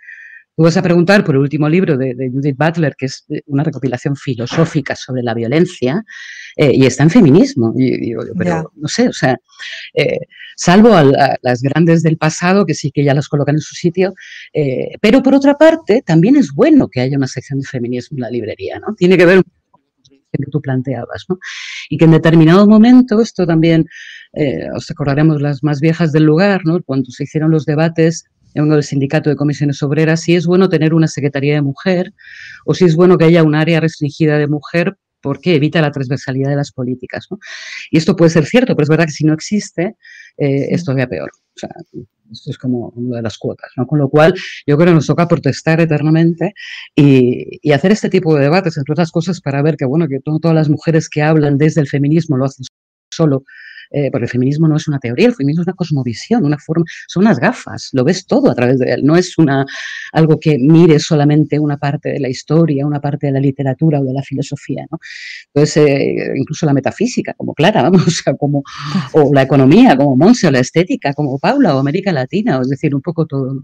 Tú 0.58 0.64
vas 0.64 0.76
a 0.76 0.82
preguntar 0.82 1.24
por 1.24 1.36
el 1.36 1.42
último 1.42 1.70
libro 1.70 1.98
de, 1.98 2.16
Judith 2.34 2.58
Butler, 2.58 2.96
que 2.98 3.06
es 3.06 3.28
una 3.46 3.64
recopilación 3.64 4.16
filosófica 4.16 4.96
sobre 4.96 5.22
la 5.22 5.36
violencia, 5.36 6.04
eh, 6.56 6.72
y 6.74 6.88
está 6.88 7.04
en 7.04 7.12
feminismo. 7.12 7.76
Y, 7.78 8.16
pero 8.36 8.72
no 8.76 8.88
sé, 8.88 9.08
o 9.08 9.14
sea, 9.14 9.38
eh, 9.94 10.22
salvo 10.56 10.96
a, 10.96 11.38
las 11.44 11.62
grandes 11.62 12.02
del 12.02 12.18
pasado, 12.18 12.66
que 12.66 12.74
sí 12.74 12.90
que 12.90 13.04
ya 13.04 13.14
las 13.14 13.30
colocan 13.30 13.54
en 13.54 13.62
su 13.62 13.76
sitio, 13.76 14.16
eh, 14.52 14.98
pero 15.00 15.22
por 15.22 15.36
otra 15.36 15.60
parte, 15.60 16.02
también 16.02 16.36
es 16.36 16.52
bueno 16.52 16.88
que 16.88 17.02
haya 17.02 17.18
una 17.18 17.28
sección 17.28 17.60
de 17.60 17.68
feminismo 17.68 18.18
en 18.18 18.22
la 18.22 18.32
librería, 18.32 18.80
¿no? 18.80 18.96
Tiene 18.96 19.16
que 19.16 19.28
ver 19.28 19.44
con 19.70 19.84
lo 19.84 20.46
que 20.46 20.52
tú 20.52 20.60
planteabas, 20.60 21.26
¿no? 21.30 21.38
Y 21.88 22.00
que 22.00 22.06
en 22.06 22.12
determinado 22.12 22.66
momento, 22.66 23.22
esto 23.22 23.46
también, 23.46 23.86
os 24.76 24.90
acordaremos 24.90 25.40
las 25.40 25.64
más 25.64 25.82
viejas 25.82 26.12
del 26.12 26.24
lugar, 26.24 26.62
¿no? 26.66 26.82
Cuando 26.82 27.12
se 27.12 27.26
hicieron 27.26 27.52
los 27.52 27.66
debates 27.66 28.26
en 28.64 28.70
del 28.70 28.84
sindicato 28.84 29.30
de 29.30 29.36
comisiones 29.36 29.82
obreras, 29.84 30.22
si 30.22 30.36
es 30.36 30.46
bueno 30.46 30.70
tener 30.70 30.94
una 30.94 31.08
secretaría 31.08 31.54
de 31.54 31.62
mujer 31.62 32.14
o 32.66 32.74
si 32.74 32.86
es 32.86 32.96
bueno 32.96 33.18
que 33.18 33.26
haya 33.26 33.44
un 33.44 33.56
área 33.56 33.80
restringida 33.80 34.38
de 34.38 34.48
mujer 34.48 34.98
porque 35.22 35.56
evita 35.56 35.82
la 35.82 35.92
transversalidad 35.92 36.50
de 36.50 36.56
las 36.56 36.72
políticas. 36.72 37.28
Y 37.92 37.98
esto 37.98 38.16
puede 38.16 38.32
ser 38.32 38.46
cierto, 38.46 38.76
pero 38.76 38.84
es 38.84 38.90
verdad 38.90 39.06
que 39.06 39.12
si 39.12 39.26
no 39.26 39.34
existe, 39.34 39.96
eh, 40.38 40.68
es 40.70 40.84
todavía 40.84 41.08
peor. 41.08 41.30
O 41.34 41.60
sea, 41.60 41.70
esto 42.32 42.52
es 42.52 42.58
como 42.58 42.90
una 42.90 43.18
de 43.18 43.24
las 43.24 43.38
cuotas, 43.38 43.72
¿no? 43.78 43.88
Con 43.88 44.00
lo 44.00 44.10
cual, 44.10 44.34
yo 44.66 44.78
creo 44.78 44.88
que 44.88 44.94
nos 44.94 45.08
toca 45.08 45.28
protestar 45.28 45.82
eternamente 45.82 46.54
y, 46.96 47.60
y, 47.62 47.72
hacer 47.72 47.92
este 47.92 48.10
tipo 48.10 48.36
de 48.36 48.44
debates, 48.44 48.78
entre 48.78 48.94
otras 48.94 49.12
cosas, 49.12 49.42
para 49.42 49.62
ver 49.62 49.76
que, 49.76 49.86
bueno, 49.86 50.08
que 50.08 50.20
todas 50.20 50.54
las 50.54 50.70
mujeres 50.70 51.10
que 51.10 51.24
hablan 51.24 51.58
desde 51.58 51.82
el 51.82 51.88
feminismo 51.88 52.38
lo 52.38 52.46
hacen 52.46 52.66
solo 53.12 53.44
eh, 53.92 54.10
porque 54.12 54.26
el 54.26 54.30
feminismo 54.30 54.68
no 54.68 54.76
es 54.76 54.88
una 54.88 55.00
teoría, 55.00 55.28
el 55.28 55.36
feminismo 55.36 55.62
es 55.62 55.68
una 55.68 55.76
cosmovisión, 55.76 56.46
una 56.46 56.58
forma, 56.58 56.86
son 57.08 57.24
unas 57.24 57.40
gafas, 57.40 57.90
lo 57.94 58.04
ves 58.04 58.26
todo 58.26 58.50
a 58.52 58.56
través 58.56 58.80
de 58.80 58.94
él, 58.94 59.02
no 59.04 59.16
es 59.16 59.38
una, 59.38 59.66
algo 60.12 60.40
que 60.40 60.58
mire 60.58 61.00
solamente 61.00 61.60
una 61.60 61.78
parte 61.78 62.10
de 62.10 62.20
la 62.20 62.30
historia, 62.30 62.86
una 62.86 63.00
parte 63.00 63.28
de 63.28 63.34
la 63.34 63.40
literatura 63.40 64.00
o 64.00 64.04
de 64.04 64.14
la 64.14 64.22
filosofía, 64.22 64.86
¿no? 64.92 65.00
Entonces, 65.54 65.78
eh, 65.88 66.34
incluso 66.36 66.66
la 66.66 66.74
metafísica, 66.74 67.34
como 67.34 67.54
Clara, 67.54 67.82
vamos, 67.90 68.24
o, 68.26 68.38
como, 68.38 68.64
o 69.14 69.34
la 69.34 69.44
economía, 69.44 69.96
como 69.96 70.16
Monse, 70.16 70.48
o 70.48 70.52
la 70.52 70.60
estética, 70.60 71.14
como 71.14 71.40
Paula, 71.40 71.76
o 71.76 71.80
América 71.80 72.12
Latina, 72.12 72.60
es 72.62 72.70
decir, 72.70 72.94
un 72.94 73.02
poco 73.02 73.26
todo. 73.26 73.62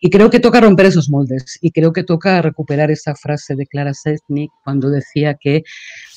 Y 0.00 0.10
creo 0.10 0.30
que 0.30 0.40
toca 0.40 0.60
romper 0.60 0.86
esos 0.86 1.10
moldes, 1.10 1.58
y 1.60 1.70
creo 1.70 1.92
que 1.92 2.04
toca 2.04 2.42
recuperar 2.42 2.90
esa 2.90 3.14
frase 3.14 3.54
de 3.54 3.66
Clara 3.66 3.94
Setnik 3.94 4.50
cuando 4.64 4.90
decía 4.90 5.36
que 5.40 5.62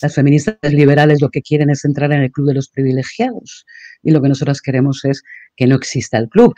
las 0.02 0.16
feministas 0.16 0.58
liberales 0.64 1.22
lo 1.22 1.30
que 1.30 1.42
quieren 1.42 1.70
es 1.70 1.86
entrar 1.86 2.12
en 2.12 2.22
el 2.22 2.32
club 2.32 2.48
de 2.48 2.56
los 2.56 2.70
privilegiados 2.70 3.43
y 4.02 4.12
lo 4.12 4.22
que 4.22 4.30
nosotras 4.30 4.62
queremos 4.62 5.04
es 5.06 5.24
que 5.56 5.68
no 5.68 5.76
exista 5.76 6.18
el 6.18 6.30
club, 6.30 6.54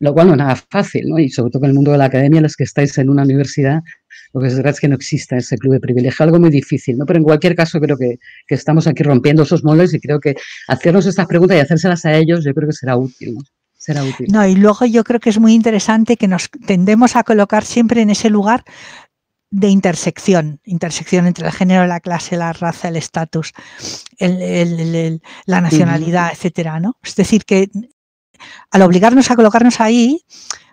lo 0.00 0.14
cual 0.14 0.28
no 0.28 0.32
es 0.32 0.38
nada 0.38 0.56
fácil, 0.56 1.08
¿no? 1.08 1.18
Y 1.18 1.28
sobre 1.28 1.50
todo 1.50 1.64
en 1.64 1.70
el 1.70 1.74
mundo 1.74 1.92
de 1.92 1.98
la 1.98 2.06
academia, 2.06 2.40
los 2.40 2.56
que 2.56 2.64
estáis 2.64 2.96
en 2.98 3.10
una 3.10 3.22
universidad, 3.22 3.82
lo 4.32 4.40
que 4.40 4.48
es 4.48 4.56
verdad 4.56 4.72
es 4.72 4.80
que 4.80 4.88
no 4.88 4.94
exista 4.94 5.36
ese 5.36 5.58
club 5.58 5.74
de 5.74 5.80
privilegio, 5.80 6.24
algo 6.24 6.40
muy 6.40 6.50
difícil, 6.50 6.96
¿no? 6.96 7.04
Pero 7.04 7.18
en 7.18 7.24
cualquier 7.24 7.54
caso 7.54 7.78
creo 7.80 7.96
que, 7.96 8.18
que 8.46 8.54
estamos 8.54 8.86
aquí 8.86 9.02
rompiendo 9.02 9.42
esos 9.42 9.62
moldes 9.62 9.92
y 9.92 10.00
creo 10.00 10.18
que 10.18 10.36
hacernos 10.68 11.06
estas 11.06 11.26
preguntas 11.26 11.58
y 11.58 11.60
hacérselas 11.60 12.04
a 12.06 12.16
ellos 12.16 12.44
yo 12.44 12.54
creo 12.54 12.68
que 12.68 12.74
será 12.74 12.96
útil. 12.96 13.36
Será 13.76 14.04
útil. 14.04 14.26
No, 14.30 14.46
y 14.46 14.56
luego 14.56 14.84
yo 14.84 15.04
creo 15.04 15.20
que 15.20 15.30
es 15.30 15.38
muy 15.38 15.54
interesante 15.54 16.16
que 16.16 16.28
nos 16.28 16.50
tendemos 16.66 17.16
a 17.16 17.22
colocar 17.22 17.64
siempre 17.64 18.02
en 18.02 18.10
ese 18.10 18.28
lugar 18.28 18.64
de 19.50 19.68
intersección, 19.68 20.60
intersección 20.64 21.26
entre 21.26 21.46
el 21.46 21.52
género, 21.52 21.86
la 21.86 22.00
clase, 22.00 22.36
la 22.36 22.52
raza, 22.52 22.88
el 22.88 22.96
estatus, 22.96 23.52
la 24.18 25.60
nacionalidad, 25.60 26.30
etcétera, 26.32 26.78
¿no? 26.78 26.96
Es 27.02 27.16
decir, 27.16 27.44
que 27.44 27.68
al 28.70 28.82
obligarnos 28.82 29.30
a 29.30 29.36
colocarnos 29.36 29.80
ahí, 29.80 30.24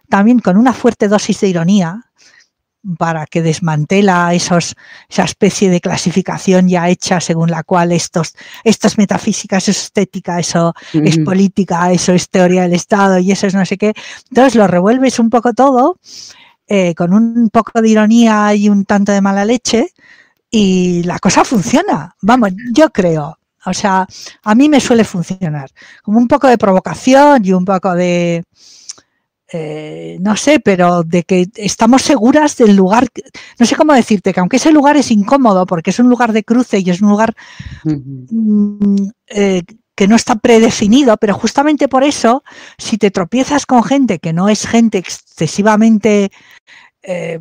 también 0.10 0.40
con 0.40 0.58
una 0.58 0.74
fuerte 0.74 1.08
dosis 1.08 1.42
de 1.42 1.50
ironía, 1.50 2.08
para 2.98 3.26
que 3.26 3.42
desmantela 3.42 4.34
esos, 4.34 4.76
esa 5.10 5.24
especie 5.24 5.70
de 5.70 5.82
clasificación 5.82 6.70
ya 6.70 6.88
hecha 6.88 7.20
según 7.20 7.52
la 7.52 7.64
cual 7.64 7.92
estos, 7.92 8.36
esto 8.64 8.88
es 8.88 8.98
metafísica, 8.98 9.58
eso 9.58 9.72
es 9.72 9.84
estética, 9.84 10.40
eso 10.40 10.74
es 10.94 11.18
política, 11.20 11.92
eso 11.92 12.14
es 12.14 12.30
teoría 12.30 12.62
del 12.62 12.74
Estado 12.74 13.18
y 13.20 13.32
eso 13.32 13.48
es 13.48 13.56
no 13.56 13.66
sé 13.66 13.78
qué. 13.78 13.94
Entonces 14.30 14.56
lo 14.56 14.68
revuelves 14.68 15.20
un 15.20 15.30
poco 15.30 15.54
todo 15.54 16.00
eh, 16.68 16.94
con 16.96 17.14
un 17.14 17.50
poco 17.50 17.82
de 17.82 17.90
ironía 17.90 18.54
y 18.54 18.70
un 18.70 18.86
tanto 18.86 19.12
de 19.12 19.22
mala 19.22 19.46
leche 19.46 19.94
y 20.50 21.04
la 21.04 21.20
cosa 21.20 21.44
funciona. 21.44 22.16
Vamos, 22.22 22.52
yo 22.74 22.90
creo. 22.90 23.38
O 23.66 23.74
sea, 23.74 24.08
a 24.44 24.56
mí 24.56 24.70
me 24.70 24.80
suele 24.80 25.04
funcionar. 25.04 25.70
Como 26.02 26.20
un 26.20 26.28
poco 26.28 26.48
de 26.48 26.58
provocación 26.58 27.46
y 27.46 27.52
un 27.52 27.66
poco 27.66 27.94
de, 27.96 28.44
eh, 29.52 30.18
no 30.20 30.36
sé, 30.36 30.60
pero 30.60 31.04
de 31.04 31.24
que 31.24 31.48
estamos 31.56 32.02
seguras 32.02 32.58
del 32.58 32.76
lugar, 32.76 33.08
no 33.58 33.66
sé 33.66 33.76
cómo 33.78 33.94
decirte, 33.94 34.34
que 34.34 34.40
aunque 34.42 34.58
ese 34.58 34.72
lugar 34.72 34.98
es 34.98 35.10
incómodo 35.10 35.66
porque 35.66 35.92
es 35.92 36.00
un 36.00 36.10
lugar 36.10 36.34
de 36.34 36.44
cruce 36.44 36.80
y 36.80 36.90
es 36.90 37.02
un 37.02 37.10
lugar 37.10 37.34
eh, 39.28 39.64
que 39.98 40.08
no 40.08 40.16
está 40.16 40.36
predefinido, 40.36 41.18
pero 41.18 41.34
justamente 41.34 41.88
por 41.88 42.04
eso, 42.04 42.44
si 42.78 43.00
te 43.00 43.10
tropiezas 43.10 43.66
con 43.66 43.84
gente 43.84 44.20
que 44.20 44.32
no 44.32 44.48
es 44.48 44.68
gente 44.68 45.00
excesivamente 45.00 46.32
eh, 47.02 47.40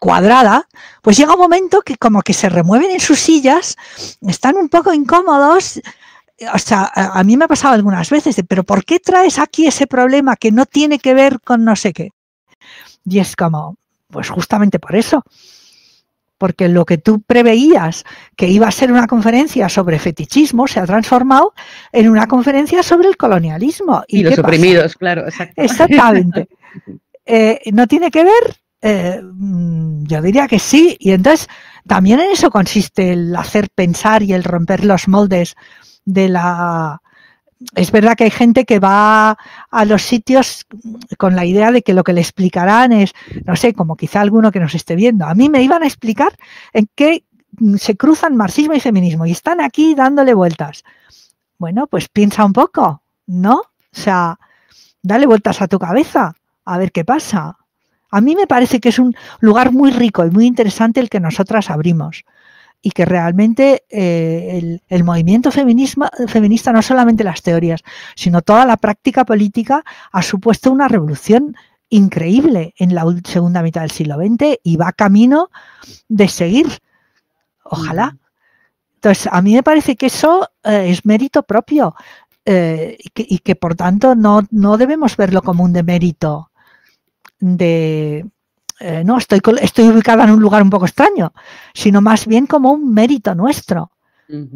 cuadrada, 0.00 0.68
pues 1.02 1.16
llega 1.16 1.34
un 1.34 1.40
momento 1.40 1.82
que 1.82 1.96
como 1.96 2.22
que 2.22 2.32
se 2.32 2.48
remueven 2.48 2.92
en 2.92 3.00
sus 3.00 3.18
sillas, 3.18 3.76
están 4.20 4.56
un 4.56 4.68
poco 4.68 4.94
incómodos. 4.94 5.80
O 6.54 6.58
sea, 6.58 6.92
a, 6.94 7.24
mí 7.24 7.36
me 7.36 7.46
ha 7.46 7.48
pasado 7.48 7.74
algunas 7.74 8.08
veces, 8.08 8.36
pero 8.48 8.62
¿por 8.62 8.84
qué 8.84 9.00
traes 9.00 9.40
aquí 9.40 9.66
ese 9.66 9.88
problema 9.88 10.36
que 10.36 10.52
no 10.52 10.66
tiene 10.66 11.00
que 11.00 11.12
ver 11.12 11.40
con 11.40 11.64
no 11.64 11.74
sé 11.74 11.92
qué? 11.92 12.12
Y 13.04 13.18
es 13.18 13.34
como, 13.34 13.74
pues 14.06 14.30
justamente 14.30 14.78
por 14.78 14.94
eso 14.94 15.24
porque 16.40 16.70
lo 16.70 16.86
que 16.86 16.96
tú 16.96 17.20
preveías 17.20 18.06
que 18.34 18.48
iba 18.48 18.66
a 18.66 18.70
ser 18.70 18.90
una 18.90 19.06
conferencia 19.06 19.68
sobre 19.68 19.98
fetichismo 19.98 20.66
se 20.66 20.80
ha 20.80 20.86
transformado 20.86 21.52
en 21.92 22.08
una 22.08 22.26
conferencia 22.26 22.82
sobre 22.82 23.08
el 23.08 23.18
colonialismo. 23.18 24.02
Y, 24.08 24.22
los 24.22 24.38
oprimidos, 24.38 24.96
claro, 24.96 25.26
exactamente. 25.56 26.48
Eh, 27.26 27.60
¿No 27.72 27.86
tiene 27.86 28.10
que 28.10 28.24
ver? 28.24 28.56
Eh, 28.82 29.20
mm, 29.22 30.04
yo 30.04 30.20
diría 30.20 30.48
que 30.48 30.58
sí. 30.58 30.96
Y 30.98 31.12
entonces 31.12 31.48
también 31.86 32.18
en 32.18 32.30
eso 32.30 32.50
consiste 32.50 33.12
el 33.12 33.36
hacer 33.36 33.68
pensar 33.72 34.24
y 34.24 34.32
el 34.32 34.42
romper 34.42 34.84
los 34.84 35.06
moldes 35.06 35.54
de 36.04 36.28
la, 36.28 37.00
es 37.74 37.90
verdad 37.92 38.16
que 38.16 38.24
hay 38.24 38.30
gente 38.30 38.64
que 38.64 38.78
va 38.78 39.36
a 39.70 39.84
los 39.84 40.02
sitios 40.02 40.66
con 41.18 41.36
la 41.36 41.44
idea 41.44 41.72
de 41.72 41.82
que 41.82 41.92
lo 41.92 42.04
que 42.04 42.12
le 42.12 42.20
explicarán 42.20 42.92
es, 42.92 43.12
no 43.44 43.54
sé, 43.56 43.74
como 43.74 43.96
quizá 43.96 44.20
alguno 44.20 44.50
que 44.50 44.60
nos 44.60 44.74
esté 44.74 44.96
viendo. 44.96 45.26
A 45.26 45.34
mí 45.34 45.48
me 45.48 45.62
iban 45.62 45.82
a 45.82 45.86
explicar 45.86 46.32
en 46.72 46.88
qué 46.94 47.24
se 47.76 47.96
cruzan 47.96 48.36
marxismo 48.36 48.74
y 48.74 48.80
feminismo 48.80 49.26
y 49.26 49.32
están 49.32 49.60
aquí 49.60 49.94
dándole 49.94 50.32
vueltas. 50.32 50.84
Bueno, 51.58 51.86
pues 51.86 52.08
piensa 52.08 52.44
un 52.44 52.54
poco, 52.54 53.02
¿no? 53.26 53.56
O 53.56 53.64
sea, 53.92 54.38
dale 55.02 55.26
vueltas 55.26 55.60
a 55.60 55.68
tu 55.68 55.78
cabeza, 55.78 56.34
a 56.64 56.78
ver 56.78 56.92
qué 56.92 57.04
pasa. 57.04 57.58
A 58.10 58.20
mí 58.20 58.34
me 58.34 58.46
parece 58.46 58.80
que 58.80 58.88
es 58.88 58.98
un 58.98 59.14
lugar 59.40 59.70
muy 59.72 59.90
rico 59.90 60.24
y 60.24 60.30
muy 60.30 60.46
interesante 60.46 61.00
el 61.00 61.10
que 61.10 61.20
nosotras 61.20 61.70
abrimos 61.70 62.24
y 62.82 62.90
que 62.92 63.04
realmente 63.04 63.84
eh, 63.90 64.80
el, 64.88 65.04
movimiento 65.04 65.50
feminista, 65.50 66.72
no 66.72 66.82
solamente 66.82 67.24
las 67.24 67.42
teorías, 67.42 67.82
sino 68.14 68.42
toda 68.42 68.64
la 68.64 68.76
práctica 68.76 69.24
política 69.24 69.84
ha 70.12 70.22
supuesto 70.22 70.72
una 70.72 70.88
revolución 70.88 71.56
increíble 71.90 72.74
en 72.78 72.94
la 72.94 73.04
segunda 73.24 73.62
mitad 73.62 73.82
del 73.82 73.90
siglo 73.90 74.16
XX 74.16 74.58
y 74.62 74.76
va 74.76 74.92
camino 74.92 75.50
de 76.08 76.28
seguir. 76.28 76.66
Ojalá. 77.64 78.16
Entonces, 78.94 79.28
a 79.30 79.42
mí 79.42 79.54
me 79.54 79.62
parece 79.62 79.96
que 79.96 80.06
eso 80.06 80.48
eh, 80.62 80.86
es 80.88 81.04
mérito 81.04 81.42
propio 81.42 81.94
eh, 82.44 82.96
y, 83.14 83.38
que, 83.38 83.56
por 83.56 83.74
tanto 83.74 84.14
no, 84.14 84.42
no 84.50 84.78
debemos 84.78 85.16
verlo 85.16 85.42
como 85.42 85.64
un 85.64 85.72
demérito 85.72 86.50
de, 87.38 88.26
eh, 88.80 89.04
no 89.04 89.18
estoy, 89.18 89.42
estoy 89.60 89.88
ubicada 89.88 90.24
en 90.24 90.30
un 90.30 90.40
lugar 90.40 90.62
un 90.62 90.70
poco 90.70 90.86
extraño, 90.86 91.34
sino 91.74 92.00
más 92.00 92.26
bien 92.26 92.46
como 92.46 92.72
un 92.72 92.94
mérito 92.94 93.34
nuestro 93.34 93.90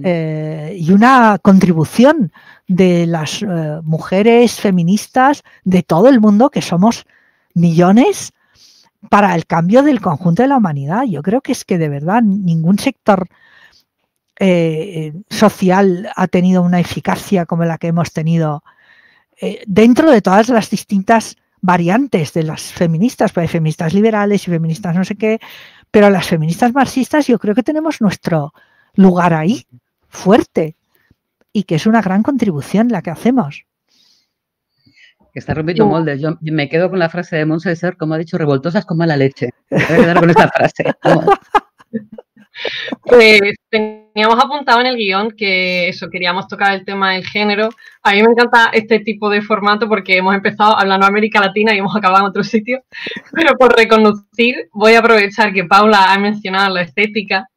eh, 0.02 0.76
y 0.78 0.92
una 0.92 1.38
contribución 1.42 2.32
de 2.66 3.06
las 3.06 3.42
eh, 3.42 3.80
mujeres 3.82 4.58
feministas 4.58 5.42
de 5.64 5.82
todo 5.82 6.08
el 6.08 6.20
mundo, 6.20 6.48
que 6.48 6.62
somos 6.62 7.04
millones, 7.52 8.32
para 9.10 9.34
el 9.34 9.44
cambio 9.44 9.82
del 9.82 10.00
conjunto 10.00 10.40
de 10.40 10.48
la 10.48 10.56
humanidad. 10.56 11.02
Yo 11.02 11.20
creo 11.22 11.42
que 11.42 11.52
es 11.52 11.66
que 11.66 11.76
de 11.76 11.90
verdad 11.90 12.22
ningún 12.22 12.78
sector 12.78 13.28
social 15.30 16.10
ha 16.16 16.26
tenido 16.26 16.62
una 16.62 16.80
eficacia 16.80 17.46
como 17.46 17.64
la 17.64 17.78
que 17.78 17.86
hemos 17.88 18.12
tenido 18.12 18.64
dentro 19.66 20.10
de 20.10 20.22
todas 20.22 20.48
las 20.48 20.70
distintas 20.70 21.36
variantes 21.64 22.34
de 22.34 22.42
las 22.42 22.60
feministas, 22.60 23.32
pues 23.32 23.44
hay 23.44 23.48
feministas 23.48 23.94
liberales 23.94 24.46
y 24.46 24.50
feministas 24.50 24.94
no 24.94 25.02
sé 25.02 25.16
qué, 25.16 25.40
pero 25.90 26.10
las 26.10 26.26
feministas 26.26 26.74
marxistas 26.74 27.26
yo 27.26 27.38
creo 27.38 27.54
que 27.54 27.62
tenemos 27.62 28.02
nuestro 28.02 28.52
lugar 28.96 29.32
ahí, 29.32 29.66
fuerte, 30.06 30.76
y 31.54 31.62
que 31.62 31.76
es 31.76 31.86
una 31.86 32.02
gran 32.02 32.22
contribución 32.22 32.88
la 32.88 33.00
que 33.00 33.10
hacemos. 33.10 33.64
Está 35.32 35.54
rompiendo 35.54 35.86
moldes. 35.86 36.20
Yo 36.20 36.36
me 36.42 36.68
quedo 36.68 36.90
con 36.90 36.98
la 36.98 37.08
frase 37.08 37.36
de 37.36 37.46
Montserrat, 37.46 37.96
como 37.96 38.12
ha 38.12 38.18
dicho, 38.18 38.36
revoltosas 38.36 38.84
como 38.84 39.06
la 39.06 39.16
leche. 39.16 39.48
Me 39.70 39.78
voy 39.78 39.94
a 39.94 39.98
quedar 40.00 40.20
con 40.20 40.30
esta 40.30 40.48
frase. 40.48 40.84
Pues 43.02 43.40
teníamos 43.68 44.42
apuntado 44.42 44.80
en 44.80 44.86
el 44.86 44.96
guion 44.96 45.32
que 45.32 45.88
eso, 45.88 46.08
queríamos 46.08 46.46
tocar 46.48 46.74
el 46.74 46.84
tema 46.84 47.12
del 47.12 47.26
género. 47.26 47.68
A 48.02 48.12
mí 48.12 48.22
me 48.22 48.30
encanta 48.30 48.70
este 48.72 49.00
tipo 49.00 49.28
de 49.28 49.42
formato 49.42 49.88
porque 49.88 50.16
hemos 50.16 50.34
empezado 50.34 50.78
hablando 50.78 51.06
de 51.06 51.10
América 51.10 51.40
Latina 51.40 51.74
y 51.74 51.78
hemos 51.78 51.94
acabado 51.96 52.24
en 52.24 52.30
otro 52.30 52.44
sitio. 52.44 52.82
Pero 53.32 53.56
por 53.56 53.76
reconocer, 53.76 54.68
voy 54.72 54.94
a 54.94 55.00
aprovechar 55.00 55.52
que 55.52 55.64
Paula 55.64 56.12
ha 56.12 56.18
mencionado 56.18 56.74
la 56.74 56.82
estética. 56.82 57.48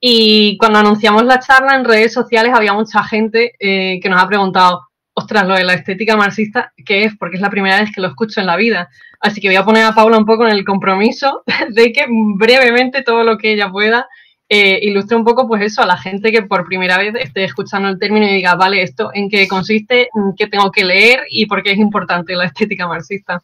Y 0.00 0.56
cuando 0.58 0.78
anunciamos 0.78 1.24
la 1.24 1.40
charla 1.40 1.74
en 1.74 1.84
redes 1.84 2.12
sociales 2.12 2.52
había 2.54 2.74
mucha 2.74 3.02
gente 3.02 3.52
eh, 3.58 3.98
que 4.00 4.08
nos 4.08 4.22
ha 4.22 4.28
preguntado, 4.28 4.82
ostras, 5.14 5.46
lo 5.46 5.54
de 5.54 5.64
la 5.64 5.72
estética 5.72 6.16
marxista, 6.16 6.72
¿qué 6.84 7.04
es? 7.04 7.16
Porque 7.16 7.36
es 7.36 7.42
la 7.42 7.50
primera 7.50 7.80
vez 7.80 7.90
que 7.92 8.02
lo 8.02 8.08
escucho 8.08 8.40
en 8.40 8.46
la 8.46 8.56
vida. 8.56 8.88
Así 9.20 9.40
que 9.40 9.48
voy 9.48 9.56
a 9.56 9.64
poner 9.64 9.84
a 9.84 9.94
Paula 9.94 10.18
un 10.18 10.26
poco 10.26 10.46
en 10.46 10.52
el 10.52 10.64
compromiso 10.64 11.42
de 11.70 11.92
que 11.92 12.04
brevemente 12.08 13.02
todo 13.02 13.24
lo 13.24 13.38
que 13.38 13.52
ella 13.52 13.70
pueda 13.70 14.06
eh, 14.48 14.78
ilustre 14.82 15.16
un 15.16 15.24
poco, 15.24 15.48
pues 15.48 15.62
eso, 15.62 15.82
a 15.82 15.86
la 15.86 15.96
gente 15.96 16.30
que 16.30 16.42
por 16.42 16.66
primera 16.66 16.98
vez 16.98 17.14
esté 17.16 17.44
escuchando 17.44 17.88
el 17.88 17.98
término 17.98 18.26
y 18.26 18.34
diga, 18.34 18.54
vale, 18.54 18.82
esto 18.82 19.10
en 19.12 19.28
qué 19.28 19.48
consiste, 19.48 20.08
qué 20.36 20.46
tengo 20.46 20.70
que 20.70 20.84
leer 20.84 21.20
y 21.30 21.46
por 21.46 21.62
qué 21.62 21.72
es 21.72 21.78
importante 21.78 22.36
la 22.36 22.46
estética 22.46 22.86
marxista. 22.86 23.42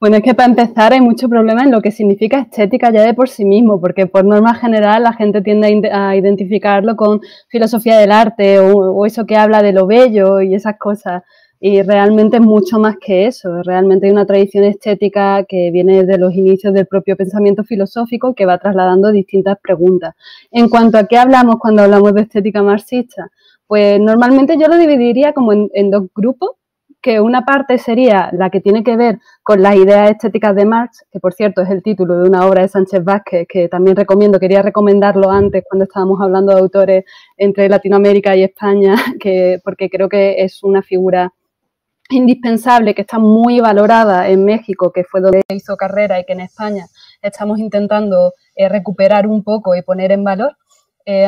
Bueno, 0.00 0.16
es 0.18 0.22
que 0.22 0.34
para 0.34 0.48
empezar 0.48 0.92
hay 0.92 1.00
mucho 1.00 1.28
problema 1.28 1.64
en 1.64 1.72
lo 1.72 1.82
que 1.82 1.90
significa 1.90 2.38
estética 2.38 2.92
ya 2.92 3.02
de 3.02 3.14
por 3.14 3.28
sí 3.28 3.44
mismo, 3.44 3.80
porque 3.80 4.06
por 4.06 4.24
norma 4.24 4.54
general 4.54 5.02
la 5.02 5.12
gente 5.12 5.42
tiende 5.42 5.90
a, 5.92 6.14
identificarlo 6.14 6.94
con 6.94 7.20
filosofía 7.48 7.98
del 7.98 8.12
arte 8.12 8.60
o, 8.60 9.04
eso 9.06 9.26
que 9.26 9.36
habla 9.36 9.60
de 9.60 9.72
lo 9.72 9.88
bello 9.88 10.40
y 10.40 10.54
esas 10.54 10.78
cosas. 10.78 11.24
Y 11.60 11.82
realmente 11.82 12.36
es 12.36 12.42
mucho 12.42 12.78
más 12.78 12.96
que 13.00 13.26
eso. 13.26 13.62
Realmente 13.62 14.06
hay 14.06 14.12
una 14.12 14.26
tradición 14.26 14.64
estética 14.64 15.44
que 15.44 15.70
viene 15.72 16.04
de 16.04 16.18
los 16.18 16.32
inicios 16.34 16.72
del 16.72 16.86
propio 16.86 17.16
pensamiento 17.16 17.64
filosófico 17.64 18.34
que 18.34 18.46
va 18.46 18.58
trasladando 18.58 19.10
distintas 19.10 19.58
preguntas. 19.60 20.14
En 20.52 20.68
cuanto 20.68 20.98
a 20.98 21.06
qué 21.06 21.18
hablamos 21.18 21.56
cuando 21.58 21.82
hablamos 21.82 22.14
de 22.14 22.22
estética 22.22 22.62
marxista, 22.62 23.30
pues 23.66 24.00
normalmente 24.00 24.56
yo 24.58 24.68
lo 24.68 24.76
dividiría 24.78 25.32
como 25.32 25.52
en, 25.52 25.90
dos 25.90 26.06
grupos, 26.14 26.50
que 27.02 27.20
una 27.20 27.44
parte 27.44 27.78
sería 27.78 28.30
la 28.32 28.50
que 28.50 28.60
tiene 28.60 28.82
que 28.82 28.96
ver 28.96 29.18
con 29.42 29.62
las 29.62 29.76
ideas 29.76 30.10
estéticas 30.10 30.54
de 30.56 30.64
Marx, 30.64 31.04
que 31.12 31.20
por 31.20 31.32
cierto 31.32 31.62
es 31.62 31.70
el 31.70 31.82
título 31.82 32.18
de 32.18 32.28
una 32.28 32.46
obra 32.46 32.62
de 32.62 32.68
Sánchez 32.68 33.04
Vázquez, 33.04 33.46
que 33.48 33.68
también 33.68 33.96
recomiendo, 33.96 34.40
quería 34.40 34.62
recomendarlo 34.62 35.30
antes 35.30 35.64
cuando 35.68 35.84
estábamos 35.84 36.20
hablando 36.20 36.54
de 36.54 36.60
autores 36.60 37.04
entre 37.36 37.68
Latinoamérica 37.68 38.34
y 38.36 38.44
España, 38.44 38.94
que, 39.20 39.60
porque 39.64 39.90
creo 39.90 40.08
que 40.08 40.42
es 40.42 40.62
una 40.62 40.82
figura 40.82 41.32
indispensable, 42.10 42.94
que 42.94 43.02
está 43.02 43.18
muy 43.18 43.60
valorada 43.60 44.28
en 44.28 44.44
México, 44.44 44.92
que 44.92 45.04
fue 45.04 45.20
donde 45.20 45.42
hizo 45.48 45.76
carrera 45.76 46.18
y 46.20 46.24
que 46.24 46.32
en 46.32 46.40
España 46.40 46.86
estamos 47.22 47.58
intentando 47.58 48.32
eh, 48.56 48.68
recuperar 48.68 49.26
un 49.26 49.42
poco 49.42 49.74
y 49.74 49.82
poner 49.82 50.12
en 50.12 50.24
valor. 50.24 50.56
Eh, 51.10 51.26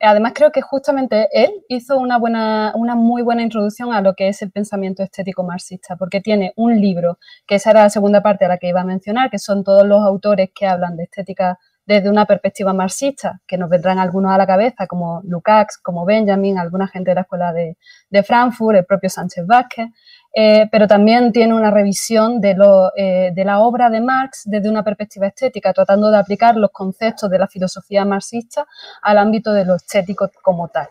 además, 0.00 0.32
creo 0.34 0.50
que 0.50 0.62
justamente 0.62 1.28
él 1.32 1.50
hizo 1.68 1.98
una, 1.98 2.18
buena, 2.18 2.72
una 2.74 2.94
muy 2.94 3.20
buena 3.20 3.42
introducción 3.42 3.92
a 3.92 4.00
lo 4.00 4.14
que 4.14 4.28
es 4.28 4.40
el 4.40 4.50
pensamiento 4.50 5.02
estético 5.02 5.44
marxista, 5.44 5.96
porque 5.96 6.22
tiene 6.22 6.54
un 6.56 6.80
libro, 6.80 7.18
que 7.46 7.56
esa 7.56 7.72
era 7.72 7.82
la 7.82 7.90
segunda 7.90 8.22
parte 8.22 8.46
a 8.46 8.48
la 8.48 8.56
que 8.56 8.68
iba 8.68 8.80
a 8.80 8.84
mencionar, 8.84 9.28
que 9.28 9.38
son 9.38 9.64
todos 9.64 9.86
los 9.86 10.02
autores 10.02 10.48
que 10.54 10.66
hablan 10.66 10.96
de 10.96 11.04
estética 11.04 11.58
desde 11.88 12.10
una 12.10 12.26
perspectiva 12.26 12.74
marxista, 12.74 13.40
que 13.46 13.56
nos 13.56 13.70
vendrán 13.70 13.98
algunos 13.98 14.30
a 14.30 14.38
la 14.38 14.46
cabeza, 14.46 14.86
como 14.86 15.22
Lukács, 15.24 15.78
como 15.78 16.04
Benjamin, 16.04 16.58
alguna 16.58 16.86
gente 16.86 17.10
de 17.10 17.14
la 17.14 17.20
escuela 17.22 17.52
de, 17.52 17.78
de 18.10 18.22
Frankfurt, 18.22 18.76
el 18.78 18.84
propio 18.84 19.08
Sánchez 19.08 19.46
Vázquez. 19.46 19.88
Eh, 20.34 20.68
pero 20.70 20.86
también 20.86 21.32
tiene 21.32 21.54
una 21.54 21.70
revisión 21.70 22.40
de, 22.40 22.56
eh, 22.96 23.30
de, 23.34 23.44
la 23.44 23.60
obra 23.60 23.90
de 23.90 24.00
Marx 24.00 24.42
desde 24.44 24.68
una 24.68 24.84
perspectiva 24.84 25.26
estética, 25.26 25.72
tratando 25.72 26.10
de 26.10 26.18
aplicar 26.18 26.56
los 26.56 26.70
conceptos 26.70 27.30
de 27.30 27.38
la 27.38 27.48
filosofía 27.48 28.04
marxista 28.04 28.66
al 29.02 29.18
ámbito 29.18 29.52
de 29.52 29.64
lo 29.64 29.74
estético 29.76 30.30
como 30.42 30.68
tal. 30.68 30.88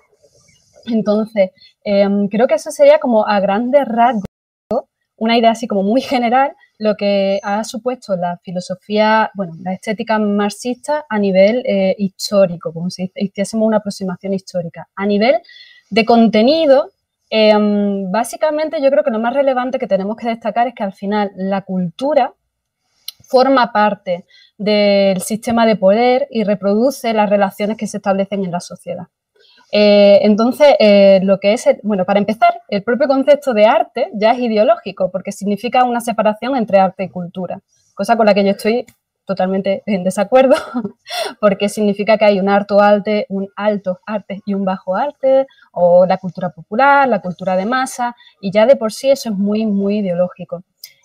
Entonces, 0.85 1.51
em, 1.83 2.27
creo 2.27 2.47
que 2.47 2.55
eso 2.55 2.71
sería 2.71 2.99
como 2.99 3.27
a 3.27 3.39
grandes 3.39 3.87
rasgos 3.87 4.27
una 5.17 5.37
idea 5.37 5.51
así 5.51 5.67
como 5.67 5.83
muy 5.83 6.01
general, 6.01 6.55
lo 6.77 6.95
que 6.95 7.39
ha 7.43 7.63
supuesto 7.63 8.15
la 8.15 8.37
filosofía, 8.43 9.31
bueno, 9.33 9.53
la 9.63 9.73
estética 9.73 10.19
marxista 10.19 11.05
a 11.09 11.17
nivel 11.17 11.63
eh, 11.65 11.95
histórico, 11.97 12.71
como 12.71 12.89
si 12.89 13.11
hiciésemos 13.15 13.67
una 13.67 13.77
aproximación 13.77 14.33
histórica. 14.33 14.87
A 14.95 15.05
nivel 15.05 15.41
de 15.89 16.05
contenido, 16.05 16.91
Em, 17.29 18.09
básicamente 18.09 18.81
yo 18.81 18.89
creo 18.89 19.03
que 19.03 19.11
lo 19.11 19.19
más 19.19 19.33
relevante 19.33 19.79
que 19.79 19.87
tenemos 19.87 20.15
que 20.15 20.27
destacar 20.27 20.67
es 20.67 20.73
que 20.73 20.83
al 20.83 20.93
final 20.93 21.31
la 21.35 21.61
cultura 21.61 22.33
forma 23.27 23.71
parte 23.73 24.25
del 24.57 25.21
sistema 25.21 25.65
de 25.65 25.75
poder 25.75 26.27
y 26.31 26.43
reproduce 26.43 27.13
las 27.13 27.29
relaciones 27.29 27.77
que 27.77 27.87
se 27.87 27.97
establecen 27.97 28.45
en 28.45 28.51
la 28.51 28.61
sociedad. 28.61 29.07
Eh, 29.71 30.19
entonces, 30.21 30.75
eh, 30.79 31.19
lo 31.23 31.39
que 31.39 31.53
es, 31.53 31.65
bueno, 31.83 32.05
para 32.05 32.19
empezar, 32.19 32.61
el 32.69 32.83
propio 32.83 33.07
concepto 33.07 33.53
de 33.53 33.65
arte 33.65 34.09
ya 34.13 34.31
es 34.31 34.39
ideológico 34.39 35.11
porque 35.11 35.33
significa 35.33 35.83
una 35.83 35.99
separación 35.99 36.55
entre 36.55 36.79
arte 36.79 37.03
y 37.03 37.09
cultura, 37.09 37.59
cosa 37.93 38.15
con 38.15 38.25
la 38.25 38.33
que 38.33 38.45
yo 38.45 38.51
estoy 38.51 38.85
totalmente 39.27 39.83
en 39.85 40.03
desacuerdo, 40.03 40.55
porque 41.41 41.69
significa 41.69 42.17
que 42.17 42.25
hay 42.25 42.39
un 42.39 42.49
alto 42.49 42.79
arte, 42.81 43.25
un 43.29 43.49
alto 43.55 43.99
arte 44.07 44.41
y 44.45 44.53
un 44.53 44.63
bajo 44.65 44.95
arte, 44.95 45.45
o 45.73 46.05
la 46.05 46.17
cultura 46.17 46.49
popular, 46.49 47.07
la 47.07 47.21
cultura 47.21 47.55
de 47.57 47.65
masa, 47.65 48.15
y 48.41 48.51
ya 48.51 48.65
de 48.65 48.77
por 48.77 48.91
sí 48.93 49.11
eso 49.11 49.29
es 49.29 49.35
muy, 49.35 49.65
muy 49.65 49.99
ideológico. 49.99 50.63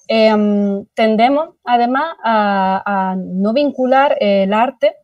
Em, 0.08 0.84
tendemos 0.94 1.50
además 1.64 2.14
a, 2.24 3.16
no 3.18 3.52
vincular 3.52 4.16
el 4.20 4.52
arte 4.52 4.96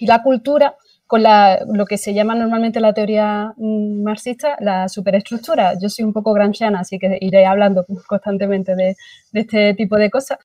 y 0.00 0.06
la 0.06 0.22
cultura 0.22 0.76
con 1.06 1.22
lo 1.22 1.84
que 1.86 1.98
se 1.98 2.14
llama 2.14 2.34
normalmente 2.34 2.80
la 2.80 2.92
teoría 2.92 3.52
mm, 3.56 4.02
marxista, 4.02 4.56
la 4.60 4.88
superestructura. 4.88 5.78
Yo 5.80 5.88
soy 5.88 6.04
un 6.04 6.12
poco 6.12 6.32
gramsciana, 6.32 6.80
así 6.80 6.98
que 6.98 7.18
iré 7.20 7.46
hablando 7.46 7.86
constantemente 8.06 8.74
de 8.74 8.96
este 9.32 9.74
tipo 9.74 9.96
de 9.96 10.10
cosas, 10.10 10.38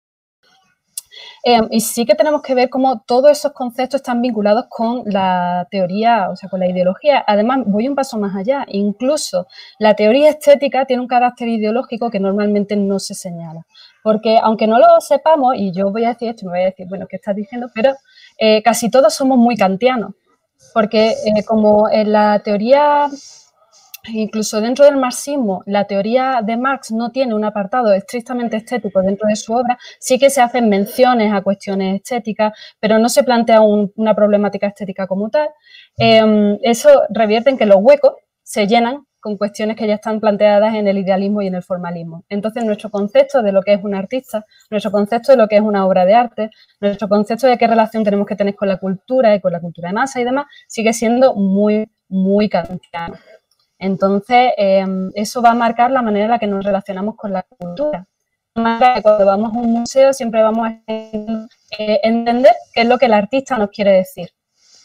Em, 1.43 1.67
y 1.71 1.79
sí 1.81 2.05
que 2.05 2.15
tenemos 2.15 2.41
que 2.41 2.53
ver 2.53 2.69
cómo 2.69 3.01
todos 3.01 3.31
esos 3.31 3.53
conceptos 3.53 4.01
están 4.01 4.21
vinculados 4.21 4.65
con 4.69 5.03
la 5.05 5.67
teoría, 5.71 6.29
o 6.29 6.35
sea, 6.35 6.49
con 6.49 6.59
la 6.59 6.67
ideología. 6.67 7.23
Además, 7.25 7.59
voy 7.65 7.87
un 7.87 7.95
paso 7.95 8.17
más 8.17 8.35
allá. 8.35 8.65
Incluso 8.69 9.47
la 9.79 9.95
teoría 9.95 10.29
estética 10.29 10.85
tiene 10.85 11.01
un 11.01 11.07
carácter 11.07 11.47
ideológico 11.47 12.09
que 12.09 12.19
normalmente 12.19 12.75
no 12.75 12.99
se 12.99 13.15
señala. 13.15 13.65
Porque 14.03 14.37
aunque 14.41 14.67
no 14.67 14.79
lo 14.79 14.99
sepamos, 15.01 15.55
y 15.55 15.71
yo 15.71 15.91
voy 15.91 16.05
a 16.05 16.09
decir 16.09 16.29
esto, 16.29 16.45
me 16.45 16.51
voy 16.51 16.61
a 16.61 16.65
decir, 16.65 16.87
bueno, 16.87 17.07
¿qué 17.09 17.17
estás 17.17 17.35
diciendo? 17.35 17.67
Pero 17.73 17.93
eh, 18.37 18.61
casi 18.63 18.89
todos 18.89 19.13
somos 19.13 19.37
muy 19.37 19.55
kantianos. 19.55 20.11
porque 20.73 21.11
eh, 21.11 21.43
como 21.45 21.89
en 21.89 22.11
la 22.11 22.39
teoría, 22.39 23.09
incluso 24.13 24.61
dentro 24.61 24.85
del 24.85 24.97
marxismo, 24.97 25.63
la 25.65 25.85
teoría 25.85 26.41
de 26.43 26.57
Marx 26.57 26.91
no 26.91 27.11
tiene 27.11 27.33
un 27.33 27.43
apartado 27.43 27.93
estrictamente 27.93 28.57
estético 28.57 29.01
dentro 29.01 29.27
de 29.27 29.35
su 29.35 29.53
obra, 29.53 29.77
sí 29.99 30.19
que 30.19 30.29
se 30.29 30.41
hacen 30.41 30.69
menciones 30.69 31.33
a 31.33 31.41
cuestiones 31.41 31.95
estéticas, 31.95 32.53
pero 32.79 32.99
no 32.99 33.09
se 33.09 33.23
plantea 33.23 33.61
una 33.61 34.15
problemática 34.15 34.67
estética 34.67 35.07
como 35.07 35.29
tal. 35.29 35.49
Em, 35.97 36.57
eso 36.61 36.89
revierte 37.09 37.49
en 37.49 37.57
que 37.57 37.65
los 37.65 37.77
huecos 37.79 38.13
se 38.43 38.67
llenan 38.67 39.05
con 39.19 39.37
cuestiones 39.37 39.75
que 39.75 39.87
ya 39.87 39.95
están 39.95 40.19
planteadas 40.19 40.73
en 40.75 40.87
el 40.87 40.97
idealismo 40.97 41.41
y 41.41 41.47
en 41.47 41.55
el 41.55 41.63
formalismo. 41.63 42.23
Entonces, 42.29 42.63
nuestro 42.63 42.89
concepto 42.89 43.41
de 43.41 43.51
lo 43.51 43.61
que 43.61 43.73
es 43.73 43.83
un 43.83 43.93
artista, 43.93 44.45
nuestro 44.69 44.91
concepto 44.91 45.31
de 45.33 45.37
lo 45.37 45.47
que 45.47 45.57
es 45.57 45.61
una 45.61 45.85
obra 45.85 46.05
de 46.05 46.13
arte, 46.13 46.49
nuestro 46.79 47.09
concepto 47.09 47.47
de 47.47 47.57
qué 47.57 47.67
relación 47.67 48.03
tenemos 48.03 48.25
que 48.25 48.35
tener 48.35 48.55
con 48.55 48.69
la 48.69 48.77
cultura 48.77 49.35
y 49.35 49.41
con 49.41 49.51
la 49.51 49.59
cultura 49.59 49.89
de 49.89 49.95
masa 49.95 50.21
y 50.21 50.23
demás, 50.23 50.45
sigue 50.67 50.93
siendo 50.93 51.35
muy, 51.35 51.89
muy 52.07 52.49
kantiano. 52.49 53.15
Entonces, 53.79 54.53
em, 54.57 55.11
eso 55.15 55.41
va 55.41 55.51
a 55.51 55.55
marcar 55.55 55.91
la 55.91 56.01
manera 56.01 56.25
en 56.25 56.31
la 56.31 56.39
que 56.39 56.47
nos 56.47 56.63
relacionamos 56.63 57.15
con 57.15 57.33
la 57.33 57.43
cultura. 57.43 58.05
Cuando 58.53 59.25
vamos 59.25 59.55
a 59.55 59.57
un 59.59 59.71
museo 59.71 60.11
siempre 60.11 60.43
vamos 60.43 60.67
a 60.67 60.81
eh, 60.87 61.99
entender 62.03 62.53
qué 62.73 62.81
es 62.81 62.87
lo 62.87 62.97
que 62.97 63.05
el 63.05 63.13
artista 63.13 63.57
nos 63.57 63.69
quiere 63.69 63.91
decir 63.93 64.29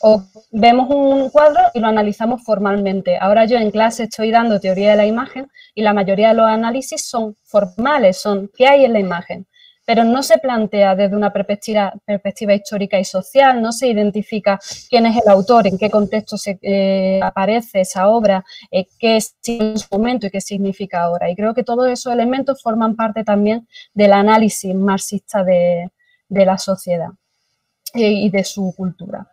o 0.06 0.22
vemos 0.50 0.90
un 0.90 1.30
cuadro 1.30 1.62
y 1.72 1.80
lo 1.80 1.86
analizamos 1.86 2.42
formalmente. 2.44 3.16
Ahora 3.18 3.46
yo 3.46 3.56
en 3.56 3.70
clase 3.70 4.02
estoy 4.02 4.30
dando 4.30 4.60
teoría 4.60 4.90
de 4.90 4.96
la 4.96 5.06
imagen 5.06 5.48
y 5.74 5.80
la 5.80 5.94
mayoría 5.94 6.28
de 6.28 6.34
los 6.34 6.46
análisis 6.46 7.08
son 7.08 7.36
formales, 7.42 8.18
son 8.18 8.50
qué 8.54 8.66
hay 8.66 8.84
en 8.84 8.92
la 8.92 9.00
imagen, 9.00 9.46
pero 9.84 10.04
no 10.04 10.22
se 10.22 10.38
plantea 10.38 10.94
desde 10.94 11.16
una 11.16 11.32
perspectiva, 11.32 11.92
histórica 12.54 12.98
y 12.98 13.04
social, 13.04 13.60
no 13.60 13.72
se 13.72 13.88
identifica 13.88 14.58
quién 14.88 15.06
es 15.06 15.16
el 15.16 15.28
autor, 15.30 15.66
en 15.66 15.78
qué 15.78 15.90
contexto 15.90 16.36
se, 16.36 16.58
eh, 16.62 17.20
aparece 17.22 17.80
esa 17.82 18.08
obra, 18.08 18.44
eh, 18.70 18.86
qué 18.98 19.16
es 19.16 19.36
su 19.42 19.86
momento 19.90 20.26
y 20.26 20.30
qué 20.30 20.40
significa 20.40 21.02
ahora. 21.02 21.30
Y 21.30 21.36
creo 21.36 21.54
que 21.54 21.64
todos 21.64 21.88
esos 21.88 22.12
elementos 22.12 22.62
forman 22.62 22.96
parte 22.96 23.24
también 23.24 23.68
del 23.92 24.12
análisis 24.12 24.74
marxista 24.74 25.44
de, 25.44 25.90
la 26.28 26.58
sociedad 26.58 27.10
eh, 27.94 28.10
y 28.10 28.30
de 28.30 28.42
su 28.44 28.74
cultura. 28.76 29.28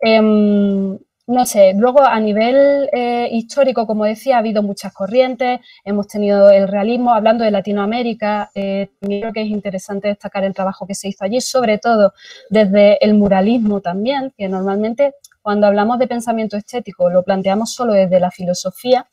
Em, 0.00 0.98
no 1.30 1.46
sé, 1.46 1.74
luego 1.76 2.04
a 2.04 2.18
nivel 2.18 2.90
eh, 2.92 3.28
histórico, 3.30 3.86
como 3.86 4.04
decía, 4.04 4.34
ha 4.34 4.38
habido 4.40 4.64
muchas 4.64 4.92
corrientes, 4.92 5.60
hemos 5.84 6.08
tenido 6.08 6.50
el 6.50 6.66
realismo, 6.66 7.14
hablando 7.14 7.44
de 7.44 7.52
Latinoamérica, 7.52 8.50
eh, 8.52 8.88
creo 9.00 9.32
que 9.32 9.42
es 9.42 9.48
interesante 9.48 10.08
destacar 10.08 10.42
el 10.42 10.52
trabajo 10.52 10.88
que 10.88 10.96
se 10.96 11.06
hizo 11.06 11.24
allí, 11.24 11.40
sobre 11.40 11.78
todo 11.78 12.14
desde 12.48 13.02
el 13.04 13.14
muralismo 13.14 13.80
también, 13.80 14.32
que 14.36 14.48
normalmente 14.48 15.14
cuando 15.40 15.68
hablamos 15.68 16.00
de 16.00 16.08
pensamiento 16.08 16.56
estético 16.56 17.08
lo 17.10 17.22
planteamos 17.22 17.72
solo 17.72 17.92
desde 17.92 18.18
la 18.18 18.32
filosofía 18.32 19.06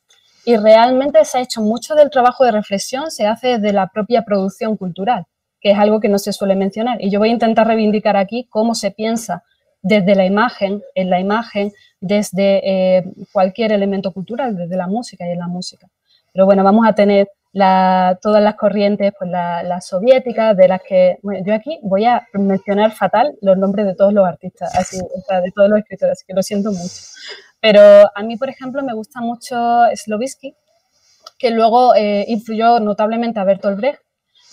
y 0.44 0.58
realmente 0.58 1.24
se 1.24 1.38
ha 1.38 1.42
hecho 1.42 1.62
mucho 1.62 1.94
del 1.94 2.10
trabajo 2.10 2.44
de 2.46 2.52
reflexión, 2.52 3.12
se 3.12 3.28
hace 3.28 3.60
desde 3.60 3.74
la 3.74 3.90
propia 3.90 4.24
producción 4.24 4.76
cultural, 4.76 5.26
que 5.62 5.70
es 5.70 5.78
algo 5.78 6.00
que 6.00 6.10
no 6.10 6.18
se 6.18 6.34
suele 6.34 6.56
mencionar. 6.56 6.98
Y 7.00 7.12
yo 7.12 7.20
voy 7.20 7.30
a 7.30 7.34
intentar 7.34 7.68
reivindicar 7.68 8.18
aquí 8.18 8.48
cómo 8.50 8.74
se 8.74 8.90
piensa 8.90 9.44
desde 9.82 10.16
la 10.16 10.26
imagen, 10.26 10.82
en 10.96 11.10
la 11.10 11.20
imagen, 11.20 11.72
desde 12.00 12.98
eh, 12.98 13.04
cualquier 13.32 13.72
elemento 13.72 14.12
cultural, 14.12 14.56
desde 14.56 14.76
la 14.76 14.88
música 14.88 15.26
y 15.28 15.32
en 15.32 15.40
la 15.40 15.48
música. 15.48 15.88
Pero 16.34 16.46
bueno, 16.46 16.64
vamos 16.64 16.88
a 16.88 16.94
tener 16.94 17.28
todas 18.22 18.44
las 18.44 18.56
corrientes, 18.56 19.14
pues 19.18 19.32
las 19.32 19.88
soviéticas, 19.88 20.56
de 20.56 20.68
las 20.68 20.82
que, 20.82 21.18
bueno, 21.24 21.44
yo 21.46 21.54
aquí 21.54 21.80
voy 21.82 22.06
a 22.06 22.28
mencionar 22.34 22.92
fatal 22.92 23.36
los 23.42 23.58
nombres 23.58 23.86
de 23.86 23.96
todos 23.96 24.14
los 24.14 24.28
artistas, 24.28 24.76
así, 24.76 24.98
de 25.44 25.52
todos 25.56 25.70
los 25.70 25.80
escritores, 25.80 26.14
así 26.14 26.26
que 26.28 26.34
lo 26.34 26.44
siento 26.44 26.72
mucho. 26.72 27.02
Pero 27.60 27.82
a 28.14 28.24
mí, 28.24 28.38
por 28.38 28.50
ejemplo, 28.50 28.84
me 28.84 28.94
gusta 28.94 29.22
mucho 29.22 29.56
Slovisky, 29.96 30.54
que 31.40 31.52
luego 31.52 31.96
eh, 31.96 32.26
influyó 32.28 32.80
notablemente 32.80 33.40
a 33.40 33.44
Bertolt 33.44 33.78
Brecht, 33.78 34.02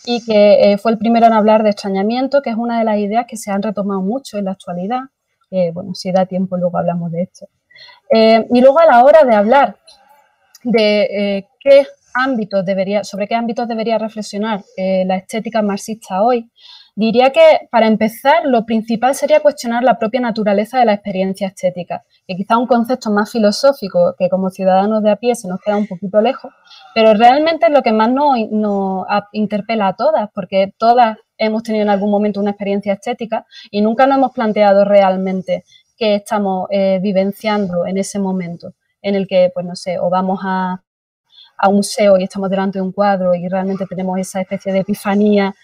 y 0.04 0.24
que 0.24 0.72
eh, 0.72 0.78
fue 0.78 0.92
el 0.92 0.98
primero 0.98 1.26
en 1.26 1.32
hablar 1.32 1.62
de 1.62 1.70
extrañamiento, 1.70 2.42
que 2.42 2.50
es 2.50 2.56
una 2.56 2.78
de 2.78 2.84
las 2.84 2.98
ideas 2.98 3.26
que 3.26 3.36
se 3.36 3.50
han 3.50 3.62
retomado 3.62 4.00
mucho 4.02 4.38
en 4.38 4.46
la 4.46 4.52
actualidad, 4.52 5.00
bueno, 5.72 5.94
si 5.94 6.10
da 6.10 6.26
tiempo 6.26 6.56
luego 6.56 6.76
hablamos 6.78 7.12
de 7.12 7.22
esto. 7.22 7.46
Eh, 8.10 8.46
y 8.50 8.60
luego 8.60 8.78
a 8.78 8.86
la 8.86 9.04
hora 9.04 9.24
de 9.24 9.34
hablar 9.34 9.76
de 10.62 11.02
eh, 11.02 11.48
qué 11.60 11.86
ámbitos 12.14 12.64
debería, 12.64 13.04
sobre 13.04 13.26
qué 13.26 13.34
ámbitos 13.34 13.66
debería 13.66 13.98
reflexionar 13.98 14.62
eh, 14.76 15.04
la 15.06 15.16
estética 15.16 15.62
marxista 15.62 16.22
hoy, 16.22 16.50
diría 16.96 17.30
que 17.30 17.68
para 17.70 17.86
empezar 17.86 18.44
lo 18.44 18.64
principal 18.64 19.14
sería 19.14 19.40
cuestionar 19.40 19.82
la 19.82 19.98
propia 19.98 20.20
naturaleza 20.20 20.78
de 20.78 20.84
la 20.84 20.94
experiencia 20.94 21.48
estética, 21.48 22.04
que 22.26 22.36
quizá 22.36 22.56
un 22.56 22.66
concepto 22.66 23.10
más 23.10 23.30
filosófico 23.30 24.14
que 24.18 24.28
como 24.28 24.50
ciudadanos 24.50 25.02
de 25.02 25.10
a 25.10 25.16
pie 25.16 25.34
se 25.34 25.48
nos 25.48 25.60
queda 25.60 25.76
un 25.76 25.86
poquito 25.86 26.20
lejos, 26.20 26.52
pero 26.94 27.14
realmente 27.14 27.66
es 27.66 27.72
lo 27.72 27.82
que 27.82 27.92
más 27.92 28.10
nos, 28.10 28.36
interpela 29.32 29.88
a 29.88 29.92
todas, 29.94 30.30
porque 30.34 30.72
todas 30.78 31.18
hemos 31.36 31.62
tenido 31.62 31.82
en 31.82 31.90
algún 31.90 32.10
momento 32.10 32.40
una 32.40 32.50
experiencia 32.50 32.92
estética 32.92 33.44
y 33.70 33.80
nunca 33.80 34.06
nos 34.06 34.18
hemos 34.18 34.32
planteado 34.32 34.84
realmente 34.84 35.64
qué 35.96 36.16
estamos 36.16 36.68
eh, 36.70 36.98
vivenciando 37.02 37.86
en 37.86 37.98
ese 37.98 38.18
momento 38.18 38.74
en 39.02 39.14
el 39.14 39.26
que, 39.28 39.50
pues 39.52 39.66
no 39.66 39.76
sé, 39.76 39.98
o 39.98 40.08
vamos 40.10 40.40
a, 40.42 40.80
un 41.68 41.76
museo 41.76 42.18
y 42.18 42.24
estamos 42.24 42.50
delante 42.50 42.78
de 42.78 42.82
un 42.82 42.92
cuadro 42.92 43.34
y 43.34 43.48
realmente 43.48 43.86
tenemos 43.86 44.18
esa 44.18 44.40
especie 44.40 44.72
de 44.72 44.80
epifanía, 44.80 45.54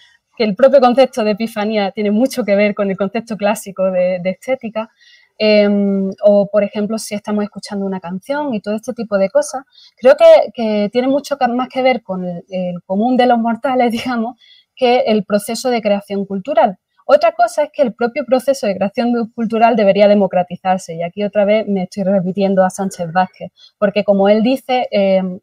el 0.43 0.55
propio 0.55 0.79
concepto 0.79 1.23
de 1.23 1.31
epifanía 1.31 1.91
tiene 1.91 2.11
mucho 2.11 2.43
que 2.43 2.55
ver 2.55 2.73
con 2.75 2.89
el 2.89 2.97
concepto 2.97 3.37
clásico 3.37 3.91
de, 3.91 4.21
estética, 4.23 4.89
em, 5.37 6.11
o 6.23 6.47
por 6.51 6.63
ejemplo 6.63 6.97
si 6.97 7.15
estamos 7.15 7.43
escuchando 7.43 7.85
una 7.85 7.99
canción 7.99 8.53
y 8.53 8.61
todo 8.61 8.75
este 8.75 8.93
tipo 8.93 9.17
de 9.17 9.29
cosas, 9.29 9.63
creo 9.97 10.15
que, 10.17 10.89
tiene 10.91 11.07
mucho 11.07 11.37
más 11.55 11.69
que 11.69 11.81
ver 11.81 12.03
con 12.03 12.25
el 12.25 12.81
común 12.85 13.17
de 13.17 13.25
los 13.25 13.39
mortales, 13.39 13.91
digamos, 14.15 14.35
que 14.75 14.99
el 15.07 15.25
proceso 15.25 15.69
de 15.69 15.81
creación 15.81 16.25
cultural. 16.25 16.77
Otra 17.05 17.33
cosa 17.33 17.63
es 17.63 17.71
que 17.73 17.81
el 17.81 17.93
propio 17.93 18.25
proceso 18.25 18.67
de 18.67 18.75
creación 18.75 19.31
cultural 19.35 19.75
debería 19.75 20.07
democratizarse. 20.07 20.95
Y 20.95 21.03
aquí 21.03 21.23
otra 21.23 21.45
vez 21.45 21.67
me 21.67 21.83
estoy 21.83 22.03
repitiendo 22.03 22.63
a 22.63 22.69
Sánchez 22.69 23.11
Vázquez, 23.11 23.51
porque 23.77 24.03
como 24.03 24.29
él 24.29 24.41
dice, 24.41 24.87
em, 24.91 25.39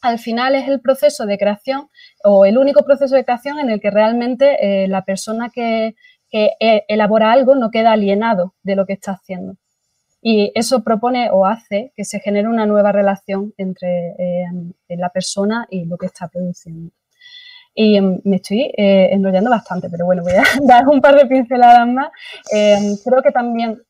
al 0.00 0.18
final 0.18 0.54
es 0.54 0.68
el 0.68 0.80
proceso 0.80 1.26
de 1.26 1.38
creación 1.38 1.88
o 2.24 2.44
el 2.44 2.58
único 2.58 2.84
proceso 2.84 3.14
de 3.14 3.24
creación 3.24 3.58
en 3.58 3.70
el 3.70 3.80
que 3.80 3.90
realmente 3.90 4.84
eh, 4.84 4.88
la 4.88 5.04
persona 5.04 5.50
que, 5.50 5.94
e, 6.30 6.84
elabora 6.88 7.32
algo 7.32 7.54
no 7.54 7.70
queda 7.70 7.92
alienado 7.92 8.54
de 8.62 8.76
lo 8.76 8.86
que 8.86 8.94
está 8.94 9.12
haciendo. 9.12 9.56
Y 10.20 10.52
eso 10.54 10.82
propone 10.82 11.30
o 11.30 11.46
hace 11.46 11.92
que 11.96 12.04
se 12.04 12.20
genere 12.20 12.48
una 12.48 12.66
nueva 12.66 12.92
relación 12.92 13.54
entre 13.56 14.14
em, 14.18 14.72
la 14.88 15.10
persona 15.10 15.66
y 15.70 15.84
lo 15.84 15.96
que 15.96 16.06
está 16.06 16.28
produciendo. 16.28 16.90
Y 17.74 17.96
em, 17.96 18.20
me 18.24 18.36
estoy 18.36 18.72
eh, 18.76 19.10
enrollando 19.12 19.50
bastante, 19.50 19.88
pero 19.88 20.04
bueno, 20.04 20.22
voy 20.22 20.32
a 20.32 20.42
dar 20.62 20.88
un 20.88 21.00
par 21.00 21.14
de 21.16 21.26
pinceladas 21.26 21.86
más. 21.88 22.08
Em, 22.52 22.96
creo 23.04 23.22
que 23.22 23.30
también 23.30 23.80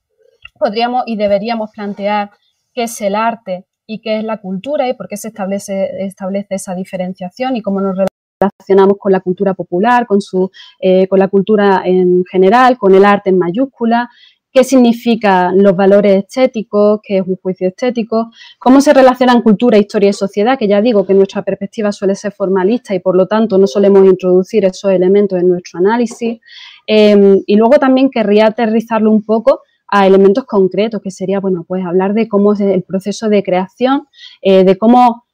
podríamos 0.59 1.04
y 1.06 1.16
deberíamos 1.16 1.70
plantear 1.70 2.30
qué 2.74 2.84
es 2.84 3.00
el 3.00 3.14
arte 3.14 3.67
y 3.89 4.01
qué 4.01 4.18
es 4.18 4.24
la 4.24 4.36
cultura 4.36 4.86
y 4.86 4.93
por 4.95 5.09
qué 5.09 5.16
se 5.16 5.28
establece, 5.28 6.05
establece 6.05 6.55
esa 6.55 6.74
diferenciación 6.74 7.57
y 7.57 7.62
cómo 7.62 7.80
nos 7.80 7.97
relacionamos 8.39 8.99
con 8.99 9.11
la 9.11 9.20
cultura 9.20 9.55
popular, 9.55 10.07
con, 10.07 10.20
su, 10.20 10.51
eh, 10.78 11.09
con 11.09 11.18
la 11.18 11.28
cultura 11.28 11.82
en 11.84 12.22
general, 12.30 12.76
con 12.76 12.95
el 12.95 13.05
arte 13.05 13.30
en 13.30 13.39
mayúscula, 13.39 14.11
qué 14.53 14.62
significan 14.62 15.62
los 15.62 15.74
valores 15.74 16.24
estéticos, 16.24 17.01
qué 17.03 17.18
es 17.18 17.26
un 17.26 17.36
juicio 17.36 17.68
estético, 17.68 18.30
cómo 18.59 18.82
se 18.82 18.93
relacionan 18.93 19.41
cultura, 19.41 19.78
historia 19.78 20.11
y 20.11 20.12
sociedad, 20.12 20.59
que 20.59 20.68
ya 20.68 20.82
digo 20.82 21.07
que 21.07 21.14
nuestra 21.14 21.41
perspectiva 21.43 21.91
suele 21.91 22.14
ser 22.14 22.32
formalista 22.32 22.95
y 22.95 22.99
por 23.01 23.16
lo 23.16 23.26
tanto 23.26 23.57
no 23.57 23.66
solemos 23.66 24.05
introducir 24.05 24.66
esos 24.66 24.93
elementos 24.93 25.39
en 25.41 25.49
nuestro 25.49 25.78
análisis. 25.78 26.41
Em, 26.86 27.43
y 27.47 27.57
luego 27.57 27.78
también 27.78 28.11
querría 28.11 28.49
aterrizarlo 28.49 29.11
un 29.11 29.22
poco 29.22 29.62
a 29.89 30.07
elementos 30.07 30.45
concretos, 30.45 31.01
que 31.03 31.11
sería, 31.11 31.41
bueno, 31.41 31.64
pues 31.66 31.84
hablar 31.84 32.14
de 32.14 32.28
cómo 32.28 32.53
es 32.53 32.61
el 32.61 32.82
proceso 32.82 33.28
de 33.28 33.43
creación, 33.43 34.07
eh, 34.43 34.64
de 34.64 34.76
cómo, 34.76 35.24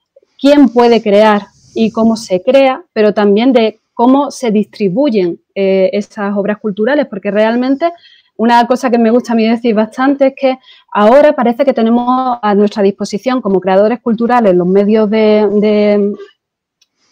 quién 0.40 0.68
puede 0.68 1.02
crear 1.02 1.46
y 1.74 1.90
cómo 1.90 2.16
se 2.16 2.42
crea, 2.42 2.84
pero 2.92 3.12
también 3.12 3.52
de 3.52 3.80
cómo 3.94 4.30
se 4.30 4.50
distribuyen 4.50 5.40
eh, 5.54 5.90
esas 5.92 6.36
obras 6.36 6.58
culturales, 6.58 7.06
porque 7.06 7.30
realmente 7.30 7.92
una 8.36 8.66
cosa 8.66 8.90
que 8.90 8.98
me 8.98 9.10
gusta 9.10 9.32
a 9.32 9.36
mí 9.36 9.48
decir 9.48 9.74
bastante 9.74 10.28
es 10.28 10.34
que 10.36 10.58
ahora 10.92 11.32
parece 11.34 11.64
que 11.64 11.72
tenemos 11.72 12.38
a 12.42 12.54
nuestra 12.54 12.82
disposición 12.82 13.40
como 13.40 13.60
creadores 13.60 14.00
culturales 14.00 14.54
los 14.54 14.66
medios 14.66 15.08
de, 15.08 16.12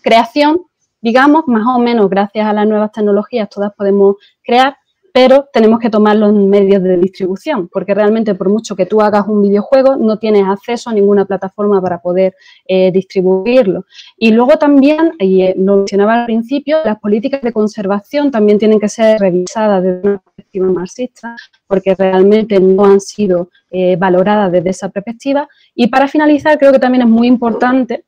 creación, 0.02 0.62
digamos, 1.00 1.44
más 1.46 1.64
o 1.64 1.78
menos 1.78 2.10
gracias 2.10 2.44
a 2.44 2.52
las 2.52 2.66
nuevas 2.66 2.90
tecnologías 2.90 3.48
todas 3.48 3.72
podemos 3.72 4.16
crear, 4.42 4.76
pero 5.12 5.48
tenemos 5.52 5.78
que 5.78 5.90
tomar 5.90 6.16
los 6.16 6.32
medios 6.32 6.82
de 6.82 6.96
distribución, 6.96 7.68
porque 7.68 7.94
realmente 7.94 8.34
por 8.34 8.48
mucho 8.48 8.74
que 8.74 8.86
tú 8.86 9.02
hagas 9.02 9.28
un 9.28 9.42
videojuego, 9.42 9.96
no 9.96 10.18
tienes 10.18 10.44
acceso 10.48 10.88
a 10.88 10.94
ninguna 10.94 11.26
plataforma 11.26 11.82
para 11.82 12.00
poder 12.00 12.34
eh, 12.66 12.90
distribuirlo. 12.90 13.84
Y 14.16 14.30
luego 14.30 14.56
también, 14.56 15.12
y 15.18 15.42
eh, 15.42 15.54
lo 15.58 15.76
mencionaba 15.76 16.20
al 16.20 16.26
principio, 16.26 16.78
las 16.82 16.98
políticas 16.98 17.42
de 17.42 17.52
conservación 17.52 18.30
también 18.30 18.58
tienen 18.58 18.80
que 18.80 18.88
ser 18.88 19.20
revisadas 19.20 19.82
desde 19.82 20.08
una 20.08 20.18
perspectiva 20.18 20.66
marxista, 20.68 21.36
porque 21.66 21.94
realmente 21.94 22.58
no 22.58 22.86
han 22.86 23.00
sido 23.00 23.50
eh, 23.70 23.96
valoradas 23.96 24.50
desde 24.50 24.70
esa 24.70 24.88
perspectiva. 24.88 25.46
Y 25.74 25.88
para 25.88 26.08
finalizar, 26.08 26.58
creo 26.58 26.72
que 26.72 26.78
también 26.78 27.02
es 27.02 27.08
muy 27.08 27.26
importante 27.26 28.04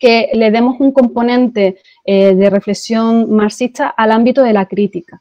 que 0.00 0.30
le 0.32 0.50
demos 0.50 0.76
un 0.78 0.92
componente 0.92 1.78
de 2.06 2.50
reflexión 2.50 3.32
marxista 3.32 3.88
al 3.88 4.12
ámbito 4.12 4.44
de 4.44 4.52
la 4.52 4.66
crítica 4.66 5.20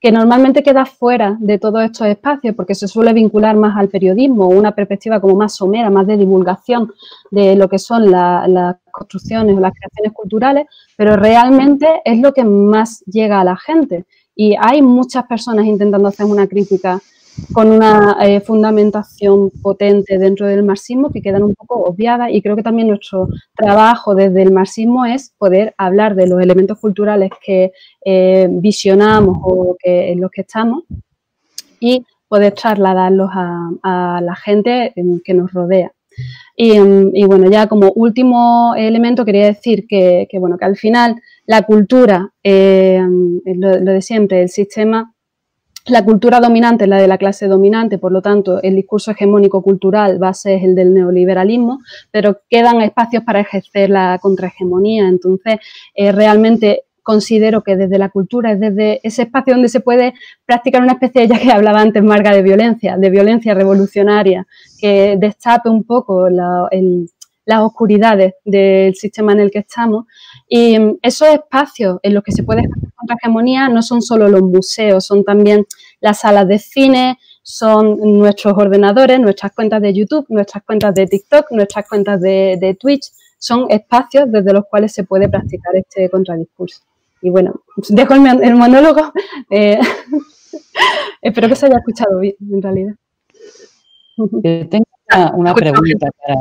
que 0.00 0.10
normalmente 0.10 0.62
queda 0.62 0.86
fuera 0.86 1.36
de 1.40 1.58
todos 1.58 1.82
estos 1.84 2.06
espacios 2.06 2.54
porque 2.54 2.74
se 2.74 2.88
suele 2.88 3.12
vincular 3.12 3.54
más 3.54 3.76
al 3.76 3.88
periodismo, 3.88 4.48
una 4.48 4.74
perspectiva 4.74 5.20
como 5.20 5.36
más 5.36 5.54
somera, 5.54 5.90
más 5.90 6.06
de 6.06 6.16
divulgación 6.16 6.92
de 7.30 7.54
lo 7.54 7.68
que 7.68 7.78
son 7.78 8.10
las 8.10 8.76
construcciones 8.90 9.56
o 9.56 9.60
las 9.60 9.74
creaciones 9.74 10.12
culturales, 10.12 10.66
pero 10.96 11.16
realmente 11.16 12.00
es 12.04 12.18
lo 12.18 12.32
que 12.32 12.44
más 12.44 13.00
llega 13.04 13.40
a 13.40 13.44
la 13.44 13.56
gente. 13.56 14.06
Y 14.34 14.56
hay 14.58 14.80
muchas 14.80 15.26
personas 15.26 15.66
intentando 15.66 16.08
hacer 16.08 16.24
una 16.24 16.46
crítica 16.46 16.98
con 17.52 17.70
una 17.70 18.16
eh, 18.20 18.40
fundamentación 18.40 19.50
potente 19.62 20.18
dentro 20.18 20.46
del 20.46 20.62
marxismo 20.62 21.10
que 21.10 21.22
quedan 21.22 21.42
un 21.42 21.54
poco 21.54 21.82
obviadas 21.82 22.30
y 22.32 22.42
creo 22.42 22.56
que 22.56 22.62
también 22.62 22.88
nuestro 22.88 23.28
trabajo 23.56 24.14
desde 24.14 24.42
el 24.42 24.52
marxismo 24.52 25.04
es 25.06 25.32
poder 25.38 25.74
hablar 25.78 26.14
de 26.14 26.26
los 26.26 26.40
elementos 26.40 26.78
culturales 26.78 27.30
que 27.44 27.72
eh, 28.04 28.48
visionamos 28.50 29.38
o 29.42 29.76
en 29.82 30.20
los 30.20 30.30
que 30.30 30.42
estamos 30.42 30.84
y 31.80 32.04
poder 32.28 32.52
trasladarlos 32.52 33.30
a, 33.32 34.20
la 34.22 34.36
gente 34.36 34.92
que 35.24 35.34
nos 35.34 35.52
rodea. 35.52 35.90
Y, 36.56 37.24
bueno, 37.24 37.50
ya 37.50 37.66
como 37.66 37.90
último 37.92 38.74
elemento 38.76 39.24
quería 39.24 39.46
decir 39.46 39.86
que, 39.88 40.28
bueno, 40.38 40.58
que 40.58 40.64
al 40.66 40.76
final 40.76 41.16
la 41.46 41.62
cultura, 41.62 42.30
eh, 42.44 43.02
lo 43.44 43.92
de 43.92 44.02
siempre, 44.02 44.42
el 44.42 44.48
sistema 44.48 45.14
la 45.86 46.04
cultura 46.04 46.40
dominante 46.40 46.84
es 46.84 46.90
la 46.90 46.98
de 46.98 47.08
la 47.08 47.18
clase 47.18 47.48
dominante, 47.48 47.98
por 47.98 48.12
lo 48.12 48.22
tanto, 48.22 48.62
el 48.62 48.76
discurso 48.76 49.10
hegemónico 49.10 49.62
cultural 49.62 50.18
a 50.22 50.34
ser 50.34 50.62
el 50.62 50.74
del 50.74 50.94
neoliberalismo, 50.94 51.80
pero 52.10 52.40
quedan 52.48 52.80
espacios 52.80 53.24
para 53.24 53.40
ejercer 53.40 53.90
la 53.90 54.18
contrahegemonía. 54.20 55.08
Entonces, 55.08 55.58
eh, 55.94 56.12
realmente 56.12 56.84
considero 57.02 57.62
que 57.62 57.76
desde 57.76 57.98
la 57.98 58.10
cultura 58.10 58.52
es 58.52 58.60
desde 58.60 59.00
ese 59.02 59.22
espacio 59.22 59.54
donde 59.54 59.68
se 59.68 59.80
puede 59.80 60.14
practicar 60.44 60.82
una 60.82 60.92
especie, 60.92 61.26
ya 61.26 61.38
que 61.38 61.50
hablaba 61.50 61.80
antes 61.80 62.02
Marga, 62.02 62.32
de 62.32 62.42
violencia, 62.42 62.96
de 62.96 63.10
violencia 63.10 63.54
revolucionaria, 63.54 64.46
que 64.78 65.16
destape 65.18 65.68
un 65.68 65.84
poco 65.84 66.28
las 66.28 67.60
oscuridades 67.62 68.34
del 68.44 68.94
sistema 68.94 69.32
en 69.32 69.40
el 69.40 69.50
que 69.50 69.60
estamos. 69.60 70.06
Y 70.52 70.78
mm, 70.78 70.98
esos 71.00 71.28
espacios 71.28 71.98
en 72.02 72.12
los 72.12 72.24
que 72.24 72.32
se 72.32 72.42
puede 72.42 72.64
contra 72.96 73.16
hegemonía 73.16 73.68
no 73.68 73.82
son 73.82 74.02
solo 74.02 74.28
los 74.28 74.42
museos, 74.42 75.06
son 75.06 75.24
también 75.24 75.64
las 76.00 76.20
salas 76.20 76.46
de 76.48 76.58
cine, 76.58 77.18
son 77.42 77.96
nuestros 78.18 78.54
ordenadores, 78.58 79.20
nuestras 79.20 79.52
cuentas 79.52 79.80
de 79.80 79.94
YouTube, 79.94 80.26
nuestras 80.28 80.64
cuentas 80.64 80.94
de 80.94 81.06
TikTok, 81.06 81.52
nuestras 81.52 81.88
cuentas 81.88 82.20
de, 82.20 82.76
Twitch, 82.78 83.12
son 83.38 83.70
espacios 83.70 84.24
desde 84.30 84.52
los 84.52 84.64
cuales 84.68 84.92
se 84.92 85.04
puede 85.04 85.28
practicar 85.28 85.74
este 85.76 86.10
contradiscurso. 86.10 86.82
Y 87.22 87.30
bueno, 87.30 87.62
dejo 87.88 88.14
el, 88.14 88.54
monólogo. 88.54 89.12
Eh, 89.50 89.78
espero 91.22 91.48
que 91.48 91.56
se 91.56 91.66
haya 91.66 91.78
escuchado 91.78 92.18
bien, 92.18 92.34
en 92.52 92.62
realidad. 92.62 92.94
Tengo 94.68 94.89
una, 95.34 95.54
pregunta 95.54 96.08
para, 96.20 96.36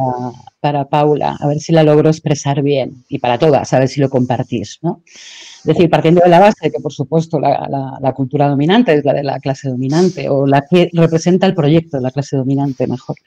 para, 0.59 0.89
Paula, 0.89 1.37
a 1.39 1.47
ver 1.47 1.59
si 1.59 1.71
la 1.71 1.83
logro 1.83 2.09
expresar 2.09 2.61
bien, 2.61 3.03
y 3.09 3.19
para 3.19 3.37
todas, 3.37 3.73
a 3.73 3.79
ver 3.79 3.87
si 3.87 3.99
lo 3.99 4.09
compartís. 4.09 4.79
¿no? 4.81 5.01
Es 5.59 5.65
decir, 5.65 5.89
partiendo 5.89 6.21
de 6.23 6.29
la 6.29 6.39
base 6.39 6.57
de 6.63 6.71
que, 6.71 6.79
por 6.79 6.93
supuesto, 6.93 7.37
la, 7.39 8.13
cultura 8.15 8.47
dominante 8.47 8.93
es 8.93 9.03
la 9.03 9.13
de 9.13 9.23
la 9.23 9.39
clase 9.39 9.69
dominante 9.69 10.29
o 10.29 10.47
la 10.47 10.65
que 10.69 10.89
representa 10.93 11.45
el 11.45 11.53
proyecto 11.53 11.97
de 11.97 12.03
la 12.03 12.11
clase 12.11 12.37
dominante 12.37 12.87
mejor. 12.87 13.17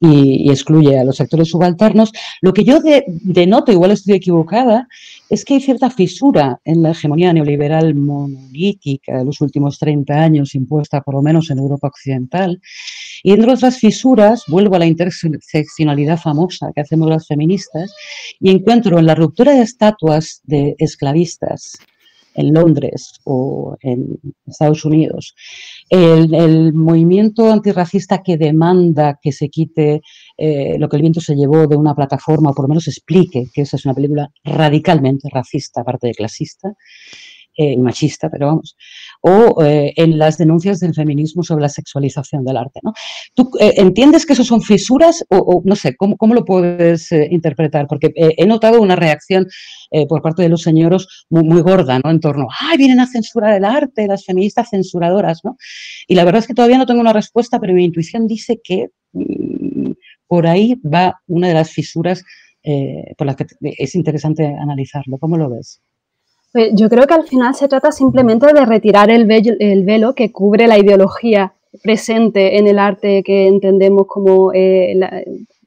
Y, 0.00 0.50
excluye 0.50 0.98
a 0.98 1.04
los 1.04 1.16
sectores 1.16 1.48
subalternos. 1.48 2.12
Lo 2.42 2.52
que 2.52 2.64
yo 2.64 2.80
denoto, 3.04 3.72
igual 3.72 3.92
estoy 3.92 4.14
equivocada, 4.14 4.86
es 5.30 5.44
que 5.44 5.54
hay 5.54 5.60
cierta 5.60 5.90
fisura 5.90 6.60
en 6.64 6.82
la 6.82 6.90
hegemonía 6.90 7.32
neoliberal 7.32 7.94
monolítica 7.94 9.18
de 9.18 9.24
los 9.24 9.40
últimos 9.40 9.78
30 9.78 10.14
años, 10.14 10.54
impuesta 10.54 11.00
por 11.00 11.14
lo 11.14 11.22
menos 11.22 11.50
en 11.50 11.58
Europa 11.58 11.88
Occidental. 11.88 12.60
Y 13.22 13.32
entre 13.32 13.52
otras 13.52 13.78
fisuras, 13.78 14.44
vuelvo 14.48 14.76
a 14.76 14.80
la 14.80 14.86
interseccionalidad 14.86 16.18
famosa 16.18 16.70
que 16.74 16.80
hacemos 16.80 17.08
las 17.08 17.26
feministas 17.26 17.94
y 18.40 18.50
encuentro 18.50 18.98
en 18.98 19.06
la 19.06 19.14
ruptura 19.14 19.52
de 19.52 19.62
estatuas 19.62 20.40
de 20.44 20.74
esclavistas 20.78 21.78
en 22.38 22.54
Londres 22.54 23.14
o 23.24 23.76
en 23.80 24.18
Estados 24.46 24.84
Unidos, 24.84 25.34
el, 25.90 26.72
movimiento 26.72 27.50
antirracista 27.50 28.22
que 28.22 28.36
demanda 28.36 29.18
que 29.20 29.32
se 29.32 29.48
quite 29.48 30.02
eh, 30.36 30.78
lo 30.78 30.88
que 30.88 30.96
el 30.96 31.02
viento 31.02 31.20
se 31.20 31.34
llevó 31.34 31.66
de 31.66 31.76
una 31.76 31.94
plataforma, 31.94 32.50
o 32.50 32.54
por 32.54 32.64
lo 32.64 32.68
menos 32.68 32.86
explique 32.86 33.46
que 33.52 33.62
esa 33.62 33.76
es 33.76 33.84
una 33.84 33.94
película 33.94 34.28
radicalmente 34.44 35.28
racista, 35.32 35.80
aparte 35.80 36.06
de 36.06 36.14
clasista, 36.14 36.74
eh, 37.60 37.76
machista, 37.76 38.30
pero 38.30 38.46
vamos, 38.46 38.76
o 39.20 39.64
eh, 39.64 39.92
en 39.96 40.16
las 40.16 40.38
denuncias 40.38 40.78
del 40.78 40.94
feminismo 40.94 41.42
sobre 41.42 41.62
la 41.62 41.68
sexualización 41.68 42.44
del 42.44 42.56
arte. 42.56 42.78
¿no? 42.84 42.92
¿Tú 43.34 43.50
eh, 43.58 43.74
entiendes 43.78 44.24
que 44.24 44.34
eso 44.34 44.44
son 44.44 44.62
fisuras 44.62 45.24
o, 45.28 45.60
no 45.64 45.74
sé, 45.74 45.96
¿cómo, 45.96 46.16
cómo 46.16 46.34
lo 46.34 46.44
puedes 46.44 47.10
interpretar? 47.10 47.88
Porque 47.88 48.12
he 48.14 48.46
notado 48.46 48.80
una 48.80 48.94
reacción 48.94 49.48
por 50.08 50.22
parte 50.22 50.42
de 50.42 50.48
los 50.48 50.62
señoros 50.62 51.26
muy, 51.30 51.60
gorda, 51.62 51.98
¿no? 51.98 52.10
En 52.12 52.20
torno, 52.20 52.46
¡ay, 52.60 52.78
vienen 52.78 53.00
a 53.00 53.08
censurar 53.08 53.56
el 53.56 53.64
arte, 53.64 54.06
las 54.06 54.24
feministas 54.24 54.68
censuradoras, 54.70 55.40
¿no? 55.42 55.56
Y 56.06 56.14
la 56.14 56.24
verdad 56.24 56.38
es 56.38 56.46
que 56.46 56.54
todavía 56.54 56.78
no 56.78 56.86
tengo 56.86 57.00
una 57.00 57.12
respuesta, 57.12 57.58
pero 57.58 57.74
mi 57.74 57.84
intuición 57.84 58.28
dice 58.28 58.60
que 58.62 58.90
mm, 59.14 59.92
por 60.28 60.46
ahí 60.46 60.76
va 60.76 61.20
una 61.26 61.48
de 61.48 61.54
las 61.54 61.72
fisuras 61.72 62.22
por 63.16 63.26
las 63.26 63.34
que 63.34 63.46
es 63.62 63.94
interesante 63.96 64.46
analizarlo. 64.46 65.18
¿Cómo 65.18 65.38
lo 65.38 65.50
ves? 65.50 65.80
Pues 66.52 66.70
yo 66.74 66.88
creo 66.88 67.06
que 67.06 67.14
al 67.14 67.26
final 67.26 67.54
se 67.54 67.68
trata 67.68 67.92
simplemente 67.92 68.46
de 68.52 68.64
retirar 68.64 69.10
el 69.10 69.26
velo, 69.26 70.14
que 70.14 70.32
cubre 70.32 70.66
la 70.66 70.78
ideología 70.78 71.54
presente 71.82 72.58
en 72.58 72.66
el 72.66 72.78
arte 72.78 73.22
que 73.22 73.46
entendemos 73.46 74.06
como 74.06 74.52
eh, 74.54 74.92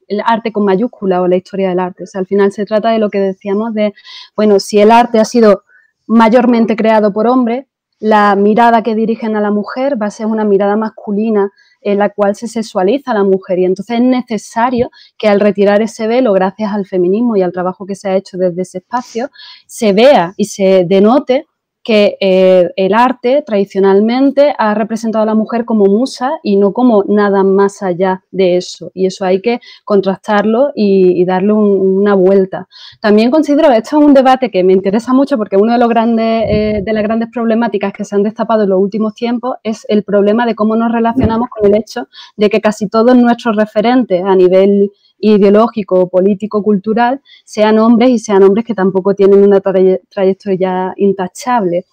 el 0.08 0.20
arte 0.24 0.52
con 0.52 0.64
mayúscula 0.64 1.22
o 1.22 1.28
la 1.28 1.36
historia 1.36 1.68
del 1.70 1.80
arte. 1.80 2.04
O 2.04 2.06
sea, 2.06 2.20
al 2.20 2.26
final 2.26 2.52
se 2.52 2.66
trata 2.66 2.90
de 2.90 2.98
lo 2.98 3.10
que 3.10 3.20
decíamos 3.20 3.74
de, 3.74 3.94
bueno, 4.36 4.60
si 4.60 4.80
el 4.80 4.90
arte 4.90 5.18
ha 5.18 5.24
sido 5.24 5.62
mayormente 6.06 6.76
creado 6.76 7.12
por 7.12 7.26
hombres, 7.26 7.66
la 7.98 8.34
mirada 8.34 8.82
que 8.82 8.96
dirigen 8.96 9.36
a 9.36 9.40
la 9.40 9.52
mujer 9.52 10.00
va 10.00 10.06
a 10.06 10.10
ser 10.10 10.26
una 10.26 10.44
mirada 10.44 10.76
masculina 10.76 11.52
en 11.82 11.98
la 11.98 12.10
cual 12.10 12.34
se 12.34 12.48
sexualiza 12.48 13.14
la 13.14 13.24
mujer. 13.24 13.58
Y 13.58 13.64
entonces 13.64 13.98
es 13.98 14.02
necesario 14.02 14.90
que 15.18 15.28
al 15.28 15.40
retirar 15.40 15.82
ese 15.82 16.06
velo, 16.06 16.32
gracias 16.32 16.72
al 16.72 16.86
feminismo 16.86 17.36
y 17.36 17.42
al 17.42 17.52
trabajo 17.52 17.86
que 17.86 17.94
se 17.94 18.08
ha 18.08 18.16
hecho 18.16 18.36
desde 18.36 18.62
ese 18.62 18.78
espacio, 18.78 19.30
se 19.66 19.92
vea 19.92 20.34
y 20.36 20.46
se 20.46 20.84
denote 20.86 21.46
que 21.82 22.16
eh, 22.20 22.70
el 22.76 22.94
arte 22.94 23.42
tradicionalmente 23.44 24.54
ha 24.56 24.74
representado 24.74 25.24
a 25.24 25.26
la 25.26 25.34
mujer 25.34 25.64
como 25.64 25.86
musa 25.86 26.32
y 26.42 26.56
no 26.56 26.72
como 26.72 27.04
nada 27.08 27.42
más 27.42 27.82
allá 27.82 28.22
de 28.30 28.56
eso. 28.56 28.90
Y 28.94 29.06
eso 29.06 29.24
hay 29.24 29.40
que 29.40 29.60
contrastarlo 29.84 30.72
y, 30.74 31.24
darle 31.24 31.52
una 31.52 32.14
vuelta. 32.14 32.68
También 33.00 33.30
considero, 33.30 33.70
esto 33.70 33.98
es 33.98 34.04
un 34.04 34.12
debate 34.14 34.50
que 34.50 34.64
me 34.64 34.72
interesa 34.72 35.12
mucho 35.12 35.36
porque 35.36 35.56
uno 35.56 35.72
de, 35.72 35.78
los 35.78 35.88
grandes, 35.88 36.44
eh, 36.48 36.82
de 36.84 36.92
las 36.92 37.02
grandes 37.02 37.28
problemáticas 37.32 37.92
que 37.92 38.04
se 38.04 38.16
han 38.16 38.24
destapado 38.24 38.64
en 38.64 38.70
los 38.70 38.80
últimos 38.80 39.14
tiempos 39.14 39.56
es 39.62 39.86
el 39.88 40.02
problema 40.02 40.46
de 40.46 40.54
cómo 40.54 40.74
nos 40.74 40.90
relacionamos 40.90 41.48
con 41.48 41.66
el 41.66 41.80
hecho 41.80 42.08
de 42.36 42.50
que 42.50 42.60
casi 42.60 42.88
todos 42.88 43.16
nuestros 43.16 43.56
referentes 43.56 44.22
a 44.24 44.34
nivel 44.34 44.90
ideológico, 45.22 46.08
político, 46.10 46.62
cultural, 46.62 47.20
sean 47.44 47.78
hombres 47.78 48.10
y 48.10 48.18
sean 48.18 48.42
hombres 48.42 48.66
que 48.66 48.74
tampoco 48.74 49.14
tienen 49.14 49.42
una 49.42 49.60
trayectoria 49.60 50.92
intachable. 50.96 51.86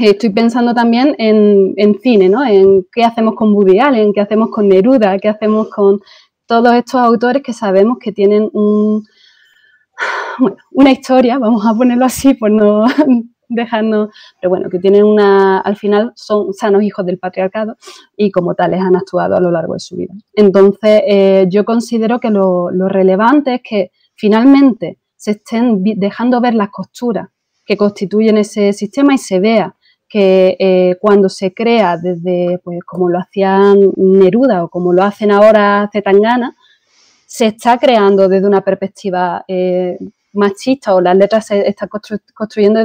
Estoy 0.00 0.30
pensando 0.30 0.74
también 0.74 1.14
en, 1.18 1.98
cine, 2.00 2.28
¿no? 2.28 2.44
En 2.44 2.86
qué 2.92 3.04
hacemos 3.04 3.34
con 3.34 3.52
Woody 3.54 3.78
Allen, 3.78 4.12
qué 4.12 4.20
hacemos 4.20 4.50
con 4.50 4.68
Neruda, 4.68 5.18
qué 5.18 5.28
hacemos 5.28 5.68
con 5.68 6.00
todos 6.46 6.74
estos 6.74 7.00
autores 7.00 7.42
que 7.42 7.52
sabemos 7.52 7.98
que 8.00 8.12
tienen 8.12 8.48
un, 8.52 9.04
una 10.72 10.90
historia, 10.90 11.38
vamos 11.38 11.64
a 11.66 11.74
ponerlo 11.74 12.06
así, 12.06 12.34
por 12.34 12.50
no 12.50 12.86
dejando, 13.48 14.10
pero 14.40 14.50
bueno, 14.50 14.68
que 14.70 14.78
tienen 14.78 15.04
una, 15.04 15.60
al 15.60 15.76
final 15.76 16.12
son 16.14 16.52
sanos 16.52 16.82
hijos 16.82 17.04
del 17.06 17.18
patriarcado 17.18 17.76
y 18.16 18.30
como 18.30 18.54
tales 18.54 18.80
han 18.80 18.96
actuado 18.96 19.36
a 19.36 19.40
lo 19.40 19.50
largo 19.50 19.74
de 19.74 19.80
su 19.80 19.96
vida. 19.96 20.14
Entonces, 20.34 21.02
eh, 21.06 21.46
yo 21.48 21.64
considero 21.64 22.20
que 22.20 22.30
lo, 22.30 22.70
relevante 22.88 23.54
es 23.54 23.60
que 23.62 23.90
finalmente 24.14 24.98
se 25.16 25.32
estén 25.32 25.82
dejando 25.82 26.40
ver 26.40 26.54
las 26.54 26.70
costuras 26.70 27.28
que 27.64 27.76
constituyen 27.76 28.38
ese 28.38 28.72
sistema 28.72 29.14
y 29.14 29.18
se 29.18 29.40
vea 29.40 29.74
que 30.08 30.56
eh, 30.58 30.96
cuando 31.00 31.28
se 31.28 31.52
crea 31.52 31.98
desde, 31.98 32.60
pues 32.64 32.78
como 32.84 33.10
lo 33.10 33.18
hacían 33.18 33.92
Neruda 33.96 34.64
o 34.64 34.68
como 34.68 34.92
lo 34.92 35.02
hacen 35.02 35.30
ahora 35.30 35.88
Zetangana, 35.92 36.56
se 37.26 37.46
está 37.46 37.76
creando 37.76 38.26
desde 38.26 38.46
una 38.46 38.62
perspectiva 38.62 39.44
eh, 39.46 39.98
machista 40.38 40.94
o 40.94 41.00
las 41.00 41.16
letras 41.16 41.46
se 41.46 41.68
están 41.68 41.88
construyendo 42.34 42.80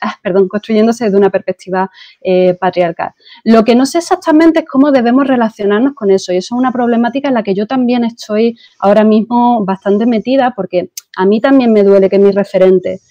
ah, 0.00 0.14
perdón, 0.22 0.48
construyéndose 0.48 1.04
desde 1.04 1.16
una 1.16 1.30
perspectiva 1.30 1.90
eh, 2.20 2.54
patriarcal. 2.54 3.10
Lo 3.44 3.64
que 3.64 3.74
no 3.74 3.86
sé 3.86 3.98
exactamente 3.98 4.60
es 4.60 4.66
cómo 4.66 4.92
debemos 4.92 5.26
relacionarnos 5.26 5.94
con 5.94 6.10
eso 6.10 6.32
y 6.32 6.36
eso 6.36 6.54
es 6.54 6.58
una 6.58 6.72
problemática 6.72 7.28
en 7.28 7.34
la 7.34 7.42
que 7.42 7.54
yo 7.54 7.66
también 7.66 8.04
estoy 8.04 8.58
ahora 8.78 9.04
mismo 9.04 9.64
bastante 9.64 10.06
metida 10.06 10.52
porque 10.54 10.90
a 11.16 11.26
mí 11.26 11.40
también 11.40 11.72
me 11.72 11.82
duele 11.82 12.08
que 12.08 12.18
mis 12.18 12.34
referentes 12.34 13.02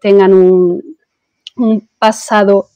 tengan 0.00 0.34
un, 0.34 0.82
un 1.56 1.88
pasado 1.98 2.68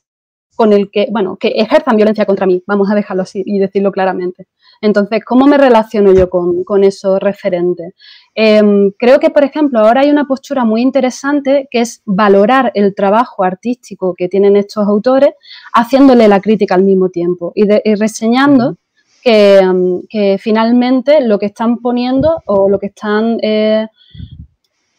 con 0.58 0.72
el 0.72 0.90
que, 0.90 1.06
bueno, 1.12 1.36
que 1.36 1.48
ejerzan 1.48 1.96
violencia 1.96 2.26
contra 2.26 2.44
mí, 2.44 2.64
vamos 2.66 2.90
a 2.90 2.94
dejarlo 2.96 3.22
así 3.22 3.44
y 3.46 3.60
decirlo 3.60 3.92
claramente. 3.92 4.48
Entonces, 4.80 5.22
¿cómo 5.24 5.46
me 5.46 5.58
relaciono 5.58 6.12
yo 6.12 6.28
con, 6.30 6.84
esos 6.84 7.20
referentes? 7.20 7.94
Em, 8.34 8.92
creo 8.98 9.18
que, 9.18 9.30
por 9.30 9.44
ejemplo, 9.44 9.80
ahora 9.80 10.02
hay 10.02 10.10
una 10.10 10.26
postura 10.26 10.64
muy 10.64 10.82
interesante 10.82 11.68
que 11.70 11.80
es 11.80 12.02
valorar 12.04 12.70
el 12.74 12.94
trabajo 12.94 13.42
artístico 13.44 14.14
que 14.16 14.28
tienen 14.28 14.56
estos 14.56 14.86
autores, 14.86 15.30
haciéndole 15.74 16.28
la 16.28 16.40
crítica 16.40 16.74
al 16.74 16.84
mismo 16.84 17.08
tiempo 17.08 17.52
y, 17.54 17.64
reseñando 17.94 18.76
que, 19.22 19.58
em, 19.58 20.02
que, 20.08 20.38
finalmente 20.38 21.20
lo 21.20 21.38
que 21.38 21.46
están 21.46 21.78
poniendo 21.78 22.42
o 22.46 22.68
lo 22.68 22.78
que 22.78 22.86
están 22.86 23.38
eh, 23.42 23.88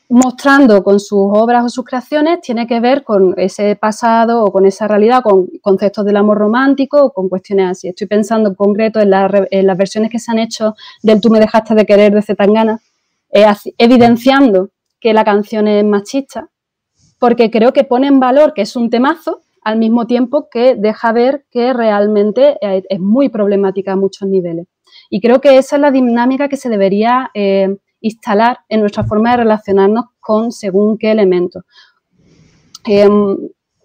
mostrando 0.10 0.84
con 0.84 1.00
sus 1.00 1.20
obras 1.20 1.64
o 1.64 1.70
sus 1.70 1.86
creaciones 1.86 2.42
tiene 2.42 2.66
que 2.66 2.80
ver 2.80 3.04
con 3.04 3.36
ese 3.38 3.76
pasado 3.76 4.44
o 4.44 4.52
con 4.52 4.66
esa 4.66 4.88
realidad, 4.88 5.22
con 5.22 5.48
conceptos 5.62 6.04
del 6.04 6.18
amor 6.18 6.40
romántico 6.40 7.04
o 7.04 7.14
con 7.14 7.30
cuestiones 7.30 7.70
así. 7.70 7.88
Estoy 7.88 8.08
pensando 8.08 8.50
en 8.50 8.56
concreto 8.56 9.00
en, 9.00 9.12
las 9.12 9.78
versiones 9.78 10.10
que 10.10 10.18
se 10.18 10.32
han 10.32 10.40
hecho 10.40 10.76
del 11.04 11.22
Tú 11.22 11.30
me 11.30 11.40
dejaste 11.40 11.76
de 11.76 11.86
querer 11.86 12.12
de 12.12 12.24
Zetangana, 12.24 12.80
eh, 13.32 13.46
evidenciando 13.78 14.72
que 15.00 15.14
la 15.14 15.24
canción 15.24 15.68
es 15.68 15.86
machista, 15.86 16.50
porque 17.20 17.52
creo 17.52 17.72
que 17.72 17.84
pone 17.84 18.08
en 18.08 18.20
valor 18.20 18.54
que 18.56 18.64
es 18.64 18.76
un 18.76 18.90
temazo, 18.90 19.42
al 19.62 19.78
mismo 19.78 20.08
tiempo 20.08 20.50
que 20.50 20.74
deja 20.76 21.12
ver 21.12 21.46
que 21.52 21.74
realmente 21.74 22.58
es 22.62 23.00
muy 23.00 23.30
problemática 23.30 23.92
a 23.92 23.96
muchos 23.96 24.28
niveles. 24.28 24.66
Y 25.12 25.22
creo 25.22 25.40
que 25.42 25.58
esa 25.58 25.76
es 25.76 25.82
la 25.82 25.92
dinámica 25.92 26.50
que 26.50 26.58
se 26.58 26.70
debería... 26.70 27.30
Eh, 27.36 27.78
instalar 28.02 28.60
en 28.70 28.82
nuestra 28.82 29.04
forma 29.04 29.32
de 29.32 29.38
relacionarnos 29.38 30.06
con 30.20 30.52
según 30.52 30.98
qué 30.98 31.12
elementos. 31.12 31.64
Em, 32.86 33.38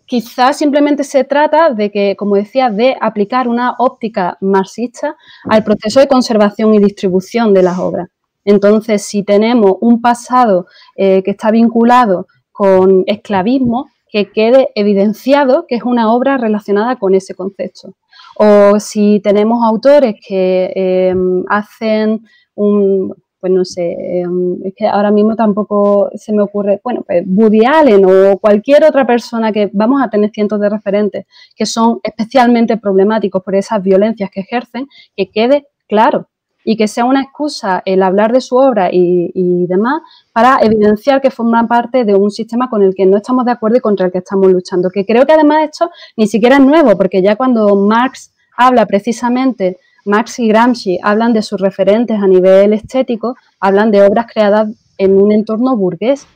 quizás 0.06 0.58
simplemente 0.58 1.04
se 1.04 1.24
trata 1.24 1.70
de 1.70 1.90
que, 1.90 2.16
como 2.16 2.36
decía, 2.36 2.70
de 2.70 2.96
aplicar 3.00 3.48
una 3.48 3.74
óptica 3.78 4.36
marxista 4.40 5.16
al 5.48 5.64
proceso 5.64 6.00
de 6.00 6.08
conservación 6.08 6.74
y 6.74 6.78
distribución 6.78 7.52
de 7.54 7.62
las 7.62 7.78
obras. 7.78 8.08
Entonces, 8.44 9.02
si 9.02 9.22
tenemos 9.22 9.76
un 9.80 10.00
pasado 10.00 10.66
eh, 10.96 11.22
que 11.22 11.30
está 11.32 11.50
vinculado 11.50 12.26
con 12.52 13.04
esclavismo, 13.06 13.88
que 14.10 14.30
quede 14.30 14.68
evidenciado 14.76 15.66
que 15.66 15.74
es 15.74 15.82
una 15.82 16.12
obra 16.12 16.36
relacionada 16.36 16.96
con 16.96 17.14
ese 17.14 17.34
concepto. 17.34 17.94
O 18.36 18.78
si 18.78 19.20
tenemos 19.24 19.64
autores 19.64 20.14
que 20.24 20.72
em, 20.76 21.44
hacen 21.48 22.24
un, 22.54 23.12
pues 23.44 23.52
no 23.52 23.62
sé, 23.62 23.92
em, 23.92 24.56
es 24.64 24.72
que 24.74 24.86
ahora 24.86 25.10
mismo 25.10 25.36
tampoco 25.36 26.08
se 26.14 26.32
me 26.32 26.40
ocurre, 26.40 26.80
bueno, 26.82 27.02
pues 27.06 27.24
Woody 27.26 27.66
Allen 27.66 28.02
o 28.06 28.38
cualquier 28.38 28.82
otra 28.84 29.06
persona 29.06 29.52
que 29.52 29.68
vamos 29.74 30.02
a 30.02 30.08
tener 30.08 30.30
cientos 30.30 30.58
de 30.58 30.70
referentes 30.70 31.26
que 31.54 31.66
son 31.66 32.00
especialmente 32.02 32.78
problemáticos 32.78 33.42
por 33.42 33.54
esas 33.54 33.82
violencias 33.82 34.30
que 34.30 34.40
ejercen, 34.40 34.88
que 35.14 35.28
quede 35.28 35.66
claro 35.86 36.26
y 36.64 36.78
que 36.78 36.88
sea 36.88 37.04
una 37.04 37.20
excusa 37.20 37.82
el 37.84 38.02
hablar 38.02 38.32
de 38.32 38.40
su 38.40 38.56
obra 38.56 38.88
y, 38.90 39.30
y, 39.34 39.66
demás 39.66 40.00
para 40.32 40.60
evidenciar 40.62 41.20
que 41.20 41.30
forman 41.30 41.68
parte 41.68 42.06
de 42.06 42.14
un 42.14 42.30
sistema 42.30 42.70
con 42.70 42.82
el 42.82 42.94
que 42.94 43.04
no 43.04 43.18
estamos 43.18 43.44
de 43.44 43.50
acuerdo 43.50 43.76
y 43.76 43.80
contra 43.80 44.06
el 44.06 44.12
que 44.12 44.18
estamos 44.24 44.50
luchando. 44.50 44.88
Que 44.88 45.04
creo 45.04 45.26
que 45.26 45.34
además 45.34 45.64
esto 45.64 45.90
ni 46.16 46.26
siquiera 46.26 46.56
es 46.56 46.62
nuevo, 46.62 46.96
porque 46.96 47.20
ya 47.20 47.36
cuando 47.36 47.76
Marx 47.76 48.32
habla 48.56 48.86
precisamente 48.86 49.76
Marx 50.04 50.38
y 50.38 50.48
Gramsci 50.48 50.98
hablan 51.02 51.32
de 51.32 51.42
sus 51.42 51.60
referentes 51.60 52.20
a 52.20 52.26
nivel 52.26 52.72
estético, 52.72 53.36
hablan 53.60 53.90
de 53.90 54.02
obras 54.02 54.26
creadas 54.32 54.68
en 54.98 55.16
un 55.16 55.32
entorno 55.32 55.76
burgués 55.76 56.26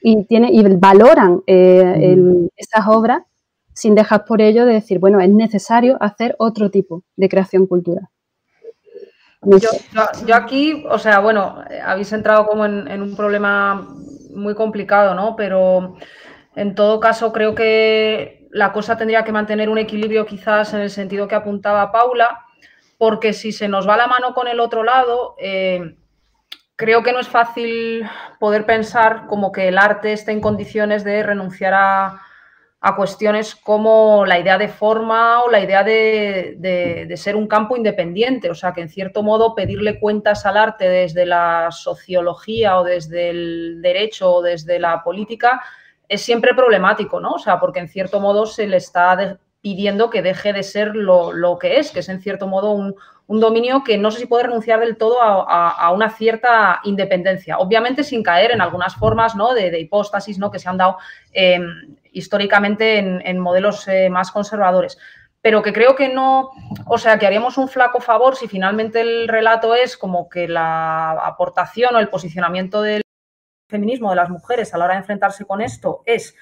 y, 0.00 0.24
tiene, 0.24 0.50
y 0.52 0.62
valoran 0.76 1.42
eh, 1.46 2.16
mm. 2.16 2.48
esas 2.56 2.86
obras 2.88 3.22
sin 3.74 3.94
dejar 3.94 4.24
por 4.24 4.40
ello 4.40 4.66
de 4.66 4.74
decir, 4.74 4.98
bueno, 4.98 5.20
es 5.20 5.30
necesario 5.30 5.96
hacer 6.00 6.34
otro 6.38 6.70
tipo 6.70 7.04
de 7.16 7.28
creación 7.28 7.66
cultural. 7.66 8.08
Yo, 9.44 9.70
aquí, 10.34 10.84
o 10.88 10.98
sea, 10.98 11.18
bueno, 11.18 11.56
habéis 11.84 12.12
entrado 12.12 12.46
como 12.46 12.64
en, 12.64 12.86
en, 12.86 13.02
un 13.02 13.16
problema 13.16 13.88
muy 14.34 14.54
complicado, 14.54 15.14
¿no? 15.16 15.34
Pero 15.34 15.96
en 16.54 16.74
todo 16.76 17.00
caso 17.00 17.32
creo 17.32 17.54
que 17.54 18.46
la 18.52 18.72
cosa 18.72 18.96
tendría 18.96 19.24
que 19.24 19.32
mantener 19.32 19.68
un 19.68 19.78
equilibrio 19.78 20.26
quizás 20.26 20.74
en 20.74 20.80
el 20.80 20.90
sentido 20.90 21.26
que 21.26 21.34
apuntaba 21.34 21.90
Paula, 21.90 22.38
porque 23.02 23.32
si 23.32 23.50
se 23.50 23.66
nos 23.66 23.88
va 23.88 23.96
la 23.96 24.06
mano 24.06 24.32
con 24.32 24.46
el 24.46 24.60
otro 24.60 24.84
lado, 24.84 25.34
eh, 25.36 25.96
creo 26.76 27.02
que 27.02 27.12
no 27.12 27.18
es 27.18 27.26
fácil 27.26 28.08
poder 28.38 28.64
pensar 28.64 29.26
como 29.26 29.50
que 29.50 29.66
el 29.66 29.76
arte 29.76 30.12
esté 30.12 30.30
en 30.30 30.40
condiciones 30.40 31.02
de 31.02 31.24
renunciar 31.24 31.74
a, 31.74 32.20
cuestiones 32.96 33.56
como 33.56 34.24
la 34.24 34.38
idea 34.38 34.56
de 34.56 34.68
forma 34.68 35.42
o 35.42 35.50
la 35.50 35.58
idea 35.58 35.82
de, 35.82 37.12
ser 37.16 37.34
un 37.34 37.48
campo 37.48 37.76
independiente. 37.76 38.50
O 38.50 38.54
sea, 38.54 38.72
que 38.72 38.82
en 38.82 38.88
cierto 38.88 39.24
modo 39.24 39.56
pedirle 39.56 39.98
cuentas 39.98 40.46
al 40.46 40.56
arte 40.56 40.88
desde 40.88 41.26
la 41.26 41.72
sociología 41.72 42.78
o 42.78 42.84
desde 42.84 43.30
el 43.30 43.82
derecho 43.82 44.32
o 44.32 44.42
desde 44.42 44.78
la 44.78 45.02
política 45.02 45.60
es 46.08 46.22
siempre 46.22 46.54
problemático, 46.54 47.18
¿no? 47.18 47.32
O 47.32 47.38
sea, 47.40 47.58
porque 47.58 47.80
en 47.80 47.88
cierto 47.88 48.20
modo 48.20 48.46
se 48.46 48.68
le 48.68 48.76
está 48.76 49.40
pidiendo 49.62 50.10
que 50.10 50.22
deje 50.22 50.52
de 50.52 50.64
ser 50.64 50.96
lo, 50.96 51.58
que 51.60 51.78
es, 51.78 51.92
que 51.92 52.00
es 52.00 52.08
en 52.08 52.20
cierto 52.20 52.48
modo 52.48 52.72
un, 52.72 52.94
dominio 53.28 53.82
que 53.82 53.96
no 53.96 54.10
sé 54.10 54.18
si 54.18 54.26
puede 54.26 54.42
renunciar 54.42 54.80
del 54.80 54.98
todo 54.98 55.22
a, 55.22 55.90
una 55.92 56.10
cierta 56.10 56.80
independencia. 56.84 57.56
Obviamente 57.56 58.02
sin 58.04 58.22
caer 58.22 58.50
en 58.50 58.60
algunas 58.60 58.96
formas 58.96 59.34
de, 59.54 59.80
hipóstasis 59.80 60.38
que 60.52 60.58
se 60.58 60.68
han 60.68 60.76
dado 60.76 60.98
em, 61.32 61.96
históricamente 62.12 62.98
en, 62.98 63.38
modelos 63.38 63.88
eh, 63.88 64.10
más 64.10 64.30
conservadores. 64.32 64.98
Pero 65.40 65.62
que 65.62 65.72
creo 65.72 65.96
que 65.96 66.08
no, 66.08 66.50
o 66.86 66.98
sea, 66.98 67.18
que 67.18 67.26
haríamos 67.26 67.56
un 67.56 67.68
flaco 67.68 68.00
favor 68.00 68.36
si 68.36 68.48
finalmente 68.48 69.00
el 69.00 69.28
relato 69.28 69.74
es 69.74 69.96
como 69.96 70.28
que 70.28 70.46
la 70.46 71.12
aportación 71.12 71.94
o 71.96 72.00
el 72.00 72.08
posicionamiento 72.08 72.82
del 72.82 73.02
feminismo 73.68 74.10
de 74.10 74.16
las 74.16 74.28
mujeres 74.28 74.74
a 74.74 74.78
la 74.78 74.84
hora 74.84 74.94
de 74.94 75.00
enfrentarse 75.00 75.46
con 75.46 75.62
esto 75.62 76.02
es 76.04 76.34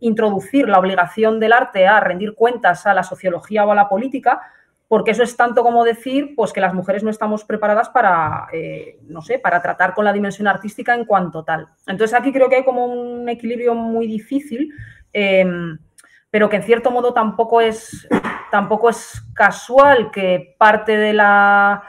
introducir 0.00 0.68
la 0.68 0.78
obligación 0.78 1.40
del 1.40 1.52
arte 1.52 1.86
a 1.86 2.00
rendir 2.00 2.34
cuentas 2.34 2.86
a 2.86 2.94
la 2.94 3.02
sociología 3.02 3.64
o 3.64 3.72
a 3.72 3.74
la 3.74 3.88
política, 3.88 4.40
porque 4.88 5.10
eso 5.10 5.22
es 5.22 5.36
tanto 5.36 5.62
como 5.62 5.84
decir 5.84 6.34
pues, 6.36 6.52
que 6.52 6.60
las 6.60 6.74
mujeres 6.74 7.02
no 7.02 7.10
estamos 7.10 7.44
preparadas 7.44 7.88
para, 7.88 8.46
eh, 8.52 8.98
no 9.08 9.20
sé, 9.20 9.38
para 9.38 9.60
tratar 9.60 9.94
con 9.94 10.04
la 10.04 10.12
dimensión 10.12 10.46
artística 10.46 10.94
en 10.94 11.04
cuanto 11.04 11.44
tal. 11.44 11.68
Entonces 11.86 12.18
aquí 12.18 12.32
creo 12.32 12.48
que 12.48 12.56
hay 12.56 12.64
como 12.64 12.86
un 12.86 13.28
equilibrio 13.28 13.74
muy 13.74 14.06
difícil, 14.06 14.72
em, 15.12 15.78
pero 16.30 16.48
que 16.48 16.56
en 16.56 16.62
cierto 16.62 16.90
modo 16.90 17.12
tampoco 17.12 17.60
es, 17.60 18.06
tampoco 18.50 18.90
es 18.90 19.22
casual 19.34 20.10
que 20.10 20.54
parte 20.58 20.96
de 20.96 21.12
la 21.12 21.82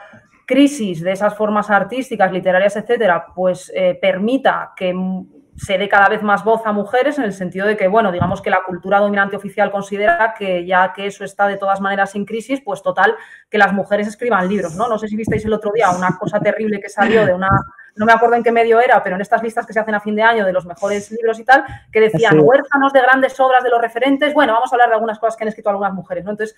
crisis 0.46 1.02
de 1.02 1.12
esas 1.12 1.36
formas 1.36 1.70
artísticas, 1.70 2.32
literarias, 2.32 2.74
etcétera, 2.74 3.26
pues 3.34 3.70
eh, 3.74 3.98
permita 4.00 4.72
que 4.74 4.94
se 5.58 5.76
dé 5.76 5.88
cada 5.88 6.08
vez 6.08 6.22
más 6.22 6.44
voz 6.44 6.62
a 6.64 6.72
mujeres 6.72 7.18
en 7.18 7.24
el 7.24 7.32
sentido 7.32 7.66
de 7.66 7.76
que, 7.76 7.88
bueno, 7.88 8.12
digamos 8.12 8.40
que 8.40 8.48
la 8.48 8.62
cultura 8.64 9.00
dominante 9.00 9.36
oficial 9.36 9.72
considera 9.72 10.34
que 10.38 10.64
ya 10.64 10.92
que 10.92 11.06
eso 11.06 11.24
está 11.24 11.48
de 11.48 11.56
todas 11.56 11.80
maneras 11.80 12.14
en 12.14 12.24
crisis, 12.24 12.60
pues 12.64 12.80
total, 12.80 13.16
que 13.50 13.58
las 13.58 13.72
mujeres 13.72 14.06
escriban 14.06 14.48
libros, 14.48 14.76
¿no? 14.76 14.88
No 14.88 14.98
sé 14.98 15.08
si 15.08 15.16
visteis 15.16 15.44
el 15.44 15.52
otro 15.52 15.72
día 15.74 15.90
una 15.90 16.16
cosa 16.16 16.38
terrible 16.38 16.80
que 16.80 16.88
salió 16.88 17.26
de 17.26 17.34
una, 17.34 17.50
no 17.96 18.06
me 18.06 18.12
acuerdo 18.12 18.36
en 18.36 18.44
qué 18.44 18.52
medio 18.52 18.80
era, 18.80 19.02
pero 19.02 19.16
en 19.16 19.22
estas 19.22 19.42
listas 19.42 19.66
que 19.66 19.72
se 19.72 19.80
hacen 19.80 19.96
a 19.96 20.00
fin 20.00 20.14
de 20.14 20.22
año 20.22 20.46
de 20.46 20.52
los 20.52 20.64
mejores 20.64 21.10
libros 21.10 21.40
y 21.40 21.44
tal, 21.44 21.64
que 21.90 22.00
decían 22.00 22.38
huérfanos 22.40 22.92
de 22.92 23.00
grandes 23.00 23.38
obras 23.40 23.64
de 23.64 23.70
los 23.70 23.80
referentes, 23.80 24.32
bueno, 24.34 24.52
vamos 24.52 24.72
a 24.72 24.76
hablar 24.76 24.90
de 24.90 24.94
algunas 24.94 25.18
cosas 25.18 25.36
que 25.36 25.42
han 25.42 25.48
escrito 25.48 25.70
algunas 25.70 25.92
mujeres, 25.92 26.24
¿no? 26.24 26.30
Entonces, 26.30 26.56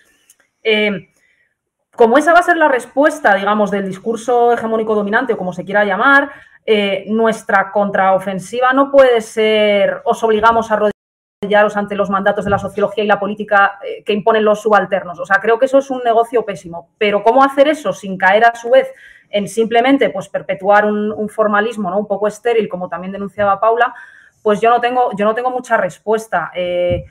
eh, 0.61 1.09
como 1.95 2.17
esa 2.17 2.33
va 2.33 2.39
a 2.39 2.43
ser 2.43 2.57
la 2.57 2.67
respuesta, 2.67 3.33
digamos, 3.33 3.71
del 3.71 3.87
discurso 3.87 4.53
hegemónico 4.53 4.93
dominante 4.95 5.33
o 5.33 5.37
como 5.37 5.53
se 5.53 5.65
quiera 5.65 5.83
llamar, 5.83 6.31
eh, 6.65 7.05
nuestra 7.07 7.71
contraofensiva 7.71 8.71
no 8.73 8.91
puede 8.91 9.21
ser 9.21 10.01
os 10.05 10.23
obligamos 10.23 10.69
a 10.69 10.75
arrodillaros 10.75 11.75
ante 11.75 11.95
los 11.95 12.09
mandatos 12.11 12.45
de 12.45 12.51
la 12.51 12.59
sociología 12.59 13.03
y 13.03 13.07
la 13.07 13.19
política 13.19 13.79
eh, 13.83 14.03
que 14.03 14.13
imponen 14.13 14.45
los 14.45 14.61
subalternos. 14.61 15.19
O 15.19 15.25
sea, 15.25 15.37
creo 15.37 15.57
que 15.57 15.65
eso 15.65 15.79
es 15.79 15.89
un 15.89 16.03
negocio 16.03 16.45
pésimo. 16.45 16.89
Pero 16.99 17.23
¿cómo 17.23 17.43
hacer 17.43 17.67
eso 17.67 17.93
sin 17.93 18.17
caer 18.17 18.45
a 18.45 18.53
su 18.55 18.69
vez 18.69 18.91
en 19.29 19.47
simplemente 19.47 20.09
pues, 20.11 20.29
perpetuar 20.29 20.85
un, 20.85 21.29
formalismo 21.29 21.89
¿no? 21.89 21.97
un 21.97 22.07
poco 22.07 22.27
estéril, 22.27 22.69
como 22.69 22.89
también 22.89 23.11
denunciaba 23.11 23.59
Paula? 23.59 23.93
Pues 24.43 24.61
yo 24.61 24.69
no 24.69 24.79
tengo, 24.79 25.11
yo 25.17 25.25
no 25.25 25.33
tengo 25.33 25.49
mucha 25.49 25.77
respuesta. 25.77 26.51
Eh, 26.53 27.05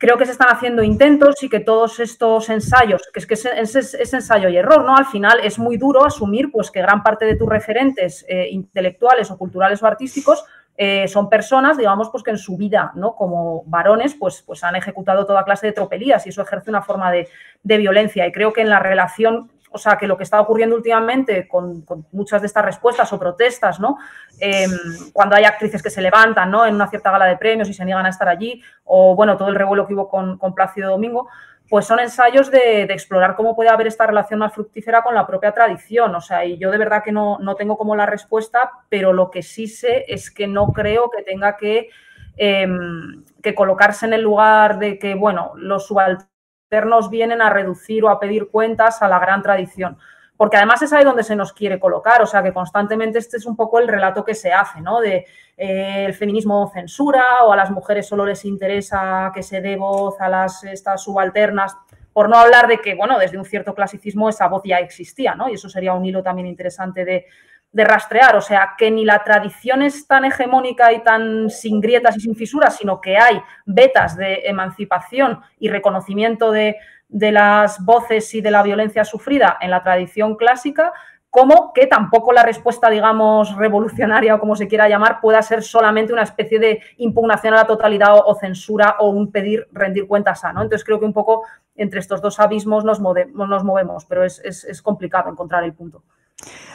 creo 0.00 0.16
que 0.16 0.24
se 0.24 0.32
están 0.32 0.48
haciendo 0.48 0.82
intentos 0.82 1.42
y 1.42 1.50
que 1.50 1.60
todos 1.60 2.00
estos 2.00 2.48
ensayos, 2.48 3.02
que 3.12 3.20
es 3.20 3.26
que 3.26 3.34
es, 3.34 4.14
ensayo 4.14 4.48
y 4.48 4.56
error, 4.56 4.82
¿no? 4.82 4.96
Al 4.96 5.04
final 5.04 5.40
es 5.44 5.58
muy 5.58 5.76
duro 5.76 6.06
asumir 6.06 6.50
pues 6.50 6.70
que 6.70 6.80
gran 6.80 7.02
parte 7.02 7.26
de 7.26 7.36
tus 7.36 7.46
referentes 7.46 8.24
eh, 8.26 8.48
intelectuales 8.50 9.30
o 9.30 9.36
culturales 9.36 9.82
o 9.82 9.86
artísticos 9.86 10.42
eh, 10.78 11.06
son 11.06 11.28
personas, 11.28 11.76
digamos, 11.76 12.08
pues 12.08 12.24
que 12.24 12.30
en 12.30 12.38
su 12.38 12.56
vida, 12.56 12.92
¿no? 12.94 13.14
Como 13.14 13.62
varones, 13.66 14.16
pues, 14.18 14.42
pues 14.46 14.64
han 14.64 14.74
ejecutado 14.74 15.26
toda 15.26 15.44
clase 15.44 15.66
de 15.66 15.72
tropelías 15.74 16.24
y 16.24 16.30
eso 16.30 16.40
ejerce 16.40 16.70
una 16.70 16.80
forma 16.80 17.12
de, 17.12 17.28
de 17.62 17.76
violencia. 17.76 18.26
Y 18.26 18.32
creo 18.32 18.54
que 18.54 18.62
en 18.62 18.70
la 18.70 18.78
relación 18.78 19.50
o 19.72 19.78
sea, 19.78 19.96
que 19.96 20.06
lo 20.06 20.16
que 20.16 20.24
está 20.24 20.40
ocurriendo 20.40 20.74
últimamente 20.74 21.46
con, 21.46 21.84
muchas 22.12 22.40
de 22.42 22.46
estas 22.48 22.64
respuestas 22.64 23.12
o 23.12 23.18
protestas, 23.18 23.78
¿no? 23.78 23.98
Em, 24.40 24.70
cuando 25.12 25.36
hay 25.36 25.44
actrices 25.44 25.82
que 25.82 25.90
se 25.90 26.02
levantan, 26.02 26.50
¿no? 26.50 26.66
En 26.66 26.74
una 26.74 26.88
cierta 26.88 27.10
gala 27.10 27.26
de 27.26 27.36
premios 27.36 27.68
y 27.68 27.74
se 27.74 27.84
niegan 27.84 28.06
a 28.06 28.08
estar 28.08 28.28
allí, 28.28 28.62
o 28.84 29.14
bueno, 29.14 29.36
todo 29.36 29.48
el 29.48 29.54
revuelo 29.54 29.86
que 29.86 29.94
hubo 29.94 30.08
con, 30.08 30.38
Plácido 30.54 30.90
Domingo, 30.90 31.28
pues 31.68 31.86
son 31.86 32.00
ensayos 32.00 32.50
de, 32.50 32.82
explorar 32.82 33.36
cómo 33.36 33.54
puede 33.54 33.70
haber 33.70 33.86
esta 33.86 34.06
relación 34.06 34.40
más 34.40 34.52
fructífera 34.52 35.02
con 35.04 35.14
la 35.14 35.26
propia 35.26 35.52
tradición. 35.52 36.12
O 36.16 36.20
sea, 36.20 36.44
y 36.44 36.58
yo 36.58 36.72
de 36.72 36.78
verdad 36.78 37.04
que 37.04 37.12
no, 37.12 37.38
no 37.38 37.54
tengo 37.54 37.78
como 37.78 37.94
la 37.94 38.06
respuesta, 38.06 38.72
pero 38.88 39.12
lo 39.12 39.30
que 39.30 39.42
sí 39.42 39.68
sé 39.68 40.04
es 40.08 40.32
que 40.32 40.48
no 40.48 40.72
creo 40.72 41.10
que 41.10 41.22
tenga 41.22 41.56
que, 41.56 41.90
em, 42.36 43.24
que 43.40 43.54
colocarse 43.54 44.06
en 44.06 44.14
el 44.14 44.22
lugar 44.22 44.80
de 44.80 44.98
que, 44.98 45.14
bueno, 45.14 45.52
los 45.54 45.86
subalternos 45.86 46.30
nos 46.70 47.10
vienen 47.10 47.42
a 47.42 47.50
reducir 47.50 48.04
o 48.04 48.08
a 48.08 48.20
pedir 48.20 48.48
cuentas 48.48 49.02
a 49.02 49.08
la 49.08 49.18
gran 49.18 49.42
tradición. 49.42 49.98
Porque 50.36 50.56
además 50.56 50.80
es 50.80 50.92
ahí 50.92 51.04
donde 51.04 51.22
se 51.22 51.36
nos 51.36 51.52
quiere 51.52 51.78
colocar, 51.78 52.22
o 52.22 52.26
sea 52.26 52.42
que 52.42 52.52
constantemente 52.52 53.18
este 53.18 53.36
es 53.36 53.44
un 53.44 53.56
poco 53.56 53.78
el 53.78 53.88
relato 53.88 54.24
que 54.24 54.34
se 54.34 54.52
hace, 54.52 54.80
¿no? 54.80 55.00
De 55.00 55.26
eh, 55.56 56.04
el 56.06 56.14
feminismo 56.14 56.70
censura 56.72 57.44
o 57.44 57.52
a 57.52 57.56
las 57.56 57.70
mujeres 57.70 58.08
solo 58.08 58.24
les 58.24 58.46
interesa 58.46 59.30
que 59.34 59.42
se 59.42 59.60
dé 59.60 59.76
voz 59.76 60.18
a 60.18 60.30
las 60.30 60.64
estas 60.64 61.02
subalternas, 61.02 61.76
por 62.14 62.30
no 62.30 62.38
hablar 62.38 62.68
de 62.68 62.78
que, 62.78 62.94
bueno, 62.94 63.18
desde 63.18 63.36
un 63.36 63.44
cierto 63.44 63.74
clasicismo 63.74 64.30
esa 64.30 64.48
voz 64.48 64.62
ya 64.64 64.78
existía, 64.78 65.34
¿no? 65.34 65.50
Y 65.50 65.54
eso 65.54 65.68
sería 65.68 65.92
un 65.92 66.06
hilo 66.06 66.22
también 66.22 66.46
interesante 66.46 67.04
de, 67.04 67.26
de 67.72 67.84
rastrear, 67.84 68.36
o 68.36 68.40
sea, 68.40 68.74
que 68.76 68.90
ni 68.90 69.04
la 69.04 69.22
tradición 69.22 69.82
es 69.82 70.06
tan 70.06 70.24
hegemónica 70.24 70.92
y 70.92 71.02
tan 71.04 71.50
sin 71.50 71.80
grietas 71.80 72.16
y 72.16 72.20
sin 72.20 72.34
fisuras, 72.34 72.76
sino 72.76 73.00
que 73.00 73.16
hay 73.16 73.40
vetas 73.64 74.16
de 74.16 74.42
emancipación 74.46 75.40
y 75.58 75.68
reconocimiento 75.68 76.50
de, 76.50 76.76
las 77.08 77.84
voces 77.84 78.34
y 78.34 78.40
de 78.40 78.50
la 78.50 78.62
violencia 78.62 79.04
sufrida 79.04 79.56
en 79.60 79.70
la 79.70 79.82
tradición 79.82 80.36
clásica, 80.36 80.92
como 81.28 81.72
que 81.72 81.86
tampoco 81.86 82.32
la 82.32 82.42
respuesta, 82.42 82.90
digamos, 82.90 83.56
revolucionaria 83.56 84.34
o 84.34 84.40
como 84.40 84.56
se 84.56 84.66
quiera 84.66 84.88
llamar, 84.88 85.20
pueda 85.20 85.40
ser 85.42 85.62
solamente 85.62 86.12
una 86.12 86.22
especie 86.22 86.58
de 86.58 86.82
impugnación 86.96 87.54
a 87.54 87.58
la 87.58 87.66
totalidad 87.68 88.16
o, 88.16 88.34
censura 88.34 88.96
o 88.98 89.10
un 89.10 89.30
pedir 89.30 89.68
rendir 89.70 90.08
cuentas 90.08 90.44
a, 90.44 90.52
¿no? 90.52 90.62
Entonces 90.62 90.84
creo 90.84 90.98
que 90.98 91.04
un 91.04 91.12
poco 91.12 91.44
entre 91.76 92.00
estos 92.00 92.20
dos 92.20 92.40
abismos 92.40 92.84
nos, 92.84 93.00
nos 93.00 93.64
movemos, 93.64 94.04
pero 94.06 94.24
es 94.24 94.82
complicado 94.82 95.30
encontrar 95.30 95.62
el 95.62 95.72
punto. 95.72 96.02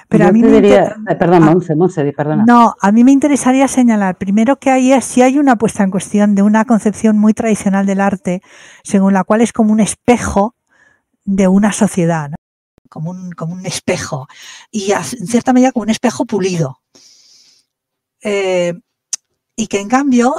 Pero 0.08 0.28
a 0.28 0.32
mí 0.32 0.42
me 0.42 0.58
eh, 0.58 0.92
perdón, 1.18 1.44
ah, 1.50 1.56
perdona. 2.16 2.46
No, 2.46 2.76
a 2.80 2.92
mí 2.92 3.04
me 3.04 3.12
interesaría 3.12 3.68
señalar 3.68 4.18
primero 4.18 4.58
que 4.58 4.70
hay, 4.70 5.02
si 5.02 5.22
hay 5.22 5.40
una 5.40 5.56
puesta 5.56 5.84
en 5.84 5.92
cuestión 5.92 6.36
de 6.36 6.44
una 6.44 6.66
concepción 6.66 7.18
muy 7.18 7.34
tradicional 7.34 7.86
del 7.86 8.02
arte, 8.02 8.42
según 8.84 9.14
la 9.14 9.24
cual 9.24 9.42
es 9.42 9.52
como 9.52 9.72
un 9.72 9.80
espejo 9.80 10.56
de 11.24 11.48
una 11.48 11.72
sociedad, 11.72 12.32
como, 12.90 13.10
un, 13.12 13.32
como 13.32 13.54
un 13.54 13.66
espejo, 13.66 14.28
y 14.70 14.92
en 14.92 15.28
cierta 15.28 15.54
medida 15.54 15.72
como 15.72 15.84
un 15.84 15.90
espejo 15.90 16.26
pulido. 16.26 16.82
Eh, 18.22 18.74
y 19.56 19.68
que 19.68 19.80
en 19.80 19.88
cambio, 19.88 20.36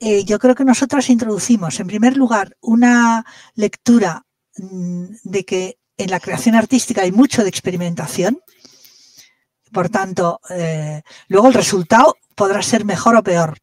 eh, 0.00 0.24
yo 0.24 0.38
creo 0.38 0.54
que 0.54 0.64
nosotros 0.64 1.08
introducimos, 1.10 1.78
en 1.80 1.86
primer 1.86 2.16
lugar, 2.16 2.56
una 2.60 3.24
lectura 3.54 4.24
mm, 4.56 5.04
de 5.22 5.44
que 5.44 5.78
en 5.96 6.10
la 6.10 6.20
creación 6.20 6.54
artística 6.54 7.02
hay 7.02 7.12
mucho 7.12 7.42
de 7.42 7.48
experimentación. 7.48 8.40
Por 9.72 9.88
tanto, 9.88 10.40
eh, 10.50 11.02
luego 11.28 11.48
el 11.48 11.54
resultado 11.54 12.16
podrá 12.34 12.62
ser 12.62 12.84
mejor 12.84 13.16
o 13.16 13.22
peor. 13.22 13.58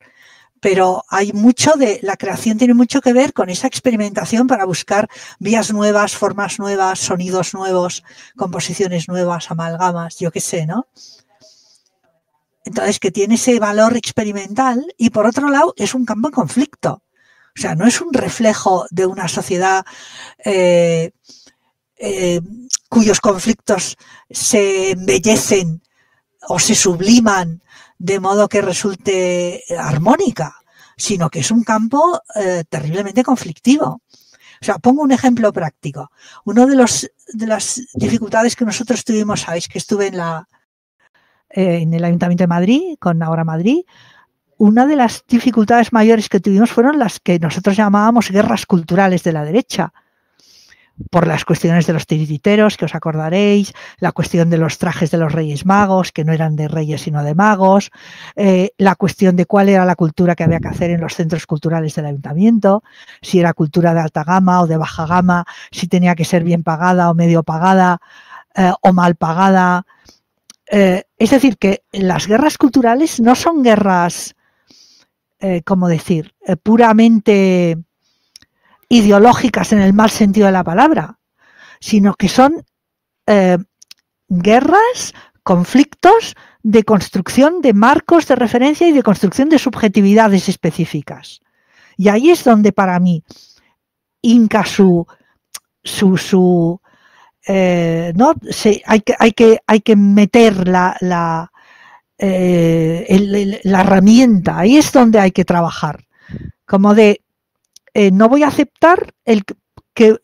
Pero 0.61 1.03
hay 1.09 1.31
mucho 1.33 1.73
de, 1.73 1.99
la 2.01 2.17
creación 2.17 2.57
tiene 2.57 2.73
mucho 2.73 3.01
que 3.01 3.13
ver 3.13 3.33
con 3.33 3.49
esa 3.49 3.67
experimentación 3.67 4.47
para 4.47 4.65
buscar 4.65 5.07
vías 5.39 5.71
nuevas, 5.71 6.15
formas 6.15 6.59
nuevas, 6.59 6.99
sonidos 6.99 7.53
nuevos, 7.53 8.03
composiciones 8.35 9.07
nuevas, 9.07 9.51
amalgamas, 9.51 10.17
yo 10.17 10.31
qué 10.31 10.41
sé, 10.41 10.65
¿no? 10.65 10.87
Entonces, 12.63 12.99
que 12.99 13.11
tiene 13.11 13.35
ese 13.35 13.59
valor 13.59 13.95
experimental 13.95 14.93
y 14.97 15.11
por 15.11 15.27
otro 15.27 15.49
lado 15.49 15.73
es 15.77 15.93
un 15.93 16.03
campo 16.03 16.29
en 16.29 16.33
conflicto. 16.33 17.03
O 17.57 17.61
sea, 17.61 17.75
no 17.75 17.85
es 17.85 18.01
un 18.01 18.11
reflejo 18.11 18.85
de 18.89 19.05
una 19.05 19.27
sociedad 19.27 19.85
eh, 20.43 21.11
eh, 21.97 22.41
cuyos 22.89 23.21
conflictos 23.21 23.97
se 24.29 24.91
embellecen 24.91 25.81
o 26.47 26.59
se 26.59 26.75
subliman 26.75 27.61
de 27.97 28.19
modo 28.19 28.47
que 28.47 28.61
resulte 28.61 29.63
armónica, 29.77 30.55
sino 30.97 31.29
que 31.29 31.39
es 31.39 31.51
un 31.51 31.63
campo 31.63 32.21
eh, 32.35 32.63
terriblemente 32.69 33.23
conflictivo. 33.23 34.01
O 34.61 34.65
sea, 34.65 34.77
pongo 34.79 35.01
un 35.01 35.11
ejemplo 35.11 35.51
práctico. 35.51 36.11
Una 36.45 36.65
de, 36.65 36.75
de 37.33 37.47
las 37.47 37.81
dificultades 37.93 38.55
que 38.55 38.65
nosotros 38.65 39.03
tuvimos, 39.03 39.41
sabéis 39.41 39.67
que 39.67 39.77
estuve 39.77 40.07
en, 40.07 40.17
la, 40.17 40.47
eh, 41.49 41.79
en 41.81 41.93
el 41.93 42.03
Ayuntamiento 42.03 42.43
de 42.43 42.47
Madrid, 42.47 42.95
con 42.99 43.21
Ahora 43.21 43.43
Madrid, 43.43 43.83
una 44.57 44.85
de 44.85 44.95
las 44.95 45.23
dificultades 45.27 45.91
mayores 45.91 46.29
que 46.29 46.39
tuvimos 46.39 46.71
fueron 46.71 46.97
las 46.97 47.19
que 47.19 47.39
nosotros 47.39 47.75
llamábamos 47.75 48.31
guerras 48.31 48.65
culturales 48.65 49.23
de 49.23 49.33
la 49.33 49.43
derecha 49.43 49.93
por 51.11 51.27
las 51.27 51.43
cuestiones 51.43 51.87
de 51.87 51.93
los 51.93 52.07
tirititeros, 52.07 52.77
que 52.77 52.85
os 52.85 52.95
acordaréis, 52.95 53.73
la 53.99 54.11
cuestión 54.11 54.49
de 54.49 54.57
los 54.57 54.77
trajes 54.77 55.11
de 55.11 55.17
los 55.17 55.33
reyes 55.33 55.65
magos, 55.65 56.11
que 56.11 56.23
no 56.23 56.31
eran 56.31 56.55
de 56.55 56.67
reyes 56.67 57.01
sino 57.01 57.23
de 57.23 57.35
magos, 57.35 57.91
eh, 58.35 58.71
la 58.77 58.95
cuestión 58.95 59.35
de 59.35 59.45
cuál 59.45 59.69
era 59.69 59.85
la 59.85 59.95
cultura 59.95 60.35
que 60.35 60.43
había 60.43 60.59
que 60.59 60.69
hacer 60.69 60.91
en 60.91 61.01
los 61.01 61.13
centros 61.13 61.45
culturales 61.45 61.95
del 61.95 62.05
ayuntamiento, 62.05 62.83
si 63.21 63.39
era 63.39 63.53
cultura 63.53 63.93
de 63.93 63.99
alta 64.01 64.23
gama 64.23 64.61
o 64.61 64.67
de 64.67 64.77
baja 64.77 65.05
gama, 65.05 65.45
si 65.71 65.87
tenía 65.87 66.15
que 66.15 66.25
ser 66.25 66.43
bien 66.43 66.63
pagada 66.63 67.09
o 67.09 67.13
medio 67.13 67.43
pagada 67.43 67.99
eh, 68.55 68.71
o 68.81 68.93
mal 68.93 69.15
pagada. 69.15 69.85
Eh, 70.71 71.03
es 71.17 71.29
decir, 71.29 71.57
que 71.57 71.83
las 71.91 72.27
guerras 72.27 72.57
culturales 72.57 73.19
no 73.19 73.35
son 73.35 73.63
guerras, 73.63 74.35
¿cómo 75.63 75.87
decir?, 75.87 76.33
puramente 76.63 77.77
ideológicas 78.89 79.73
en 79.73 79.79
el 79.79 79.93
mal 79.93 80.09
sentido 80.09 80.45
de 80.47 80.51
la 80.51 80.63
palabra, 80.63 81.19
sino 81.79 82.13
que 82.13 82.29
son 82.29 82.63
eh, 83.27 83.57
guerras, 84.27 85.13
conflictos 85.43 86.35
de 86.63 86.83
construcción 86.83 87.61
de 87.61 87.73
marcos 87.73 88.27
de 88.27 88.35
referencia 88.35 88.87
y 88.87 88.91
de 88.91 89.03
construcción 89.03 89.49
de 89.49 89.59
subjetividades 89.59 90.49
específicas. 90.49 91.41
Y 91.97 92.09
ahí 92.09 92.31
es 92.31 92.43
donde 92.43 92.71
para 92.71 92.99
mí 92.99 93.23
Inca 94.21 94.65
su, 94.65 95.05
su, 95.83 96.81
eh, 97.47 98.11
¿no? 98.15 98.33
hay, 98.85 99.01
que, 99.01 99.15
hay, 99.19 99.31
que, 99.33 99.59
hay 99.67 99.81
que 99.81 99.95
meter 99.95 100.67
la, 100.67 100.97
la, 100.99 101.51
eh, 102.17 103.59
la 103.63 103.81
herramienta, 103.81 104.57
ahí 104.57 104.77
es 104.77 104.91
donde 104.91 105.19
hay 105.19 105.31
que 105.31 105.45
trabajar, 105.45 106.05
como 106.65 106.95
de 106.95 107.21
eh, 107.95 108.11
no 108.11 108.27
voy 108.27 108.43
a 108.43 108.49
aceptar 108.49 109.13
el, 109.23 109.43
que, 109.93 110.17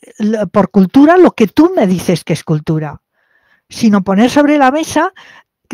por 0.52 0.72
cultura 0.72 1.18
lo 1.18 1.32
que 1.32 1.48
tú 1.48 1.72
me 1.74 1.88
dices 1.88 2.26
que 2.26 2.34
es 2.34 2.44
cultura, 2.44 3.02
sino 3.70 4.04
poner 4.04 4.30
sobre 4.30 4.58
la 4.58 4.72
mesa 4.72 5.14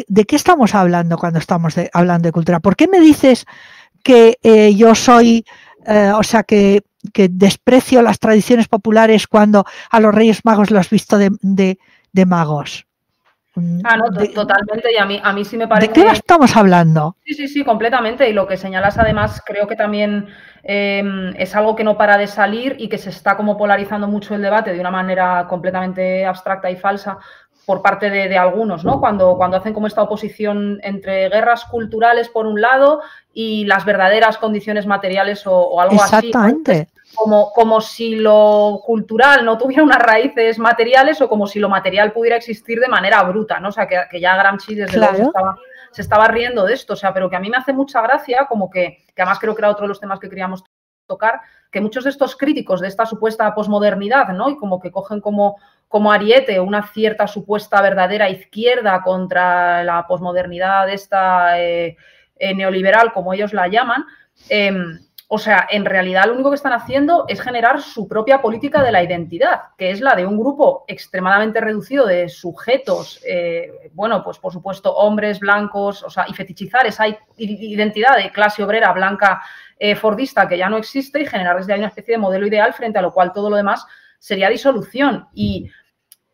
de 0.08 0.26
qué 0.26 0.36
estamos 0.36 0.76
hablando 0.76 1.18
cuando 1.18 1.40
estamos 1.40 1.74
hablando 1.92 2.28
de 2.28 2.32
cultura. 2.32 2.60
¿Por 2.60 2.76
qué 2.76 2.88
me 2.88 3.00
dices 3.00 3.48
que 4.04 4.38
eh, 4.44 4.76
yo 4.76 4.94
soy, 4.94 5.44
eh, 5.88 6.12
o 6.16 6.22
sea, 6.22 6.44
que, 6.44 6.84
desprecio 7.14 8.02
las 8.02 8.20
tradiciones 8.20 8.68
populares 8.68 9.28
cuando 9.28 9.66
a 9.90 10.00
los 10.00 10.14
Reyes 10.14 10.46
Magos 10.46 10.70
los 10.70 10.82
has 10.82 10.90
visto 10.92 11.18
de 11.18 12.26
magos? 12.28 12.87
Ah, 13.84 13.98
no, 13.98 14.06
totalmente. 14.34 14.94
Y 14.94 14.98
a 14.98 15.06
mí, 15.06 15.20
a 15.24 15.34
mí 15.34 15.44
sí 15.44 15.58
me 15.58 15.68
parece. 15.68 15.88
¿De 15.88 15.94
qué 15.94 16.12
estamos 16.12 16.56
hablando? 16.56 17.16
Sí, 17.26 17.34
sí, 17.34 17.48
sí, 17.48 17.64
completamente. 17.64 18.30
Y 18.30 18.34
lo 18.34 18.48
que 18.48 18.58
señalas, 18.58 18.98
además, 18.98 19.42
creo 19.46 19.68
que 19.68 19.76
también 19.76 20.28
em, 20.64 21.34
es 21.38 21.56
algo 21.56 21.76
que 21.76 21.84
no 21.84 21.98
para 21.98 22.18
de 22.18 22.28
salir 22.28 22.76
y 22.78 22.88
que 22.88 22.98
se 22.98 23.10
está 23.10 23.36
como 23.36 23.58
polarizando 23.58 24.08
mucho 24.08 24.36
el 24.36 24.42
debate 24.42 24.74
de 24.74 24.80
una 24.80 24.92
manera 24.92 25.48
completamente 25.50 26.26
abstracta 26.26 26.70
y 26.70 26.76
falsa 26.76 27.18
por 27.66 27.82
parte 27.82 28.10
de, 28.10 28.38
algunos, 28.38 28.86
¿no? 28.86 29.02
Cuando, 29.02 29.36
cuando 29.36 29.58
hacen 29.58 29.74
como 29.74 29.88
esta 29.88 30.02
oposición 30.02 30.80
entre 30.84 31.28
guerras 31.28 31.66
culturales 31.66 32.30
por 32.30 32.46
un 32.46 32.62
lado 32.62 33.02
y 33.34 33.66
las 33.66 33.84
verdaderas 33.84 34.38
condiciones 34.38 34.86
materiales 34.86 35.44
o, 35.46 35.82
algo 35.82 36.02
así. 36.02 36.28
Exactamente 36.28 36.88
como, 37.18 37.52
como 37.52 37.82
si 37.82 38.16
lo 38.16 38.82
cultural 38.86 39.44
no 39.44 39.58
tuviera 39.58 39.84
unas 39.84 40.00
raíces 40.00 40.60
materiales 40.60 41.20
o 41.20 41.28
como 41.28 41.48
si 41.48 41.60
lo 41.60 41.68
material 41.68 42.14
pudiera 42.14 42.38
existir 42.38 42.80
de 42.80 42.88
manera 42.88 43.24
bruta, 43.24 43.60
¿no? 43.60 43.70
O 43.70 43.72
sea, 43.72 43.88
que, 43.88 44.20
ya 44.22 44.38
Gramsci 44.38 44.76
desde 44.76 44.98
luego 44.98 45.16
se 45.16 45.24
estaba, 45.24 45.58
se 45.92 46.02
estaba, 46.02 46.28
riendo 46.28 46.64
de 46.66 46.74
esto, 46.74 46.94
o 46.94 46.96
sea, 46.96 47.14
pero 47.14 47.30
que 47.30 47.36
a 47.36 47.40
mí 47.40 47.50
me 47.50 47.58
hace 47.58 47.74
mucha 47.74 48.02
gracia 48.02 48.46
como 48.48 48.70
que, 48.70 49.06
que 49.16 49.22
además 49.22 49.40
creo 49.40 49.56
que 49.56 49.62
era 49.62 49.72
otro 49.72 49.84
de 49.84 49.90
los 49.90 50.00
temas 50.00 50.20
que 50.20 50.30
queríamos 50.30 50.64
tocar 51.08 51.42
que 51.72 51.82
muchos 51.82 52.04
de 52.04 52.12
estos 52.12 52.36
críticos 52.36 52.82
de 52.82 52.88
esta 52.88 53.06
supuesta 53.06 53.54
posmodernidad, 53.54 54.30
¿no? 54.30 54.50
Y 54.50 54.58
como 54.58 54.80
que 54.80 54.92
cogen 54.92 55.20
como, 55.20 55.58
como 55.88 56.12
ariete 56.12 56.60
una 56.60 56.88
cierta 56.88 57.28
supuesta 57.28 57.82
verdadera 57.82 58.30
izquierda 58.30 59.02
contra 59.02 59.84
la 59.84 60.06
posmodernidad 60.08 60.90
esta 60.90 61.60
eh, 61.60 61.98
eh, 62.38 62.54
neoliberal, 62.54 63.12
como 63.12 63.34
ellos 63.34 63.54
la 63.54 63.68
llaman, 63.68 64.06
em, 64.50 65.00
o 65.30 65.38
sea, 65.38 65.68
en 65.70 65.84
realidad 65.84 66.26
lo 66.26 66.34
único 66.34 66.52
que 66.52 66.56
están 66.56 66.72
haciendo 66.72 67.26
es 67.28 67.42
generar 67.42 67.82
su 67.82 68.08
propia 68.08 68.42
política 68.42 68.82
de 68.82 68.94
la 68.94 69.04
identidad, 69.04 69.62
que 69.78 69.92
es 69.92 70.00
la 70.00 70.16
de 70.16 70.26
un 70.26 70.38
grupo 70.38 70.86
extremadamente 70.88 71.60
reducido 71.60 72.06
de 72.06 72.30
sujetos, 72.30 73.20
eh, 73.28 73.92
bueno, 73.94 74.24
pues 74.24 74.38
por 74.40 74.54
supuesto 74.54 74.96
hombres 74.96 75.40
blancos, 75.40 76.02
o 76.04 76.10
sea, 76.10 76.26
y 76.30 76.34
fetichizar 76.34 76.88
esa 76.88 77.06
identidad 77.38 78.16
de 78.16 78.32
clase 78.32 78.64
obrera 78.64 78.94
blanca 78.94 79.42
eh, 79.78 79.96
fordista 79.96 80.48
que 80.48 80.58
ya 80.58 80.70
no 80.70 80.78
existe 80.78 81.22
y 81.22 81.26
generar 81.26 81.58
desde 81.58 81.74
ahí 81.74 81.80
una 81.80 81.90
especie 81.90 82.14
de 82.14 82.20
modelo 82.20 82.48
ideal 82.48 82.74
frente 82.74 82.98
a 82.98 83.02
lo 83.02 83.14
cual 83.14 83.34
todo 83.34 83.50
lo 83.50 83.58
demás 83.58 83.86
sería 84.20 84.50
disolución. 84.50 85.28
Y 85.34 85.70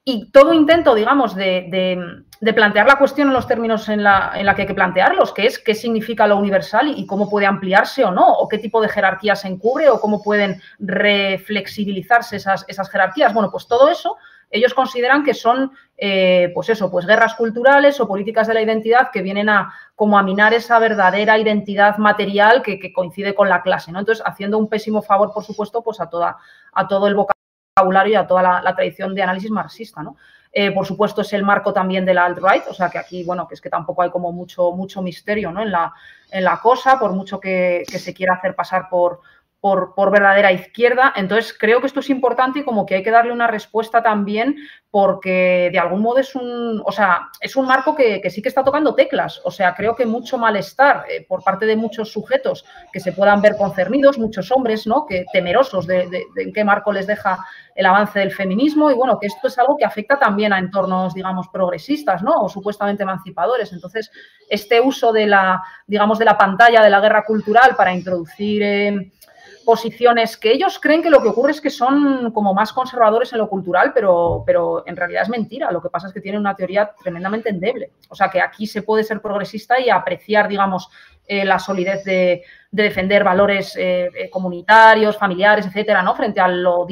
y 0.05 0.31
todo 0.31 0.53
intento, 0.53 0.95
digamos, 0.95 1.33
de, 1.33 2.23
plantear 2.51 2.85
la 2.85 2.97
cuestión 2.97 3.29
en 3.29 3.33
los 3.33 3.47
términos 3.47 3.87
en 3.87 4.03
la, 4.03 4.33
en 4.35 4.45
la, 4.45 4.53
que 4.53 4.63
hay 4.63 4.67
que 4.67 4.73
plantearlos, 4.73 5.31
que 5.31 5.45
es 5.45 5.59
qué 5.59 5.73
significa 5.73 6.27
lo 6.27 6.35
universal 6.35 6.93
y, 6.97 7.05
cómo 7.05 7.29
puede 7.29 7.45
ampliarse 7.45 8.03
o 8.03 8.11
no, 8.11 8.27
o 8.27 8.49
qué 8.49 8.57
tipo 8.57 8.81
de 8.81 8.89
jerarquías 8.89 9.41
se 9.41 9.47
encubre, 9.47 9.89
o 9.89 10.01
cómo 10.01 10.21
pueden 10.21 10.61
reflexibilizarse 10.79 12.35
esas, 12.35 12.65
esas 12.67 12.89
jerarquías. 12.89 13.33
Bueno, 13.33 13.49
pues 13.49 13.67
todo 13.67 13.87
eso 13.87 14.17
ellos 14.53 14.73
consideran 14.75 15.23
que 15.23 15.33
son, 15.33 15.71
eh, 15.97 16.51
pues 16.53 16.69
eso, 16.69 16.89
pues 16.91 17.07
guerras 17.07 17.33
culturales 17.33 17.99
o 17.99 18.07
políticas 18.07 18.47
de 18.47 18.53
la 18.53 18.61
identidad 18.61 19.09
que 19.11 19.23
vienen 19.23 19.49
a 19.49 19.73
como 19.95 20.17
a 20.17 20.23
minar 20.23 20.53
esa 20.53 20.77
verdadera 20.77 21.39
identidad 21.39 21.97
material 21.97 22.61
que, 22.61 22.93
coincide 22.93 23.33
con 23.33 23.49
la 23.49 23.63
clase, 23.63 23.91
¿no? 23.91 23.99
Entonces, 23.99 24.23
haciendo 24.25 24.59
un 24.59 24.69
pésimo 24.69 25.01
favor, 25.01 25.33
por 25.33 25.43
supuesto, 25.43 25.81
pues 25.81 25.99
a 25.99 26.09
toda, 26.09 26.37
a 26.71 26.87
todo 26.87 27.07
el 27.07 27.15
vocabulario 27.15 28.13
y 28.13 28.15
a 28.15 28.27
toda 28.27 28.61
la, 28.61 28.75
tradición 28.75 29.15
de 29.15 29.23
análisis 29.23 29.49
marxista, 29.49 30.03
¿no? 30.03 30.17
Eh, 30.55 30.71
por 30.71 30.85
supuesto, 30.85 31.21
es 31.21 31.33
el 31.33 31.41
marco 31.41 31.73
también 31.73 32.05
de 32.05 32.13
la 32.13 32.25
alt-right, 32.25 32.67
o 32.69 32.75
sea 32.75 32.87
que 32.87 32.99
aquí, 32.99 33.23
bueno, 33.23 33.47
que 33.47 33.55
es 33.55 33.61
que 33.61 33.71
tampoco 33.71 34.03
hay 34.03 34.11
como 34.11 34.31
mucho, 34.31 34.71
mucho 34.71 35.01
misterio 35.01 35.51
¿no? 35.51 35.63
en, 35.63 35.71
la, 35.71 35.91
en 36.29 36.43
la 36.43 36.59
cosa, 36.61 36.99
por 36.99 37.11
mucho 37.11 37.39
que, 37.39 37.83
que 37.89 37.97
se 37.97 38.13
quiera 38.13 38.35
hacer 38.35 38.55
pasar 38.55 38.87
por, 39.63 40.11
verdadera 40.11 40.51
izquierda. 40.51 41.13
Entonces, 41.15 41.55
creo 41.57 41.79
que 41.79 41.87
esto 41.87 42.01
es 42.01 42.09
importante 42.09 42.59
y 42.59 42.63
como 42.65 42.85
que 42.85 42.95
hay 42.95 43.03
que 43.03 43.11
darle 43.11 43.31
una 43.31 43.47
respuesta 43.47 44.03
también 44.03 44.57
porque 44.91 45.69
de 45.71 45.79
algún 45.79 46.01
modo 46.01 46.19
es 46.19 46.35
un, 46.35 46.83
o 46.85 46.91
sea, 46.91 47.29
es 47.39 47.55
un 47.55 47.65
marco 47.65 47.95
que, 47.95 48.21
sí 48.29 48.41
que 48.41 48.49
está 48.49 48.61
tocando 48.61 48.93
teclas. 48.93 49.39
O 49.45 49.51
sea, 49.51 49.73
creo 49.73 49.95
que 49.95 50.05
mucho 50.05 50.37
malestar 50.37 51.05
eh, 51.09 51.25
por 51.25 51.45
parte 51.45 51.65
de 51.65 51.77
muchos 51.77 52.11
sujetos 52.11 52.65
que 52.91 52.99
se 52.99 53.13
puedan 53.13 53.41
ver 53.41 53.55
concernidos, 53.55 54.19
muchos 54.19 54.51
hombres, 54.51 54.85
¿no? 54.85 55.05
Que 55.05 55.23
temerosos 55.31 55.87
de, 55.87 56.09
de, 56.09 56.25
en 56.43 56.51
qué 56.51 56.65
marco 56.65 56.91
les 56.91 57.07
deja 57.07 57.37
el 57.73 57.85
avance 57.85 58.19
del 58.19 58.33
feminismo 58.33 58.91
y 58.91 58.95
bueno, 58.95 59.17
que 59.17 59.27
esto 59.27 59.47
es 59.47 59.57
algo 59.57 59.77
que 59.77 59.85
afecta 59.85 60.19
también 60.19 60.51
a 60.51 60.59
entornos, 60.59 61.13
digamos, 61.13 61.47
progresistas, 61.47 62.21
¿no? 62.21 62.41
O 62.41 62.49
supuestamente 62.49 63.03
emancipadores. 63.03 63.71
Entonces, 63.71 64.11
este 64.49 64.81
uso 64.81 65.13
de 65.13 65.25
la, 65.25 65.63
digamos, 65.87 66.19
de 66.19 66.25
la 66.25 66.37
pantalla 66.37 66.83
de 66.83 66.89
la 66.89 66.99
guerra 66.99 67.23
cultural 67.23 67.77
para 67.77 67.93
introducir... 67.93 68.61
Eh, 68.61 69.11
posiciones 69.63 70.37
que 70.37 70.51
ellos 70.51 70.79
creen 70.79 71.01
que 71.01 71.09
lo 71.09 71.21
que 71.21 71.29
ocurre 71.29 71.51
es 71.51 71.61
que 71.61 71.69
son 71.69 72.31
como 72.31 72.53
más 72.53 72.71
conservadores 72.71 73.33
en 73.33 73.39
lo 73.39 73.49
cultural, 73.49 73.91
pero, 73.93 74.43
pero 74.45 74.83
en 74.85 74.95
realidad 74.95 75.23
es 75.23 75.29
mentira. 75.29 75.71
Lo 75.71 75.81
que 75.81 75.89
pasa 75.89 76.07
es 76.07 76.13
que 76.13 76.21
tienen 76.21 76.41
una 76.41 76.55
teoría 76.55 76.91
tremendamente 77.01 77.49
endeble. 77.49 77.91
O 78.09 78.15
sea 78.15 78.29
que 78.29 78.41
aquí 78.41 78.67
se 78.67 78.83
puede 78.83 79.03
ser 79.03 79.21
progresista 79.21 79.79
y 79.79 79.89
apreciar, 79.89 80.47
digamos, 80.47 80.89
eh, 81.25 81.45
la 81.45 81.57
solidez 81.57 82.03
de, 82.03 82.43
defender 82.69 83.23
valores 83.23 83.75
eh, 83.77 84.09
eh, 84.15 84.29
comunitarios, 84.29 85.17
familiares, 85.17 85.65
etcétera, 85.65 86.01
¿no? 86.01 86.15
Frente 86.15 86.41
a 86.41 86.47
lo 86.47 86.87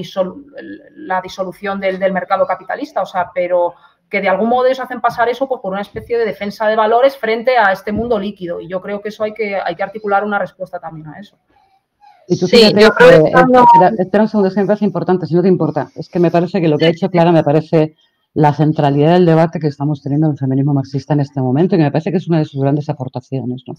la 0.95 1.21
disolución 1.21 1.79
del, 1.79 1.99
del 1.99 2.13
mercado 2.13 2.45
capitalista. 2.45 3.01
O 3.01 3.05
sea, 3.05 3.31
pero 3.33 3.73
que 4.11 4.21
de 4.21 4.27
algún 4.29 4.49
modo 4.49 4.65
ellos 4.65 4.81
hacen 4.81 4.99
pasar 4.99 5.29
eso 5.29 5.47
pues, 5.47 5.61
por 5.61 5.71
una 5.71 5.81
especie 5.81 6.17
de 6.17 6.25
defensa 6.25 6.67
de 6.67 6.75
valores 6.75 7.17
frente 7.17 7.57
a 7.57 7.71
este 7.71 7.93
mundo 7.93 8.19
líquido. 8.19 8.59
Y 8.59 8.67
yo 8.67 8.81
creo 8.81 9.01
que 9.01 9.09
eso 9.09 9.23
hay 9.23 9.33
que, 9.33 9.55
hay 9.55 9.73
que 9.73 9.83
articular 9.83 10.25
una 10.25 10.37
respuesta 10.37 10.79
también 10.79 11.07
a 11.07 11.19
eso. 11.19 11.37
Y 12.31 12.37
tú 12.39 12.47
sí, 12.47 12.61
yo 12.61 12.91
creo 12.91 12.95
que 12.95 13.31
espera, 13.99 14.23
un 14.23 14.29
segundo, 14.29 14.47
es 14.47 14.55
que 14.55 14.61
me 14.61 14.67
parece 14.67 14.85
importante, 14.85 15.25
si 15.25 15.35
no 15.35 15.41
te 15.41 15.49
importa. 15.49 15.91
Es 15.97 16.07
que 16.07 16.17
me 16.17 16.31
parece 16.31 16.61
que 16.61 16.69
lo 16.69 16.77
que 16.77 16.85
ha 16.85 16.91
dicho 16.91 17.09
Clara 17.09 17.33
me 17.33 17.43
parece 17.43 17.97
la 18.33 18.53
centralidad 18.53 19.15
del 19.15 19.25
debate 19.25 19.59
que 19.59 19.67
estamos 19.67 20.01
teniendo 20.01 20.27
en 20.27 20.31
el 20.31 20.37
feminismo 20.37 20.73
marxista 20.73 21.13
en 21.13 21.19
este 21.19 21.41
momento 21.41 21.75
y 21.75 21.79
me 21.79 21.91
parece 21.91 22.09
que 22.09 22.19
es 22.19 22.29
una 22.29 22.39
de 22.39 22.45
sus 22.45 22.61
grandes 22.61 22.87
aportaciones. 22.87 23.63
¿no? 23.67 23.73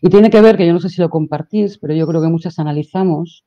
Y 0.00 0.08
tiene 0.08 0.30
que 0.30 0.40
ver, 0.40 0.56
que 0.56 0.66
yo 0.66 0.72
no 0.72 0.80
sé 0.80 0.88
si 0.88 1.02
lo 1.02 1.10
compartís, 1.10 1.76
pero 1.76 1.92
yo 1.92 2.06
creo 2.06 2.22
que 2.22 2.28
muchas 2.28 2.58
analizamos 2.58 3.44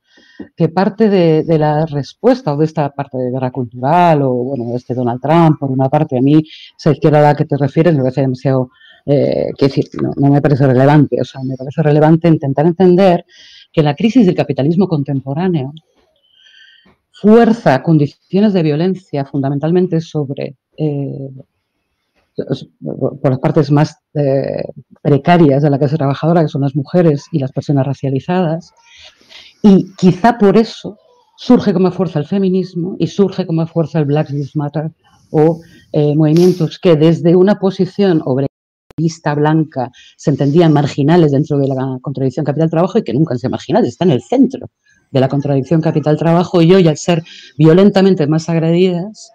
que 0.55 0.69
parte 0.69 1.09
de, 1.09 1.57
la 1.57 1.87
respuesta 1.87 2.53
o 2.53 2.57
de 2.57 2.65
esta 2.65 2.91
parte 2.91 3.17
de 3.17 3.31
guerra 3.31 3.49
cultural 3.49 4.21
o, 4.21 4.33
bueno, 4.33 4.65
de 4.65 4.75
este 4.75 4.93
Donald 4.93 5.19
Trump, 5.19 5.57
por 5.59 5.71
una 5.71 5.89
parte, 5.89 6.15
a 6.15 6.21
mí, 6.21 6.43
esa 6.77 6.91
izquierda 6.91 7.21
a 7.21 7.23
la 7.23 7.35
que 7.35 7.45
te 7.45 7.57
refieres 7.57 7.95
me 7.95 8.01
parece 8.01 8.21
demasiado, 8.21 8.69
eh, 9.03 9.47
decir, 9.59 9.85
no, 9.99 10.11
no 10.15 10.31
me 10.31 10.43
parece 10.43 10.67
relevante. 10.67 11.19
O 11.19 11.25
sea, 11.25 11.41
me 11.43 11.55
parece 11.55 11.81
relevante 11.81 12.27
intentar 12.27 12.67
entender 12.67 13.25
que 13.77 13.83
la 13.83 13.95
crisis 13.95 14.25
del 14.25 14.33
capitalismo 14.33 14.87
contemporáneo 14.87 15.71
fuerza 17.11 17.83
condiciones 17.83 18.53
de 18.53 18.63
violencia 18.63 19.23
fundamentalmente 19.23 20.01
sobre 20.01 20.55
eh, 20.77 21.29
por 22.81 23.29
las 23.29 23.37
partes 23.37 23.69
más 23.69 23.99
eh, 24.15 24.63
precarias 25.03 25.61
de 25.61 25.69
la 25.69 25.77
clase 25.77 25.95
trabajadora, 25.95 26.41
que 26.41 26.47
son 26.47 26.61
las 26.61 26.75
mujeres 26.75 27.25
y 27.31 27.37
las 27.37 27.51
personas 27.51 27.85
racializadas, 27.85 28.73
y 29.61 29.93
quizá 29.95 30.39
por 30.39 30.57
eso 30.57 30.97
surge 31.37 31.71
como 31.71 31.91
fuerza 31.91 32.17
el 32.17 32.25
feminismo 32.25 32.95
y 32.97 33.05
surge 33.05 33.45
como 33.45 33.67
fuerza 33.67 33.99
el 33.99 34.05
Black 34.05 34.31
Lives 34.31 34.55
Matter 34.55 34.89
o 35.29 35.61
eh, 35.91 36.15
movimientos 36.15 36.79
que 36.79 36.95
desde 36.95 37.35
una 37.35 37.59
posición 37.59 38.23
vista 38.97 39.35
blanca 39.35 39.91
se 40.17 40.31
entendían 40.31 40.73
marginales 40.73 41.31
dentro 41.31 41.59
de 41.59 41.67
la 41.67 41.99
contradicción 42.01 42.43
capital-trabajo 42.43 42.97
y 42.97 43.03
que 43.03 43.13
nunca 43.13 43.35
han 43.35 43.39
sido 43.39 43.51
marginales, 43.51 43.89
están 43.89 44.09
en 44.09 44.15
el 44.15 44.23
centro 44.23 44.71
de 45.11 45.19
la 45.19 45.29
contradicción 45.29 45.81
capital-trabajo. 45.81 46.63
Y 46.63 46.73
hoy 46.73 46.87
al 46.87 46.97
ser 46.97 47.23
violentamente 47.57 48.25
más 48.25 48.49
agredidas, 48.49 49.31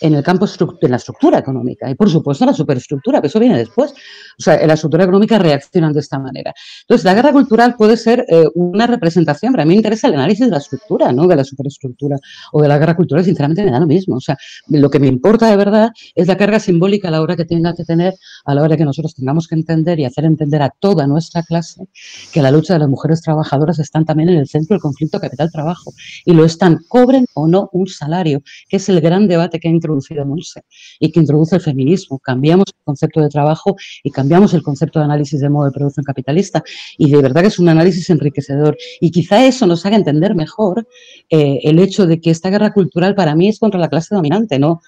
en 0.00 0.14
el 0.14 0.22
campo 0.22 0.46
de 0.80 0.88
la 0.88 0.96
estructura 0.96 1.38
económica 1.38 1.90
y, 1.90 1.94
por 1.94 2.08
supuesto, 2.08 2.46
la 2.46 2.54
superestructura, 2.54 3.20
que 3.20 3.26
eso 3.26 3.38
viene 3.38 3.58
después. 3.58 3.92
O 4.38 4.42
sea, 4.42 4.56
en 4.56 4.68
la 4.68 4.74
estructura 4.74 5.04
económica 5.04 5.38
reaccionan 5.38 5.92
de 5.92 6.00
esta 6.00 6.18
manera. 6.18 6.52
Entonces, 6.82 7.04
la 7.04 7.14
guerra 7.14 7.32
cultural 7.32 7.76
puede 7.76 7.96
ser 7.96 8.24
eh, 8.28 8.46
una 8.54 8.86
representación, 8.86 9.52
pero 9.52 9.62
a 9.62 9.66
mí 9.66 9.70
me 9.70 9.76
interesa 9.76 10.08
el 10.08 10.14
análisis 10.14 10.46
de 10.46 10.52
la 10.52 10.58
estructura, 10.58 11.12
no 11.12 11.26
de 11.26 11.36
la 11.36 11.44
superestructura 11.44 12.16
o 12.52 12.62
de 12.62 12.68
la 12.68 12.78
guerra 12.78 12.96
cultural, 12.96 13.24
sinceramente 13.24 13.64
me 13.64 13.70
da 13.70 13.80
lo 13.80 13.86
mismo. 13.86 14.16
O 14.16 14.20
sea, 14.20 14.36
lo 14.68 14.90
que 14.90 14.98
me 14.98 15.06
importa 15.06 15.50
de 15.50 15.56
verdad 15.56 15.90
es 16.14 16.26
la 16.26 16.36
carga 16.36 16.58
simbólica 16.58 17.08
a 17.08 17.10
la 17.10 17.20
hora 17.20 17.36
que 17.36 17.44
tenga 17.44 17.74
que 17.74 17.84
tener, 17.84 18.14
a 18.44 18.54
la 18.54 18.62
hora 18.62 18.76
que 18.76 18.84
nosotros 18.84 19.14
tengamos 19.14 19.46
que 19.48 19.54
entender 19.54 20.00
y 20.00 20.06
hacer 20.06 20.24
entender 20.24 20.62
a 20.62 20.70
toda 20.70 21.06
nuestra 21.06 21.42
clase 21.42 21.88
que 22.32 22.40
la 22.40 22.50
lucha 22.50 22.74
de 22.74 22.80
las 22.80 22.88
mujeres 22.88 23.20
trabajadoras 23.20 23.78
están 23.78 24.04
también 24.04 24.30
en 24.30 24.38
el 24.38 24.48
centro 24.48 24.74
del 24.74 24.80
conflicto 24.80 25.20
capital-trabajo 25.20 25.92
y 26.24 26.32
lo 26.32 26.44
están, 26.44 26.78
cobren 26.88 27.26
o 27.34 27.46
no 27.46 27.68
un 27.72 27.86
salario, 27.86 28.42
que 28.68 28.78
es 28.78 28.88
el 28.88 29.00
gran 29.00 29.28
debate 29.28 29.60
que 29.60 29.68
ha 29.68 29.70
introducido 29.70 29.89
Monse 29.90 30.62
y 30.98 31.10
que 31.10 31.20
introduce 31.20 31.56
el 31.56 31.62
feminismo. 31.62 32.18
Cambiamos 32.18 32.66
el 32.68 32.84
concepto 32.84 33.20
de 33.20 33.28
trabajo 33.28 33.76
y 34.02 34.10
cambiamos 34.10 34.54
el 34.54 34.62
concepto 34.62 34.98
de 34.98 35.06
análisis 35.06 35.40
de 35.40 35.48
modo 35.48 35.66
de 35.66 35.72
producción 35.72 36.04
capitalista. 36.04 36.62
Y 36.98 37.10
de 37.10 37.22
verdad 37.22 37.42
que 37.42 37.48
es 37.48 37.58
un 37.58 37.68
análisis 37.68 38.10
enriquecedor. 38.10 38.76
Y 39.00 39.10
quizá 39.10 39.44
eso 39.44 39.66
nos 39.66 39.84
haga 39.86 39.96
entender 39.96 40.34
mejor 40.34 40.86
eh, 41.28 41.60
el 41.62 41.78
hecho 41.78 42.06
de 42.06 42.20
que 42.20 42.30
esta 42.30 42.50
guerra 42.50 42.72
cultural 42.72 43.14
para 43.14 43.34
mí 43.34 43.48
es 43.48 43.58
contra 43.58 43.80
la 43.80 43.88
clase 43.88 44.14
dominante, 44.14 44.58
no 44.58 44.80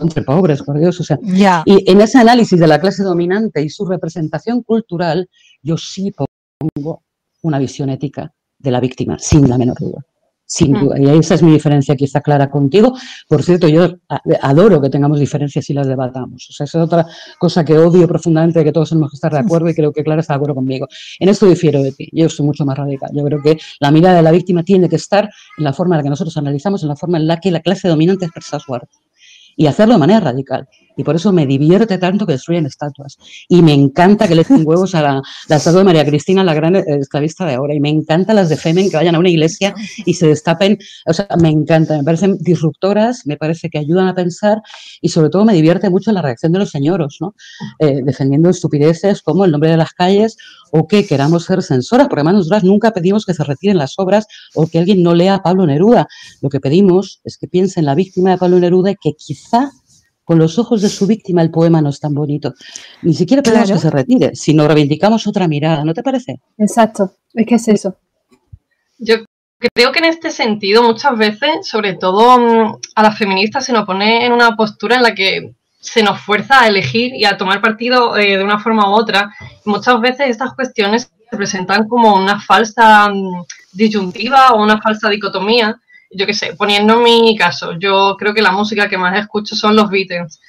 entre 0.00 0.22
pobres, 0.22 0.62
por 0.62 0.78
Dios. 0.78 1.00
O 1.00 1.04
sea, 1.04 1.18
y 1.64 1.90
en 1.90 2.00
ese 2.00 2.18
análisis 2.18 2.58
de 2.58 2.66
la 2.66 2.80
clase 2.80 3.02
dominante 3.02 3.62
y 3.62 3.70
su 3.70 3.86
representación 3.86 4.62
cultural, 4.62 5.28
yo 5.62 5.76
sí 5.78 6.12
pongo 6.12 7.02
una 7.42 7.58
visión 7.58 7.88
ética 7.90 8.32
de 8.58 8.70
la 8.70 8.80
víctima, 8.80 9.18
sin 9.18 9.48
la 9.48 9.58
menor 9.58 9.78
duda 9.78 10.04
sin 10.46 10.72
duda. 10.72 10.98
Y 10.98 11.08
esa 11.18 11.34
es 11.34 11.42
mi 11.42 11.52
diferencia 11.52 11.96
quizá 11.96 12.20
clara 12.20 12.48
contigo. 12.48 12.94
Por 13.28 13.42
cierto, 13.42 13.68
yo 13.68 13.96
adoro 14.40 14.80
que 14.80 14.88
tengamos 14.88 15.18
diferencias 15.18 15.68
y 15.68 15.74
las 15.74 15.86
debatamos. 15.86 16.48
O 16.48 16.52
sea, 16.52 16.64
esa 16.64 16.78
es 16.78 16.84
otra 16.84 17.06
cosa 17.38 17.64
que 17.64 17.76
odio 17.76 18.06
profundamente 18.06 18.60
de 18.60 18.64
que 18.64 18.72
todos 18.72 18.90
tenemos 18.90 19.10
que 19.10 19.16
estar 19.16 19.32
de 19.32 19.40
acuerdo 19.40 19.68
y 19.68 19.74
creo 19.74 19.92
que 19.92 20.04
Clara 20.04 20.20
está 20.20 20.34
de 20.34 20.36
acuerdo 20.36 20.54
conmigo. 20.54 20.86
En 21.18 21.28
esto 21.28 21.46
difiero 21.46 21.82
de 21.82 21.92
ti. 21.92 22.08
Yo 22.12 22.28
soy 22.28 22.46
mucho 22.46 22.64
más 22.64 22.78
radical. 22.78 23.10
Yo 23.12 23.24
creo 23.24 23.42
que 23.42 23.58
la 23.80 23.90
mirada 23.90 24.16
de 24.16 24.22
la 24.22 24.30
víctima 24.30 24.62
tiene 24.62 24.88
que 24.88 24.96
estar 24.96 25.28
en 25.58 25.64
la 25.64 25.72
forma 25.72 25.96
en 25.96 25.98
la 25.98 26.02
que 26.04 26.10
nosotros 26.10 26.36
analizamos, 26.36 26.82
en 26.82 26.88
la 26.88 26.96
forma 26.96 27.18
en 27.18 27.26
la 27.26 27.40
que 27.40 27.50
la 27.50 27.60
clase 27.60 27.88
dominante 27.88 28.24
expresa 28.24 28.58
su 28.60 28.74
arte. 28.74 29.05
Y 29.56 29.66
hacerlo 29.66 29.94
de 29.94 30.00
manera 30.00 30.20
radical. 30.20 30.68
Y 30.96 31.04
por 31.04 31.14
eso 31.14 31.32
me 31.32 31.46
divierte 31.46 31.98
tanto 31.98 32.26
que 32.26 32.32
destruyen 32.32 32.64
estatuas. 32.66 33.18
Y 33.48 33.60
me 33.60 33.74
encanta 33.74 34.26
que 34.26 34.34
le 34.34 34.44
den 34.44 34.62
huevos 34.66 34.94
a 34.94 35.02
la, 35.02 35.22
estatua 35.48 35.80
de 35.80 35.84
María 35.84 36.06
Cristina, 36.06 36.42
la 36.42 36.54
gran 36.54 36.74
esclavista 36.76 37.44
de 37.44 37.54
ahora. 37.54 37.74
Y 37.74 37.80
me 37.80 37.90
encanta 37.90 38.32
las 38.32 38.48
de 38.48 38.56
Femen 38.56 38.90
que 38.90 38.96
vayan 38.96 39.14
a 39.14 39.18
una 39.18 39.28
iglesia 39.28 39.74
y 40.06 40.14
se 40.14 40.26
destapen. 40.26 40.78
O 41.04 41.12
sea, 41.12 41.28
me 41.40 41.50
encanta, 41.50 41.98
me 41.98 42.04
parecen 42.04 42.38
disruptoras, 42.38 43.26
me 43.26 43.36
parece 43.36 43.68
que 43.68 43.78
ayudan 43.78 44.08
a 44.08 44.14
pensar 44.14 44.62
y 45.02 45.10
sobre 45.10 45.28
todo 45.28 45.44
me 45.44 45.52
divierte 45.52 45.90
mucho 45.90 46.12
la 46.12 46.22
reacción 46.22 46.52
de 46.52 46.60
los 46.60 46.70
señoros, 46.70 47.18
¿no? 47.20 47.34
Eh, 47.78 48.00
defendiendo 48.02 48.48
estupideces 48.48 49.20
como 49.20 49.44
el 49.44 49.50
nombre 49.50 49.70
de 49.70 49.76
las 49.76 49.92
calles 49.92 50.38
o 50.72 50.86
que 50.86 51.06
queramos 51.06 51.44
ser 51.44 51.62
censoras, 51.62 52.08
porque 52.08 52.20
además 52.20 52.36
nosotras 52.36 52.64
nunca 52.64 52.92
pedimos 52.92 53.26
que 53.26 53.34
se 53.34 53.44
retiren 53.44 53.76
las 53.76 53.98
obras 53.98 54.26
o 54.54 54.66
que 54.66 54.78
alguien 54.78 55.02
no 55.02 55.14
lea 55.14 55.34
a 55.34 55.42
Pablo 55.42 55.66
Neruda. 55.66 56.08
Lo 56.40 56.48
que 56.48 56.60
pedimos 56.60 57.20
es 57.24 57.36
que 57.36 57.48
piense 57.48 57.80
en 57.80 57.86
la 57.86 57.94
víctima 57.94 58.30
de 58.30 58.38
Pablo 58.38 58.58
Neruda 58.58 58.90
y 58.90 58.96
que 58.96 59.12
quizá 59.12 59.45
con 60.26 60.40
los 60.40 60.58
ojos 60.58 60.82
de 60.82 60.88
su 60.88 61.06
víctima 61.06 61.40
el 61.40 61.52
poema 61.52 61.80
no 61.80 61.90
es 61.90 62.00
tan 62.00 62.12
bonito. 62.12 62.52
Ni 63.02 63.14
siquiera 63.14 63.44
pedimos 63.44 63.70
que 63.70 63.78
se 63.78 63.90
retire, 63.90 64.34
sino 64.34 64.66
reivindicamos 64.66 65.24
otra 65.28 65.46
mirada, 65.46 65.84
¿no 65.84 65.94
te 65.94 66.02
parece? 66.02 66.40
Exacto, 66.58 67.12
es 67.32 67.46
que 67.46 67.54
es 67.54 67.68
eso. 67.68 67.96
Yo 68.98 69.18
creo 69.72 69.92
que 69.92 70.00
en 70.00 70.06
este 70.06 70.32
sentido 70.32 70.82
muchas 70.82 71.16
veces, 71.16 71.68
sobre 71.68 71.94
todo 71.94 72.38
mm, 72.40 72.78
a 72.96 73.02
las 73.04 73.16
feministas, 73.16 73.66
se 73.66 73.72
nos 73.72 73.86
pone 73.86 74.26
en 74.26 74.32
una 74.32 74.56
postura 74.56 74.96
en 74.96 75.02
la 75.04 75.14
que 75.14 75.54
se 75.78 76.02
nos 76.02 76.20
fuerza 76.20 76.62
a 76.62 76.66
elegir 76.66 77.14
y 77.14 77.24
a 77.24 77.36
tomar 77.36 77.60
partido 77.60 78.16
eh, 78.16 78.36
de 78.36 78.42
una 78.42 78.58
forma 78.58 78.90
u 78.90 78.94
otra. 78.94 79.30
muchas 79.64 80.00
veces 80.00 80.30
estas 80.30 80.54
cuestiones 80.54 81.08
se 81.30 81.36
presentan 81.36 81.86
como 81.86 82.16
una 82.16 82.40
falsa 82.40 83.10
mm, 83.10 83.44
disyuntiva 83.72 84.54
o 84.54 84.62
una 84.62 84.80
falsa 84.82 85.08
dicotomía 85.08 85.80
yo 86.16 86.26
qué 86.26 86.34
sé, 86.34 86.54
poniendo 86.54 86.96
mi 86.98 87.36
caso, 87.36 87.78
yo 87.78 88.16
creo 88.18 88.34
que 88.34 88.42
la 88.42 88.52
música 88.52 88.88
que 88.88 88.98
más 88.98 89.18
escucho 89.18 89.54
son 89.54 89.76
los 89.76 89.90
Beatles. 89.90 90.40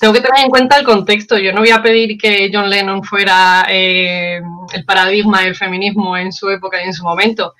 Tengo 0.00 0.14
que 0.14 0.20
tener 0.20 0.44
en 0.44 0.50
cuenta 0.50 0.76
el 0.76 0.84
contexto. 0.84 1.38
Yo 1.38 1.52
no 1.52 1.60
voy 1.60 1.70
a 1.70 1.82
pedir 1.82 2.16
que 2.18 2.50
John 2.52 2.70
Lennon 2.70 3.02
fuera 3.02 3.66
eh, 3.68 4.40
el 4.72 4.84
paradigma 4.84 5.42
del 5.42 5.56
feminismo 5.56 6.16
en 6.16 6.32
su 6.32 6.48
época 6.50 6.82
y 6.82 6.86
en 6.86 6.94
su 6.94 7.04
momento. 7.04 7.54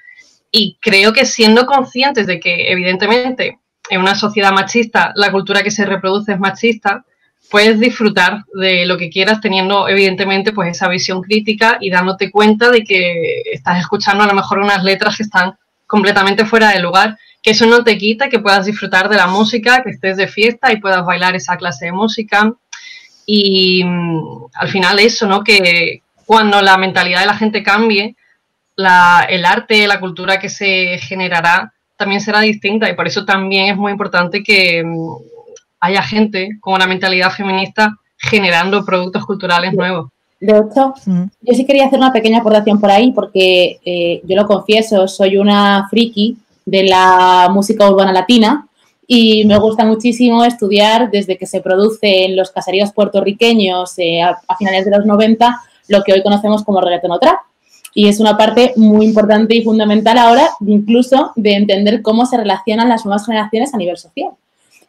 Y 0.50 0.78
creo 0.80 1.12
que 1.12 1.26
siendo 1.26 1.66
conscientes 1.66 2.26
de 2.26 2.40
que, 2.40 2.70
evidentemente, 2.70 3.58
en 3.90 4.00
una 4.00 4.14
sociedad 4.14 4.52
machista, 4.52 5.12
la 5.16 5.30
cultura 5.30 5.62
que 5.62 5.70
se 5.70 5.84
reproduce 5.84 6.32
es 6.32 6.38
machista, 6.38 7.04
puedes 7.50 7.78
disfrutar 7.80 8.44
de 8.54 8.86
lo 8.86 8.96
que 8.96 9.10
quieras 9.10 9.40
teniendo, 9.40 9.88
evidentemente, 9.88 10.52
pues 10.52 10.70
esa 10.70 10.88
visión 10.88 11.22
crítica 11.22 11.78
y 11.80 11.90
dándote 11.90 12.30
cuenta 12.30 12.70
de 12.70 12.84
que 12.84 13.42
estás 13.52 13.80
escuchando 13.80 14.24
a 14.24 14.26
lo 14.26 14.34
mejor 14.34 14.58
unas 14.58 14.84
letras 14.84 15.16
que 15.16 15.22
están 15.22 15.54
completamente 15.86 16.44
fuera 16.44 16.70
de 16.70 16.80
lugar 16.80 17.18
que 17.43 17.51
eso 17.51 17.66
no 17.66 17.85
te 17.85 17.97
quita 17.97 18.28
que 18.28 18.40
puedas 18.40 18.66
disfrutar 18.66 19.09
de 19.09 19.16
la 19.16 19.27
música, 19.27 19.82
que 19.82 19.90
estés 19.90 20.16
de 20.16 20.28
fiesta 20.28 20.73
y 20.73 20.81
puedas 20.81 21.05
bailar 21.05 21.36
esa 21.36 21.56
clase 21.56 21.86
de 21.86 21.93
música. 21.93 22.52
Y 23.27 23.85
mm, 23.85 24.47
al 24.55 24.69
final 24.69 24.98
eso, 24.98 25.27
¿no? 25.27 25.44
Que 25.44 26.02
cuando 26.27 26.60
la 26.62 26.77
mentalidad 26.77 27.20
de 27.20 27.27
la 27.27 27.36
gente 27.36 27.62
cambie, 27.62 28.16
el 28.77 29.44
arte, 29.44 29.86
la 29.86 30.01
cultura 30.01 30.39
que 30.39 30.48
se 30.48 30.98
generará 30.98 31.73
también 31.97 32.20
será 32.20 32.40
distinta 32.40 32.89
y 32.89 32.94
por 32.94 33.09
eso 33.09 33.24
también 33.24 33.66
es 33.66 33.77
muy 33.77 33.90
importante 33.90 34.43
que 34.43 34.85
mm, 34.85 35.16
haya 35.81 36.02
gente 36.02 36.51
con 36.60 36.74
una 36.74 36.86
mentalidad 36.86 37.31
feminista 37.31 37.97
generando 38.16 38.85
productos 38.85 39.27
culturales 39.27 39.73
nuevos. 39.74 40.10
De 40.40 40.52
hecho, 40.52 40.94
mm. 41.06 41.24
yo 41.43 41.55
sí 41.55 41.66
quería 41.66 41.86
hacer 41.86 41.98
una 41.98 42.12
pequeña 42.12 42.39
aportación 42.39 42.81
por 42.81 42.90
ahí 42.90 43.10
porque 43.12 43.81
eh, 43.85 44.20
yo 44.24 44.36
lo 44.36 44.47
confieso, 44.47 45.09
soy 45.09 45.36
una 45.36 45.89
friki 45.90 46.36
de 46.70 46.85
la 46.85 47.49
música 47.51 47.89
urbana 47.89 48.12
latina 48.12 48.69
y 49.11 49.47
me 49.47 49.59
gusta 49.59 49.86
muchísimo 49.86 50.45
estudiar 50.45 51.11
desde 51.11 51.39
que 51.39 51.47
se 51.47 51.62
produce 51.62 52.27
en 52.27 52.36
los 52.36 52.51
caseríos 52.51 52.93
puertorriqueños 52.93 53.95
eh, 53.97 54.20
a, 54.20 54.39
finales 54.59 54.85
de 54.85 54.90
los 54.90 55.07
90 55.07 55.61
lo 55.89 56.03
que 56.03 56.12
hoy 56.12 56.23
conocemos 56.23 56.62
como 56.62 56.82
reggaeton 56.82 57.19
trap. 57.19 57.39
Y 57.95 58.07
es 58.07 58.20
una 58.20 58.36
parte 58.36 58.74
muy 58.77 59.07
importante 59.07 59.57
y 59.57 59.65
fundamental 59.65 60.19
ahora 60.19 60.51
incluso 60.61 61.32
de 61.36 61.55
entender 61.55 62.03
cómo 62.03 62.27
se 62.27 62.36
relacionan 62.36 62.90
las 62.90 63.07
nuevas 63.07 63.24
generaciones 63.24 63.73
a 63.73 63.78
nivel 63.78 63.97
social. 63.97 64.32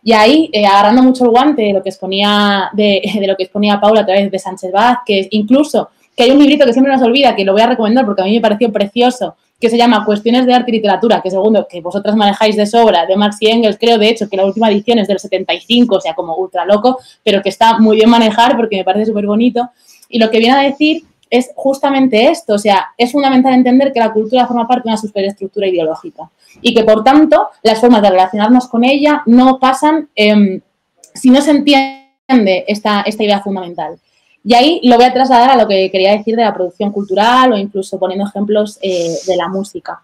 Y 0.04 0.12
ahí, 0.12 0.50
eh, 0.52 0.66
agarrando 0.66 1.02
mucho 1.02 1.24
el 1.24 1.32
guante 1.32 1.62
de 1.62 1.74
lo 1.74 1.82
que 1.82 1.90
exponía, 1.90 2.70
de, 2.74 3.02
de, 3.20 3.28
lo 3.28 3.38
que 3.38 3.44
exponía 3.44 3.80
Paula 3.80 4.02
a 4.02 4.06
través 4.06 4.30
de 4.30 4.38
Sánchez 4.38 4.72
Vázquez, 4.74 5.28
incluso 5.32 5.90
que 6.16 6.24
hay 6.24 6.32
un 6.32 6.40
librito 6.40 6.66
que 6.66 6.74
siempre 6.74 6.92
nos 6.92 7.02
olvida, 7.02 7.36
que 7.38 7.46
lo 7.46 7.54
voy 7.54 7.62
a 7.62 7.68
recomendar 7.68 8.06
porque 8.06 8.22
a 8.22 8.26
mí 8.26 8.34
me 8.34 8.42
pareció 8.42 8.70
precioso, 8.70 9.36
que 9.60 9.70
se 9.70 9.78
llama 9.78 10.06
Cuestiones 10.06 10.46
de 10.46 10.54
Arte 10.54 10.72
y 10.72 10.76
Literatura, 10.76 11.22
que 11.22 11.30
segundo, 11.30 11.68
que 11.68 11.82
vosotras 11.82 12.16
manejáis 12.16 12.56
de 12.56 12.66
sobra, 12.66 13.06
de 13.06 13.18
Marx 13.18 13.38
y 13.42 13.48
Engels, 13.48 13.78
creo 13.80 13.98
de 13.98 14.10
hecho 14.10 14.30
que 14.30 14.38
la 14.38 14.46
última 14.46 14.72
edición 14.72 15.00
es 15.00 15.08
del 15.08 15.20
75, 15.20 15.96
o 15.96 16.02
sea, 16.02 16.14
como 16.14 16.36
ultra 16.36 16.66
loco, 16.66 17.00
pero 17.24 17.42
que 17.42 17.50
está 17.50 17.78
muy 17.78 17.98
bien 17.98 18.10
manejar 18.10 18.56
porque 18.56 18.78
me 18.78 18.84
parece 18.86 19.08
súper 19.08 19.26
bonito. 19.26 19.70
Y 20.08 20.20
lo 20.20 20.32
que 20.32 20.40
viene 20.40 20.56
a 20.56 20.62
decir 20.62 21.04
es 21.30 21.52
justamente 21.56 22.30
esto, 22.30 22.56
o 22.56 22.58
sea, 22.58 22.88
es 22.98 23.12
fundamental 23.12 23.54
entender 23.54 23.94
que 23.94 24.00
la 24.00 24.12
cultura 24.12 24.48
forma 24.48 24.68
parte 24.68 24.84
de 24.86 24.94
una 24.94 24.98
superestructura 24.98 25.68
ideológica 25.68 26.30
y 26.62 26.74
que, 26.74 26.84
por 26.84 27.04
tanto, 27.04 27.50
las 27.62 27.80
formas 27.80 28.02
de 28.02 28.10
relacionarnos 28.10 28.68
con 28.68 28.84
ella 28.84 29.22
no 29.28 29.60
pasan 29.60 30.10
em, 30.16 30.62
si 31.14 31.30
no 31.30 31.42
se 31.42 31.52
entiende 31.52 32.66
esta, 32.68 33.02
esta 33.02 33.24
idea 33.24 33.42
fundamental. 33.42 34.00
Y 34.50 34.56
ahí 34.56 34.82
lo 34.82 34.96
voy 34.96 35.06
a 35.06 35.14
trasladar 35.14 35.52
a 35.52 35.56
lo 35.56 35.68
que 35.68 35.92
quería 35.92 36.14
decir 36.14 36.36
de 36.36 36.44
la 36.44 36.56
producción 36.56 36.92
cultural 36.92 37.54
o 37.54 37.56
incluso 37.56 38.00
poniendo 38.00 38.26
ejemplos 38.26 38.80
eh, 38.82 39.16
de 39.28 39.38
la 39.38 39.48
música. 39.48 40.02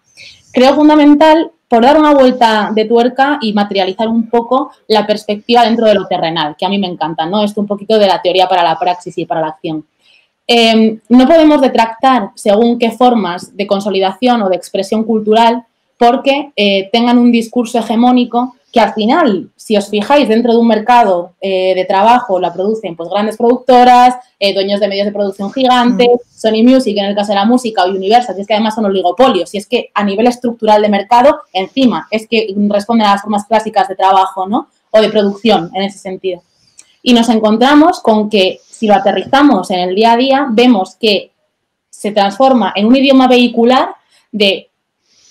Creo 0.52 0.72
fundamental 0.72 1.50
por 1.66 1.82
dar 1.82 1.98
una 1.98 2.14
vuelta 2.14 2.70
de 2.72 2.84
tuerca 2.84 3.40
y 3.42 3.52
materializar 3.52 4.06
un 4.06 4.30
poco 4.30 4.70
la 4.86 5.04
perspectiva 5.04 5.64
dentro 5.64 5.86
de 5.86 5.94
lo 5.94 6.06
terrenal, 6.06 6.54
que 6.56 6.64
a 6.64 6.68
mí 6.68 6.78
me 6.78 6.86
encanta, 6.86 7.26
¿no? 7.26 7.42
Esto 7.42 7.60
un 7.60 7.66
poquito 7.66 7.98
de 7.98 8.06
la 8.06 8.22
teoría 8.22 8.46
para 8.46 8.62
la 8.62 8.78
praxis 8.78 9.18
y 9.18 9.26
para 9.26 9.40
la 9.40 9.48
acción. 9.48 9.84
Em, 10.46 11.00
no 11.08 11.26
podemos 11.26 11.60
detractar 11.60 12.30
según 12.36 12.78
qué 12.78 12.92
formas 12.92 13.56
de 13.56 13.66
consolidación 13.66 14.42
o 14.42 14.48
de 14.48 14.54
expresión 14.54 15.02
cultural 15.02 15.64
porque 15.98 16.52
eh, 16.54 16.88
tengan 16.92 17.18
un 17.18 17.32
discurso 17.32 17.80
hegemónico 17.80 18.54
que 18.76 18.80
al 18.80 18.92
final, 18.92 19.48
si 19.56 19.74
os 19.74 19.88
fijáis, 19.88 20.28
dentro 20.28 20.52
de 20.52 20.58
un 20.58 20.68
mercado 20.68 21.32
eh, 21.40 21.74
de 21.74 21.86
trabajo 21.86 22.38
la 22.38 22.52
producen 22.52 22.94
pues 22.94 23.08
grandes 23.08 23.38
productoras, 23.38 24.16
eh, 24.38 24.52
dueños 24.52 24.80
de 24.80 24.88
medios 24.88 25.06
de 25.06 25.12
producción 25.12 25.50
gigantes, 25.50 26.06
mm. 26.06 26.38
Sony 26.38 26.62
Music 26.62 26.94
en 26.98 27.06
el 27.06 27.14
caso 27.14 27.32
de 27.32 27.36
la 27.36 27.46
música 27.46 27.84
o 27.84 27.88
Universal, 27.88 28.34
y 28.36 28.42
es 28.42 28.46
que 28.46 28.52
además 28.52 28.74
son 28.74 28.84
oligopolios, 28.84 29.54
y 29.54 29.56
es 29.56 29.66
que 29.66 29.90
a 29.94 30.04
nivel 30.04 30.26
estructural 30.26 30.82
de 30.82 30.90
mercado, 30.90 31.40
encima, 31.54 32.06
es 32.10 32.28
que 32.28 32.54
responden 32.68 33.06
a 33.06 33.12
las 33.12 33.22
formas 33.22 33.46
clásicas 33.46 33.88
de 33.88 33.96
trabajo, 33.96 34.46
¿no? 34.46 34.68
O 34.90 35.00
de 35.00 35.08
producción 35.08 35.70
en 35.72 35.84
ese 35.84 35.98
sentido. 35.98 36.42
Y 37.02 37.14
nos 37.14 37.30
encontramos 37.30 38.00
con 38.00 38.28
que 38.28 38.60
si 38.62 38.86
lo 38.86 38.92
aterrizamos 38.92 39.70
en 39.70 39.78
el 39.88 39.94
día 39.94 40.12
a 40.12 40.16
día, 40.18 40.46
vemos 40.50 40.96
que 40.96 41.30
se 41.88 42.10
transforma 42.10 42.74
en 42.76 42.84
un 42.84 42.96
idioma 42.96 43.26
vehicular 43.26 43.94
de 44.32 44.68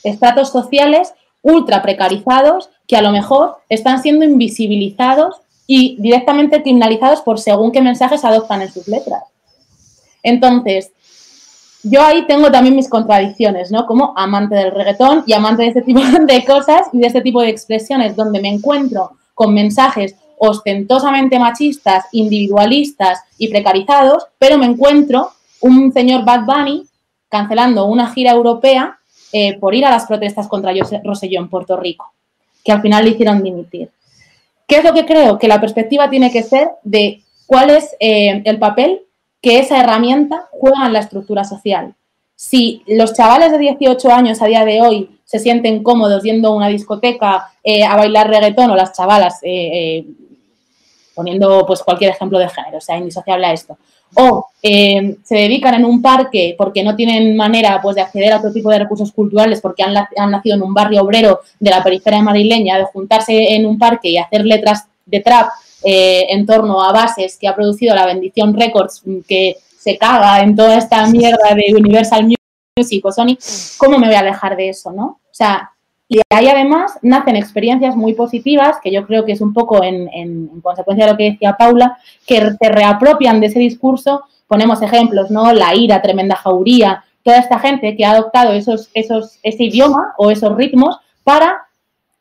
estratos 0.04 0.50
sociales 0.50 1.14
ultra 1.44 1.84
precarizados 1.84 2.72
que 2.88 2.96
a 2.96 3.02
lo 3.02 3.12
mejor 3.12 3.58
están 3.70 4.02
siendo 4.02 4.26
invisibilizados 4.26 5.38
y 5.68 5.98
directamente 6.00 6.62
criminalizados 6.62 7.22
por 7.22 7.40
según 7.40 7.72
qué 7.72 7.82
mensajes 7.82 8.24
adoptan 8.24 8.62
en 8.62 8.72
sus 8.72 8.88
letras. 8.88 9.24
Entonces, 10.22 10.92
yo 11.84 12.04
ahí 12.04 12.26
tengo 12.26 12.52
también 12.52 12.76
mis 12.76 12.90
contradicciones, 12.90 13.72
¿no? 13.72 13.86
Como 13.86 14.14
amante 14.18 14.56
del 14.56 14.72
reggaetón 14.72 15.24
y 15.28 15.34
amante 15.34 15.64
de 15.64 15.70
este 15.70 15.82
tipo 15.82 16.02
de 16.26 16.46
cosas 16.46 16.88
y 16.94 17.00
de 17.00 17.08
este 17.08 17.22
tipo 17.22 17.42
de 17.42 17.50
expresiones 17.50 18.16
donde 18.16 18.42
me 18.42 18.50
encuentro 18.50 19.12
con 19.34 19.54
mensajes 19.54 20.16
ostentosamente 20.38 21.40
machistas, 21.40 22.06
individualistas 22.12 23.20
y 23.38 23.48
precarizados, 23.48 24.28
pero 24.38 24.58
me 24.58 24.66
encuentro 24.66 25.32
un 25.62 25.92
señor 25.94 26.26
Bad 26.26 26.46
Bunny 26.46 26.86
cancelando 27.30 27.86
una 27.86 28.12
gira 28.12 28.32
europea 28.32 29.00
eh, 29.32 29.58
por 29.60 29.76
ir 29.76 29.86
a 29.86 29.92
las 29.92 30.06
protestas 30.06 30.48
contra 30.48 30.74
Rosselló 31.04 31.40
en 31.40 31.50
Puerto 31.50 31.78
Rico 31.78 32.16
que 32.66 32.72
al 32.72 32.82
final 32.82 33.06
le 33.06 33.12
hicieron 33.12 33.44
dimitir. 33.44 33.90
¿Qué 34.68 34.78
es 34.78 34.84
lo 34.84 34.94
que 34.94 35.06
creo? 35.06 35.38
Que 35.38 35.48
la 35.48 35.62
perspectiva 35.62 36.10
tiene 36.10 36.32
que 36.32 36.42
ser 36.42 36.70
de 36.84 37.22
cuál 37.46 37.70
es 37.70 37.96
eh, 38.00 38.42
el 38.44 38.58
papel 38.58 39.04
que 39.40 39.60
esa 39.60 39.80
herramienta 39.80 40.48
juega 40.52 40.88
en 40.88 40.94
la 40.94 41.00
estructura 41.00 41.44
social. 41.44 41.94
Si 42.36 42.82
los 42.88 43.14
chavales 43.14 43.52
de 43.52 43.60
18 43.60 44.12
años 44.12 44.42
a 44.42 44.48
día 44.48 44.66
de 44.66 44.82
hoy 44.82 45.20
se 45.24 45.38
sienten 45.38 45.84
cómodos 45.84 46.24
yendo 46.24 46.50
a 46.50 46.56
una 46.56 46.68
discoteca 46.68 47.54
eh, 47.64 47.84
a 47.84 47.96
bailar 47.96 48.30
reggaetón 48.30 48.72
o 48.72 48.76
las 48.76 48.94
chavalas, 48.94 49.40
eh, 49.44 50.04
poniendo 51.14 51.66
pues 51.66 51.84
cualquier 51.84 52.12
ejemplo 52.12 52.40
de 52.40 52.50
género, 52.50 52.80
o 52.80 52.82
sea, 52.82 52.98
indisociable 52.98 53.46
a 53.46 53.54
esto, 53.54 53.78
o 54.14 54.48
eh, 54.62 55.18
se 55.24 55.36
dedican 55.36 55.76
en 55.76 55.86
un 55.86 56.02
parque 56.02 56.56
porque 56.58 56.84
no 56.84 56.96
tienen 56.96 57.36
manera 57.36 57.80
pues, 57.82 57.96
de 57.96 58.02
acceder 58.02 58.34
a 58.34 58.38
otro 58.38 58.52
tipo 58.52 58.70
de 58.70 58.80
recursos 58.80 59.12
culturales 59.12 59.62
porque 59.62 59.84
han, 59.84 60.32
nacido 60.32 60.56
en 60.56 60.64
un 60.64 60.74
barrio 60.74 61.02
obrero 61.02 61.42
de 61.60 61.70
la 61.70 61.84
periferia 61.84 62.22
madrileña, 62.22 62.78
de 62.78 62.86
juntarse 62.86 63.54
en 63.54 63.66
un 63.66 63.78
parque 63.78 64.10
y 64.10 64.18
hacer 64.18 64.46
letras 64.46 64.86
de 65.06 65.20
trap 65.20 65.50
eh, 65.84 66.28
en 66.30 66.46
torno 66.46 66.82
a 66.82 66.92
bases 66.92 67.38
que 67.38 67.48
ha 67.48 67.56
producido 67.56 67.94
la 67.94 68.06
Bendición 68.06 68.54
Records, 68.54 69.04
que 69.28 69.58
se 69.78 69.98
caga 69.98 70.40
en 70.42 70.56
toda 70.56 70.78
esta 70.78 71.06
mierda 71.08 71.54
de 71.54 71.76
Universal 71.76 72.26
Music 72.76 73.06
o 73.06 73.12
Sony, 73.12 73.38
¿cómo 73.78 74.00
me 74.00 74.08
voy 74.08 74.16
a 74.16 74.20
alejar 74.20 74.58
de 74.58 74.70
eso, 74.70 74.92
no? 74.92 75.06
O 75.06 75.34
sea, 75.34 75.75
Y 76.08 76.22
ahí 76.30 76.48
además 76.48 77.00
nacen 77.02 77.36
experiencias 77.36 77.96
muy 77.96 78.14
positivas, 78.14 78.78
que 78.84 78.92
yo 78.92 79.08
creo 79.08 79.26
que 79.26 79.32
es 79.32 79.42
un 79.42 79.54
poco 79.54 79.84
en, 79.84 80.08
en, 80.14 80.62
consecuencia 80.62 81.06
de 81.06 81.12
lo 81.12 81.18
que 81.18 81.32
decía 81.32 81.58
Paula, 81.58 81.98
que 82.28 82.40
se 82.40 82.70
reapropian 82.70 83.40
de 83.40 83.48
ese 83.48 83.60
discurso. 83.60 84.24
Ponemos 84.48 84.82
ejemplos, 84.82 85.32
¿no? 85.32 85.52
La 85.52 85.74
ira, 85.74 86.02
tremenda 86.02 86.36
jauría, 86.36 87.04
toda 87.24 87.40
esta 87.40 87.58
gente 87.58 87.98
que 87.98 88.06
ha 88.06 88.12
adoptado 88.12 88.54
esos, 88.54 88.92
esos, 88.94 89.40
ese 89.42 89.64
idioma 89.64 90.14
o 90.18 90.30
esos 90.30 90.56
ritmos 90.56 91.00
para 91.24 91.66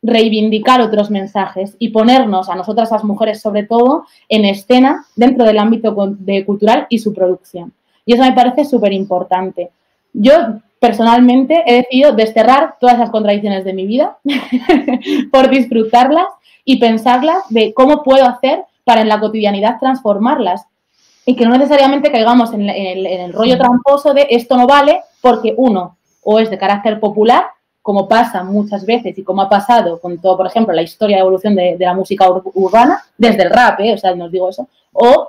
reivindicar 0.01 0.81
otros 0.81 1.11
mensajes 1.11 1.75
y 1.77 1.89
ponernos 1.89 2.49
a 2.49 2.55
nosotras 2.55 2.91
las 2.91 3.03
mujeres 3.03 3.41
sobre 3.41 3.63
todo 3.63 4.05
en 4.29 4.45
escena 4.45 5.05
dentro 5.15 5.45
del 5.45 5.59
ámbito 5.59 5.95
de 6.17 6.43
cultural 6.43 6.87
y 6.89 6.99
su 6.99 7.13
producción. 7.13 7.71
Y 8.05 8.13
eso 8.13 8.23
me 8.23 8.33
parece 8.33 8.65
súper 8.65 8.93
importante. 8.93 9.71
Yo 10.17 10.33
personalmente 10.79 11.63
he 11.65 11.75
decidido 11.75 12.13
desterrar 12.13 12.75
todas 12.79 12.97
las 12.97 13.09
contradicciones 13.09 13.65
de 13.65 13.73
mi 13.73 13.85
vida 13.85 14.17
por 15.31 15.49
disfrutarlas 15.49 16.27
y 16.63 16.77
pensarlas 16.77 17.43
de 17.49 17.73
cómo 17.73 18.03
puedo 18.03 18.25
hacer 18.25 18.63
para 18.83 19.01
en 19.01 19.09
la 19.09 19.19
cotidianidad 19.19 19.79
transformarlas 19.79 20.65
y 21.25 21.35
que 21.35 21.45
no 21.45 21.57
necesariamente 21.57 22.11
caigamos 22.11 22.53
en, 22.53 22.69
el, 22.69 23.05
en 23.05 23.21
el 23.21 23.33
rollo 23.33 23.57
tramposo 23.57 24.13
de 24.13 24.27
esto 24.29 24.55
no 24.57 24.67
vale 24.67 25.01
porque 25.21 25.53
uno 25.57 25.97
o 26.23 26.39
es 26.39 26.49
de 26.49 26.57
carácter 26.57 26.99
popular 26.99 27.45
como 27.81 28.07
pasa 28.07 28.43
muchas 28.43 28.85
veces 28.85 29.17
y 29.17 29.23
como 29.23 29.43
ha 29.43 29.49
pasado 29.49 29.99
con 29.99 30.19
todo, 30.19 30.37
por 30.37 30.47
ejemplo, 30.47 30.73
la 30.73 30.81
historia 30.81 31.17
de 31.17 31.21
evolución 31.21 31.55
de, 31.55 31.77
la 31.79 31.93
música 31.93 32.27
urbana, 32.55 33.03
desde 33.15 33.43
el 33.43 33.51
rap, 33.51 33.79
¿eh? 33.79 33.93
o 33.93 33.97
sea, 33.99 34.15
no 34.15 34.25
os 34.25 34.31
digo 34.31 34.49
eso, 34.49 34.67
o 34.91 35.27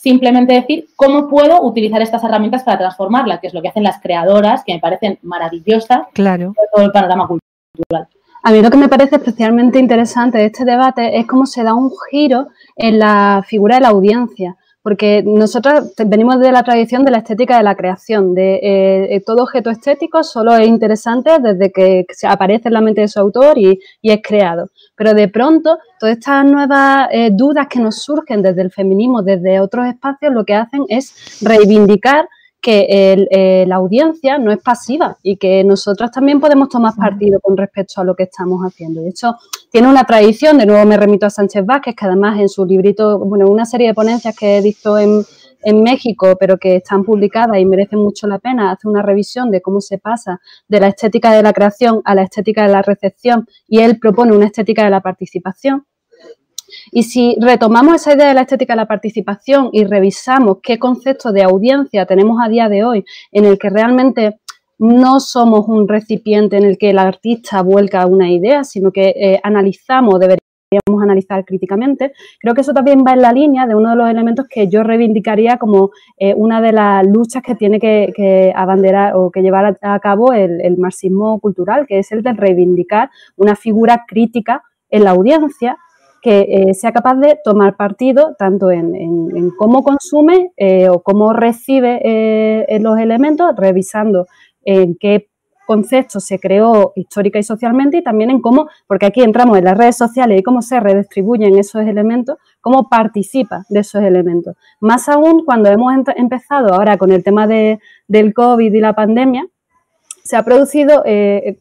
simplemente 0.00 0.54
decir 0.54 0.86
cómo 0.94 1.28
puedo 1.28 1.60
utilizar 1.62 2.00
estas 2.00 2.22
herramientas 2.22 2.62
para 2.62 2.78
transformarla, 2.78 3.40
que 3.40 3.48
es 3.48 3.54
lo 3.54 3.60
que 3.60 3.68
hacen 3.68 3.82
las 3.82 4.00
creadoras, 4.00 4.62
que 4.64 4.74
me 4.74 4.78
parecen 4.78 5.18
maravillosas, 5.22 6.02
claro. 6.12 6.54
todo 6.72 6.84
el 6.84 6.92
panorama 6.92 7.26
cultural. 7.26 8.08
A 8.44 8.52
mí 8.52 8.62
lo 8.62 8.70
que 8.70 8.76
me 8.76 8.88
parece 8.88 9.16
especialmente 9.16 9.80
interesante 9.80 10.38
de 10.38 10.46
este 10.46 10.64
debate 10.64 11.18
es 11.18 11.26
cómo 11.26 11.46
se 11.46 11.64
da 11.64 11.74
un 11.74 11.90
giro 12.10 12.46
en 12.76 13.00
la 13.00 13.42
figura 13.44 13.74
de 13.74 13.80
la 13.80 13.88
audiencia 13.88 14.56
porque 14.82 15.22
nosotros 15.24 15.92
venimos 16.06 16.38
de 16.40 16.52
la 16.52 16.62
tradición 16.62 17.04
de 17.04 17.10
la 17.10 17.18
estética 17.18 17.56
de 17.58 17.62
la 17.62 17.74
creación, 17.74 18.34
de 18.34 18.54
eh, 18.54 19.16
eh, 19.16 19.22
todo 19.24 19.42
objeto 19.42 19.70
estético 19.70 20.22
solo 20.22 20.54
es 20.56 20.66
interesante 20.66 21.38
desde 21.42 21.72
que 21.72 22.06
aparece 22.26 22.68
en 22.68 22.74
la 22.74 22.80
mente 22.80 23.00
de 23.02 23.08
su 23.08 23.18
autor 23.20 23.58
y, 23.58 23.80
es 24.02 24.20
creado. 24.22 24.70
Pero 24.96 25.14
de 25.14 25.28
pronto, 25.28 25.78
todas 25.98 26.16
estas 26.16 26.44
nuevas 26.44 27.08
eh, 27.12 27.30
dudas 27.32 27.66
que 27.68 27.80
nos 27.80 28.02
surgen 28.02 28.40
desde 28.42 28.62
el 28.62 28.70
feminismo, 28.70 29.22
desde 29.22 29.60
otros 29.60 29.86
espacios, 29.86 30.32
lo 30.32 30.44
que 30.44 30.54
hacen 30.54 30.84
es 30.88 31.38
reivindicar 31.42 32.28
que 32.60 32.86
eh, 33.30 33.64
la 33.66 33.76
audiencia 33.76 34.38
no 34.38 34.50
es 34.50 34.58
pasiva 34.58 35.16
y 35.22 35.36
que 35.36 35.62
nosotros 35.62 36.10
también 36.10 36.40
podemos 36.40 36.68
tomar 36.68 36.94
partido 36.96 37.38
con 37.40 37.56
respecto 37.56 38.00
a 38.00 38.04
lo 38.04 38.14
que 38.14 38.24
estamos 38.24 38.60
haciendo. 38.62 39.00
De 39.02 39.10
hecho, 39.10 39.36
tiene 39.70 39.88
una 39.88 40.04
tradición, 40.04 40.58
de 40.58 40.66
nuevo 40.66 40.84
me 40.84 40.96
remito 40.96 41.26
a 41.26 41.30
Sánchez 41.30 41.64
Vázquez, 41.64 41.94
que 41.94 42.06
además 42.06 42.40
en 42.40 42.48
su 42.48 42.66
librito, 42.66 43.18
bueno, 43.20 43.46
una 43.46 43.64
serie 43.64 43.88
de 43.88 43.94
ponencias 43.94 44.36
que 44.36 44.58
he 44.58 44.60
visto 44.60 44.98
en, 44.98 45.24
en 45.62 45.82
México, 45.82 46.36
pero 46.38 46.58
que 46.58 46.76
están 46.76 47.04
publicadas 47.04 47.58
y 47.58 47.64
merecen 47.64 48.00
mucho 48.00 48.26
la 48.26 48.38
pena, 48.38 48.72
hace 48.72 48.88
una 48.88 49.02
revisión 49.02 49.50
de 49.50 49.62
cómo 49.62 49.80
se 49.80 49.98
pasa 49.98 50.40
de 50.66 50.80
la 50.80 50.88
estética 50.88 51.32
de 51.32 51.42
la 51.42 51.52
creación 51.52 52.02
a 52.04 52.14
la 52.14 52.22
estética 52.22 52.64
de 52.66 52.72
la 52.72 52.82
recepción 52.82 53.46
y 53.68 53.80
él 53.80 53.98
propone 53.98 54.34
una 54.34 54.46
estética 54.46 54.84
de 54.84 54.90
la 54.90 55.00
participación 55.00 55.84
y 56.90 57.04
si 57.04 57.36
retomamos 57.40 57.96
esa 57.96 58.14
idea 58.14 58.28
de 58.28 58.34
la 58.34 58.42
estética 58.42 58.74
de 58.74 58.78
la 58.78 58.86
participación 58.86 59.70
y 59.72 59.84
revisamos 59.84 60.58
qué 60.62 60.78
concepto 60.78 61.32
de 61.32 61.42
audiencia 61.42 62.06
tenemos 62.06 62.38
a 62.42 62.48
día 62.48 62.68
de 62.68 62.84
hoy 62.84 63.04
en 63.32 63.44
el 63.44 63.58
que 63.58 63.70
realmente 63.70 64.38
no 64.78 65.20
somos 65.20 65.68
un 65.68 65.88
recipiente 65.88 66.56
en 66.56 66.64
el 66.64 66.78
que 66.78 66.90
el 66.90 66.98
artista 66.98 67.62
vuelca 67.62 68.06
una 68.06 68.30
idea, 68.30 68.64
sino 68.64 68.92
que 68.92 69.08
eh, 69.16 69.40
analizamos, 69.42 70.20
deberíamos 70.20 71.02
analizar 71.02 71.44
críticamente. 71.44 72.12
Creo 72.38 72.54
que 72.54 72.60
eso 72.60 72.72
también 72.72 73.02
va 73.06 73.12
en 73.14 73.22
la 73.22 73.32
línea 73.32 73.66
de 73.66 73.74
uno 73.74 73.90
de 73.90 73.96
los 73.96 74.08
elementos 74.08 74.46
que 74.48 74.68
yo 74.68 74.84
reivindicaría 74.84 75.58
como 75.58 75.90
eh, 76.16 76.34
una 76.34 76.60
de 76.60 76.72
las 76.72 77.04
luchas 77.06 77.42
que 77.42 77.54
tiene 77.54 77.80
que, 77.80 78.52
abanderar 78.54 79.16
o 79.16 79.30
que 79.30 79.42
llevar 79.42 79.76
a, 79.82 79.98
cabo 79.98 80.32
el, 80.32 80.60
el, 80.60 80.76
marxismo 80.76 81.40
cultural, 81.40 81.86
que 81.86 81.98
es 81.98 82.12
el 82.12 82.22
de 82.22 82.32
reivindicar 82.32 83.10
una 83.36 83.56
figura 83.56 84.04
crítica 84.06 84.62
en 84.90 85.04
la 85.04 85.10
audiencia 85.10 85.76
que 86.22 86.46
eh, 86.48 86.74
sea 86.74 86.92
capaz 86.92 87.16
de 87.16 87.38
tomar 87.44 87.76
partido 87.76 88.34
tanto 88.38 88.70
en, 88.70 89.50
cómo 89.56 89.82
consume 89.82 90.52
eh, 90.56 90.88
o 90.88 91.02
cómo 91.02 91.32
recibe 91.32 92.00
eh, 92.02 92.78
los 92.80 92.98
elementos, 92.98 93.54
revisando 93.56 94.26
en 94.64 94.96
qué 94.96 95.28
concepto 95.66 96.18
se 96.18 96.38
creó 96.38 96.92
histórica 96.96 97.38
y 97.38 97.42
socialmente 97.42 97.98
y 97.98 98.02
también 98.02 98.30
en 98.30 98.40
cómo, 98.40 98.68
porque 98.86 99.06
aquí 99.06 99.22
entramos 99.22 99.58
en 99.58 99.64
las 99.64 99.76
redes 99.76 99.96
sociales 99.96 100.40
y 100.40 100.42
cómo 100.42 100.62
se 100.62 100.80
redistribuyen 100.80 101.58
esos 101.58 101.82
elementos, 101.82 102.38
cómo 102.60 102.88
participa 102.88 103.64
de 103.68 103.80
esos 103.80 104.02
elementos. 104.02 104.56
Más 104.80 105.08
aún 105.08 105.44
cuando 105.44 105.68
hemos 105.68 105.92
empezado 106.16 106.72
ahora 106.72 106.96
con 106.96 107.12
el 107.12 107.22
tema 107.22 107.46
de, 107.46 107.80
del 108.06 108.32
COVID 108.32 108.72
y 108.72 108.80
la 108.80 108.94
pandemia, 108.94 109.46
se 110.24 110.36
ha 110.36 110.42
producido 110.42 111.04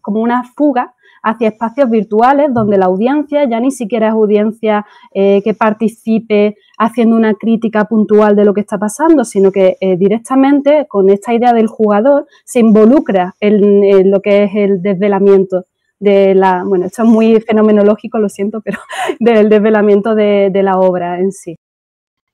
como 0.02 0.22
una 0.22 0.44
fuga 0.44 0.94
hacia 1.28 1.50
espacios 1.50 1.90
virtuales 1.90 2.54
donde 2.54 2.78
la 2.78 2.86
audiencia 2.86 3.44
ya 3.50 3.60
ni 3.60 3.72
siquiera 3.72 4.08
es 4.08 4.14
audiencia 4.14 4.86
eh, 5.14 5.42
que 5.44 5.54
participe 5.54 6.56
haciendo 6.78 7.16
una 7.16 7.34
crítica 7.34 7.86
puntual 7.86 8.36
de 8.36 8.46
lo 8.46 8.54
que 8.54 8.62
está 8.62 8.78
pasando, 8.78 9.26
sino 9.26 9.52
que 9.52 9.76
eh, 9.82 9.98
directamente 9.98 10.86
con 10.88 11.10
esta 11.10 11.34
idea 11.34 11.52
del 11.54 11.68
jugador 11.68 12.28
se 12.46 12.60
involucra 12.60 13.36
en, 13.42 14.10
lo 14.10 14.22
que 14.22 14.44
es 14.44 14.52
el 14.56 14.82
desvelamiento 14.82 15.66
de 16.00 16.34
la, 16.34 16.64
bueno, 16.64 16.86
esto 16.86 17.04
es 17.04 17.10
muy 17.10 17.42
fenomenológico, 17.42 18.20
lo 18.20 18.30
siento, 18.30 18.62
pero 18.62 18.80
del 19.20 19.50
desvelamiento 19.50 20.16
de, 20.16 20.52
la 20.64 20.80
obra 20.80 21.20
en 21.20 21.32
sí. 21.32 21.58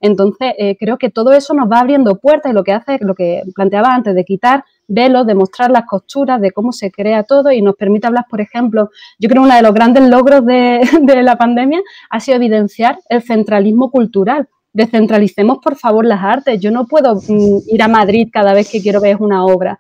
Entonces, 0.02 0.54
eh, 0.58 0.76
creo 0.78 0.98
que 0.98 1.10
todo 1.10 1.32
eso 1.32 1.54
nos 1.54 1.72
va 1.72 1.80
abriendo 1.80 2.20
puertas 2.20 2.52
y 2.52 2.56
lo 2.56 2.64
que 2.64 2.74
hace, 2.74 2.98
lo 3.00 3.16
que 3.16 3.42
planteaba 3.56 3.96
antes, 3.96 4.14
de 4.14 4.26
quitar 4.26 4.66
velos, 4.88 5.26
de 5.26 5.36
mostrar 5.36 5.72
las 5.72 5.86
costuras, 5.86 6.42
de 6.42 6.52
cómo 6.52 6.72
se 6.72 6.92
crea 6.92 7.24
todo 7.24 7.52
y 7.52 7.62
nos 7.62 7.76
permite 7.76 8.08
hablar, 8.08 8.26
por 8.30 8.42
ejemplo, 8.42 8.90
yo 9.20 9.30
creo 9.30 9.42
que 9.42 9.48
uno 9.48 9.56
de 9.56 9.62
los 9.62 9.74
grandes 9.74 10.04
logros 10.10 10.46
de, 10.46 10.82
de 11.02 11.24
la 11.24 11.38
pandemia 11.38 11.82
ha 12.10 12.20
sido 12.20 12.38
evidenciar 12.38 13.00
el 13.10 13.22
centralismo 13.22 13.92
cultural. 13.92 14.48
Descentralicemos, 14.74 15.60
por 15.64 15.76
favor, 15.76 16.06
las 16.06 16.24
artes. 16.24 16.60
Yo 16.60 16.72
no 16.72 16.88
puedo 16.88 17.16
mm, 17.16 17.58
ir 17.68 17.84
a 17.84 17.88
Madrid 17.88 18.30
cada 18.32 18.54
vez 18.54 18.70
que 18.70 18.82
quiero 18.82 19.02
ver 19.02 19.18
una 19.18 19.46
obra 19.46 19.80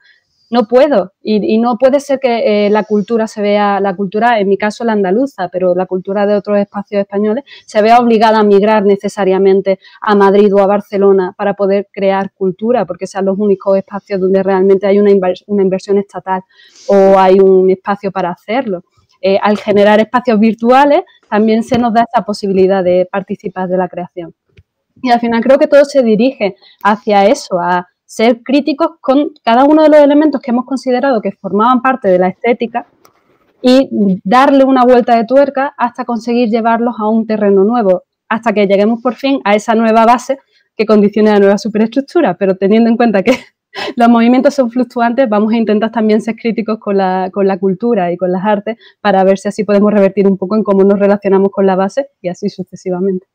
no 0.54 0.68
puedo. 0.68 1.14
Y, 1.24 1.58
no 1.58 1.80
puede 1.80 2.00
ser 2.00 2.20
que 2.20 2.68
eh, 2.68 2.70
la 2.70 2.84
cultura 2.84 3.26
se 3.26 3.42
vea, 3.42 3.80
la 3.80 3.96
cultura, 3.96 4.40
en 4.40 4.48
mi 4.48 4.56
caso 4.56 4.84
la 4.84 4.94
andaluza, 4.94 5.50
pero 5.50 5.74
la 5.74 5.88
cultura 5.88 6.28
de 6.28 6.36
otros 6.36 6.60
espacios 6.60 7.02
españoles, 7.02 7.44
se 7.66 7.82
vea 7.82 7.98
obligada 7.98 8.38
a 8.38 8.44
migrar 8.44 8.86
necesariamente 8.86 9.80
a 10.00 10.14
Madrid 10.14 10.54
o 10.54 10.60
a 10.60 10.68
Barcelona 10.68 11.34
para 11.36 11.56
poder 11.56 11.88
crear 11.92 12.32
cultura, 12.34 12.86
porque 12.86 13.08
sean 13.08 13.26
los 13.26 13.40
únicos 13.40 13.76
espacios 13.76 14.22
donde 14.22 14.44
realmente 14.44 14.86
hay 14.86 15.00
una, 15.00 15.10
inversión 15.10 15.98
estatal 15.98 16.44
o 16.88 17.18
hay 17.18 17.40
un 17.40 17.72
espacio 17.72 18.12
para 18.12 18.30
hacerlo. 18.30 18.84
Eh, 19.22 19.40
al 19.42 19.58
generar 19.58 20.00
espacios 20.02 20.40
virtuales, 20.40 21.02
también 21.28 21.64
se 21.64 21.80
nos 21.80 21.94
da 21.96 22.06
esa 22.08 22.24
posibilidad 22.24 22.84
de 22.84 23.08
participar 23.12 23.68
de 23.70 23.78
la 23.78 23.88
creación. 23.88 24.36
Y 25.02 25.10
al 25.10 25.20
final 25.20 25.42
creo 25.42 25.58
que 25.58 25.68
todo 25.68 25.84
se 25.84 26.04
dirige 26.04 26.56
hacia 26.84 27.26
eso, 27.26 27.60
a 27.60 27.88
ser 28.16 28.44
críticos 28.44 28.92
con 29.02 29.32
cada 29.44 29.64
uno 29.64 29.82
de 29.82 29.90
los 29.90 30.00
elementos 30.00 30.40
que 30.40 30.52
hemos 30.52 30.66
considerado 30.66 31.20
que 31.20 31.32
formaban 31.32 31.82
parte 31.82 32.10
de 32.10 32.20
la 32.20 32.28
estética 32.28 32.86
y 33.60 33.90
darle 34.24 34.66
una 34.66 34.84
vuelta 34.84 35.16
de 35.16 35.26
tuerca 35.26 35.74
hasta 35.78 36.06
conseguir 36.06 36.50
llevarlos 36.50 36.94
a 37.00 37.08
un 37.08 37.26
terreno 37.26 37.64
nuevo, 37.64 38.04
hasta 38.30 38.54
que 38.54 38.68
lleguemos 38.68 39.02
por 39.02 39.16
fin 39.16 39.42
a 39.44 39.56
esa 39.56 39.74
nueva 39.74 40.06
base 40.06 40.38
que 40.78 40.86
condicione 40.86 41.32
la 41.32 41.40
nueva 41.40 41.58
superestructura, 41.58 42.36
pero 42.38 42.56
teniendo 42.56 42.88
en 42.88 42.98
cuenta 42.98 43.24
que 43.24 43.36
los 43.96 44.10
movimientos 44.10 44.54
son 44.54 44.70
fluctuantes, 44.70 45.28
vamos 45.28 45.52
a 45.52 45.58
intentar 45.58 45.92
también 45.92 46.22
ser 46.22 46.36
críticos 46.36 46.78
con 46.78 46.98
la, 46.98 47.32
con 47.34 47.48
la 47.48 47.58
cultura 47.58 48.12
y 48.12 48.18
con 48.18 48.32
las 48.32 48.46
artes 48.46 48.78
para 49.02 49.24
ver 49.24 49.40
si 49.40 49.48
así 49.48 49.64
podemos 49.64 49.92
revertir 49.92 50.28
un 50.28 50.38
poco 50.38 50.56
en 50.56 50.64
cómo 50.64 50.84
nos 50.84 51.00
relacionamos 51.00 51.50
con 51.52 51.66
la 51.66 51.76
base 51.76 52.10
y 52.22 52.28
así 52.30 52.48
sucesivamente. 52.50 53.26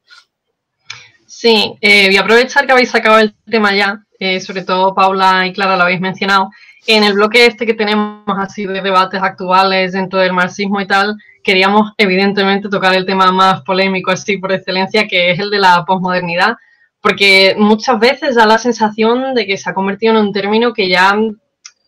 Sí, 1.41 1.79
eh, 1.81 2.07
voy 2.09 2.17
a 2.17 2.23
aprovechar 2.23 2.67
que 2.67 2.73
habéis 2.73 2.91
sacado 2.91 3.21
el 3.21 3.33
tema 3.49 3.73
ya 3.73 4.03
eh, 4.19 4.41
sobre 4.41 4.65
todo 4.65 4.93
Paula 4.93 5.47
y 5.47 5.53
Clara 5.53 5.77
lo 5.77 5.85
habéis 5.85 6.01
mencionado, 6.01 6.51
en 6.89 7.05
el 7.05 7.13
bloque 7.13 7.47
este 7.47 7.65
que 7.65 7.75
tenemos 7.75 8.25
así 8.37 8.67
de 8.67 8.81
debates 8.81 9.23
actuales 9.23 9.93
dentro 9.93 10.19
del 10.19 10.33
marxismo 10.33 10.81
y 10.81 10.89
tal, 10.89 11.17
queríamos 11.45 11.93
evidentemente 11.97 12.69
tocar 12.69 12.97
el 12.97 13.07
tema 13.07 13.31
más 13.31 13.63
polémico 13.63 14.11
así 14.11 14.37
por 14.39 14.51
excelencia, 14.51 15.07
que 15.07 15.31
es 15.31 15.39
el 15.39 15.51
de 15.51 15.61
la 15.61 15.85
posmodernidad, 15.85 16.57
porque 17.01 17.55
muchas 17.57 18.01
veces 18.01 18.35
da 18.35 18.45
la 18.45 18.59
sensación 18.59 19.35
de 19.35 19.47
que 19.47 19.57
se 19.57 19.71
ha 19.71 19.75
convertido 19.75 20.15
en 20.15 20.27
un 20.27 20.33
término 20.33 20.73
que 20.73 20.89
ya 20.89 21.17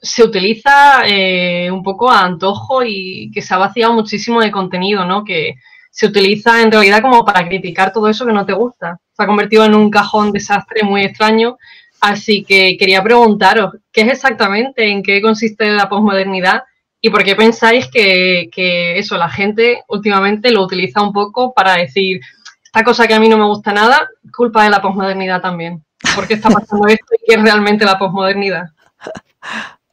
se 0.01 0.23
utiliza 0.23 1.03
eh, 1.05 1.69
un 1.73 1.83
poco 1.83 2.13
a 2.13 2.21
antojo 2.21 2.85
y 2.85 3.33
que 3.35 3.43
se 3.43 3.55
ha 3.55 3.59
vaciado 3.59 3.93
muchísimo 3.95 4.41
de 4.41 4.53
contenido, 4.53 5.05
¿no? 5.05 5.25
Que 5.25 5.57
se 5.91 6.07
utiliza 6.07 6.63
en 6.63 6.71
realidad 6.71 7.03
como 7.03 7.25
para 7.25 7.47
criticar 7.47 7.93
todo 7.93 8.09
eso 8.09 8.25
que 8.25 8.33
no 8.33 8.47
te 8.47 8.53
gusta. 8.53 8.99
Se 9.13 9.23
ha 9.23 9.27
convertido 9.27 9.65
en 9.65 9.75
un 9.75 9.91
cajón 9.91 10.33
desastre 10.33 10.83
muy 10.83 11.05
extraño 11.05 11.57
Así 12.01 12.45
que 12.45 12.77
quería 12.79 13.03
preguntaros, 13.03 13.75
¿qué 13.93 14.01
es 14.01 14.09
exactamente, 14.09 14.89
en 14.89 15.03
qué 15.03 15.21
consiste 15.21 15.69
la 15.69 15.89
posmodernidad 15.89 16.63
¿Y 17.03 17.09
por 17.09 17.25
qué 17.25 17.35
pensáis 17.35 17.89
que, 17.91 18.99
eso, 18.99 19.17
la 19.17 19.31
gente 19.31 19.85
últimamente 19.89 20.51
lo 20.51 20.63
utiliza 20.63 21.01
un 21.01 21.15
poco 21.15 21.55
para 21.55 21.77
decir, 21.77 22.21
esta 22.63 22.85
cosa 22.85 23.07
que 23.07 23.15
a 23.15 23.21
mí 23.21 23.27
no 23.27 23.39
me 23.39 23.47
gusta 23.47 23.73
nada, 23.73 24.07
culpa 24.37 24.65
de 24.65 24.71
la 24.71 24.83
posmodernidad 24.83 25.41
también? 25.41 25.83
¿Por 26.15 26.29
qué 26.29 26.35
está 26.35 26.51
pasando 26.51 26.87
esto 26.89 27.15
y 27.15 27.25
qué 27.27 27.37
es 27.37 27.43
realmente 27.43 27.85
la 27.85 27.99
posmodernidad? 27.99 28.67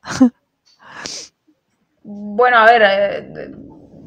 Bueno, 2.10 2.60
a 2.60 2.66
ver, 2.66 2.82
eh, 2.86 3.52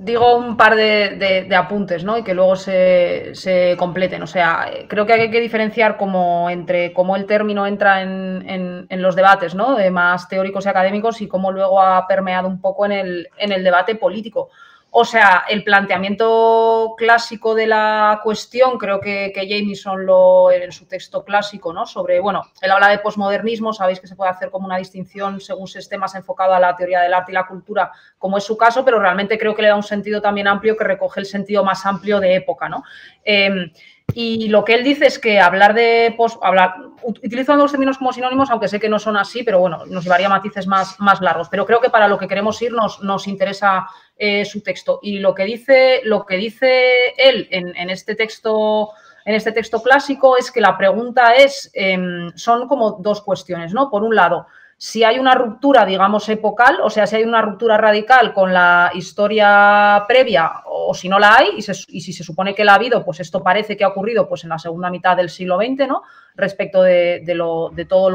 digo 0.02 0.34
un 0.34 0.56
par 0.56 0.76
de, 0.76 1.48
apuntes, 1.54 2.04
¿no? 2.04 2.16
Y 2.16 2.24
que 2.24 2.32
luego 2.32 2.56
se, 2.56 3.76
completen. 3.78 4.22
O 4.22 4.26
sea, 4.26 4.70
creo 4.88 5.04
que 5.04 5.12
hay 5.12 5.30
que 5.30 5.40
diferenciar 5.40 5.96
como 5.98 6.48
entre 6.48 6.92
cómo 6.94 7.16
el 7.16 7.26
término 7.26 7.66
entra 7.66 8.02
en, 8.02 8.86
los 8.90 9.14
debates, 9.14 9.54
¿no? 9.54 9.76
De 9.76 9.90
más 9.90 10.28
teóricos 10.28 10.64
y 10.64 10.68
académicos 10.70 11.20
y 11.20 11.28
cómo 11.28 11.52
luego 11.52 11.82
ha 11.82 12.06
permeado 12.06 12.48
un 12.48 12.60
poco 12.60 12.86
en 12.86 12.92
el, 12.92 13.28
en 13.36 13.52
el 13.52 13.62
debate 13.62 13.94
político. 13.94 14.48
O 14.92 15.04
sea, 15.04 15.44
el 15.48 15.62
planteamiento 15.62 16.94
clásico 16.96 17.54
de 17.54 17.68
la 17.68 18.20
cuestión, 18.24 18.76
creo 18.76 18.98
que, 19.00 19.30
que 19.32 19.48
Jameson 19.48 20.04
lo 20.04 20.50
en 20.50 20.72
su 20.72 20.86
texto 20.86 21.24
clásico, 21.24 21.72
¿no? 21.72 21.86
Sobre, 21.86 22.18
bueno, 22.18 22.42
él 22.60 22.70
habla 22.72 22.88
de 22.88 22.98
posmodernismo, 22.98 23.72
sabéis 23.72 24.00
que 24.00 24.08
se 24.08 24.16
puede 24.16 24.32
hacer 24.32 24.50
como 24.50 24.66
una 24.66 24.78
distinción 24.78 25.40
según 25.40 25.68
se 25.68 25.78
esté 25.78 25.96
más 25.96 26.16
enfocado 26.16 26.54
a 26.54 26.60
la 26.60 26.74
teoría 26.74 27.02
del 27.02 27.14
arte 27.14 27.30
y 27.30 27.34
la 27.34 27.46
cultura, 27.46 27.92
como 28.18 28.38
es 28.38 28.44
su 28.44 28.56
caso, 28.56 28.84
pero 28.84 28.98
realmente 28.98 29.38
creo 29.38 29.54
que 29.54 29.62
le 29.62 29.68
da 29.68 29.76
un 29.76 29.82
sentido 29.84 30.20
también 30.20 30.48
amplio 30.48 30.76
que 30.76 30.84
recoge 30.84 31.20
el 31.20 31.26
sentido 31.26 31.64
más 31.64 31.86
amplio 31.86 32.18
de 32.18 32.34
época, 32.34 32.68
¿no? 32.68 32.82
Em, 33.24 33.70
y 34.12 34.48
lo 34.48 34.64
que 34.64 34.74
él 34.74 34.82
dice 34.82 35.06
es 35.06 35.18
que 35.18 35.40
hablar 35.40 35.74
de 35.74 36.14
post, 36.16 36.42
hablar, 36.42 36.74
utilizando 37.02 37.64
los 37.64 37.70
términos 37.70 37.98
como 37.98 38.12
sinónimos, 38.12 38.50
aunque 38.50 38.68
sé 38.68 38.80
que 38.80 38.88
no 38.88 38.98
son 38.98 39.16
así, 39.16 39.42
pero 39.42 39.58
bueno, 39.60 39.84
nos 39.86 40.04
llevaría 40.04 40.28
matices 40.28 40.66
más, 40.66 40.98
más 41.00 41.20
largos. 41.20 41.48
Pero 41.48 41.66
creo 41.66 41.80
que 41.80 41.90
para 41.90 42.08
lo 42.08 42.18
que 42.18 42.28
queremos 42.28 42.60
ir 42.62 42.72
nos, 42.72 43.02
nos 43.02 43.26
interesa 43.26 43.86
eh, 44.16 44.44
su 44.44 44.62
texto. 44.62 45.00
Y 45.02 45.18
lo 45.18 45.34
que 45.34 45.44
dice, 45.44 46.00
lo 46.04 46.26
que 46.26 46.36
dice 46.36 47.14
él 47.16 47.48
en, 47.50 47.90
este 47.90 48.14
texto. 48.14 48.90
En 49.24 49.34
este 49.34 49.52
texto 49.52 49.82
clásico 49.82 50.38
es 50.38 50.50
que 50.50 50.62
la 50.62 50.78
pregunta 50.78 51.34
es, 51.34 51.70
em, 51.74 52.32
son 52.36 52.66
como 52.66 52.92
dos 52.92 53.20
cuestiones, 53.20 53.74
¿no? 53.74 53.90
Por 53.90 54.02
un 54.02 54.14
lado, 54.14 54.46
si 54.82 55.04
hay 55.04 55.18
una 55.18 55.34
ruptura, 55.34 55.84
digamos, 55.84 56.26
epocal, 56.30 56.78
o 56.82 56.88
sea, 56.88 57.06
si 57.06 57.16
hay 57.16 57.24
una 57.24 57.42
ruptura 57.42 57.76
radical 57.76 58.32
con 58.32 58.54
la 58.54 58.90
historia 58.94 60.06
previa 60.08 60.50
o 60.64 60.94
si 60.94 61.06
no 61.06 61.18
la 61.18 61.36
hay, 61.36 61.48
y, 61.58 61.60
si 62.00 62.14
se 62.14 62.24
supone 62.24 62.54
que 62.54 62.64
la 62.64 62.72
ha 62.72 62.76
habido, 62.76 63.04
pues 63.04 63.20
esto 63.20 63.42
parece 63.42 63.76
que 63.76 63.84
ha 63.84 63.88
ocurrido 63.88 64.26
pues, 64.26 64.44
en 64.44 64.48
la 64.48 64.58
segunda 64.58 64.88
mitad 64.88 65.18
del 65.18 65.28
siglo 65.28 65.58
XX, 65.58 65.86
¿no? 65.86 66.02
Respecto 66.34 66.80
de, 66.80 67.22
todo 67.86 68.08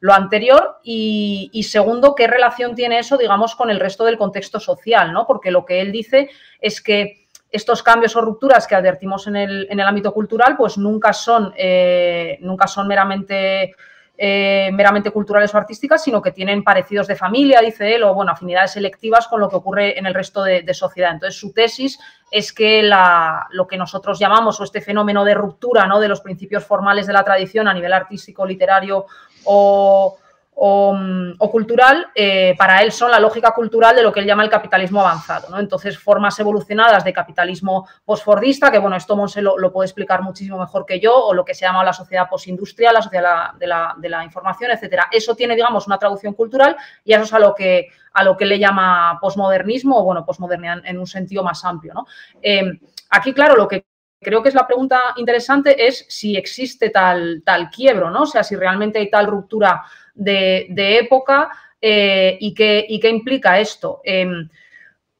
lo, 0.00 0.14
anterior. 0.14 0.78
Y, 0.82 1.66
segundo, 1.68 2.14
¿qué 2.14 2.26
relación 2.26 2.74
tiene 2.74 2.98
eso, 2.98 3.18
digamos, 3.18 3.54
con 3.54 3.68
el 3.68 3.78
resto 3.78 4.06
del 4.06 4.16
contexto 4.16 4.58
social, 4.58 5.12
¿no? 5.12 5.26
Porque 5.26 5.50
lo 5.50 5.66
que 5.66 5.82
él 5.82 5.92
dice 5.92 6.30
es 6.62 6.80
que 6.80 7.28
estos 7.50 7.82
cambios 7.82 8.16
o 8.16 8.22
rupturas 8.22 8.66
que 8.66 8.74
advertimos 8.74 9.26
en 9.26 9.36
el, 9.36 9.80
ámbito 9.80 10.14
cultural, 10.14 10.56
pues 10.56 10.78
nunca 10.78 11.12
son, 11.12 11.52
eh, 11.58 12.38
nunca 12.40 12.66
son 12.66 12.88
meramente 12.88 13.74
eh, 14.22 14.68
meramente 14.74 15.10
culturales 15.12 15.54
o 15.54 15.56
artísticas, 15.56 16.04
sino 16.04 16.20
que 16.20 16.30
tienen 16.30 16.62
parecidos 16.62 17.06
de 17.06 17.16
familia, 17.16 17.62
dice 17.62 17.94
él, 17.94 18.02
o 18.02 18.12
bueno, 18.12 18.32
afinidades 18.32 18.72
selectivas 18.72 19.26
con 19.26 19.40
lo 19.40 19.48
que 19.48 19.56
ocurre 19.56 19.98
en 19.98 20.04
el 20.04 20.12
resto 20.12 20.42
de, 20.42 20.74
sociedad. 20.74 21.12
Entonces, 21.12 21.40
su 21.40 21.54
tesis 21.54 21.98
es 22.30 22.52
que 22.52 22.82
lo 22.82 23.66
que 23.66 23.78
nosotros 23.78 24.18
llamamos, 24.18 24.60
o 24.60 24.64
este 24.64 24.82
fenómeno 24.82 25.24
de 25.24 25.32
ruptura 25.32 25.86
¿no? 25.86 25.98
de 25.98 26.08
los 26.08 26.20
principios 26.20 26.66
formales 26.66 27.06
de 27.06 27.14
la 27.14 27.24
tradición 27.24 27.66
a 27.66 27.72
nivel 27.72 27.94
artístico, 27.94 28.44
literario 28.44 29.06
o, 29.44 30.18
o, 30.62 31.50
cultural, 31.50 32.08
eh, 32.14 32.54
para 32.58 32.82
él 32.82 32.92
son 32.92 33.10
la 33.10 33.18
lógica 33.18 33.52
cultural 33.52 33.96
de 33.96 34.02
lo 34.02 34.12
que 34.12 34.20
él 34.20 34.26
llama 34.26 34.44
el 34.44 34.50
capitalismo 34.50 35.00
avanzado. 35.00 35.48
¿no? 35.48 35.58
Entonces, 35.58 35.98
formas 35.98 36.38
evolucionadas 36.38 37.02
de 37.02 37.14
capitalismo 37.14 37.88
postfordista, 38.04 38.70
que 38.70 38.78
bueno, 38.78 38.94
esto 38.94 39.16
Monse 39.16 39.40
lo, 39.40 39.72
puede 39.72 39.86
explicar 39.86 40.20
muchísimo 40.20 40.58
mejor 40.58 40.84
que 40.84 41.00
yo, 41.00 41.16
o 41.16 41.32
lo 41.32 41.46
que 41.46 41.54
se 41.54 41.64
llama 41.64 41.82
la 41.82 41.94
sociedad 41.94 42.28
postindustrial, 42.28 42.92
la 42.92 43.00
sociedad 43.00 43.54
de 43.54 43.66
la, 43.66 43.94
de 43.96 44.08
la, 44.10 44.22
información, 44.22 44.70
etcétera. 44.70 45.08
Eso 45.10 45.34
tiene, 45.34 45.54
digamos, 45.54 45.86
una 45.86 45.96
traducción 45.96 46.34
cultural 46.34 46.76
y 47.06 47.14
eso 47.14 47.22
es 47.22 47.32
a 47.32 47.38
lo 47.38 47.54
que, 47.54 47.88
a 48.12 48.22
lo 48.22 48.36
que 48.36 48.44
le 48.44 48.58
llama 48.58 49.16
posmodernismo, 49.18 49.98
o 49.98 50.04
bueno, 50.04 50.26
posmodernidad 50.26 50.82
en 50.84 50.98
un 50.98 51.06
sentido 51.06 51.42
más 51.42 51.64
amplio. 51.64 52.06
Eh, 52.42 52.78
aquí, 53.08 53.32
claro, 53.32 53.56
lo 53.56 53.66
que 53.66 53.86
creo 54.20 54.42
que 54.42 54.50
es 54.50 54.54
la 54.54 54.66
pregunta 54.66 55.00
interesante 55.16 55.86
es 55.86 56.04
si 56.08 56.36
existe 56.36 56.90
tal, 56.90 57.42
tal 57.44 57.70
quiebro, 57.70 58.10
¿no? 58.10 58.22
O 58.22 58.26
sea, 58.26 58.44
si 58.44 58.54
realmente 58.54 58.98
hay 58.98 59.08
tal 59.08 59.26
ruptura 59.26 59.82
de, 60.14 60.98
época 60.98 61.50
eh, 61.80 62.36
y, 62.40 62.54
qué, 62.54 62.86
qué, 63.00 63.08
implica 63.08 63.58
esto. 63.60 64.00
Em, 64.04 64.48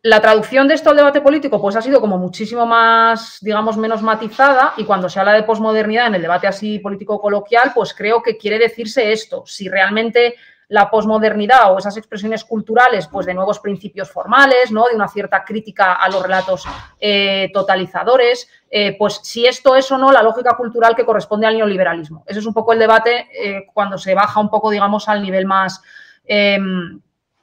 la 0.03 0.21
traducción 0.21 0.67
de 0.67 0.75
esto 0.75 0.91
al 0.91 0.97
debate 0.97 1.21
político 1.21 1.61
pues 1.61 1.77
ha 1.77 1.83
sido 1.83 2.01
como 2.01 2.17
muchísimo 2.17 2.65
más, 2.65 3.39
digamos, 3.43 3.77
menos 3.77 4.03
matizada 4.03 4.73
y 4.79 4.85
cuando 4.85 5.11
se 5.11 5.21
habla 5.21 5.35
de 5.35 5.43
posmodernidad 5.43 6.07
en 6.07 6.15
el 6.15 6.23
debate 6.23 6.47
así 6.47 6.79
político 6.79 7.21
coloquial, 7.21 7.73
pues 7.75 7.93
creo 7.93 8.23
que 8.23 8.39
quiere 8.39 8.59
decirse 8.59 9.13
esto, 9.13 9.45
si 9.47 9.69
realmente 9.69 10.37
la 10.71 10.89
posmodernidad 10.89 11.73
o 11.73 11.79
esas 11.79 11.97
expresiones 11.97 12.45
culturales 12.45 13.09
pues 13.09 13.27
de 13.27 13.35
nuevos 13.35 13.59
principios 13.59 14.09
formales, 14.09 14.71
¿no? 14.71 14.85
de 14.89 14.95
una 14.95 15.09
cierta 15.09 15.45
crítica 15.45 15.95
a 15.95 16.09
los 16.09 16.23
relatos 16.23 16.65
eh, 17.01 17.51
totalizadores, 17.53 18.49
eh, 18.71 18.97
pues 18.97 19.19
si 19.25 19.47
esto 19.47 19.75
es 19.75 19.91
o 19.91 19.99
no 19.99 20.13
la 20.13 20.23
lógica 20.23 20.57
cultural 20.57 20.95
que 20.95 21.05
corresponde 21.05 21.49
al 21.49 21.57
neoliberalismo. 21.57 22.23
Ese 22.25 22.39
es 22.39 22.47
un 22.47 22.55
poco 22.55 22.73
el 22.73 22.79
debate 22.79 23.27
eh, 23.35 23.67
cuando 23.75 23.99
se 23.99 24.15
baja 24.15 24.39
un 24.39 24.49
poco, 24.49 24.71
digamos, 24.71 25.09
al 25.09 25.23
nivel 25.23 25.45
más, 25.45 25.83
em, 26.25 27.01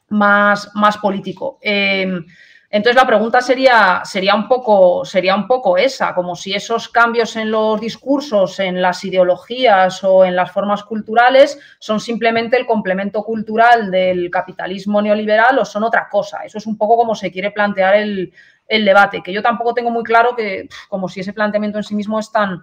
más, 0.08 0.72
más 0.74 0.98
político. 0.98 1.60
Entonces 2.70 3.02
la 3.02 3.08
pregunta 3.08 3.40
sería, 3.40 4.02
sería, 4.04 4.36
un 4.36 4.48
poco, 4.50 5.06
sería 5.06 5.36
un 5.36 5.48
poco 5.48 5.78
esa, 5.78 6.14
como 6.14 6.36
si 6.36 6.54
esos 6.54 6.90
cambios 6.90 7.38
en 7.38 7.50
los 7.50 7.80
discursos, 7.80 8.60
en 8.60 8.82
las 8.82 9.06
ideologías 9.06 10.04
o 10.04 10.26
en 10.26 10.36
las 10.36 10.52
formas 10.52 10.84
culturales 10.84 11.58
son 11.80 12.02
simplemente 12.02 12.58
el 12.58 12.66
complemento 12.66 13.24
cultural 13.24 13.90
del 13.90 14.30
capitalismo 14.30 15.02
neoliberal 15.02 15.60
o 15.60 15.66
son 15.66 15.84
otra 15.84 16.10
cosa. 16.10 16.40
Eso 16.44 16.58
es 16.58 16.66
un 16.66 16.78
poco 16.78 16.98
como 16.98 17.16
se 17.16 17.32
quiere 17.32 17.52
plantear 17.52 17.96
el, 17.96 18.34
debate, 18.70 19.24
que 19.24 19.32
yo 19.32 19.42
tampoco 19.42 19.74
tengo 19.74 19.90
muy 19.90 20.04
claro 20.04 20.36
que 20.36 20.68
como 20.90 21.08
si 21.08 21.22
ese 21.22 21.32
planteamiento 21.32 21.78
en 21.78 21.86
sí 21.86 21.96
mismo 21.96 22.20
es 22.20 22.30
tan, 22.30 22.62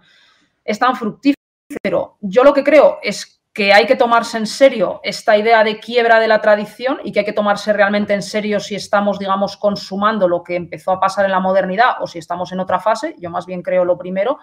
es 0.63 0.79
tan 0.79 0.95
fructífero. 0.97 2.19
Yo 2.21 2.45
lo 2.45 2.53
que 2.53 2.63
creo 2.63 2.99
es 3.03 3.41
que 3.55 3.73
hay 3.73 3.87
que 3.87 3.95
tomarse 3.95 4.37
en 4.37 4.49
serio 4.49 5.01
esta 5.05 5.39
idea 5.39 5.63
de 5.63 5.79
quiebra 5.79 6.19
de 6.19 6.27
la 6.27 6.41
tradición 6.41 6.99
y 7.05 7.13
que 7.13 7.21
hay 7.21 7.25
que 7.25 7.33
tomarse 7.33 7.73
realmente 7.73 8.13
en 8.13 8.23
serio 8.23 8.59
si 8.59 8.75
estamos, 8.75 9.21
digamos, 9.21 9.57
consumando 9.57 10.27
lo 10.27 10.43
que 10.43 10.57
empezó 10.57 10.91
a 10.91 10.99
pasar 10.99 11.25
en 11.25 11.31
la 11.31 11.39
modernidad 11.39 12.03
o 12.03 12.09
si 12.09 12.19
estamos 12.19 12.51
en 12.51 12.59
otra 12.59 12.81
fase, 12.81 13.15
yo 13.17 13.31
más 13.31 13.47
bien 13.47 13.63
creo 13.63 13.85
lo 13.85 13.97
primero, 13.97 14.41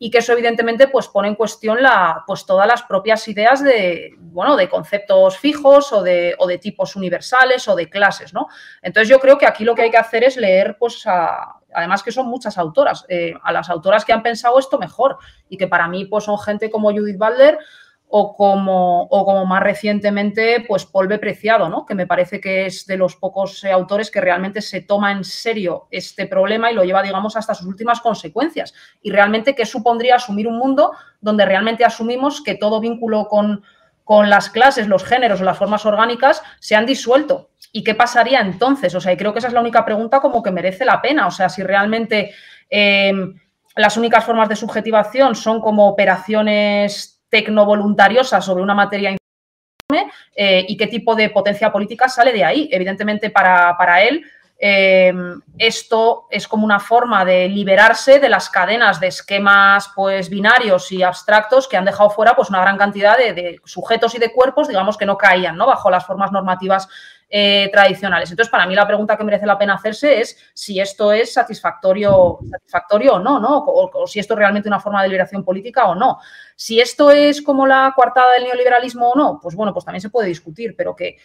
y 0.00 0.10
que 0.10 0.18
eso 0.18 0.32
evidentemente 0.32 0.88
pues 0.88 1.06
pone 1.06 1.28
en 1.28 1.36
cuestión 1.36 1.80
la, 1.80 2.24
pues 2.26 2.46
todas 2.46 2.66
las 2.66 2.82
propias 2.82 3.28
ideas 3.28 3.62
de, 3.62 4.14
bueno, 4.18 4.56
de 4.56 4.68
conceptos 4.68 5.38
fijos 5.38 5.92
o 5.92 6.02
de, 6.02 6.34
o 6.38 6.48
de 6.48 6.58
tipos 6.58 6.96
universales 6.96 7.68
o 7.68 7.76
de 7.76 7.88
clases, 7.88 8.34
¿no? 8.34 8.48
Entonces 8.82 9.08
yo 9.08 9.20
creo 9.20 9.38
que 9.38 9.46
aquí 9.46 9.64
lo 9.64 9.76
que 9.76 9.82
hay 9.82 9.90
que 9.90 9.98
hacer 9.98 10.24
es 10.24 10.36
leer, 10.36 10.76
pues, 10.80 11.04
además 11.06 12.02
que 12.02 12.10
son 12.10 12.26
muchas 12.26 12.58
autoras, 12.58 13.04
eh, 13.08 13.34
a 13.40 13.52
las 13.52 13.70
autoras 13.70 14.04
que 14.04 14.12
han 14.12 14.22
pensado 14.22 14.58
esto 14.58 14.78
mejor 14.78 15.18
y 15.48 15.56
que 15.56 15.68
para 15.68 15.86
mí 15.86 16.06
pues 16.06 16.24
son 16.24 16.38
gente 16.40 16.70
como 16.70 16.90
Judith 16.90 17.18
Butler, 17.18 17.58
o 18.10 18.34
como, 18.34 19.02
o 19.02 19.24
como 19.24 19.44
más 19.44 19.62
recientemente, 19.62 20.64
pues 20.66 20.86
Polve 20.86 21.18
Preciado, 21.18 21.68
¿no? 21.68 21.84
que 21.84 21.94
me 21.94 22.06
parece 22.06 22.40
que 22.40 22.64
es 22.64 22.86
de 22.86 22.96
los 22.96 23.16
pocos 23.16 23.62
eh, 23.64 23.70
autores 23.70 24.10
que 24.10 24.20
realmente 24.20 24.62
se 24.62 24.80
toma 24.80 25.12
en 25.12 25.24
serio 25.24 25.88
este 25.90 26.26
problema 26.26 26.70
y 26.70 26.74
lo 26.74 26.84
lleva, 26.84 27.02
digamos, 27.02 27.36
hasta 27.36 27.54
sus 27.54 27.66
últimas 27.66 28.00
consecuencias. 28.00 28.72
Y 29.02 29.10
realmente, 29.10 29.54
¿qué 29.54 29.66
supondría 29.66 30.16
asumir 30.16 30.48
un 30.48 30.58
mundo 30.58 30.92
donde 31.20 31.44
realmente 31.44 31.84
asumimos 31.84 32.42
que 32.42 32.54
todo 32.54 32.80
vínculo 32.80 33.28
con, 33.28 33.62
con 34.04 34.30
las 34.30 34.48
clases, 34.48 34.88
los 34.88 35.04
géneros 35.04 35.42
las 35.42 35.58
formas 35.58 35.84
orgánicas 35.84 36.42
se 36.60 36.76
han 36.76 36.86
disuelto? 36.86 37.50
¿Y 37.72 37.84
qué 37.84 37.94
pasaría 37.94 38.40
entonces? 38.40 38.94
O 38.94 39.00
sea, 39.02 39.12
y 39.12 39.18
creo 39.18 39.34
que 39.34 39.40
esa 39.40 39.48
es 39.48 39.54
la 39.54 39.60
única 39.60 39.84
pregunta 39.84 40.20
como 40.20 40.42
que 40.42 40.50
merece 40.50 40.86
la 40.86 41.02
pena. 41.02 41.26
O 41.26 41.30
sea, 41.30 41.50
si 41.50 41.62
realmente 41.62 42.32
eh, 42.70 43.12
las 43.76 43.98
únicas 43.98 44.24
formas 44.24 44.48
de 44.48 44.56
subjetivación 44.56 45.34
son 45.34 45.60
como 45.60 45.86
operaciones 45.86 47.17
tecnovoluntariosa 47.28 48.40
sobre 48.40 48.62
una 48.62 48.74
materia 48.74 49.16
eh, 50.34 50.66
y 50.68 50.76
qué 50.76 50.86
tipo 50.86 51.14
de 51.14 51.30
potencia 51.30 51.72
política 51.72 52.08
sale 52.08 52.32
de 52.32 52.44
ahí. 52.44 52.68
Evidentemente, 52.70 53.30
para, 53.30 54.02
él, 54.02 54.24
eh, 54.58 55.12
esto 55.56 56.26
es 56.30 56.46
como 56.46 56.64
una 56.64 56.78
forma 56.78 57.24
de 57.24 57.48
liberarse 57.48 58.20
de 58.20 58.28
las 58.28 58.50
cadenas 58.50 59.00
de 59.00 59.08
esquemas 59.08 59.90
pues, 59.94 60.28
binarios 60.28 60.92
y 60.92 61.02
abstractos 61.02 61.66
que 61.66 61.76
han 61.76 61.86
dejado 61.86 62.10
fuera 62.10 62.36
pues, 62.36 62.50
una 62.50 62.60
gran 62.60 62.76
cantidad 62.76 63.16
de, 63.16 63.60
sujetos 63.64 64.14
y 64.14 64.18
de 64.18 64.32
cuerpos, 64.32 64.68
digamos, 64.68 64.98
que 64.98 65.06
no 65.06 65.16
caían 65.16 65.56
¿no? 65.56 65.66
bajo 65.66 65.90
las 65.90 66.04
formas 66.06 66.32
normativas 66.32 66.88
eh, 67.30 67.68
tradicionales. 67.72 68.30
Entonces, 68.30 68.50
para 68.50 68.66
mí 68.66 68.74
la 68.74 68.86
pregunta 68.86 69.16
que 69.16 69.24
merece 69.24 69.46
la 69.46 69.58
pena 69.58 69.74
hacerse 69.74 70.20
es 70.20 70.36
si 70.54 70.80
esto 70.80 71.12
es 71.12 71.32
satisfactorio, 71.32 72.16
o 72.16 73.18
no, 73.18 73.38
¿no? 73.38 73.64
O, 73.66 74.06
si 74.06 74.18
esto 74.18 74.34
es 74.34 74.38
realmente 74.38 74.68
una 74.68 74.80
forma 74.80 75.02
de 75.02 75.08
liberación 75.08 75.44
política 75.44 75.86
o 75.88 75.94
no. 75.94 76.18
Si 76.56 76.80
esto 76.80 77.10
es 77.10 77.42
como 77.42 77.66
la 77.66 77.92
coartada 77.94 78.32
del 78.32 78.44
neoliberalismo 78.44 79.10
o 79.10 79.16
no, 79.16 79.38
pues 79.42 79.54
bueno, 79.54 79.72
pues 79.72 79.84
también 79.84 80.00
se 80.00 80.10
puede 80.10 80.28
discutir, 80.28 80.74
pero 80.76 80.96
que 80.96 81.18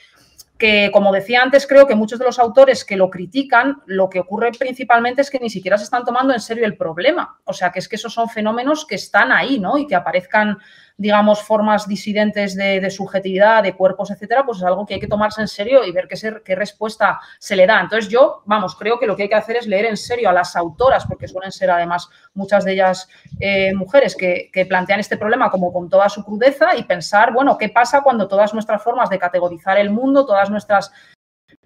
que, 0.57 0.91
como 0.93 1.11
decía 1.11 1.41
antes, 1.41 1.67
creo 1.67 1.87
que 1.87 1.95
muchos 1.95 2.19
de 2.19 2.25
los 2.25 2.39
autores 2.39 2.85
que 2.85 2.95
lo 2.95 3.09
critican, 3.09 3.81
lo 3.85 4.09
que 4.09 4.19
ocurre 4.19 4.51
principalmente 4.57 5.21
es 5.21 5.29
que 5.29 5.39
ni 5.39 5.49
siquiera 5.49 5.77
se 5.77 5.83
están 5.83 6.05
tomando 6.05 6.33
en 6.33 6.39
serio 6.39 6.65
el 6.65 6.77
problema. 6.77 7.39
O 7.43 7.53
sea, 7.53 7.71
que 7.71 7.79
es 7.79 7.89
que 7.89 7.95
esos 7.95 8.13
son 8.13 8.29
fenómenos 8.29 8.85
que 8.85 8.95
están 8.95 9.31
ahí, 9.31 9.59
¿no? 9.59 9.77
Y 9.77 9.87
que 9.87 9.95
aparezcan 9.95 10.57
digamos, 10.97 11.41
formas 11.41 11.87
disidentes 11.87 12.55
de, 12.55 12.89
subjetividad, 12.89 13.63
de 13.63 13.73
cuerpos, 13.75 14.11
etcétera, 14.11 14.45
pues 14.45 14.59
es 14.59 14.63
algo 14.63 14.85
que 14.85 14.95
hay 14.95 14.99
que 14.99 15.07
tomarse 15.07 15.41
en 15.41 15.47
serio 15.47 15.83
y 15.83 15.91
ver 15.91 16.07
qué, 16.07 16.15
ser, 16.15 16.43
qué 16.43 16.55
respuesta 16.55 17.19
se 17.39 17.55
le 17.55 17.65
da. 17.65 17.79
Entonces, 17.81 18.09
yo, 18.09 18.43
vamos, 18.45 18.75
creo 18.75 18.99
que 18.99 19.07
lo 19.07 19.15
que 19.15 19.23
hay 19.23 19.29
que 19.29 19.35
hacer 19.35 19.57
es 19.57 19.67
leer 19.67 19.85
en 19.85 19.97
serio 19.97 20.29
a 20.29 20.33
las 20.33 20.55
autoras, 20.55 21.05
porque 21.05 21.27
suelen 21.27 21.51
ser 21.51 21.71
además 21.71 22.09
muchas 22.33 22.63
de 22.63 22.73
ellas 22.73 23.07
eh, 23.39 23.73
mujeres 23.73 24.15
que, 24.15 24.49
que 24.53 24.65
plantean 24.65 24.99
este 24.99 25.17
problema 25.17 25.49
como 25.49 25.73
con 25.73 25.89
toda 25.89 26.09
su 26.09 26.23
crudeza 26.23 26.75
y 26.75 26.83
pensar, 26.83 27.33
bueno, 27.33 27.57
¿qué 27.57 27.69
pasa 27.69 28.01
cuando 28.01 28.27
todas 28.27 28.53
nuestras 28.53 28.83
formas 28.83 29.09
de 29.09 29.19
categorizar 29.19 29.77
el 29.77 29.89
mundo, 29.89 30.25
todas 30.25 30.49
nuestras 30.49 30.91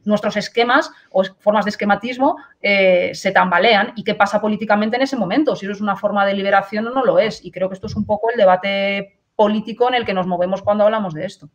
nuestros 0.07 0.37
esquemas 0.37 0.89
o 1.11 1.23
formas 1.39 1.65
de 1.65 1.69
esquematismo 1.69 2.37
eh, 2.61 3.11
se 3.13 3.31
tambalean 3.31 3.93
y 3.95 4.03
qué 4.03 4.15
pasa 4.15 4.41
políticamente 4.41 4.95
en 4.95 5.03
ese 5.03 5.17
momento, 5.17 5.55
si 5.55 5.65
eso 5.65 5.73
es 5.73 5.81
una 5.81 5.95
forma 5.95 6.25
de 6.25 6.33
liberación 6.33 6.87
o 6.87 6.91
no 6.91 7.05
lo 7.05 7.19
es. 7.19 7.43
Y 7.43 7.51
creo 7.51 7.69
que 7.69 7.75
esto 7.75 7.87
es 7.87 7.95
un 7.95 8.05
poco 8.05 8.31
el 8.31 8.37
debate 8.37 9.16
político 9.37 9.87
en 9.87 9.93
el 9.93 10.05
que 10.05 10.13
nos 10.13 10.27
movemos 10.27 10.61
cuando 10.61 10.83
hablamos 10.83 11.13
de 11.13 11.25
esto. 11.25 11.49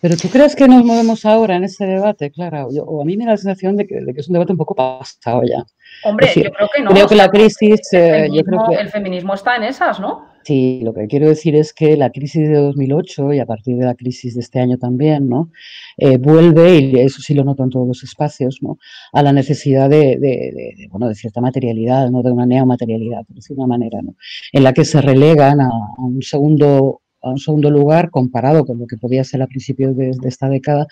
Pero 0.00 0.16
tú 0.16 0.28
crees 0.28 0.56
que 0.56 0.66
nos 0.66 0.84
movemos 0.84 1.24
ahora 1.24 1.54
en 1.54 1.62
ese 1.62 1.86
debate, 1.86 2.32
Clara? 2.32 2.66
o 2.66 3.00
a 3.00 3.04
mí 3.04 3.16
me 3.16 3.24
da 3.24 3.32
la 3.32 3.36
sensación 3.36 3.76
de 3.76 3.86
que, 3.86 4.02
es 4.16 4.26
un 4.26 4.32
debate 4.32 4.50
un 4.50 4.58
poco 4.58 4.74
pasado 4.74 5.42
ya. 5.44 5.64
Hombre, 6.02 6.28
yo 6.34 6.50
creo 6.50 6.68
que 6.74 6.82
no. 6.82 6.90
Creo 6.90 7.06
que 7.06 7.14
la 7.14 7.28
crisis. 7.28 7.92
El 7.92 8.00
feminismo, 8.00 8.36
yo 8.36 8.44
creo 8.44 8.68
que, 8.68 8.74
el 8.82 8.88
feminismo 8.88 9.34
está 9.34 9.54
en 9.54 9.62
esas, 9.62 10.00
¿no? 10.00 10.26
Sí, 10.44 10.80
lo 10.82 10.92
que 10.92 11.06
quiero 11.06 11.28
decir 11.28 11.54
es 11.54 11.72
que 11.72 11.96
la 11.96 12.10
crisis 12.10 12.48
de 12.48 12.56
2008 12.56 13.32
y 13.32 13.38
a 13.38 13.46
partir 13.46 13.76
de 13.76 13.84
la 13.84 13.94
crisis 13.94 14.34
de 14.34 14.40
este 14.40 14.58
año 14.58 14.76
también, 14.76 15.28
¿no? 15.28 15.50
Eh, 15.96 16.18
vuelve, 16.18 16.78
y 16.78 16.96
eso 16.98 17.22
sí 17.22 17.32
lo 17.34 17.44
noto 17.44 17.62
en 17.62 17.70
todos 17.70 17.86
los 17.86 18.02
espacios, 18.02 18.58
¿no? 18.60 18.78
A 19.12 19.22
la 19.22 19.32
necesidad 19.32 19.88
de, 19.88 20.88
bueno, 20.90 21.08
de 21.08 21.14
cierta 21.14 21.40
materialidad, 21.40 22.10
¿no? 22.10 22.22
De 22.22 22.32
una 22.32 22.46
neomaterialidad, 22.46 23.24
por 23.24 23.36
decir 23.36 23.56
una 23.56 23.68
manera, 23.68 24.02
¿no? 24.02 24.16
En 24.52 24.64
la 24.64 24.72
que 24.72 24.84
se 24.84 25.00
relegan 25.00 25.60
a 25.60 25.70
un 25.98 26.20
segundo 26.22 27.02
a 27.22 27.30
un 27.30 27.38
segundo 27.38 27.70
lugar 27.70 28.10
comparado 28.10 28.64
con 28.64 28.78
lo 28.78 28.86
que 28.86 28.96
podía 28.96 29.24
ser 29.24 29.42
a 29.42 29.46
principios 29.46 29.96
de, 29.96 30.12
esta 30.24 30.48
década 30.48 30.86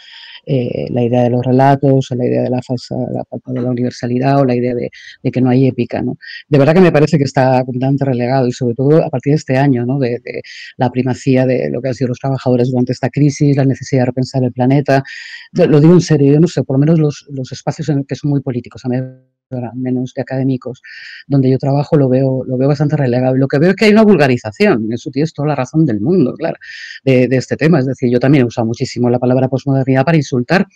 eh, 0.46 0.86
la 0.90 1.02
idea 1.02 1.22
de 1.22 1.30
los 1.30 1.44
relatos, 1.44 2.08
la 2.10 2.26
idea 2.26 2.42
de 2.42 2.50
la 2.50 2.62
falsa, 2.62 2.94
la 3.12 3.24
de 3.46 3.60
la 3.60 3.70
universalidad 3.70 4.40
o 4.40 4.44
la 4.44 4.54
idea 4.54 4.74
de, 4.74 4.90
que 5.30 5.40
no 5.40 5.50
hay 5.50 5.66
épica. 5.66 6.02
¿no? 6.02 6.16
De 6.48 6.58
verdad 6.58 6.74
que 6.74 6.80
me 6.80 6.92
parece 6.92 7.18
que 7.18 7.24
está 7.24 7.64
completamente 7.64 8.04
relegado 8.04 8.46
y 8.46 8.52
sobre 8.52 8.74
todo 8.74 9.04
a 9.04 9.10
partir 9.10 9.32
de 9.32 9.36
este 9.36 9.56
año, 9.56 9.84
¿no? 9.84 9.98
de, 9.98 10.20
la 10.76 10.90
primacía 10.90 11.46
de 11.46 11.70
lo 11.70 11.80
que 11.80 11.88
han 11.88 11.94
sido 11.94 12.08
los 12.08 12.18
trabajadores 12.18 12.70
durante 12.70 12.92
esta 12.92 13.10
crisis, 13.10 13.56
la 13.56 13.64
necesidad 13.64 14.02
de 14.02 14.06
repensar 14.06 14.44
el 14.44 14.52
planeta. 14.52 15.02
Lo 15.52 15.80
digo 15.80 15.94
en 15.94 16.00
serio, 16.00 16.32
yo 16.32 16.40
no 16.40 16.48
sé, 16.48 16.62
por 16.62 16.76
lo 16.76 16.80
menos 16.80 16.98
los, 16.98 17.26
los 17.30 17.52
espacios 17.52 17.88
en 17.88 18.04
que 18.04 18.14
son 18.14 18.30
muy 18.30 18.40
políticos. 18.40 18.84
A 18.84 18.88
mí 18.88 18.96
menos 19.74 20.14
de 20.14 20.22
académicos, 20.22 20.82
donde 21.26 21.50
yo 21.50 21.58
trabajo, 21.58 21.96
lo 21.96 22.08
veo, 22.08 22.44
lo 22.44 22.56
veo 22.56 22.68
bastante 22.68 22.96
relegable. 22.96 23.38
Lo 23.38 23.48
que 23.48 23.58
veo 23.58 23.70
es 23.70 23.76
que 23.76 23.86
hay 23.86 23.92
una 23.92 24.02
vulgarización, 24.02 24.92
eso 24.92 25.10
tienes 25.10 25.32
toda 25.32 25.48
la 25.48 25.54
razón 25.54 25.86
del 25.86 26.00
mundo, 26.00 26.34
claro, 26.34 26.58
de, 27.04 27.28
este 27.30 27.56
tema. 27.56 27.78
Es 27.78 27.86
decir, 27.86 28.10
yo 28.10 28.20
también 28.20 28.42
he 28.42 28.46
usado 28.46 28.66
muchísimo 28.66 29.10
la 29.10 29.18
palabra 29.18 29.48
posmodernidad 29.48 30.04
para 30.04 30.16
insultar 30.16 30.66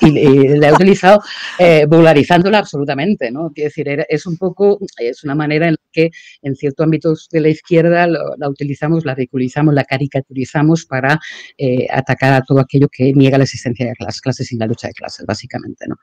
y, 0.00 0.48
la 0.58 0.68
he 0.68 0.72
utilizado 0.72 1.20
eh, 1.58 1.86
vulgarizándola 1.86 2.58
absolutamente, 2.58 3.30
¿no? 3.30 3.50
Quiero 3.54 3.68
decir, 3.68 4.04
es 4.08 4.26
un 4.26 4.36
poco, 4.36 4.78
es 4.98 5.24
una 5.24 5.34
manera 5.34 5.66
en 5.66 5.72
la 5.72 5.78
que 5.92 6.10
en 6.42 6.54
ciertos 6.56 6.84
ámbitos 6.84 7.28
de 7.30 7.40
la 7.40 7.48
izquierda 7.48 8.06
la 8.06 8.48
utilizamos, 8.48 9.04
la 9.04 9.14
ridiculizamos, 9.14 9.74
la 9.74 9.84
caricaturizamos 9.84 10.86
para 10.86 11.18
eh, 11.58 11.86
atacar 11.90 12.34
a 12.34 12.42
todo 12.42 12.60
aquello 12.60 12.88
que 12.88 13.12
niega 13.12 13.38
la 13.38 13.44
existencia 13.44 13.86
de 13.86 13.94
las 13.98 14.20
clases 14.20 14.50
y 14.52 14.56
la 14.56 14.66
lucha 14.66 14.88
de 14.88 14.94
clases, 14.94 15.24
básicamente, 15.26 15.86
¿no? 15.88 15.96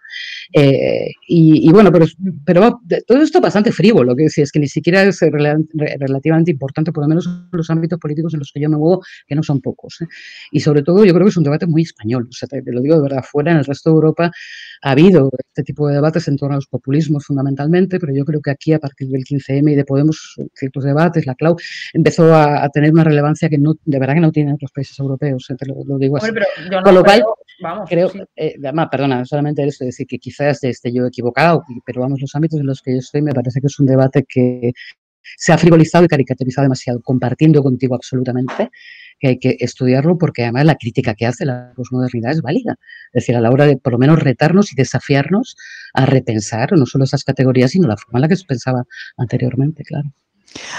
Eh, 0.54 1.12
y, 1.28 1.72
bueno, 1.72 1.92
pero 1.92 2.06
pero 2.46 2.82
todo 3.08 3.22
esto 3.22 3.42
bastante 3.42 3.72
frívolo, 3.72 4.16
que 4.16 4.26
es 4.26 4.52
que 4.52 4.60
ni 4.60 4.68
siquiera 4.68 5.04
es 5.04 5.20
relativamente 5.22 6.52
importante, 6.52 6.92
por 6.92 7.04
lo 7.04 7.08
menos 7.08 7.26
en 7.28 7.48
los 7.52 7.70
ámbitos 7.70 8.00
políticos 8.00 8.34
en 8.34 8.40
los 8.40 8.52
que 8.52 8.62
yo 8.62 8.70
me 8.70 8.78
muevo, 8.78 9.04
que 9.28 9.36
no 9.36 9.44
son 9.44 9.62
pocos. 9.62 10.02
¿eh? 10.02 10.08
Y 10.52 10.60
sobre 10.60 10.84
todo 10.84 11.06
yo 11.06 11.14
creo 11.14 11.26
que 11.26 11.30
es 11.30 11.38
un 11.38 11.44
debate 11.44 11.68
muy 11.68 11.84
español, 11.84 12.28
o 12.30 12.34
sea, 12.34 12.48
te, 12.48 12.62
lo 12.66 12.82
digo 12.82 12.96
de 12.96 13.02
verdad, 13.02 13.24
fuera 13.24 13.52
en 13.52 13.58
el 13.58 13.66
resto 13.66 13.83
de 13.90 13.96
Europa 13.96 14.32
ha 14.82 14.92
habido 14.92 15.32
este 15.38 15.64
tipo 15.64 15.88
de 15.88 15.96
debates 15.96 16.28
en 16.28 16.38
torno 16.38 16.56
a 16.56 16.58
los 16.58 16.68
populismos 16.68 17.26
fundamentalmente, 17.26 18.00
pero 18.00 18.14
yo 18.14 18.26
creo 18.26 18.42
que 18.42 18.52
aquí 18.52 18.74
a 18.74 18.80
partir 18.80 19.08
del 19.10 19.24
15M 19.24 19.72
y 19.72 19.76
de 19.76 19.86
Podemos, 19.86 20.36
ciertos 20.54 20.84
debates, 20.84 21.26
la 21.26 21.36
CLAU, 21.36 21.56
empezó 21.94 22.34
a, 22.36 22.68
tener 22.70 22.92
una 22.92 23.04
relevancia 23.04 23.50
que 23.50 23.58
no, 23.58 23.76
de 23.86 24.00
verdad 24.00 24.16
que 24.16 24.20
no 24.20 24.32
tienen 24.32 24.56
otros 24.56 24.72
países 24.72 24.98
europeos, 25.00 25.50
¿eh? 25.50 25.56
te 25.56 25.66
lo, 25.68 25.98
digo 25.98 26.18
así. 26.18 26.32
Con 26.84 26.96
lo 26.96 27.04
cual, 27.04 27.24
vamos, 27.62 27.90
creo, 27.90 28.12
eh, 28.36 28.56
además, 28.64 28.88
perdona, 28.92 29.26
solamente 29.26 29.64
eso, 29.64 29.86
decir 29.86 30.08
que 30.08 30.20
quizás 30.20 30.64
esté 30.64 30.92
yo 30.92 31.06
equivocado, 31.06 31.64
pero 31.86 32.02
vamos, 32.02 32.20
los 32.20 32.36
ámbitos 32.36 32.60
en 32.60 32.66
los 32.66 32.82
que 32.82 32.94
yo 32.94 32.98
estoy 33.00 33.22
me 33.22 33.34
parece 33.34 33.62
que 33.62 33.68
es 33.68 33.80
un 33.80 33.86
debate 33.86 34.26
que 34.28 34.74
se 35.38 35.54
ha 35.54 35.58
frivolizado 35.58 36.06
y 36.06 36.08
caricaturizado 36.08 36.66
demasiado, 36.66 37.02
compartiendo 37.02 37.64
contigo 37.64 37.96
absolutamente 37.96 38.72
que 39.20 39.28
hay 39.28 39.40
que 39.40 39.58
estudiarlo 39.60 40.18
porque 40.18 40.44
además 40.44 40.66
la 40.66 40.76
crítica 40.76 41.14
que 41.16 41.26
hace 41.26 41.46
la 41.46 41.72
posmodernidad 41.76 42.32
es 42.32 42.42
válida. 42.42 42.78
Es 43.14 43.24
decir, 43.24 43.36
a 43.36 43.42
la 43.42 43.52
hora 43.52 43.66
de 43.66 43.78
por 43.78 43.94
lo 43.94 44.00
menos 44.00 44.20
retarnos 44.20 44.72
y 44.74 44.76
desafiarnos 44.76 45.56
a 45.94 46.06
repensar 46.06 46.74
no 46.74 46.86
solo 46.86 47.06
esas 47.06 47.24
categorías, 47.24 47.72
sino 47.72 47.88
la 47.88 47.98
forma 47.98 48.20
en 48.20 48.22
la 48.22 48.28
que 48.28 48.36
se 48.36 48.46
pensaba 48.46 48.84
anteriormente, 49.18 49.84
claro. 49.84 50.12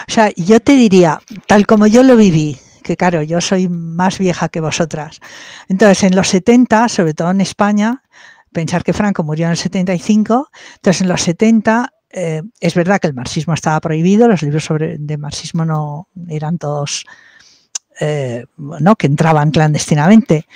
O 0.08 0.12
sea, 0.12 0.30
yo 0.36 0.60
te 0.60 0.72
diría, 0.72 1.20
tal 1.46 1.66
como 1.66 1.86
yo 1.86 2.02
lo 2.02 2.16
viví, 2.16 2.58
que 2.82 2.96
claro, 2.96 3.22
yo 3.22 3.40
soy 3.40 3.68
más 3.68 4.18
vieja 4.18 4.48
que 4.48 4.60
vosotras. 4.60 5.20
Entonces, 5.68 6.04
en 6.04 6.14
los 6.14 6.28
70, 6.28 6.88
sobre 6.88 7.14
todo 7.14 7.30
en 7.30 7.40
España, 7.40 8.02
pensar 8.52 8.84
que 8.84 8.92
Franco 8.92 9.24
murió 9.24 9.46
en 9.46 9.52
el 9.52 9.56
75, 9.56 10.50
entonces 10.76 11.02
en 11.02 11.08
los 11.08 11.22
70 11.22 11.93
eh, 12.16 12.42
es 12.60 12.74
verdad 12.74 13.00
que 13.00 13.08
el 13.08 13.14
marxismo 13.14 13.54
estaba 13.54 13.80
prohibido, 13.80 14.28
los 14.28 14.42
libros 14.42 14.64
sobre, 14.64 14.98
de 14.98 15.18
marxismo 15.18 15.64
no 15.64 16.08
eran 16.28 16.58
todos, 16.58 17.04
eh, 18.00 18.46
no, 18.56 18.94
que 18.94 19.08
entraban 19.08 19.50
clandestinamente, 19.50 20.46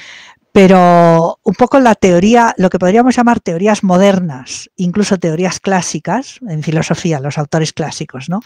pero 0.52 1.40
un 1.42 1.54
poco 1.54 1.80
la 1.80 1.96
teoría, 1.96 2.54
lo 2.58 2.70
que 2.70 2.78
podríamos 2.78 3.16
llamar 3.16 3.40
teorías 3.40 3.82
modernas, 3.82 4.70
incluso 4.76 5.18
teorías 5.18 5.58
clásicas, 5.58 6.38
en 6.48 6.62
filosofía, 6.62 7.18
los 7.18 7.38
autores 7.38 7.72
clásicos, 7.72 8.28
¿no? 8.28 8.40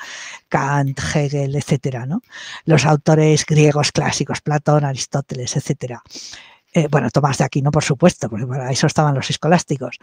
Kant, 0.48 0.98
Hegel, 1.14 1.55
etcétera, 1.55 2.06
¿no? 2.06 2.22
Los 2.64 2.86
autores 2.86 3.44
griegos 3.44 3.93
clásicos, 3.93 4.40
Platón, 4.40 4.86
Aristóteles, 4.86 5.55
etcétera. 5.55 6.02
Eh, 6.74 6.88
bueno, 6.90 7.10
Tomás 7.10 7.38
de 7.38 7.44
Aquino, 7.44 7.70
por 7.70 7.84
supuesto, 7.84 8.30
porque 8.30 8.46
para 8.46 8.70
eso 8.70 8.86
estaban 8.86 9.14
los 9.14 9.28
escolásticos. 9.28 9.98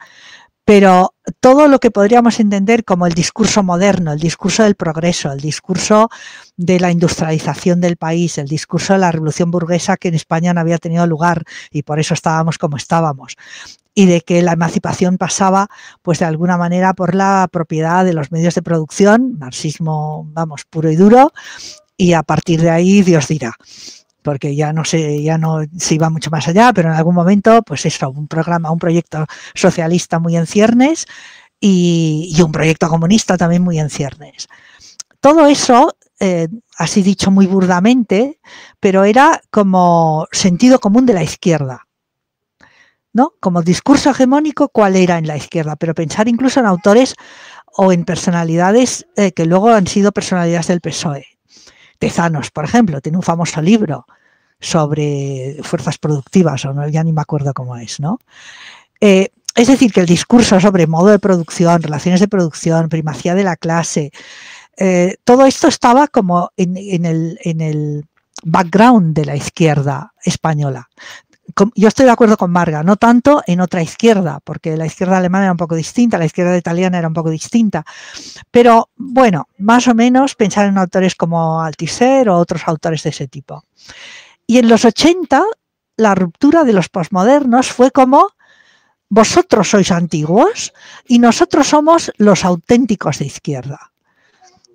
Pero 0.63 1.15
todo 1.39 1.67
lo 1.67 1.79
que 1.79 1.89
podríamos 1.89 2.39
entender 2.39 2.85
como 2.85 3.07
el 3.07 3.13
discurso 3.13 3.63
moderno, 3.63 4.13
el 4.13 4.19
discurso 4.19 4.61
del 4.61 4.75
progreso, 4.75 5.31
el 5.31 5.39
discurso 5.39 6.09
de 6.57 6.79
la 6.79 6.91
industrialización 6.91 7.81
del 7.81 7.97
país, 7.97 8.37
el 8.37 8.47
discurso 8.47 8.93
de 8.93 8.99
la 8.99 9.11
revolución 9.11 9.49
burguesa 9.49 9.97
que 9.97 10.09
en 10.09 10.13
España 10.13 10.53
no 10.53 10.61
había 10.61 10.77
tenido 10.77 11.07
lugar 11.07 11.43
y 11.71 11.81
por 11.81 11.99
eso 11.99 12.13
estábamos 12.13 12.59
como 12.59 12.77
estábamos 12.77 13.35
y 13.95 14.05
de 14.05 14.21
que 14.21 14.43
la 14.43 14.53
emancipación 14.53 15.17
pasaba, 15.17 15.69
pues 16.03 16.19
de 16.19 16.25
alguna 16.25 16.57
manera, 16.57 16.93
por 16.93 17.15
la 17.15 17.49
propiedad 17.51 18.05
de 18.05 18.13
los 18.13 18.31
medios 18.31 18.53
de 18.55 18.61
producción, 18.61 19.37
marxismo, 19.39 20.25
vamos, 20.31 20.65
puro 20.69 20.89
y 20.91 20.95
duro, 20.95 21.33
y 21.97 22.13
a 22.13 22.23
partir 22.23 22.61
de 22.61 22.69
ahí 22.69 23.01
Dios 23.01 23.27
dirá 23.27 23.55
porque 24.21 24.55
ya 24.55 24.73
no 24.73 24.85
sé, 24.85 25.21
ya 25.23 25.37
no 25.37 25.61
se 25.77 25.95
iba 25.95 26.09
mucho 26.09 26.29
más 26.29 26.47
allá, 26.47 26.71
pero 26.73 26.89
en 26.89 26.95
algún 26.95 27.15
momento, 27.15 27.61
pues 27.63 27.85
eso, 27.85 28.09
un 28.09 28.27
programa, 28.27 28.71
un 28.71 28.79
proyecto 28.79 29.25
socialista 29.53 30.19
muy 30.19 30.35
en 30.37 30.47
ciernes 30.47 31.05
y, 31.59 32.35
un 32.43 32.51
proyecto 32.51 32.89
comunista 32.89 33.37
también 33.37 33.61
muy 33.61 33.79
en 33.79 33.89
ciernes. 33.89 34.47
Todo 35.19 35.47
eso, 35.47 35.95
eh, 36.19 36.47
así 36.77 37.01
dicho 37.01 37.31
muy 37.31 37.45
burdamente, 37.45 38.39
pero 38.79 39.03
era 39.03 39.41
como 39.51 40.27
sentido 40.31 40.79
común 40.79 41.05
de 41.05 41.13
la 41.13 41.23
izquierda. 41.23 41.85
¿no? 43.11 43.33
Como 43.39 43.63
discurso 43.63 44.11
hegemónico, 44.11 44.69
cuál 44.69 44.95
era 44.95 45.17
en 45.17 45.27
la 45.27 45.35
izquierda, 45.35 45.75
pero 45.75 45.95
pensar 45.95 46.27
incluso 46.27 46.59
en 46.59 46.67
autores 46.67 47.15
o 47.65 47.91
en 47.91 48.05
personalidades 48.05 49.07
eh, 49.15 49.31
que 49.31 49.45
luego 49.45 49.69
han 49.69 49.87
sido 49.87 50.11
personalidades 50.11 50.67
del 50.67 50.81
PSOE. 50.81 51.39
Tezanos, 51.99 52.49
por 52.51 52.65
ejemplo, 52.65 53.01
tiene 53.01 53.17
un 53.17 53.23
famoso 53.23 53.61
libro 53.61 54.05
sobre 54.59 55.57
fuerzas 55.63 55.97
productivas, 55.97 56.65
o 56.65 56.73
no, 56.73 56.88
ya 56.88 57.03
ni 57.03 57.13
me 57.13 57.21
acuerdo 57.21 57.53
cómo 57.53 57.77
es, 57.77 57.99
¿no? 57.99 58.19
Eh, 58.99 59.30
es 59.55 59.67
decir, 59.67 59.91
que 59.91 60.01
el 60.01 60.05
discurso 60.05 60.59
sobre 60.59 60.88
modo 60.88 61.07
de 61.07 61.19
producción, 61.19 61.81
relaciones 61.81 62.19
de 62.19 62.27
producción, 62.27 62.89
primacía 62.89 63.35
de 63.35 63.43
la 63.43 63.55
clase, 63.55 64.11
eh, 64.77 65.17
todo 65.23 65.45
esto 65.45 65.67
estaba 65.67 66.07
como 66.07 66.51
en, 66.55 67.05
el, 67.05 67.39
en 67.43 67.61
el 67.61 68.05
background 68.43 69.13
de 69.15 69.26
la 69.26 69.35
izquierda 69.35 70.13
española 70.23 70.89
yo 71.76 71.88
estoy 71.88 72.06
de 72.06 72.11
acuerdo 72.11 72.38
con 72.38 72.52
Marga, 72.52 72.84
no 72.84 72.95
tanto 72.95 73.41
en 73.48 73.61
otra 73.61 73.81
izquierda, 73.81 74.40
porque 74.44 74.77
la 74.77 74.86
izquierda 74.86 75.18
alemana 75.18 75.45
era 75.45 75.52
un 75.52 75.57
poco 75.57 75.76
distinta, 75.76 76.18
la 76.18 76.26
izquierda 76.26 76.57
italiana 76.57 76.98
era 76.98 77.07
un 77.07 77.14
poco 77.14 77.30
distinta. 77.30 77.86
Pero 78.52 78.90
bueno, 78.95 79.48
más 79.57 79.88
o 79.88 79.94
menos 79.94 80.36
pensar 80.36 80.68
en 80.68 80.77
autores 80.77 81.15
como 81.15 81.61
Althusser 81.61 82.30
o 82.30 82.38
otros 82.38 82.68
autores 82.68 83.03
de 83.03 83.10
ese 83.10 83.27
tipo. 83.27 83.64
Y 84.48 84.57
en 84.57 84.68
los 84.68 84.86
80 84.86 85.44
la 85.98 86.15
ruptura 86.15 86.64
de 86.64 86.73
los 86.73 86.90
posmodernos 86.90 87.68
fue 87.68 87.91
como 87.91 88.30
vosotros 89.10 89.69
sois 89.69 89.91
antiguos 89.91 90.72
y 91.07 91.19
nosotros 91.19 91.68
somos 91.68 92.11
los 92.18 92.45
auténticos 92.45 93.19
de 93.19 93.26
izquierda. 93.26 93.91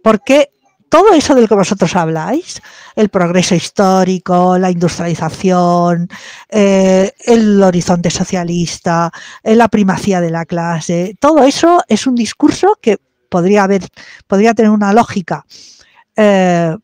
Porque 0.03 0.51
todo 0.95 1.13
eso 1.13 1.35
del 1.35 1.49
que 1.49 1.57
vosotros 1.57 1.97
habláis, 1.97 2.63
el 2.95 3.09
progreso 3.09 3.57
histórico, 3.57 4.57
la 4.59 4.71
industrialización, 4.71 6.09
eh, 6.49 7.11
el 7.27 7.61
horizonte 7.61 8.11
socialista, 8.11 9.11
eh, 9.43 9.57
la 9.57 9.67
primacía 9.67 10.21
de 10.21 10.31
la 10.31 10.45
clase, 10.45 11.17
todo 11.19 11.43
eso 11.43 11.83
es 11.89 12.07
un 12.07 12.15
discurso 12.15 12.79
que 12.81 12.99
podría 13.29 13.65
haber, 13.65 13.83
podría 14.29 14.55
tener 14.55 14.71
una 14.71 14.93
lógica 14.93 15.45
eh, 16.15 16.77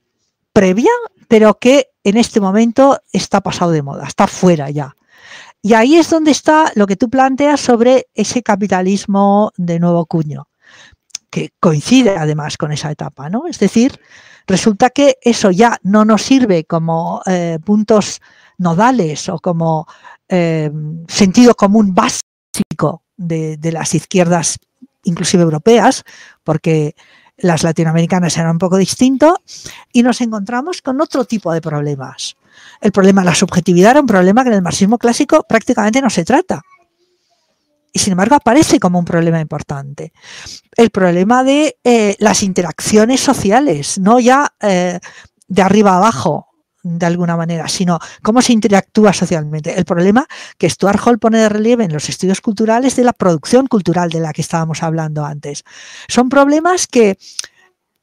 previa, 0.52 0.90
pero 1.28 1.56
que 1.60 1.90
en 2.02 2.16
este 2.16 2.40
momento 2.40 2.98
está 3.12 3.40
pasado 3.40 3.70
de 3.70 3.82
moda, 3.82 4.08
está 4.08 4.26
fuera 4.26 4.70
ya. 4.70 4.96
Y 5.62 5.74
ahí 5.74 5.94
es 5.94 6.10
donde 6.10 6.32
está 6.32 6.72
lo 6.74 6.88
que 6.88 6.96
tú 6.96 7.10
planteas 7.10 7.60
sobre 7.60 8.08
ese 8.14 8.42
capitalismo 8.42 9.52
de 9.56 9.78
nuevo 9.78 10.04
cuño 10.06 10.49
que 11.30 11.50
coincide 11.60 12.16
además 12.16 12.56
con 12.56 12.72
esa 12.72 12.90
etapa, 12.90 13.30
¿no? 13.30 13.46
Es 13.46 13.58
decir, 13.58 14.00
resulta 14.46 14.90
que 14.90 15.18
eso 15.22 15.50
ya 15.50 15.78
no 15.82 16.04
nos 16.04 16.22
sirve 16.22 16.64
como 16.64 17.22
eh, 17.26 17.58
puntos 17.64 18.20
nodales 18.58 19.28
o 19.28 19.38
como 19.38 19.86
eh, 20.28 20.70
sentido 21.08 21.54
común 21.54 21.94
básico 21.94 23.04
de, 23.16 23.56
de, 23.56 23.72
las 23.72 23.94
izquierdas, 23.94 24.58
inclusive 25.04 25.42
europeas, 25.42 26.04
porque 26.42 26.94
las 27.38 27.62
latinoamericanas 27.62 28.36
eran 28.36 28.52
un 28.52 28.58
poco 28.58 28.76
distinto, 28.76 29.38
y 29.92 30.02
nos 30.02 30.20
encontramos 30.20 30.82
con 30.82 31.00
otro 31.00 31.24
tipo 31.24 31.52
de 31.52 31.60
problemas. 31.60 32.36
El 32.80 32.92
problema 32.92 33.22
de 33.22 33.26
la 33.26 33.34
subjetividad 33.34 33.92
era 33.92 34.00
un 34.00 34.06
problema 34.06 34.42
que 34.42 34.50
en 34.50 34.56
el 34.56 34.62
marxismo 34.62 34.98
clásico 34.98 35.44
prácticamente 35.48 36.02
no 36.02 36.10
se 36.10 36.24
trata 36.24 36.62
y 37.92 37.98
sin 37.98 38.12
embargo 38.12 38.34
aparece 38.34 38.78
como 38.78 38.98
un 38.98 39.04
problema 39.04 39.40
importante. 39.40 40.12
El 40.76 40.90
problema 40.90 41.44
de 41.44 41.78
eh, 41.84 42.16
las 42.18 42.42
interacciones 42.42 43.20
sociales, 43.20 43.98
no 43.98 44.20
ya 44.20 44.52
eh, 44.60 45.00
de 45.48 45.62
arriba 45.62 45.96
abajo, 45.96 46.46
de 46.82 47.06
alguna 47.06 47.36
manera, 47.36 47.68
sino 47.68 47.98
cómo 48.22 48.40
se 48.40 48.52
interactúa 48.52 49.12
socialmente. 49.12 49.78
El 49.78 49.84
problema 49.84 50.26
que 50.56 50.70
Stuart 50.70 51.00
Hall 51.04 51.18
pone 51.18 51.38
de 51.38 51.48
relieve 51.48 51.84
en 51.84 51.92
los 51.92 52.08
estudios 52.08 52.40
culturales 52.40 52.96
de 52.96 53.04
la 53.04 53.12
producción 53.12 53.66
cultural 53.66 54.08
de 54.10 54.20
la 54.20 54.32
que 54.32 54.40
estábamos 54.40 54.82
hablando 54.82 55.24
antes. 55.24 55.64
Son 56.08 56.28
problemas 56.28 56.86
que, 56.86 57.18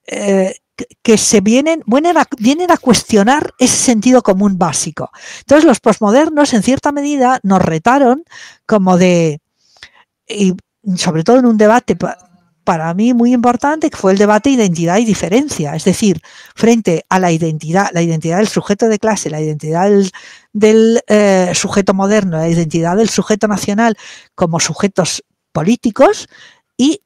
eh, 0.06 0.56
que 1.02 1.18
se 1.18 1.42
vienen, 1.42 1.82
vienen 1.88 2.18
a, 2.18 2.28
vienen 2.38 2.72
a 2.72 2.78
cuestionar 2.78 3.54
ese 3.58 3.78
sentido 3.78 4.22
común 4.22 4.60
básico. 4.60 5.10
Entonces 5.40 5.66
los 5.66 5.80
posmodernos, 5.80 6.54
en 6.54 6.62
cierta 6.62 6.92
medida, 6.92 7.40
nos 7.42 7.62
retaron 7.64 8.26
como 8.68 8.98
de 8.98 9.42
y 10.28 10.54
sobre 10.96 11.24
todo 11.24 11.40
en 11.40 11.46
un 11.46 11.58
debate 11.58 11.98
para 12.68 12.94
mí 12.94 13.14
muy 13.14 13.34
importante, 13.34 13.90
que 13.90 13.96
fue 13.96 14.12
el 14.12 14.18
debate 14.18 14.50
identidad 14.50 14.98
y 14.98 15.06
diferencia, 15.06 15.74
es 15.74 15.86
decir, 15.86 16.22
frente 16.54 17.06
a 17.08 17.18
la 17.18 17.32
identidad, 17.32 17.90
la 17.94 18.02
identidad 18.02 18.40
del 18.40 18.50
sujeto 18.50 18.90
de 18.90 19.00
clase, 19.00 19.30
la 19.30 19.40
identidad 19.40 19.90
del, 20.52 21.02
eh, 21.08 21.52
sujeto 21.54 21.94
moderno, 21.94 22.38
la 22.38 22.50
identidad 22.50 22.98
del 22.98 23.08
sujeto 23.08 23.48
nacional 23.48 23.96
como 24.36 24.60
sujetos 24.60 25.24
políticos 25.54 26.28
y 26.76 27.02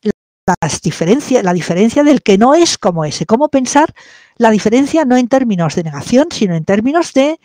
las 0.61 0.81
diferencias, 0.81 1.43
la 1.43 1.53
diferencia 1.53 2.03
del 2.03 2.23
que 2.23 2.39
no 2.39 2.55
es 2.55 2.79
como 2.79 3.05
ese. 3.05 3.27
¿Cómo 3.27 3.49
pensar 3.49 3.93
la 4.37 4.49
diferencia 4.49 5.05
no 5.05 5.15
en 5.15 5.27
términos 5.27 5.75
de 5.75 5.83
negación, 5.83 6.29
sino 6.31 6.55
en 6.55 6.65
términos 6.65 7.13
de 7.13 7.39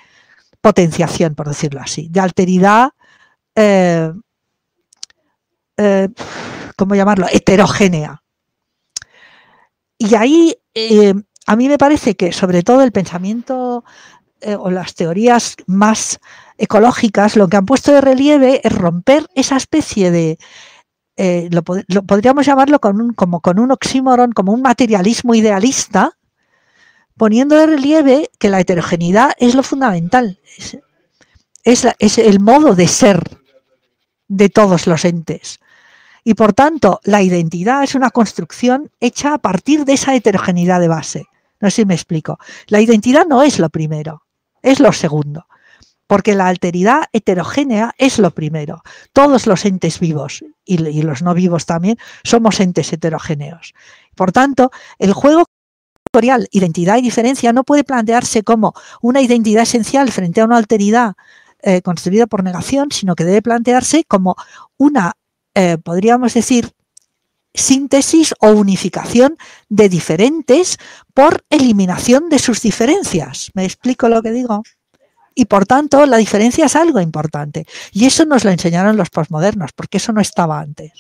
potenciación, 0.63 1.35
por 1.35 1.49
decirlo 1.49 1.83
así, 1.83 2.09
de 2.11 2.21
alteridad 2.21 2.93
eh, 3.55 4.11
eh, 5.77 6.09
¿cómo 6.77 6.95
llamarlo?, 6.95 7.27
heterogénea. 7.31 8.23
Y 9.99 10.15
ahí 10.15 10.57
eh, 10.75 11.15
a 11.47 11.57
mí 11.57 11.69
me 11.69 11.79
parece 11.79 12.17
que 12.17 12.33
sobre 12.33 12.63
todo 12.63 12.83
el 12.83 12.93
pensamiento 12.93 13.85
eh, 14.41 14.57
o 14.57 14.71
las 14.71 14.95
teorías 14.95 15.57
más 15.67 16.19
ecológicas 16.59 17.37
lo 17.37 17.49
que 17.49 17.57
han 17.57 17.67
puesto 17.67 17.93
de 17.93 18.01
relieve 18.01 18.61
es 18.65 18.73
romper 18.73 19.27
esa 19.35 19.57
especie 19.57 20.11
de, 20.11 20.39
lo, 21.51 21.63
podríamos 21.63 22.45
llamarlo 22.45 22.79
como 22.79 23.41
con 23.41 23.59
un 23.59 23.71
oxímoron, 23.71 24.33
como 24.33 24.53
un 24.53 24.63
materialismo 24.63 25.35
idealista, 25.35 26.19
poniendo 27.17 27.57
de 27.57 27.67
relieve 27.67 28.31
que 28.39 28.51
la 28.51 28.61
heterogeneidad 28.61 29.33
es 29.39 29.55
lo 29.55 29.63
fundamental, 29.63 30.41
es 31.65 32.19
el 32.19 32.41
modo 32.41 32.75
de 32.75 32.89
ser 32.89 33.23
de 34.29 34.49
todos 34.49 34.87
los 34.87 35.05
entes. 35.05 35.61
Y 36.29 36.35
por 36.35 36.55
tanto, 36.55 36.99
la 37.05 37.23
identidad 37.23 37.85
es 37.85 37.95
una 37.95 38.11
construcción 38.11 38.91
hecha 38.99 39.33
a 39.33 39.39
partir 39.39 39.85
de 39.85 39.93
esa 39.93 40.13
heterogeneidad 40.13 40.81
de 40.81 40.89
base. 40.89 41.27
No 41.61 41.71
sé 41.71 41.83
si 41.83 41.87
me 41.87 41.95
explico. 41.95 42.41
La 42.67 42.81
identidad 42.81 43.27
no 43.29 43.45
es 43.45 43.61
lo 43.61 43.71
primero, 43.71 44.25
es 44.61 44.81
lo 44.81 44.93
segundo. 44.93 45.47
Porque 46.09 46.35
la 46.35 46.49
alteridad 46.49 47.05
heterogénea 47.13 47.95
es 47.97 48.19
lo 48.19 48.33
primero. 48.33 48.83
Todos 49.13 49.47
los 49.47 49.65
entes 49.67 50.01
vivos 50.01 50.45
y, 50.65 50.79
los 50.79 51.23
no 51.23 51.33
vivos 51.33 51.65
también 51.65 51.97
somos 52.25 52.59
entes 52.59 52.93
heterogéneos. 52.93 53.73
Por 54.17 54.33
tanto, 54.33 54.73
el 54.99 55.13
juego 55.13 55.45
factorial 56.07 56.49
identidad 56.51 56.97
y 56.97 57.03
diferencia 57.03 57.53
no 57.53 57.63
puede 57.63 57.85
plantearse 57.85 58.43
como 58.43 58.75
una 59.01 59.21
identidad 59.21 59.63
esencial 59.63 60.11
frente 60.11 60.41
a 60.41 60.47
una 60.47 60.57
alteridad 60.57 61.15
eh, 61.63 61.83
construida 61.83 62.27
por 62.27 62.43
negación, 62.43 62.91
sino 62.91 63.15
que 63.15 63.25
debe 63.25 63.43
plantearse 63.43 64.03
como 64.09 64.35
una 64.77 65.13
eh, 65.57 65.79
podríamos 65.79 66.35
decir, 66.35 66.71
síntesis 67.55 68.35
o 68.41 68.51
unificación 68.51 69.39
de 69.71 69.89
diferentes 69.89 70.77
por 71.15 71.45
eliminación 71.49 72.29
de 72.29 72.39
sus 72.39 72.61
diferencias. 72.61 73.51
¿Me 73.55 73.65
explico 73.65 74.11
lo 74.11 74.21
que 74.21 74.33
digo? 74.33 74.63
Y 75.35 75.47
por 75.47 75.65
tanto, 75.65 76.05
la 76.05 76.19
diferencia 76.19 76.67
es 76.67 76.77
algo 76.77 77.01
importante. 77.01 77.67
Y 77.91 78.05
eso 78.05 78.27
nos 78.27 78.45
lo 78.45 78.51
enseñaron 78.51 78.99
los 78.99 79.09
posmodernos, 79.09 79.73
porque 79.73 79.97
eso 79.97 80.13
no 80.13 80.21
estaba 80.21 80.61
antes. 80.61 80.93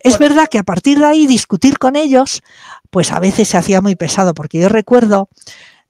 Es 0.00 0.18
verdad 0.18 0.48
que 0.50 0.58
a 0.58 0.62
partir 0.62 0.98
de 0.98 1.06
ahí 1.06 1.26
discutir 1.26 1.78
con 1.78 1.96
ellos, 1.96 2.42
pues 2.90 3.10
a 3.10 3.20
veces 3.20 3.48
se 3.48 3.56
hacía 3.56 3.80
muy 3.80 3.96
pesado, 3.96 4.34
porque 4.34 4.60
yo 4.60 4.68
recuerdo, 4.68 5.30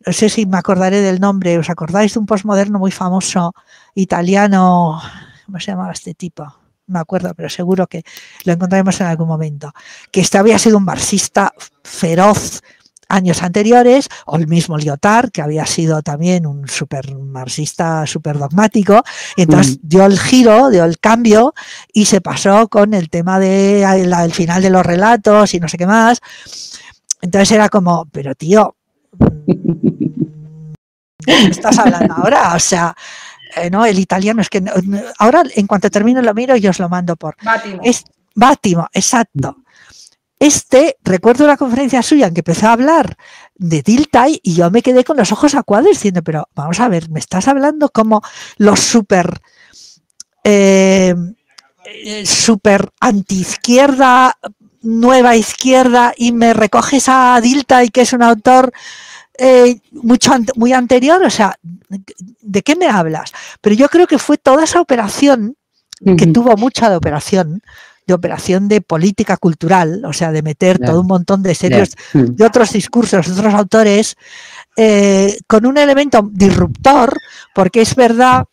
no 0.07 0.13
sé 0.13 0.29
si 0.29 0.47
me 0.47 0.59
acordaré 0.59 1.01
del 1.01 1.19
nombre, 1.19 1.59
¿os 1.59 1.69
acordáis 1.69 2.15
de 2.15 2.21
un 2.21 2.27
posmoderno 2.27 2.79
muy 2.79 2.93
famoso 2.93 3.55
italiano? 3.97 5.03
¿Cómo 5.45 5.59
se 5.59 5.73
llamaba 5.73 5.93
este 5.93 6.15
tipo? 6.15 6.66
Me 6.87 6.99
acuerdo, 6.99 7.35
pero 7.35 7.49
seguro 7.49 7.87
que 7.87 8.03
lo 8.45 8.53
encontraremos 8.53 9.01
en 9.01 9.07
algún 9.07 9.29
momento, 9.29 9.73
que 10.11 10.21
este 10.21 10.39
había 10.39 10.59
sido 10.59 10.79
un 10.79 10.85
marxista 10.85 11.53
feroz 11.83 12.61
años 13.09 13.43
anteriores, 13.43 14.09
o 14.27 14.37
el 14.37 14.49
mismo 14.49 14.77
Lyotard, 14.77 15.31
que 15.31 15.41
había 15.41 15.65
sido 15.65 16.03
también 16.03 16.45
un 16.47 16.69
super 16.69 17.15
marxista, 17.15 18.05
súper 18.07 18.37
dogmático, 18.39 19.03
y 19.37 19.43
entonces 19.43 19.79
dio 19.83 20.05
el 20.07 20.19
giro, 20.19 20.71
dio 20.71 20.85
el 20.85 20.99
cambio, 20.99 21.55
y 21.93 22.07
se 22.07 22.21
pasó 22.21 22.69
con 22.69 22.95
el 22.95 23.09
tema 23.09 23.39
del 23.39 24.11
de 24.11 24.31
final 24.33 24.61
de 24.61 24.71
los 24.71 24.85
relatos 24.85 25.55
y 25.55 25.61
no 25.61 25.69
sé 25.69 25.79
qué 25.79 25.87
más. 25.87 26.21
Entonces 27.23 27.53
era 27.53 27.69
como, 27.69 28.07
pero 28.07 28.35
tío, 28.35 28.75
¿qué 31.25 31.47
estás 31.47 31.79
hablando 31.79 32.15
ahora? 32.15 32.55
O 32.55 32.59
sea, 32.59 32.95
eh, 33.57 33.71
¿no? 33.71 33.85
El 33.85 33.99
italiano 33.99 34.43
es 34.43 34.49
que 34.49 34.63
ahora 35.19 35.43
en 35.55 35.67
cuanto 35.67 35.91
termino 35.91 36.23
lo 36.23 36.35
miro 36.35 36.57
y 36.57 36.67
os 36.69 36.79
lo 36.79 36.89
mando 36.89 37.17
por. 37.17 37.37
Bátimo. 37.43 37.81
Es, 37.83 38.05
Bátimo, 38.37 38.87
exacto. 38.93 39.57
Este, 40.39 40.99
recuerdo 41.03 41.45
una 41.45 41.57
conferencia 41.57 42.03
suya 42.03 42.27
en 42.27 42.35
que 42.35 42.41
empezó 42.41 42.69
a 42.69 42.73
hablar 42.73 43.17
de 43.55 43.81
Diltai 43.81 44.39
y 44.43 44.55
yo 44.55 44.71
me 44.71 44.83
quedé 44.83 45.03
con 45.03 45.17
los 45.17 45.33
ojos 45.33 45.55
a 45.55 45.63
cuadros 45.63 45.93
diciendo, 45.93 46.23
pero 46.23 46.47
vamos 46.55 46.79
a 46.79 46.89
ver, 46.89 47.09
me 47.09 47.19
estás 47.19 47.49
hablando 47.49 47.89
como 47.89 48.21
los 48.59 48.81
super, 48.81 49.41
eh, 50.45 51.15
super 52.27 52.91
anti-izquierda, 53.01 54.37
nueva 54.83 55.35
izquierda 55.37 56.13
y 56.15 56.33
me 56.33 56.53
recoges 56.53 57.09
a 57.09 57.41
Diltai 57.41 57.89
que 57.89 58.03
es 58.03 58.13
un 58.13 58.23
autor 58.23 58.73
eh, 59.39 59.81
mucho 59.93 60.33
muy 60.57 60.73
anterior, 60.73 61.23
o 61.23 61.31
sea, 61.31 61.57
¿de 62.41 62.63
qué 62.63 62.77
me 62.77 62.89
hablas? 62.89 63.33
Pero 63.61 63.75
yo 63.75 63.89
creo 63.89 64.07
que 64.07 64.19
fue 64.19 64.39
toda 64.39 64.65
esa 64.65 64.81
operación, 64.81 65.57
que 66.19 66.27
tuvo 66.27 66.57
mucha 66.59 66.91
de 66.91 66.97
operación, 66.97 67.63
de 68.07 68.15
operación 68.15 68.69
de 68.69 68.83
política 68.83 69.39
cultural, 69.39 70.05
o 70.05 70.13
sea, 70.13 70.31
de 70.31 70.43
meter 70.43 70.79
todo 70.79 71.01
un 71.01 71.07
montón 71.07 71.43
de 71.43 71.55
serios, 71.55 71.97
de 72.13 72.45
otros 72.45 72.73
discursos, 72.73 73.27
de 73.27 73.33
otros 73.33 73.55
autores, 73.55 74.17
eh, 74.77 75.39
con 75.47 75.65
un 75.65 75.79
elemento 75.79 76.29
disruptor, 76.31 77.17
porque 77.55 77.81
es 77.81 77.95
verdad, 77.95 78.45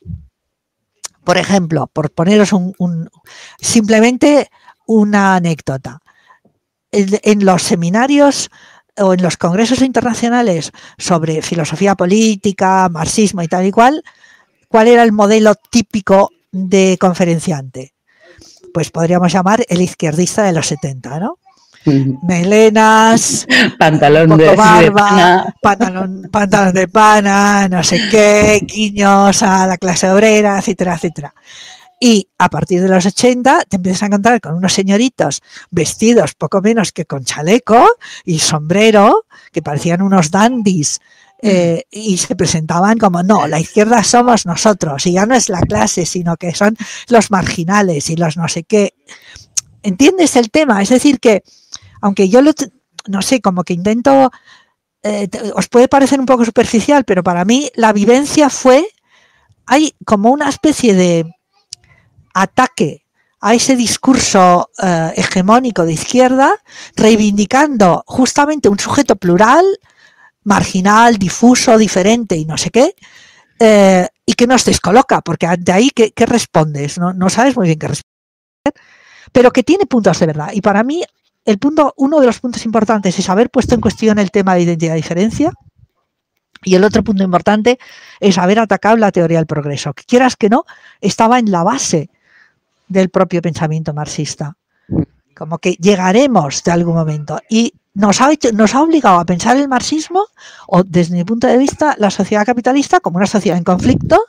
por 1.25 1.37
ejemplo, 1.37 1.89
por 1.91 2.11
poneros 2.11 2.53
un, 2.53 3.09
simplemente 3.59 4.49
una 4.87 5.35
anécdota. 5.35 5.99
en 6.91 7.45
los 7.45 7.63
seminarios 7.63 8.49
o 8.97 9.13
en 9.13 9.21
los 9.21 9.37
congresos 9.37 9.81
internacionales 9.81 10.71
sobre 10.97 11.41
filosofía 11.41 11.95
política, 11.95 12.89
marxismo 12.89 13.41
y 13.41 13.47
tal 13.47 13.65
y 13.65 13.71
cual, 13.71 14.03
¿cuál 14.67 14.87
era 14.87 15.03
el 15.03 15.11
modelo 15.11 15.55
típico 15.55 16.31
de 16.51 16.97
conferenciante? 16.99 17.93
Pues 18.73 18.91
podríamos 18.91 19.31
llamar 19.31 19.63
el 19.67 19.81
izquierdista 19.81 20.43
de 20.43 20.53
los 20.53 20.67
70, 20.67 21.19
¿no? 21.19 21.39
Melenas, 21.85 23.45
pantalón 23.79 24.37
de 24.37 24.55
barba, 24.55 25.53
pantalón, 25.61 26.29
pantalón 26.31 26.73
de 26.73 26.87
pana, 26.87 27.67
no 27.67 27.83
sé 27.83 27.99
qué, 28.09 28.61
guiños 28.65 29.43
a 29.43 29.67
la 29.67 29.77
clase 29.77 30.09
obrera, 30.09 30.57
etcétera, 30.59 30.95
etcétera. 30.95 31.33
Y 31.99 32.29
a 32.37 32.49
partir 32.49 32.81
de 32.81 32.89
los 32.89 33.05
80 33.05 33.63
te 33.69 33.77
empiezas 33.77 34.03
a 34.03 34.05
encontrar 34.07 34.41
con 34.41 34.55
unos 34.55 34.73
señoritos 34.73 35.41
vestidos 35.71 36.33
poco 36.35 36.61
menos 36.61 36.91
que 36.91 37.05
con 37.05 37.23
chaleco 37.23 37.87
y 38.25 38.39
sombrero, 38.39 39.25
que 39.51 39.61
parecían 39.61 40.01
unos 40.01 40.29
dandies, 40.29 40.99
eh, 41.45 41.83
y 41.91 42.17
se 42.17 42.37
presentaban 42.37 42.97
como, 42.97 43.21
no, 43.21 43.47
la 43.47 43.59
izquierda 43.59 44.01
somos 44.03 44.45
nosotros, 44.45 45.05
y 45.05 45.13
ya 45.13 45.25
no 45.25 45.35
es 45.35 45.49
la 45.49 45.59
clase, 45.61 46.05
sino 46.05 46.37
que 46.37 46.55
son 46.55 46.77
los 47.09 47.31
marginales 47.31 48.09
y 48.09 48.15
los 48.15 48.37
no 48.37 48.47
sé 48.47 48.63
qué. 48.63 48.93
¿Entiendes 49.81 50.37
el 50.37 50.49
tema? 50.49 50.81
Es 50.81 50.89
decir, 50.89 51.19
que 51.19 51.43
aunque 51.99 52.29
yo 52.29 52.41
lo, 52.41 52.51
no 53.07 53.21
sé, 53.21 53.41
como 53.41 53.63
que 53.63 53.73
intento, 53.73 54.31
eh, 55.03 55.29
os 55.55 55.67
puede 55.67 55.89
parecer 55.89 56.19
un 56.19 56.25
poco 56.25 56.45
superficial, 56.45 57.03
pero 57.03 57.23
para 57.23 57.43
mí 57.43 57.69
la 57.75 57.91
vivencia 57.91 58.49
fue, 58.49 58.87
hay 59.65 59.95
como 60.05 60.31
una 60.31 60.47
especie 60.49 60.93
de 60.93 61.25
ataque 62.33 63.03
a 63.41 63.53
ese 63.53 63.75
discurso 63.75 64.69
eh, 64.81 65.13
hegemónico 65.17 65.85
de 65.85 65.93
izquierda, 65.93 66.53
reivindicando 66.95 68.03
justamente 68.07 68.69
un 68.69 68.79
sujeto 68.79 69.17
plural, 69.17 69.65
marginal, 70.43 71.17
difuso, 71.17 71.77
diferente 71.77 72.37
y 72.37 72.45
no 72.45 72.57
sé 72.57 72.69
qué, 72.69 72.95
eh, 73.59 74.07
y 74.25 74.33
que 74.33 74.47
nos 74.47 74.63
descoloca, 74.63 75.21
porque 75.21 75.47
de 75.59 75.71
ahí, 75.73 75.89
¿qué, 75.89 76.25
respondes? 76.25 76.97
No, 76.97 77.13
no, 77.13 77.29
sabes 77.29 77.57
muy 77.57 77.67
bien 77.67 77.79
qué 77.79 77.87
responder, 77.89 78.73
pero 79.33 79.51
que 79.51 79.63
tiene 79.63 79.85
puntos 79.85 80.19
de 80.19 80.25
verdad. 80.25 80.49
Y 80.53 80.61
para 80.61 80.83
mí, 80.83 81.03
el 81.43 81.59
punto, 81.59 81.93
uno 81.97 82.21
de 82.21 82.27
los 82.27 82.39
puntos 82.39 82.65
importantes 82.65 83.19
es 83.19 83.29
haber 83.29 83.49
puesto 83.49 83.75
en 83.75 83.81
cuestión 83.81 84.19
el 84.19 84.31
tema 84.31 84.55
de 84.55 84.61
identidad-diferencia, 84.61 85.51
y 86.63 86.75
el 86.75 86.83
otro 86.85 87.03
punto 87.03 87.23
importante 87.23 87.77
es 88.21 88.37
haber 88.37 88.59
atacado 88.59 88.95
la 88.95 89.11
teoría 89.11 89.39
del 89.39 89.47
progreso, 89.47 89.93
que 89.93 90.05
quieras 90.05 90.37
que 90.37 90.47
no, 90.47 90.63
estaba 91.01 91.39
en 91.39 91.51
la 91.51 91.63
base 91.63 92.09
del 92.87 93.09
propio 93.09 93.41
pensamiento 93.41 93.93
marxista. 93.93 94.55
Como 95.35 95.57
que 95.57 95.71
llegaremos 95.73 96.63
de 96.63 96.71
algún 96.71 96.95
momento. 96.95 97.39
Y 97.49 97.73
nos 97.93 98.21
ha, 98.21 98.29
nos 98.53 98.75
ha 98.75 98.81
obligado 98.81 99.19
a 99.19 99.25
pensar 99.25 99.57
el 99.57 99.67
marxismo, 99.67 100.27
o 100.67 100.83
desde 100.83 101.15
mi 101.15 101.23
punto 101.23 101.47
de 101.47 101.57
vista, 101.57 101.95
la 101.99 102.09
sociedad 102.09 102.45
capitalista 102.45 102.99
como 102.99 103.17
una 103.17 103.27
sociedad 103.27 103.57
en 103.57 103.63
conflicto, 103.63 104.23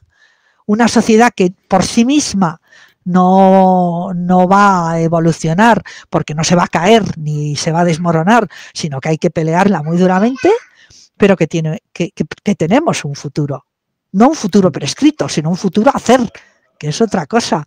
una 0.67 0.89
sociedad 0.89 1.31
que 1.35 1.53
por 1.69 1.85
sí 1.85 2.05
misma 2.05 2.61
no, 3.05 4.13
no, 4.15 4.49
va 4.49 4.93
a 4.93 5.01
evolucionar 5.01 5.83
porque 6.09 6.35
no 6.35 6.43
se 6.43 6.57
va 6.57 6.65
a 6.65 6.69
caer 6.69 7.19
ni 7.19 7.55
se 7.57 7.71
va 7.71 7.81
a 7.81 7.85
desmoronar, 7.85 8.49
sino 8.73 9.01
que 9.01 9.11
hay 9.11 9.19
que 9.19 9.31
pelearla 9.31 9.83
muy 9.83 9.99
duramente, 9.99 10.51
pero 11.17 11.37
que, 11.37 11.47
tiene, 11.47 11.83
que, 11.93 12.13
que 12.13 12.55
tenemos 12.55 13.05
un 13.05 13.15
futuro. 13.15 13.67
No 14.13 14.29
un 14.29 14.35
futuro 14.35 14.71
prescrito, 14.73 15.29
sino 15.29 15.51
un 15.51 15.57
futuro 15.57 15.91
a 15.93 15.97
hacer, 15.97 16.21
que 16.79 16.89
es 16.89 17.01
otra 17.01 17.27
cosa 17.27 17.67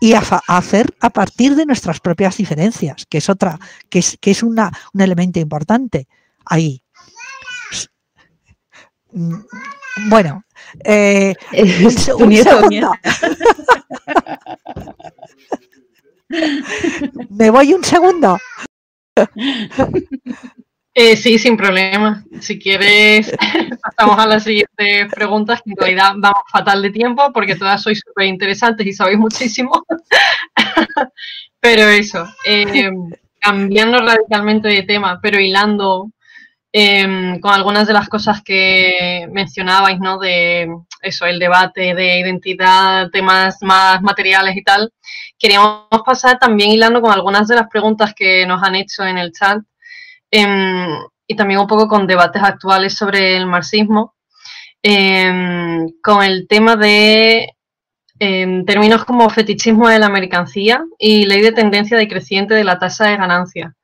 y 0.00 0.14
a, 0.14 0.22
hacer 0.48 0.96
a 1.00 1.10
partir 1.10 1.54
de 1.54 1.66
nuestras 1.66 2.00
propias 2.00 2.38
diferencias, 2.38 3.06
que 3.06 3.18
es 3.18 3.28
otra, 3.28 3.60
que 3.88 4.00
es, 4.00 4.16
que 4.20 4.30
es 4.30 4.42
una, 4.42 4.72
un 4.94 5.02
elemento 5.02 5.38
importante 5.38 6.08
ahí. 6.46 6.82
Mm, 9.12 9.34
bueno, 10.08 10.44
eh, 10.84 11.34
un, 11.84 11.90
segundo. 11.90 12.92
Me 17.28 17.50
voy 17.50 17.74
un 17.74 17.84
segundo. 17.84 18.38
Eh, 20.94 21.16
sí, 21.16 21.38
sin 21.38 21.56
problema. 21.56 22.24
Si 22.40 22.58
quieres, 22.58 23.32
pasamos 23.96 24.18
a 24.18 24.26
las 24.26 24.44
siguientes 24.44 25.12
preguntas, 25.14 25.62
que 25.64 25.70
en 25.70 25.76
realidad 25.76 26.12
vamos 26.16 26.42
fatal 26.50 26.82
de 26.82 26.90
tiempo 26.90 27.32
porque 27.32 27.54
todas 27.56 27.82
sois 27.82 28.00
súper 28.04 28.26
interesantes 28.26 28.86
y 28.86 28.92
sabéis 28.92 29.18
muchísimo. 29.18 29.84
pero 31.60 31.82
eso, 31.88 32.26
eh, 32.44 32.90
cambiando 33.38 34.00
radicalmente 34.00 34.68
de 34.68 34.82
tema, 34.82 35.20
pero 35.22 35.38
hilando 35.40 36.10
em, 36.72 37.38
con 37.40 37.52
algunas 37.52 37.86
de 37.86 37.92
las 37.92 38.08
cosas 38.08 38.42
que 38.42 39.28
mencionabais, 39.32 40.00
¿no? 40.00 40.18
De 40.18 40.68
eso, 41.02 41.24
el 41.26 41.38
debate 41.38 41.94
de 41.94 42.18
identidad, 42.20 43.10
temas 43.10 43.58
más 43.62 44.02
materiales 44.02 44.56
y 44.56 44.62
tal. 44.64 44.92
Queríamos 45.38 45.86
pasar 46.04 46.38
también 46.38 46.70
hilando 46.70 47.00
con 47.00 47.12
algunas 47.12 47.48
de 47.48 47.56
las 47.56 47.68
preguntas 47.68 48.12
que 48.14 48.44
nos 48.46 48.62
han 48.62 48.74
hecho 48.74 49.04
en 49.04 49.18
el 49.18 49.32
chat 49.32 49.60
Em, 50.30 50.88
y 51.26 51.36
también 51.36 51.60
un 51.60 51.66
poco 51.66 51.88
con 51.88 52.06
debates 52.06 52.42
actuales 52.42 52.94
sobre 52.94 53.36
el 53.36 53.46
marxismo, 53.46 54.14
em, 54.82 55.88
con 56.02 56.22
el 56.22 56.46
tema 56.48 56.76
de 56.76 57.48
em, 58.22 58.64
términos 58.66 59.04
como 59.04 59.30
fetichismo 59.30 59.88
de 59.88 59.98
la 59.98 60.08
mercancía 60.10 60.84
y 60.98 61.24
ley 61.26 61.40
de 61.40 61.52
tendencia 61.52 61.96
decreciente 61.96 62.54
de 62.54 62.64
la 62.64 62.78
tasa 62.78 63.06
de 63.06 63.16
ganancia. 63.16 63.74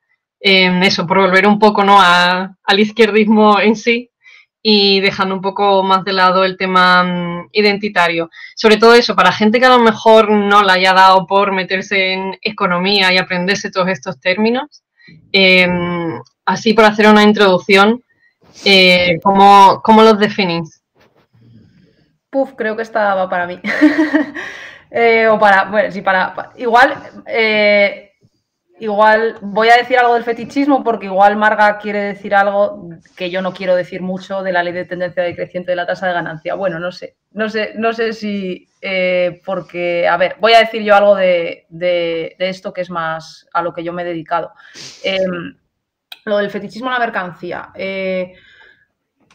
eso, 0.41 1.07
por 1.07 1.19
volver 1.19 1.47
un 1.47 1.59
poco 1.59 1.83
¿no? 1.85 1.99
al 2.01 2.81
izquierdismo 2.81 3.59
en 3.61 3.75
sí 3.77 4.11
y 4.69 5.01
dejando 5.01 5.37
un 5.37 5.41
poco 5.41 5.83
más 5.85 6.05
de 6.05 6.13
lado 6.13 6.45
el 6.45 6.57
tema 6.57 7.05
mm, 7.05 7.51
identitario. 7.53 8.31
Sobre 8.57 8.77
todo 8.79 8.95
eso, 8.95 9.15
para 9.15 9.31
gente 9.33 9.61
que 9.61 9.67
a 9.67 9.77
lo 9.77 9.79
mejor 9.79 10.31
no 10.31 10.63
le 10.65 10.73
haya 10.73 10.93
dado 10.93 11.25
por 11.27 11.53
meterse 11.53 12.15
en 12.15 12.37
economía 12.43 13.13
y 13.13 13.19
aprenderse 13.19 13.71
todos 13.71 13.89
estos 13.89 14.21
términos, 14.21 14.83
así 16.47 16.73
por 16.73 16.85
hacer 16.85 17.09
una 17.09 17.23
introducción, 17.23 18.03
eh, 18.65 19.19
¿cómo, 19.23 19.83
los 20.03 20.19
definís? 20.19 20.83
Puf, 22.31 22.53
creo 22.57 22.77
que 22.77 22.83
esta 22.83 23.15
va 23.15 23.29
para 23.29 23.47
mí. 23.47 23.61
Eh, 24.89 25.27
o 25.27 25.37
para, 25.37 25.65
bueno, 25.65 25.91
sí, 25.91 26.01
para, 26.01 26.53
igual, 26.57 26.95
eh, 27.27 28.13
igual 28.79 29.37
voy 29.43 29.69
a 29.69 29.77
decir 29.77 29.99
algo 29.99 30.15
del 30.15 30.23
fetichismo 30.23 30.85
porque 30.85 31.07
igual 31.07 31.37
Marga 31.37 31.77
quiere 31.79 31.99
decir 31.99 32.37
algo 32.37 32.89
que 33.17 33.29
yo 33.29 33.43
no 33.43 33.53
quiero 33.53 33.75
decir 33.75 34.01
mucho 34.01 34.45
de 34.45 34.53
la 34.53 34.63
ley 34.63 34.73
de 34.73 34.85
tendencia 34.85 35.25
decreciente 35.25 35.73
de 35.73 35.77
la 35.77 35.87
tasa 35.87 36.07
de 36.07 36.15
ganancia. 36.15 36.55
Bueno, 36.55 36.79
no 36.79 36.93
sé, 36.93 37.17
no 37.33 37.51
sé, 37.51 37.73
no 37.75 37.93
sé 37.93 38.13
si 38.13 38.69
porque, 39.45 40.07
a 40.07 40.17
ver, 40.17 40.37
voy 40.39 40.53
a 40.53 40.61
decir 40.61 40.83
yo 40.83 40.95
algo 40.95 41.17
de, 41.17 41.67
de, 41.69 42.37
esto 42.39 42.73
que 42.73 42.83
es 42.83 42.89
más 42.89 43.49
a 43.53 43.63
lo 43.63 43.75
que 43.75 43.83
yo 43.83 43.93
me 43.93 44.03
he 44.03 44.07
dedicado. 44.07 44.53
Em, 45.03 45.57
lo 46.27 46.39
del 46.39 46.51
fetichismo 46.51 46.89
en 46.89 46.95
la 46.95 46.99
mercancía. 46.99 47.71
Eh, 47.75 48.35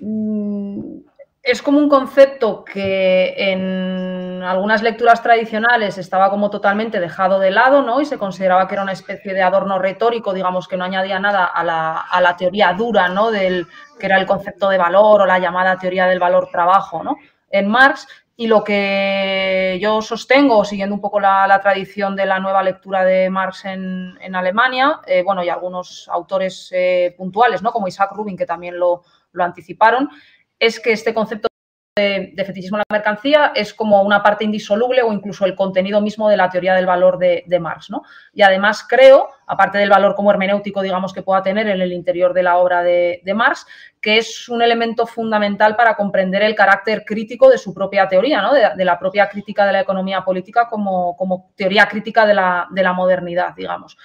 mm, 0.02 1.00
es 1.42 1.62
como 1.62 1.80
un 1.80 1.90
concepto 1.90 2.64
que 2.64 3.34
en 3.36 4.44
algunas 4.44 4.84
lecturas 4.84 5.24
tradicionales 5.24 5.98
estaba 5.98 6.30
como 6.30 6.52
totalmente 6.52 7.00
dejado 7.00 7.40
de 7.40 7.50
lado, 7.50 7.82
¿no? 7.82 8.00
Y 8.00 8.06
se 8.06 8.20
consideraba 8.20 8.68
que 8.68 8.76
era 8.76 8.84
una 8.84 8.92
especie 8.92 9.34
de 9.34 9.42
adorno 9.42 9.80
retórico, 9.80 10.34
digamos, 10.34 10.68
que 10.68 10.78
no 10.78 10.84
añadía 10.84 11.20
nada 11.20 11.46
a 11.46 11.64
la, 11.64 12.36
teoría 12.38 12.74
dura, 12.74 13.08
¿no? 13.08 13.32
Del 13.32 13.66
que 13.98 14.06
era 14.06 14.20
el 14.20 14.28
concepto 14.28 14.70
de 14.70 14.78
valor 14.78 15.22
o 15.22 15.26
la 15.26 15.40
llamada 15.40 15.78
teoría 15.78 16.06
del 16.06 16.20
valor 16.20 16.50
trabajo, 16.52 17.04
¿no? 17.04 17.16
En 17.50 17.68
Marx, 17.68 18.08
y 18.42 18.48
lo 18.48 18.64
que 18.64 19.78
yo 19.80 20.02
sostengo, 20.02 20.66
siguiendo 20.66 20.96
un 20.96 21.00
poco 21.00 21.20
la, 21.20 21.60
tradición 21.62 22.16
de 22.16 22.26
la 22.26 22.40
nueva 22.40 22.64
lectura 22.64 23.06
de 23.06 23.30
Marx 23.30 23.66
en, 23.66 24.36
Alemania, 24.36 25.00
eh, 25.06 25.22
bueno, 25.22 25.44
y 25.44 25.50
algunos 25.50 26.10
autores 26.12 26.72
eh, 26.72 27.14
puntuales, 27.16 27.62
¿no? 27.62 27.72
como 27.72 27.88
Isaac 27.88 28.14
Rubin, 28.14 28.36
que 28.36 28.48
también 28.48 28.80
lo, 28.80 29.04
lo 29.32 29.44
anticiparon, 29.44 30.10
es 30.58 30.80
que 30.80 30.92
este 30.92 31.14
concepto 31.14 31.51
de, 31.98 32.34
fetichismo 32.46 32.78
en 32.78 32.84
la 32.88 32.96
mercancía 32.98 33.52
es 33.54 33.74
como 33.74 34.02
una 34.04 34.24
parte 34.24 34.46
indisoluble 34.46 35.02
o 35.02 35.12
incluso 35.12 35.46
el 35.46 35.56
contenido 35.56 36.00
mismo 36.00 36.30
de 36.30 36.38
la 36.38 36.50
teoría 36.50 36.74
del 36.74 36.86
valor 36.86 37.18
de, 37.18 37.60
Marx. 37.60 37.90
¿no? 37.90 38.04
Y 38.34 38.44
además 38.44 38.86
creo, 38.88 39.28
aparte 39.46 39.78
del 39.78 39.90
valor 39.90 40.16
como 40.16 40.32
hermenéutico, 40.32 40.82
digamos, 40.82 41.12
que 41.12 41.22
pueda 41.22 41.44
tener 41.44 41.68
en 41.68 41.82
el 41.82 41.92
interior 41.92 42.34
de 42.34 42.44
la 42.44 42.58
obra 42.58 42.82
de, 42.82 43.22
Marx, 43.36 43.66
que 44.00 44.18
es 44.18 44.48
un 44.48 44.62
elemento 44.62 45.06
fundamental 45.06 45.76
para 45.76 45.96
comprender 45.96 46.44
el 46.44 46.56
carácter 46.56 47.04
crítico 47.06 47.50
de 47.50 47.58
su 47.58 47.74
propia 47.74 48.08
teoría, 48.08 48.42
¿no? 48.42 48.54
de, 48.54 48.86
la 48.86 48.98
propia 48.98 49.28
crítica 49.28 49.66
de 49.66 49.74
la 49.74 49.82
economía 49.82 50.24
política 50.24 50.70
como, 50.70 51.18
como 51.18 51.52
teoría 51.58 51.88
crítica 51.88 52.26
de 52.26 52.34
la, 52.34 52.94
modernidad, 52.96 53.54
digamos. 53.54 53.98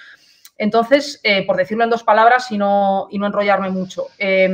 Entonces, 0.57 1.21
eh, 1.23 1.45
por 1.45 1.55
decirlo 1.55 1.85
en 1.85 1.89
dos 1.89 2.03
palabras 2.03 2.51
y 2.51 2.57
no, 2.57 3.07
y 3.11 3.17
no 3.17 3.27
enrollarme 3.27 3.69
mucho, 3.69 4.07
eh, 4.17 4.49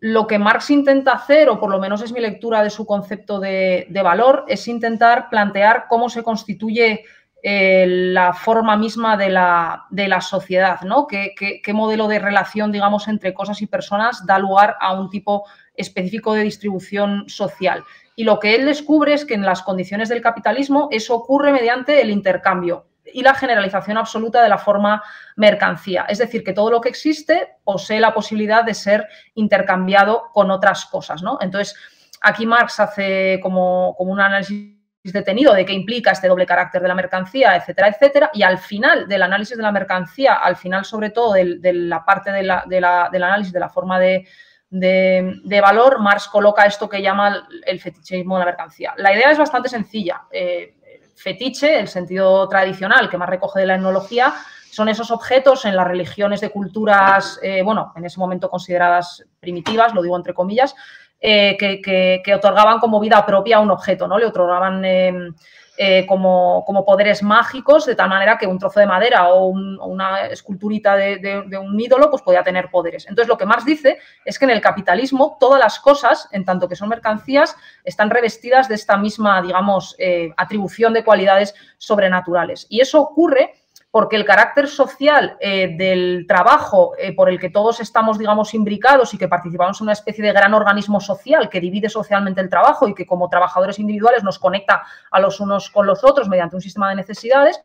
lo 0.00 0.26
que 0.26 0.38
Marx 0.38 0.70
intenta 0.70 1.12
hacer, 1.12 1.50
o 1.50 1.60
por 1.60 1.70
lo 1.70 1.78
menos 1.78 2.02
es 2.02 2.12
mi 2.12 2.20
lectura 2.20 2.62
de 2.62 2.70
su 2.70 2.86
concepto 2.86 3.38
de, 3.38 3.86
valor, 4.02 4.44
es 4.48 4.66
intentar 4.66 5.28
plantear 5.28 5.86
cómo 5.88 6.08
se 6.08 6.22
constituye 6.22 7.04
eh, 7.42 7.86
la 7.86 8.32
forma 8.32 8.76
misma 8.76 9.18
de 9.18 9.28
la, 9.28 10.20
sociedad, 10.22 10.80
¿no? 10.82 11.06
¿Qué, 11.06 11.72
modelo 11.74 12.08
de 12.08 12.18
relación, 12.18 12.72
digamos, 12.72 13.08
entre 13.08 13.34
cosas 13.34 13.60
y 13.60 13.66
personas 13.66 14.24
da 14.24 14.38
lugar 14.38 14.76
a 14.80 14.94
un 14.94 15.10
tipo 15.10 15.44
específico 15.74 16.34
de 16.34 16.42
distribución 16.42 17.24
social. 17.28 17.84
Y 18.16 18.24
lo 18.24 18.38
que 18.38 18.54
él 18.54 18.66
descubre 18.66 19.14
es 19.14 19.24
que 19.24 19.34
en 19.34 19.46
las 19.46 19.62
condiciones 19.62 20.08
del 20.08 20.20
capitalismo 20.20 20.88
eso 20.90 21.14
ocurre 21.14 21.52
mediante 21.52 22.00
el 22.02 22.10
intercambio 22.10 22.89
y 23.12 23.22
la 23.22 23.34
generalización 23.34 23.98
absoluta 23.98 24.42
de 24.42 24.48
la 24.48 24.58
forma 24.58 25.02
mercancía. 25.36 26.06
Es 26.08 26.18
decir, 26.18 26.44
que 26.44 26.52
todo 26.52 26.70
lo 26.70 26.80
que 26.80 26.88
existe 26.88 27.56
posee 27.64 28.00
la 28.00 28.14
posibilidad 28.14 28.64
de 28.64 28.74
ser 28.74 29.08
intercambiado 29.34 30.30
con 30.32 30.50
otras 30.50 30.86
cosas. 30.86 31.22
¿no? 31.22 31.38
Entonces, 31.40 31.74
aquí 32.20 32.46
Marx 32.46 32.80
hace 32.80 33.40
como, 33.42 33.94
como 33.96 34.12
un 34.12 34.20
análisis 34.20 34.80
detenido 35.02 35.54
de 35.54 35.64
qué 35.64 35.72
implica 35.72 36.10
este 36.10 36.28
doble 36.28 36.46
carácter 36.46 36.82
de 36.82 36.88
la 36.88 36.94
mercancía, 36.94 37.56
etcétera, 37.56 37.88
etcétera. 37.88 38.30
Y 38.34 38.42
al 38.42 38.58
final 38.58 39.08
del 39.08 39.22
análisis 39.22 39.56
de 39.56 39.62
la 39.62 39.72
mercancía, 39.72 40.34
al 40.34 40.56
final 40.56 40.84
sobre 40.84 41.10
todo 41.10 41.32
de, 41.32 41.72
la 41.72 42.04
parte 42.04 42.30
del 42.30 42.50
análisis 42.50 43.52
de 43.52 43.60
la 43.60 43.68
forma 43.70 43.98
de, 43.98 44.26
de, 44.70 45.60
valor, 45.60 46.00
Marx 46.00 46.28
coloca 46.28 46.64
esto 46.64 46.88
que 46.88 47.02
llama 47.02 47.48
el 47.66 47.80
fetichismo 47.80 48.36
de 48.36 48.40
la 48.40 48.50
mercancía. 48.50 48.94
La 48.96 49.12
idea 49.12 49.30
es 49.30 49.38
bastante 49.38 49.68
sencilla. 49.68 50.22
Eh, 50.30 50.76
fetiche, 51.20 51.78
el 51.78 51.88
sentido 51.88 52.48
tradicional 52.48 53.10
que 53.10 53.18
más 53.18 53.28
recoge 53.28 53.60
de 53.60 53.66
la 53.66 53.74
etnología, 53.74 54.34
son 54.70 54.88
esos 54.88 55.10
objetos 55.10 55.64
en 55.64 55.76
las 55.76 55.86
religiones 55.86 56.40
de 56.40 56.50
culturas, 56.50 57.38
eh, 57.42 57.62
bueno, 57.62 57.92
en 57.96 58.04
ese 58.04 58.18
momento 58.18 58.48
consideradas 58.48 59.24
primitivas, 59.38 59.92
lo 59.94 60.02
digo 60.02 60.16
entre 60.16 60.32
comillas, 60.32 60.74
eh, 61.20 61.56
que, 61.58 62.34
otorgaban 62.34 62.78
como 62.78 63.00
vida 63.00 63.24
propia 63.26 63.58
a 63.58 63.60
un 63.60 63.70
objeto, 63.70 64.08
¿no? 64.08 64.18
Le 64.18 64.26
otorgaban 64.26 64.82
em, 64.84 65.34
eh, 65.82 66.04
como, 66.04 66.62
poderes 66.84 67.22
mágicos, 67.22 67.86
de 67.86 67.94
tal 67.94 68.10
manera 68.10 68.36
que 68.36 68.46
un 68.46 68.58
trozo 68.58 68.80
de 68.80 68.86
madera 68.86 69.32
o, 69.32 69.46
una 69.46 70.26
esculturita 70.26 70.94
de, 70.94 71.58
un 71.58 71.80
ídolo 71.80 72.10
pues 72.10 72.20
podía 72.20 72.42
tener 72.42 72.68
poderes. 72.70 73.06
Entonces, 73.08 73.28
lo 73.28 73.38
que 73.38 73.46
Marx 73.46 73.64
dice 73.64 73.98
es 74.26 74.38
que 74.38 74.44
en 74.44 74.50
el 74.50 74.60
capitalismo 74.60 75.38
todas 75.40 75.58
las 75.58 75.80
cosas, 75.80 76.28
en 76.32 76.44
tanto 76.44 76.68
que 76.68 76.76
son 76.76 76.90
mercancías, 76.90 77.56
están 77.82 78.10
revestidas 78.10 78.68
de 78.68 78.74
esta 78.74 78.98
misma, 78.98 79.40
digamos, 79.40 79.96
eh, 79.98 80.34
atribución 80.36 80.92
de 80.92 81.02
cualidades 81.02 81.54
sobrenaturales. 81.78 82.66
Y 82.68 82.80
eso 82.80 83.00
ocurre 83.00 83.54
porque 83.90 84.16
el 84.16 84.24
carácter 84.24 84.68
social 84.68 85.36
eh, 85.40 85.74
del 85.76 86.26
trabajo 86.28 86.92
eh, 86.96 87.12
por 87.14 87.28
el 87.28 87.40
que 87.40 87.50
todos 87.50 87.80
estamos, 87.80 88.18
digamos, 88.18 88.54
imbricados 88.54 89.12
y 89.14 89.18
que 89.18 89.26
participamos 89.26 89.80
en 89.80 89.86
una 89.86 89.92
especie 89.92 90.24
de 90.24 90.32
gran 90.32 90.54
organismo 90.54 91.00
social 91.00 91.48
que 91.48 91.60
divide 91.60 91.88
socialmente 91.88 92.40
el 92.40 92.48
trabajo 92.48 92.88
y 92.88 92.94
que 92.94 93.06
como 93.06 93.28
trabajadores 93.28 93.78
individuales 93.78 94.22
nos 94.22 94.38
conecta 94.38 94.84
a 95.10 95.20
los 95.20 95.40
unos 95.40 95.70
con 95.70 95.86
los 95.86 96.04
otros 96.04 96.28
mediante 96.28 96.56
un 96.56 96.62
sistema 96.62 96.88
de 96.90 96.96
necesidades, 96.96 97.60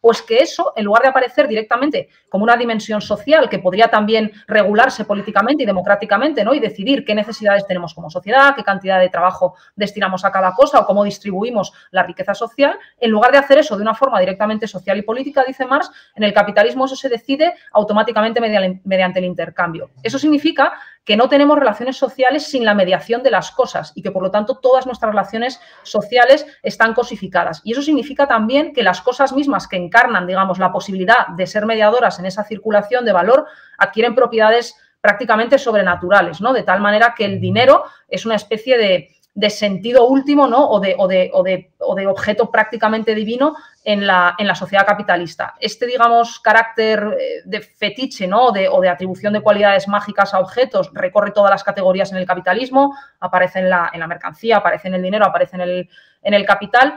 pues 0.00 0.22
que 0.22 0.38
eso, 0.38 0.72
en 0.76 0.84
lugar 0.84 1.02
de 1.02 1.08
aparecer 1.08 1.48
directamente 1.48 2.08
como 2.28 2.44
una 2.44 2.56
dimensión 2.56 3.00
social 3.00 3.48
que 3.48 3.58
podría 3.58 3.88
también 3.88 4.32
regularse 4.46 5.04
políticamente 5.04 5.62
y 5.62 5.66
democráticamente, 5.66 6.44
¿no? 6.44 6.54
Y 6.54 6.60
decidir 6.60 7.04
qué 7.04 7.14
necesidades 7.14 7.66
tenemos 7.66 7.94
como 7.94 8.10
sociedad, 8.10 8.54
qué 8.54 8.64
cantidad 8.64 9.00
de 9.00 9.08
trabajo 9.08 9.54
destinamos 9.76 10.24
a 10.24 10.32
cada 10.32 10.52
cosa 10.52 10.80
o 10.80 10.86
cómo 10.86 11.04
distribuimos 11.04 11.72
la 11.90 12.02
riqueza 12.02 12.34
social, 12.34 12.78
en 12.98 13.10
lugar 13.10 13.32
de 13.32 13.38
hacer 13.38 13.58
eso 13.58 13.76
de 13.76 13.82
una 13.82 13.94
forma 13.94 14.20
directamente 14.20 14.66
social 14.66 14.96
y 14.98 15.02
política, 15.02 15.44
dice 15.46 15.66
Marx, 15.66 15.90
en 16.14 16.24
el 16.24 16.32
capitalismo 16.32 16.86
eso 16.86 16.96
se 16.96 17.08
decide 17.08 17.54
automáticamente 17.72 18.40
mediante 18.84 19.18
el 19.18 19.24
intercambio. 19.24 19.90
Eso 20.02 20.18
significa 20.18 20.72
que 21.04 21.16
no 21.16 21.28
tenemos 21.28 21.58
relaciones 21.58 21.96
sociales 21.96 22.46
sin 22.46 22.64
la 22.64 22.74
mediación 22.74 23.22
de 23.22 23.30
las 23.30 23.50
cosas 23.50 23.92
y 23.94 24.02
que 24.02 24.10
por 24.10 24.22
lo 24.22 24.30
tanto 24.30 24.58
todas 24.58 24.86
nuestras 24.86 25.10
relaciones 25.10 25.60
sociales 25.82 26.46
están 26.62 26.94
cosificadas. 26.94 27.62
Y 27.64 27.72
eso 27.72 27.82
significa 27.82 28.28
también 28.28 28.72
que 28.72 28.82
las 28.82 29.00
cosas 29.00 29.32
mismas 29.32 29.66
que 29.66 29.76
encarnan, 29.76 30.26
digamos, 30.26 30.58
la 30.58 30.72
posibilidad 30.72 31.28
de 31.28 31.46
ser 31.46 31.66
mediadoras 31.66 32.18
en 32.18 32.26
esa 32.26 32.44
circulación 32.44 33.04
de 33.04 33.12
valor 33.12 33.46
adquieren 33.78 34.14
propiedades 34.14 34.76
prácticamente 35.00 35.58
sobrenaturales, 35.58 36.40
¿no? 36.40 36.52
De 36.52 36.62
tal 36.62 36.80
manera 36.80 37.14
que 37.16 37.24
el 37.24 37.40
dinero 37.40 37.84
es 38.06 38.26
una 38.26 38.34
especie 38.34 38.76
de, 38.76 39.16
de 39.34 39.48
sentido 39.48 40.06
último 40.08 40.48
¿no? 40.48 40.68
o, 40.68 40.80
de, 40.80 40.94
o, 40.98 41.06
de, 41.06 41.30
o, 41.32 41.42
de, 41.42 41.72
o, 41.78 41.94
de, 41.94 42.06
objeto 42.06 42.50
prácticamente 42.50 43.14
divino 43.14 43.54
en 43.84 44.06
la, 44.06 44.34
en 44.38 44.46
la, 44.46 44.54
sociedad 44.54 44.86
capitalista. 44.86 45.54
Este, 45.60 45.86
digamos, 45.86 46.40
carácter 46.40 47.16
eh, 47.18 47.42
de 47.44 47.60
fetiche 47.60 48.26
¿no? 48.26 48.46
o, 48.46 48.52
de, 48.52 48.88
atribución 48.88 49.32
de 49.32 49.40
cualidades 49.40 49.86
mágicas 49.86 50.34
a 50.34 50.40
objetos 50.40 50.90
recorre 50.92 51.30
todas 51.30 51.50
las 51.50 51.62
categorías 51.62 52.10
en 52.10 52.18
el 52.18 52.26
capitalismo, 52.26 52.96
aparece 53.20 53.60
en 53.60 53.70
la, 53.70 53.90
en 53.92 54.00
la 54.00 54.08
mercancía, 54.08 54.58
aparece 54.58 54.88
en 54.88 54.94
el 54.94 55.02
dinero, 55.02 55.26
aparece 55.26 55.56
en 55.56 55.62
el, 55.62 55.88
en 56.22 56.34
el 56.34 56.44
capital. 56.44 56.94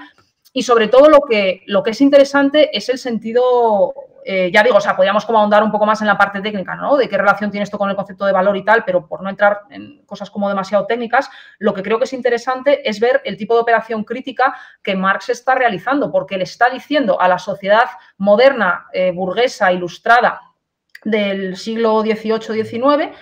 Y 0.51 0.63
sobre 0.63 0.87
todo 0.87 1.09
lo 1.09 1.21
que, 1.21 1.63
lo 1.67 1.83
que 1.83 1.91
es 1.91 2.01
interesante 2.01 2.75
es 2.75 2.89
el 2.89 2.97
sentido 2.97 3.93
eh, 4.25 4.51
ya 4.51 4.63
digo, 4.63 4.77
o 4.77 4.81
sea, 4.81 4.95
podríamos 4.95 5.25
como 5.25 5.39
ahondar 5.39 5.63
un 5.63 5.71
poco 5.71 5.85
más 5.85 6.01
en 6.01 6.07
la 6.07 6.17
parte 6.17 6.41
técnica, 6.41 6.75
¿no? 6.75 6.95
De 6.97 7.09
qué 7.09 7.17
relación 7.17 7.51
tiene 7.51 7.63
esto 7.63 7.77
con 7.77 7.89
el 7.89 7.95
concepto 7.95 8.25
de 8.25 8.31
valor 8.31 8.55
y 8.55 8.63
tal, 8.63 8.83
pero 8.85 9.07
por 9.07 9.21
no 9.21 9.29
entrar 9.29 9.61
en 9.69 10.03
cosas 10.05 10.29
como 10.29 10.49
demasiado 10.49 10.85
técnicas, 10.85 11.29
lo 11.59 11.73
que 11.73 11.83
creo 11.83 11.97
que 11.97 12.05
es 12.05 12.13
interesante 12.13 12.87
es 12.87 12.99
ver 12.99 13.21
el 13.25 13.37
tipo 13.37 13.53
de 13.55 13.61
operación 13.61 14.03
crítica 14.03 14.55
que 14.81 14.95
Marx 14.95 15.29
está 15.29 15.55
realizando, 15.55 16.11
porque 16.11 16.37
le 16.37 16.43
está 16.43 16.69
diciendo 16.69 17.19
a 17.19 17.27
la 17.27 17.39
sociedad 17.39 17.89
moderna, 18.17 18.87
eh, 18.93 19.11
burguesa, 19.11 19.71
ilustrada 19.71 20.41
del 21.03 21.57
siglo 21.57 22.01
XVIII-XIX, 22.01 23.15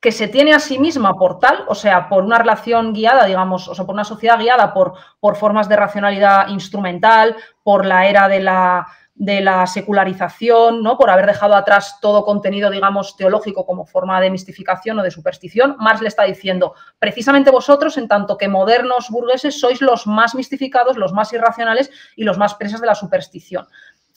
que 0.00 0.12
se 0.12 0.28
tiene 0.28 0.54
a 0.54 0.58
sí 0.58 0.78
misma 0.78 1.14
por 1.14 1.38
tal, 1.38 1.64
o 1.68 1.74
sea, 1.74 2.08
por 2.08 2.24
una 2.24 2.38
relación 2.38 2.94
guiada, 2.94 3.26
digamos, 3.26 3.68
o 3.68 3.74
sea, 3.74 3.84
por 3.84 3.94
una 3.94 4.04
sociedad 4.04 4.38
guiada 4.38 4.72
por, 4.72 4.94
por 5.20 5.36
formas 5.36 5.68
de 5.68 5.76
racionalidad 5.76 6.48
instrumental, 6.48 7.36
por 7.62 7.84
la 7.84 8.08
era 8.08 8.26
de 8.26 8.40
la, 8.40 8.86
de 9.14 9.40
la 9.40 9.66
secularización, 9.66 10.82
¿no? 10.82 10.96
por 10.96 11.10
haber 11.10 11.26
dejado 11.26 11.54
atrás 11.54 11.98
todo 12.00 12.24
contenido, 12.24 12.70
digamos, 12.70 13.16
teológico 13.16 13.66
como 13.66 13.84
forma 13.84 14.20
de 14.20 14.30
mistificación 14.30 14.98
o 14.98 15.02
de 15.02 15.10
superstición, 15.10 15.76
Marx 15.78 16.00
le 16.00 16.08
está 16.08 16.24
diciendo, 16.24 16.74
precisamente 16.98 17.50
vosotros, 17.50 17.98
en 17.98 18.08
tanto 18.08 18.38
que 18.38 18.48
modernos 18.48 19.10
burgueses, 19.10 19.60
sois 19.60 19.82
los 19.82 20.06
más 20.06 20.34
mistificados, 20.34 20.96
los 20.96 21.12
más 21.12 21.32
irracionales 21.32 21.90
y 22.16 22.24
los 22.24 22.38
más 22.38 22.54
presas 22.54 22.80
de 22.80 22.86
la 22.86 22.94
superstición. 22.94 23.66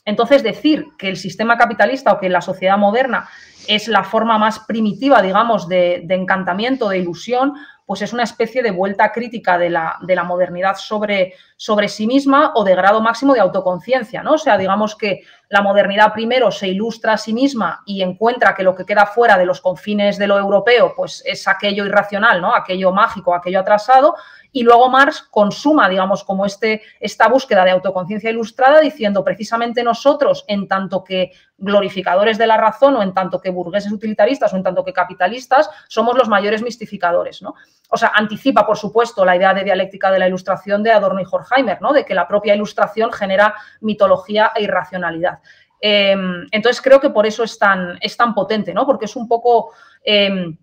Entonces, 0.06 0.44
decir 0.44 0.86
que 0.98 1.07
el 1.07 1.18
sistema 1.18 1.57
capitalista 1.57 2.11
o 2.14 2.20
que 2.20 2.30
la 2.30 2.41
sociedad 2.41 2.78
moderna 2.78 3.30
es 3.68 3.88
la 3.88 4.03
forma 4.03 4.38
más 4.38 4.60
primitiva, 4.60 5.22
digamos, 5.22 5.70
de, 5.70 6.03
de 6.06 6.15
encantamiento, 6.15 6.90
de 6.90 6.99
ilusión, 6.99 7.53
pues 7.86 8.02
es 8.02 8.14
una 8.14 8.24
especie 8.24 8.64
de 8.64 8.72
vuelta 8.72 9.12
crítica 9.12 9.58
de 9.58 9.70
la, 9.70 9.98
de 10.02 10.16
la 10.16 10.24
modernidad 10.24 10.76
sobre, 10.76 11.34
sobre, 11.58 11.88
sí 11.88 12.08
misma 12.08 12.54
o 12.56 12.64
de 12.64 12.76
grado 12.76 13.02
máximo 13.02 13.34
de 13.34 13.40
autoconciencia, 13.40 14.24
¿no? 14.24 14.34
O 14.34 14.38
sea, 14.38 14.58
digamos 14.58 14.96
que 14.96 15.22
la 15.50 15.62
modernidad 15.62 16.14
primero 16.14 16.52
se 16.52 16.68
ilustra 16.68 17.14
a 17.14 17.18
sí 17.18 17.34
misma 17.34 17.84
y 17.86 18.02
encuentra 18.02 18.56
que 18.56 18.64
lo 18.64 18.74
que 18.76 18.86
queda 18.86 19.06
fuera 19.06 19.38
de 19.38 19.46
los 19.46 19.62
confines 19.62 20.18
de 20.18 20.28
lo 20.28 20.38
europeo, 20.38 20.94
pues 20.96 21.22
es 21.26 21.48
aquello 21.48 21.86
irracional, 21.86 22.42
¿no? 22.42 22.56
Aquello 22.56 22.92
mágico, 22.92 23.36
aquello 23.36 23.60
atrasado, 23.60 24.16
y 24.54 24.62
luego 24.62 24.88
Marx 24.88 25.24
consuma, 25.32 25.90
digamos, 25.90 26.24
como 26.24 26.46
este, 26.46 26.84
esta 27.00 27.28
búsqueda 27.28 27.66
de 27.66 27.72
autoconciencia 27.72 28.30
ilustrada, 28.30 28.80
diciendo 28.80 29.24
precisamente 29.24 29.84
nosotros, 29.84 30.46
en 30.48 30.68
tanto 30.68 31.04
que 31.04 31.32
glorificadores 31.58 32.38
de 32.38 32.46
la 32.46 32.56
razón 32.56 32.96
o 32.96 33.02
en 33.02 33.14
tanto 33.16 33.42
que 33.42 33.50
burgueses 33.50 33.92
utilitaristas 33.92 34.54
o 34.54 34.58
en 34.58 34.64
tanto 34.64 34.86
que 34.86 34.94
capitalistas, 34.94 35.70
somos 35.88 36.16
los 36.16 36.30
mayores 36.30 36.62
mistificadores, 36.62 37.42
¿no? 37.42 37.56
O 37.90 37.98
sea, 37.98 38.12
anticipa, 38.14 38.66
por 38.66 38.78
supuesto, 38.78 39.26
la 39.26 39.36
idea 39.36 39.56
de 39.56 39.64
dialéctica 39.64 40.12
de 40.12 40.20
la 40.20 40.28
ilustración 40.28 40.84
de 40.84 40.92
Adorno 40.92 41.22
y 41.22 41.26
Horkheimer, 41.30 41.82
¿no? 41.82 41.92
De 41.92 42.06
que 42.06 42.14
la 42.14 42.28
propia 42.28 42.54
ilustración 42.54 43.12
genera 43.12 43.56
mitología 43.82 44.52
e 44.56 44.64
irracionalidad. 44.64 45.40
Em, 45.82 46.48
entonces 46.52 46.80
creo 46.80 47.02
que 47.02 47.10
por 47.10 47.26
eso 47.26 47.44
es 47.44 47.58
tan, 47.58 47.98
es 48.02 48.16
tan 48.16 48.36
potente, 48.36 48.72
¿no? 48.72 48.86
Porque 48.86 49.06
es 49.06 49.16
un 49.16 49.28
poco... 49.28 49.72
Em, 50.04 50.56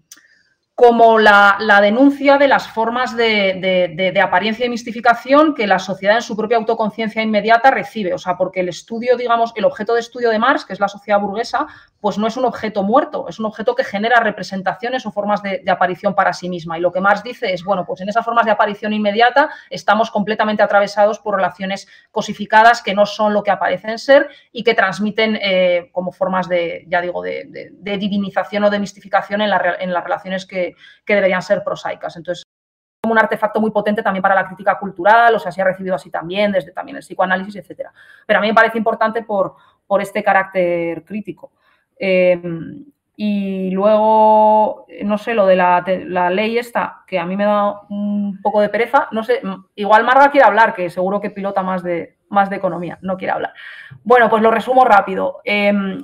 como 0.80 1.18
la, 1.18 1.58
denuncia 1.82 2.38
de 2.38 2.48
las 2.48 2.66
formas 2.66 3.14
de, 3.14 4.18
apariencia 4.24 4.64
y 4.64 4.70
mistificación 4.70 5.54
que 5.54 5.66
la 5.66 5.78
sociedad 5.78 6.16
en 6.16 6.22
su 6.22 6.34
propia 6.34 6.56
autoconciencia 6.56 7.20
inmediata 7.20 7.70
recibe. 7.70 8.14
O 8.14 8.18
sea, 8.18 8.38
porque 8.38 8.60
el 8.60 8.70
estudio, 8.70 9.18
digamos, 9.18 9.52
el 9.56 9.66
objeto 9.66 9.92
de 9.92 10.00
estudio 10.00 10.30
de 10.30 10.38
Marx, 10.38 10.64
que 10.64 10.72
es 10.72 10.80
la 10.80 10.88
sociedad 10.88 11.20
burguesa, 11.20 11.66
pues 12.00 12.16
no 12.16 12.26
es 12.26 12.38
un 12.38 12.46
objeto 12.46 12.82
muerto, 12.82 13.28
es 13.28 13.38
un 13.38 13.44
objeto 13.44 13.74
que 13.74 13.84
genera 13.84 14.20
representaciones 14.20 15.04
o 15.04 15.12
formas 15.12 15.42
de, 15.42 15.62
aparición 15.70 16.14
para 16.14 16.32
sí 16.32 16.48
misma. 16.48 16.78
Y 16.78 16.80
lo 16.80 16.90
que 16.90 17.02
Marx 17.02 17.22
dice 17.22 17.52
es, 17.52 17.62
bueno, 17.62 17.84
pues 17.84 18.00
en 18.00 18.08
esas 18.08 18.24
formas 18.24 18.46
de 18.46 18.52
aparición 18.52 18.94
inmediata 18.94 19.50
estamos 19.68 20.10
completamente 20.10 20.62
atravesados 20.62 21.18
por 21.18 21.36
relaciones 21.36 21.88
cosificadas 22.10 22.80
que 22.80 22.94
no 22.94 23.04
son 23.04 23.34
lo 23.34 23.42
que 23.42 23.50
aparecen 23.50 23.98
ser 23.98 24.30
y 24.50 24.64
que 24.64 24.72
transmiten 24.72 25.38
eh, 25.42 25.90
como 25.92 26.10
formas 26.10 26.48
de, 26.48 26.86
ya 26.88 27.02
digo, 27.02 27.20
de, 27.20 27.70
divinización 27.82 28.64
o 28.64 28.70
de 28.70 28.78
mistificación 28.78 29.42
en, 29.42 29.50
en 29.80 29.92
las 29.92 30.02
relaciones 30.02 30.46
que, 30.46 30.69
que, 31.04 31.14
deberían 31.14 31.42
ser 31.42 31.62
prosaicas. 31.64 32.16
Entonces, 32.16 32.44
como 33.02 33.12
un 33.12 33.18
artefacto 33.18 33.60
muy 33.60 33.70
potente 33.70 34.02
también 34.02 34.22
para 34.22 34.34
la 34.34 34.46
crítica 34.46 34.78
cultural, 34.78 35.34
o 35.34 35.38
sea, 35.38 35.50
se 35.50 35.62
ha 35.62 35.64
recibido 35.64 35.94
así 35.94 36.10
también, 36.10 36.52
desde 36.52 36.72
también 36.72 36.96
el 36.96 37.02
psicoanálisis, 37.02 37.56
etcétera. 37.56 37.92
Pero 38.26 38.38
a 38.38 38.42
mí 38.42 38.48
me 38.48 38.54
parece 38.54 38.78
importante 38.78 39.22
por, 39.22 39.56
por 39.86 40.02
este 40.02 40.22
carácter 40.22 41.04
crítico. 41.04 41.52
Em, 41.98 42.84
y 43.16 43.70
luego, 43.70 44.86
no 45.04 45.18
sé, 45.18 45.34
lo 45.34 45.44
de 45.44 45.56
la, 45.56 45.84
la, 46.06 46.30
ley 46.30 46.56
esta, 46.56 47.02
que 47.06 47.18
a 47.18 47.26
mí 47.26 47.36
me 47.36 47.44
da 47.44 47.82
un 47.90 48.40
poco 48.40 48.62
de 48.62 48.70
pereza, 48.70 49.08
no 49.12 49.22
sé, 49.22 49.42
igual 49.74 50.04
Marga 50.04 50.30
quiere 50.30 50.46
hablar, 50.46 50.74
que 50.74 50.88
seguro 50.88 51.20
que 51.20 51.28
pilota 51.28 51.62
más 51.62 51.82
de, 51.82 52.16
más 52.30 52.48
de 52.48 52.56
economía, 52.56 52.98
no 53.02 53.18
quiere 53.18 53.32
hablar. 53.32 53.52
Bueno, 54.04 54.30
pues 54.30 54.42
lo 54.42 54.50
resumo 54.50 54.86
rápido. 54.86 55.42
Em, 55.44 56.02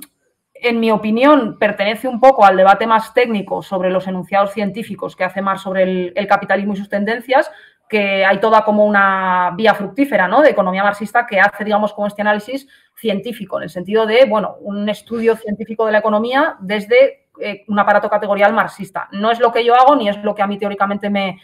en 0.61 0.79
mi 0.79 0.91
opinión, 0.91 1.57
pertenece 1.57 2.07
un 2.07 2.19
poco 2.19 2.45
al 2.45 2.57
debate 2.57 2.87
más 2.87 3.13
técnico 3.13 3.61
sobre 3.61 3.89
los 3.89 4.07
enunciados 4.07 4.53
científicos 4.53 5.15
que 5.15 5.23
hace 5.23 5.41
más 5.41 5.61
sobre 5.61 6.11
el, 6.15 6.27
capitalismo 6.27 6.73
y 6.73 6.77
sus 6.77 6.89
tendencias, 6.89 7.51
que 7.89 8.25
hay 8.25 8.39
toda 8.39 8.63
como 8.63 8.85
una 8.85 9.53
vía 9.55 9.73
fructífera, 9.73 10.27
¿no? 10.27 10.41
De 10.41 10.49
economía 10.49 10.83
marxista 10.83 11.25
que 11.25 11.39
hace, 11.39 11.63
digamos, 11.63 11.93
como 11.93 12.07
este 12.07 12.21
análisis 12.21 12.67
científico, 12.95 13.57
en 13.57 13.63
el 13.63 13.69
sentido 13.69 14.05
de, 14.05 14.25
bueno, 14.25 14.57
un 14.61 14.89
estudio 14.89 15.35
científico 15.35 15.85
de 15.85 15.93
la 15.93 15.99
economía 15.99 16.57
desde 16.59 17.27
eh, 17.39 17.63
un 17.67 17.79
aparato 17.79 18.09
categorial 18.09 18.53
marxista. 18.53 19.07
No 19.11 19.31
es 19.31 19.39
lo 19.39 19.51
que 19.51 19.63
yo 19.63 19.75
hago 19.75 19.95
ni 19.95 20.09
es 20.09 20.17
lo 20.23 20.35
que 20.35 20.41
a 20.41 20.47
mí 20.47 20.57
teóricamente 20.57 21.09
me, 21.09 21.39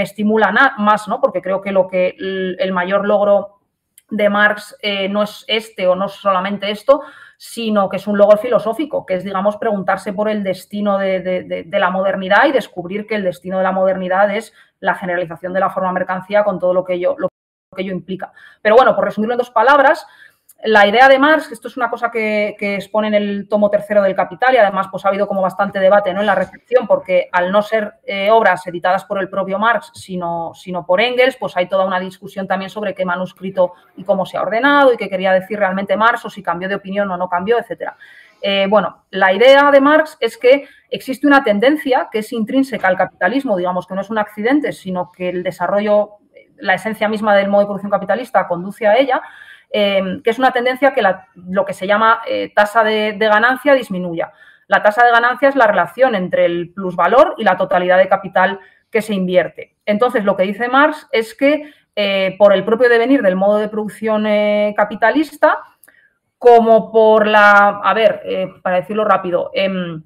estimula 0.00 0.52
más, 0.78 1.08
¿no? 1.08 1.20
Porque 1.20 1.42
creo 1.42 1.60
que 1.60 1.72
lo 1.72 1.88
que 1.88 2.14
el, 2.18 2.72
mayor 2.72 3.06
logro 3.06 3.60
de 4.08 4.28
Marx 4.28 4.76
eh, 4.80 5.08
no 5.08 5.24
es 5.24 5.44
este 5.48 5.86
o 5.86 5.96
no 5.96 6.06
es 6.06 6.12
solamente 6.12 6.70
esto, 6.70 7.02
sino 7.42 7.88
que 7.88 7.96
es 7.96 8.06
un 8.06 8.18
logro 8.18 8.36
filosófico, 8.36 9.06
que 9.06 9.14
es, 9.14 9.24
digamos, 9.24 9.56
preguntarse 9.56 10.12
por 10.12 10.28
el 10.28 10.42
destino 10.42 10.98
de, 10.98 11.66
la 11.72 11.88
modernidad 11.88 12.44
y 12.46 12.52
descubrir 12.52 13.06
que 13.06 13.14
el 13.14 13.24
destino 13.24 13.56
de 13.56 13.64
la 13.64 13.72
modernidad 13.72 14.30
es 14.36 14.52
la 14.78 14.94
generalización 14.94 15.54
de 15.54 15.60
la 15.60 15.70
forma 15.70 15.90
mercancía 15.90 16.44
con 16.44 16.58
todo 16.58 16.74
lo 16.74 16.84
que 16.84 16.92
ello, 16.96 17.16
lo 17.16 17.30
que 17.74 17.80
ello 17.80 17.92
implica. 17.92 18.30
Pero 18.60 18.76
bueno, 18.76 18.94
por 18.94 19.06
resumirlo 19.06 19.32
en 19.32 19.38
dos 19.38 19.50
palabras, 19.50 20.06
la 20.64 20.86
idea 20.86 21.08
de 21.08 21.18
Marx, 21.18 21.50
esto 21.52 21.68
es 21.68 21.76
una 21.76 21.88
cosa 21.88 22.10
que, 22.10 22.56
expone 22.58 23.08
en 23.08 23.14
el 23.14 23.48
tomo 23.48 23.70
tercero 23.70 24.02
del 24.02 24.14
Capital 24.14 24.54
y 24.54 24.58
además 24.58 24.88
pues 24.90 25.04
ha 25.04 25.08
habido 25.08 25.26
como 25.26 25.40
bastante 25.40 25.80
debate 25.80 26.12
¿no? 26.12 26.20
en 26.20 26.26
la 26.26 26.34
recepción 26.34 26.86
porque 26.86 27.28
al 27.32 27.50
no 27.50 27.62
ser 27.62 27.94
eh, 28.04 28.30
obras 28.30 28.66
editadas 28.66 29.04
por 29.04 29.20
el 29.20 29.30
propio 29.30 29.58
Marx 29.58 29.90
sino, 29.94 30.52
sino 30.54 30.84
por 30.84 31.00
Engels, 31.00 31.36
pues 31.36 31.56
hay 31.56 31.68
toda 31.68 31.86
una 31.86 31.98
discusión 31.98 32.46
también 32.46 32.70
sobre 32.70 32.94
qué 32.94 33.04
manuscrito 33.04 33.72
y 33.96 34.04
cómo 34.04 34.26
se 34.26 34.36
ha 34.36 34.42
ordenado 34.42 34.92
y 34.92 34.96
qué 34.96 35.08
quería 35.08 35.32
decir 35.32 35.58
realmente 35.58 35.96
Marx 35.96 36.24
o 36.26 36.30
si 36.30 36.42
cambió 36.42 36.68
de 36.68 36.74
opinión 36.74 37.10
o 37.10 37.16
no 37.16 37.28
cambió, 37.28 37.58
etcétera. 37.58 37.96
Eh, 38.42 38.66
bueno, 38.68 39.04
la 39.10 39.32
idea 39.32 39.70
de 39.70 39.80
Marx 39.80 40.16
es 40.20 40.36
que 40.36 40.66
existe 40.90 41.26
una 41.26 41.44
tendencia 41.44 42.08
que 42.10 42.20
es 42.20 42.32
intrínseca 42.32 42.88
al 42.88 42.96
capitalismo, 42.96 43.56
digamos 43.56 43.86
que 43.86 43.94
no 43.94 44.00
es 44.00 44.10
un 44.10 44.18
accidente, 44.18 44.72
sino 44.72 45.10
que 45.12 45.28
el 45.28 45.42
desarrollo, 45.42 46.18
la 46.56 46.74
esencia 46.74 47.08
misma 47.08 47.34
del 47.36 47.48
modo 47.48 47.62
de 47.62 47.66
producción 47.66 47.90
capitalista 47.90 48.48
conduce 48.48 48.86
a 48.86 48.96
ella, 48.96 49.22
Em, 49.72 50.20
que 50.22 50.30
es 50.30 50.38
una 50.38 50.52
tendencia 50.52 50.92
que 50.92 51.02
lo 51.36 51.64
que 51.64 51.74
se 51.74 51.86
llama 51.86 52.22
eh, 52.26 52.52
tasa 52.54 52.82
de, 52.82 53.16
ganancia 53.16 53.72
disminuya. 53.74 54.32
La 54.66 54.82
tasa 54.82 55.04
de 55.04 55.12
ganancia 55.12 55.48
es 55.48 55.54
la 55.54 55.68
relación 55.68 56.16
entre 56.16 56.44
el 56.44 56.72
plusvalor 56.72 57.34
y 57.38 57.44
la 57.44 57.56
totalidad 57.56 57.98
de 57.98 58.08
capital 58.08 58.58
que 58.90 59.00
se 59.00 59.14
invierte. 59.14 59.76
Entonces, 59.86 60.24
lo 60.24 60.36
que 60.36 60.42
dice 60.42 60.68
Marx 60.68 61.08
es 61.12 61.36
que 61.36 61.72
eh, 61.94 62.34
por 62.36 62.52
el 62.52 62.64
propio 62.64 62.88
devenir 62.88 63.22
del 63.22 63.36
modo 63.36 63.58
de 63.58 63.68
producción 63.68 64.26
eh, 64.26 64.74
capitalista, 64.76 65.60
como 66.36 66.90
por 66.90 67.26
la, 67.26 67.80
a 67.84 67.94
ver, 67.94 68.22
para 68.62 68.76
decirlo 68.76 69.04
rápido, 69.04 69.50
em, 69.52 70.02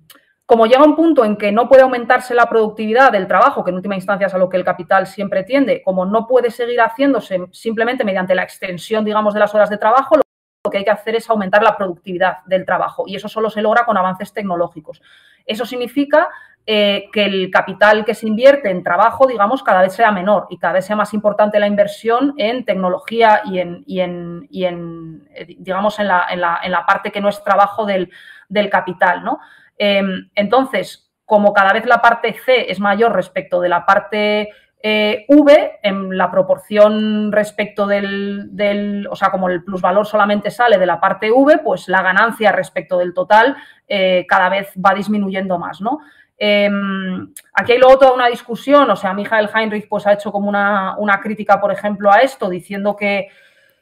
como 0.46 0.66
llega 0.66 0.84
un 0.84 0.94
punto 0.94 1.24
en 1.24 1.36
que 1.36 1.52
no 1.52 1.68
puede 1.68 1.82
aumentarse 1.82 2.34
la 2.34 2.48
productividad 2.48 3.10
del 3.10 3.26
trabajo, 3.26 3.64
que 3.64 3.70
en 3.70 3.76
última 3.76 3.94
instancia 3.94 4.26
es 4.26 4.34
a 4.34 4.38
lo 4.38 4.48
que 4.48 4.58
el 4.58 4.64
capital 4.64 5.06
siempre 5.06 5.42
tiende, 5.42 5.82
como 5.82 6.04
no 6.04 6.26
puede 6.26 6.50
seguir 6.50 6.80
haciéndose 6.80 7.46
simplemente 7.50 8.04
mediante 8.04 8.34
la 8.34 8.42
extensión, 8.42 9.04
digamos, 9.04 9.32
de 9.32 9.40
las 9.40 9.54
horas 9.54 9.70
de 9.70 9.78
trabajo, 9.78 10.16
lo 10.16 10.70
que 10.70 10.78
hay 10.78 10.84
que 10.84 10.90
hacer 10.90 11.16
es 11.16 11.28
aumentar 11.30 11.62
la 11.62 11.76
productividad 11.76 12.38
del 12.46 12.64
trabajo 12.64 13.04
y 13.06 13.16
eso 13.16 13.28
solo 13.28 13.50
se 13.50 13.62
logra 13.62 13.84
con 13.84 13.96
avances 13.96 14.32
tecnológicos. 14.32 15.00
Eso 15.46 15.66
significa 15.66 16.28
eh, 16.66 17.10
que 17.12 17.24
el 17.24 17.50
capital 17.50 18.06
que 18.06 18.14
se 18.14 18.26
invierte 18.26 18.70
en 18.70 18.82
trabajo, 18.82 19.26
digamos, 19.26 19.62
cada 19.62 19.82
vez 19.82 19.92
sea 19.92 20.10
menor 20.10 20.46
y 20.48 20.58
cada 20.58 20.74
vez 20.74 20.86
sea 20.86 20.96
más 20.96 21.12
importante 21.12 21.60
la 21.60 21.66
inversión 21.66 22.34
en 22.38 22.64
tecnología 22.64 23.42
y 23.44 23.58
en, 23.58 23.84
y 23.86 24.00
en, 24.00 25.28
eh, 25.34 25.56
digamos, 25.58 25.98
en 25.98 26.08
la, 26.08 26.26
en, 26.30 26.40
la, 26.40 26.60
en 26.62 26.70
la, 26.70 26.86
parte 26.86 27.12
que 27.12 27.20
no 27.20 27.28
es 27.28 27.44
trabajo 27.44 27.84
del, 27.84 28.10
del 28.48 28.70
capital, 28.70 29.22
¿no? 29.22 29.40
Em, 29.78 30.30
entonces, 30.34 31.12
como 31.24 31.52
cada 31.52 31.72
vez 31.72 31.86
la 31.86 32.00
parte 32.00 32.34
C 32.44 32.70
es 32.70 32.80
mayor 32.80 33.14
respecto 33.14 33.60
de 33.60 33.68
la 33.68 33.86
parte 33.86 34.50
eh, 34.86 35.24
V, 35.28 35.78
en 35.82 36.16
la 36.16 36.30
proporción 36.30 37.32
respecto 37.32 37.86
del, 37.86 39.08
o 39.10 39.16
sea, 39.16 39.30
como 39.30 39.48
el 39.48 39.64
plusvalor 39.64 40.06
solamente 40.06 40.50
sale 40.50 40.76
de 40.76 40.84
la 40.84 41.00
parte 41.00 41.30
V, 41.30 41.58
pues 41.64 41.88
la 41.88 42.02
ganancia 42.02 42.52
respecto 42.52 42.98
del 42.98 43.14
total 43.14 43.56
eh, 43.88 44.26
cada 44.28 44.50
vez 44.50 44.74
va 44.76 44.92
disminuyendo 44.92 45.58
más, 45.58 45.80
¿no? 45.80 46.00
Em, 46.36 47.32
aquí 47.54 47.72
hay 47.72 47.78
luego 47.78 47.98
toda 47.98 48.12
una 48.12 48.26
discusión, 48.26 48.90
o 48.90 48.96
sea, 48.96 49.14
Michael 49.14 49.48
Heinrich 49.54 49.88
pues 49.88 50.06
ha 50.06 50.12
hecho 50.12 50.30
como 50.30 50.50
una, 50.50 50.96
una 50.98 51.18
crítica, 51.18 51.58
por 51.60 51.72
ejemplo, 51.72 52.12
a 52.12 52.18
esto, 52.18 52.50
diciendo 52.50 52.94
que 52.94 53.28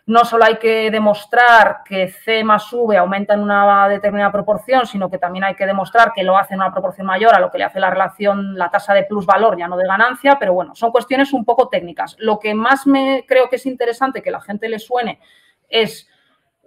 no 0.07 0.25
solo 0.25 0.45
hay 0.45 0.57
que 0.57 0.91
demostrar 0.91 1.83
que 1.85 2.09
C 2.09 2.43
más 2.43 2.73
V 2.73 2.97
aumenta 2.97 3.35
en 3.35 3.41
una 3.41 3.89
determinada 3.89 4.33
proporción, 4.33 4.85
sino 4.87 5.09
que 5.09 5.19
también 5.19 5.45
hay 5.45 5.55
que 5.55 5.67
demostrar 5.67 6.13
que 6.13 6.25
lo 6.25 6.37
hace 6.37 6.55
en 6.55 6.61
una 6.61 6.73
proporción 6.73 7.07
mayor 7.07 7.35
a 7.35 7.41
lo 7.41 7.51
que 7.51 7.59
le 7.59 7.65
hace 7.65 7.79
la 7.79 7.91
relación, 7.91 8.59
la 8.59 8.71
tasa 8.71 8.95
de 8.95 9.05
plusvalor, 9.05 9.57
ya 9.57 9.69
no 9.69 9.77
de 9.77 9.87
ganancia, 9.87 10.39
pero 10.41 10.55
bueno, 10.55 10.75
son 10.75 10.91
cuestiones 10.91 11.33
un 11.33 11.45
poco 11.45 11.69
técnicas. 11.69 12.17
Lo 12.19 12.39
que 12.41 12.55
más 12.55 12.87
me 12.87 13.25
creo 13.29 13.49
que 13.49 13.57
es 13.57 13.67
interesante 13.67 14.23
que 14.23 14.33
la 14.33 14.41
gente 14.41 14.69
le 14.69 14.81
suene 14.81 15.21
es 15.69 16.09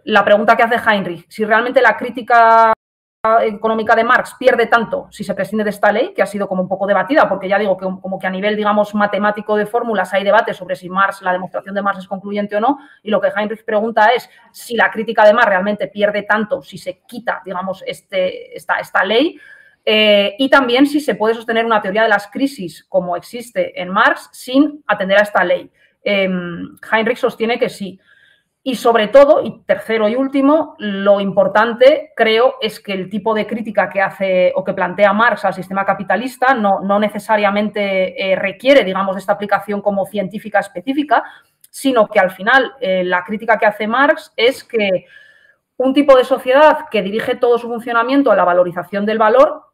la 0.05 0.23
pregunta 0.23 0.55
que 0.55 0.63
hace 0.63 0.77
Heinrich, 0.89 1.25
si 1.29 1.43
realmente 1.43 1.81
la 1.81 1.97
crítica 1.97 2.73
económica 3.43 3.95
de 3.95 4.03
Marx 4.03 4.35
pierde 4.37 4.67
tanto 4.67 5.07
si 5.11 5.23
se 5.23 5.33
prescinde 5.33 5.63
de 5.63 5.69
esta 5.69 5.91
ley, 5.91 6.13
que 6.13 6.21
ha 6.21 6.25
sido 6.25 6.47
como 6.47 6.61
un 6.61 6.67
poco 6.67 6.87
debatida, 6.87 7.27
porque 7.27 7.47
ya 7.47 7.59
digo 7.59 7.77
que 7.77 7.85
como 7.85 8.19
que 8.19 8.27
a 8.27 8.29
nivel, 8.29 8.55
digamos, 8.55 8.93
matemático 8.95 9.55
de 9.55 9.65
fórmulas 9.65 10.13
hay 10.13 10.23
debate 10.23 10.53
sobre 10.53 10.75
si 10.75 10.89
Marx, 10.89 11.21
la 11.21 11.33
demostración 11.33 11.75
de 11.75 11.81
Marx 11.81 11.99
es 11.99 12.07
concluyente 12.07 12.55
o 12.55 12.59
no, 12.59 12.79
y 13.03 13.09
lo 13.09 13.21
que 13.21 13.29
Heinrich 13.35 13.63
pregunta 13.65 14.09
es 14.15 14.29
si 14.51 14.75
la 14.75 14.91
crítica 14.91 15.25
de 15.25 15.33
Marx 15.33 15.49
realmente 15.49 15.87
pierde 15.87 16.23
tanto 16.23 16.61
si 16.61 16.77
se 16.77 17.01
quita, 17.07 17.41
digamos, 17.45 17.83
este, 17.85 18.55
esta, 18.55 18.79
esta 18.79 19.03
ley, 19.03 19.39
eh, 19.85 20.35
y 20.39 20.49
también 20.49 20.87
si 20.87 20.99
se 20.99 21.13
puede 21.13 21.35
sostener 21.35 21.63
una 21.63 21.81
teoría 21.81 22.03
de 22.03 22.09
las 22.09 22.27
crisis 22.27 22.83
como 22.89 23.15
existe 23.15 23.79
en 23.79 23.89
Marx 23.89 24.29
sin 24.31 24.83
atender 24.87 25.19
a 25.19 25.21
esta 25.21 25.43
ley. 25.43 25.69
Em, 26.03 26.75
Heinrich 26.91 27.17
sostiene 27.17 27.59
que 27.59 27.69
sí. 27.69 27.99
Y 28.67 28.77
sobre 28.77 29.09
todo, 29.09 29.43
y 29.43 29.59
tercero 29.59 30.09
y 30.09 30.15
último, 30.15 30.75
lo 30.79 31.19
importante 31.21 32.13
creo 32.15 32.55
es 32.59 32.79
que 32.79 32.93
el 32.93 33.11
tipo 33.11 33.35
de 33.35 33.45
crítica 33.45 33.87
que 33.91 34.01
hace 34.01 34.53
o 34.55 34.63
que 34.63 34.73
plantea 34.73 35.13
Marx 35.13 35.45
al 35.45 35.53
sistema 35.53 35.85
capitalista 35.85 36.55
no, 36.55 36.99
necesariamente 36.99 38.31
eh, 38.31 38.35
requiere, 38.35 38.83
digamos, 38.83 39.17
esta 39.17 39.33
aplicación 39.33 39.81
como 39.81 40.07
científica 40.07 40.61
específica, 40.61 41.23
sino 41.69 42.07
que 42.07 42.19
al 42.19 42.31
final 42.31 42.73
eh, 42.81 43.03
la 43.03 43.23
crítica 43.23 43.59
que 43.59 43.67
hace 43.67 43.85
Marx 43.85 44.33
es 44.35 44.63
que 44.63 45.05
un 45.77 45.93
tipo 45.93 46.17
de 46.17 46.23
sociedad 46.23 46.87
que 46.89 47.03
dirige 47.03 47.35
todo 47.35 47.59
su 47.59 47.67
funcionamiento 47.67 48.31
a 48.31 48.35
la 48.35 48.45
valorización 48.45 49.05
del 49.05 49.19
valor, 49.19 49.64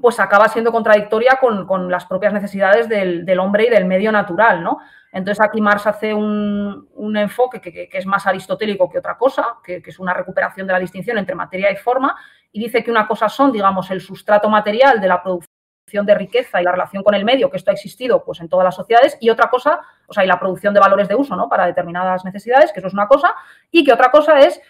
pues 0.00 0.20
acaba 0.20 0.48
siendo 0.48 0.70
contradictoria 0.70 1.38
con, 1.40 1.90
las 1.90 2.04
propias 2.04 2.32
necesidades 2.32 2.88
del, 2.88 3.24
del, 3.24 3.38
hombre 3.38 3.66
y 3.66 3.70
del 3.70 3.86
medio 3.86 4.12
natural, 4.12 4.62
¿no? 4.62 4.78
Entonces 5.12 5.42
aquí 5.44 5.60
Marx 5.60 5.86
hace 5.86 6.12
un, 6.12 7.16
enfoque 7.16 7.60
que, 7.60 7.88
es 7.92 8.06
más 8.06 8.26
aristotélico 8.26 8.90
que 8.90 8.98
otra 8.98 9.16
cosa, 9.16 9.56
que, 9.64 9.82
es 9.84 9.98
una 9.98 10.12
recuperación 10.12 10.66
de 10.66 10.72
la 10.72 10.78
distinción 10.78 11.18
entre 11.18 11.34
materia 11.34 11.70
y 11.72 11.76
forma, 11.76 12.16
y 12.52 12.60
dice 12.60 12.84
que 12.84 12.90
una 12.90 13.06
cosa 13.06 13.28
son, 13.28 13.52
digamos, 13.52 13.90
el 13.90 14.00
sustrato 14.00 14.48
material 14.48 15.00
de 15.00 15.08
la 15.08 15.22
producción 15.22 16.04
de 16.04 16.14
riqueza 16.14 16.60
y 16.60 16.64
la 16.64 16.72
relación 16.72 17.02
con 17.02 17.14
el 17.14 17.24
medio, 17.24 17.50
que 17.50 17.56
esto 17.56 17.70
ha 17.70 17.74
existido 17.74 18.22
pues, 18.22 18.40
en 18.40 18.48
todas 18.48 18.64
las 18.64 18.74
sociedades, 18.74 19.16
y 19.20 19.30
otra 19.30 19.48
cosa, 19.48 19.80
o 20.06 20.12
sea, 20.12 20.24
y 20.24 20.26
la 20.26 20.38
producción 20.38 20.74
de 20.74 20.80
valores 20.80 21.08
de 21.08 21.14
uso 21.14 21.34
¿no? 21.34 21.48
para 21.48 21.66
determinadas 21.66 22.24
necesidades, 22.24 22.72
que 22.72 22.80
eso 22.80 22.88
es 22.88 22.94
una 22.94 23.08
cosa, 23.08 23.34
y 23.70 23.84
que 23.84 23.92
otra 23.92 24.10
cosa 24.10 24.38
es 24.40 24.60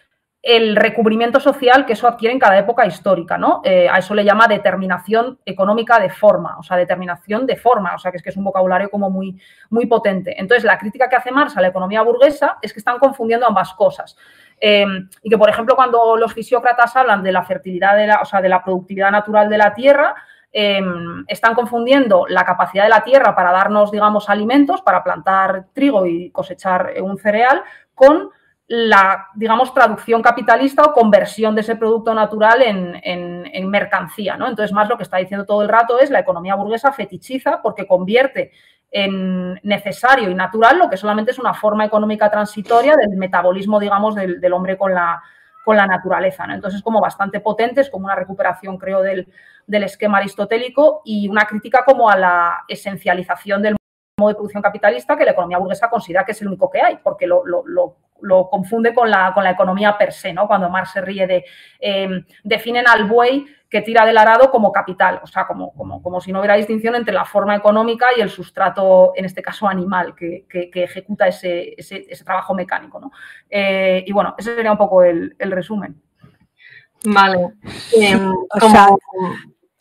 el 0.42 0.76
recubrimiento 0.76 1.40
social 1.40 1.84
que 1.84 1.94
eso 1.94 2.06
adquiere 2.06 2.32
en 2.32 2.38
cada 2.38 2.58
época 2.58 2.86
histórica, 2.86 3.36
¿no? 3.36 3.60
Eh, 3.64 3.88
a 3.90 3.98
eso 3.98 4.14
le 4.14 4.24
llama 4.24 4.46
determinación 4.46 5.38
económica 5.44 5.98
de 5.98 6.10
forma, 6.10 6.56
o 6.58 6.62
sea, 6.62 6.76
determinación 6.76 7.44
de 7.44 7.56
forma, 7.56 7.94
o 7.94 7.98
sea, 7.98 8.12
que 8.12 8.18
es 8.18 8.22
que 8.22 8.30
es 8.30 8.36
un 8.36 8.44
vocabulario 8.44 8.88
como 8.88 9.10
muy, 9.10 9.36
muy 9.70 9.86
potente. 9.86 10.40
Entonces, 10.40 10.64
la 10.64 10.78
crítica 10.78 11.08
que 11.08 11.16
hace 11.16 11.32
Marx 11.32 11.56
a 11.56 11.60
la 11.60 11.68
economía 11.68 12.02
burguesa 12.02 12.58
es 12.62 12.72
que 12.72 12.78
están 12.78 12.98
confundiendo 12.98 13.46
ambas 13.46 13.74
cosas. 13.74 14.16
Em, 14.60 15.08
y 15.22 15.30
que, 15.30 15.38
por 15.38 15.50
ejemplo, 15.50 15.74
cuando 15.74 16.16
los 16.16 16.32
fisiócratas 16.32 16.94
hablan 16.94 17.22
de 17.22 17.32
la 17.32 17.42
fertilidad, 17.42 17.96
de 17.96 18.06
la, 18.06 18.20
o 18.20 18.24
sea, 18.24 18.40
de 18.40 18.48
la 18.48 18.62
productividad 18.62 19.10
natural 19.10 19.48
de 19.48 19.58
la 19.58 19.74
tierra, 19.74 20.14
em, 20.52 21.24
están 21.26 21.54
confundiendo 21.54 22.26
la 22.28 22.44
capacidad 22.44 22.84
de 22.84 22.90
la 22.90 23.02
tierra 23.02 23.34
para 23.34 23.50
darnos, 23.52 23.90
digamos, 23.90 24.30
alimentos, 24.30 24.82
para 24.82 25.02
plantar 25.02 25.66
trigo 25.72 26.06
y 26.06 26.30
cosechar 26.30 26.94
un 27.02 27.18
cereal, 27.18 27.62
con 27.94 28.30
la, 28.68 29.28
digamos, 29.34 29.72
traducción 29.72 30.20
capitalista 30.20 30.82
o 30.82 30.92
conversión 30.92 31.54
de 31.54 31.62
ese 31.62 31.76
producto 31.76 32.12
natural 32.14 32.60
en, 32.62 33.70
mercancía, 33.70 34.36
¿no? 34.36 34.46
Entonces, 34.46 34.74
más 34.74 34.88
lo 34.88 34.96
que 34.98 35.02
está 35.04 35.16
diciendo 35.16 35.46
todo 35.46 35.62
el 35.62 35.68
rato 35.68 35.98
es 35.98 36.10
la 36.10 36.20
economía 36.20 36.54
burguesa 36.54 36.92
fetichiza 36.92 37.62
porque 37.62 37.86
convierte 37.86 38.52
en 38.90 39.54
necesario 39.62 40.30
y 40.30 40.34
natural 40.34 40.78
lo 40.78 40.88
que 40.88 40.96
solamente 40.96 41.30
es 41.30 41.38
una 41.38 41.54
forma 41.54 41.84
económica 41.84 42.30
transitoria 42.30 42.94
del 42.94 43.16
metabolismo, 43.16 43.80
digamos, 43.80 44.14
del, 44.14 44.52
hombre 44.52 44.76
con 44.76 44.92
la, 44.92 45.22
con 45.64 45.76
la 45.76 45.86
naturaleza, 45.86 46.46
¿no? 46.46 46.54
Entonces, 46.54 46.78
es 46.78 46.84
como 46.84 47.00
bastante 47.00 47.40
potente, 47.40 47.80
es 47.80 47.88
como 47.88 48.04
una 48.04 48.16
recuperación, 48.16 48.76
creo, 48.76 49.00
del, 49.00 49.28
del 49.66 49.84
esquema 49.84 50.18
aristotélico 50.18 51.00
y 51.06 51.26
una 51.28 51.46
crítica 51.46 51.84
como 51.86 52.10
a 52.10 52.16
la 52.16 52.64
esencialización 52.68 53.62
del 53.62 53.77
modo 54.18 54.28
de 54.30 54.34
producción 54.34 54.62
capitalista 54.62 55.16
que 55.16 55.24
la 55.24 55.32
economía 55.32 55.58
burguesa 55.58 55.88
considera 55.88 56.24
que 56.24 56.32
es 56.32 56.42
el 56.42 56.48
único 56.48 56.70
que 56.70 56.82
hay, 56.82 56.98
porque 57.02 57.26
lo, 57.26 57.42
lo 58.20 58.48
confunde 58.48 58.94
con 58.94 59.10
la, 59.10 59.32
con 59.34 59.44
la 59.44 59.50
economía 59.50 59.96
per 59.96 60.12
se, 60.12 60.32
¿no? 60.32 60.46
Cuando 60.46 60.68
Marx 60.68 60.92
se 60.92 61.00
ríe 61.00 61.26
de, 61.26 61.44
em, 61.78 62.24
definen 62.42 62.88
al 62.88 63.04
buey 63.04 63.46
que 63.68 63.82
tira 63.82 64.06
del 64.06 64.16
arado 64.16 64.50
como 64.50 64.72
capital, 64.72 65.20
o 65.22 65.26
sea, 65.26 65.46
como, 65.46 65.72
como, 65.74 66.02
como, 66.02 66.20
si 66.20 66.32
no 66.32 66.38
hubiera 66.38 66.54
distinción 66.54 66.94
entre 66.94 67.12
la 67.12 67.26
forma 67.26 67.54
económica 67.54 68.06
y 68.16 68.20
el 68.20 68.30
sustrato, 68.30 69.12
en 69.14 69.26
este 69.26 69.42
caso 69.42 69.68
animal, 69.68 70.14
que, 70.14 70.46
ejecuta 70.74 71.28
ese, 71.28 71.76
trabajo 72.24 72.54
mecánico. 72.54 72.98
¿no? 72.98 73.10
Eh, 73.50 74.04
y 74.06 74.12
bueno, 74.12 74.34
ese 74.38 74.54
sería 74.54 74.72
un 74.72 74.78
poco 74.78 75.02
el, 75.02 75.34
resumen. 75.38 76.00
Vale. 77.04 77.36
O 77.36 78.68
sea, 78.70 78.88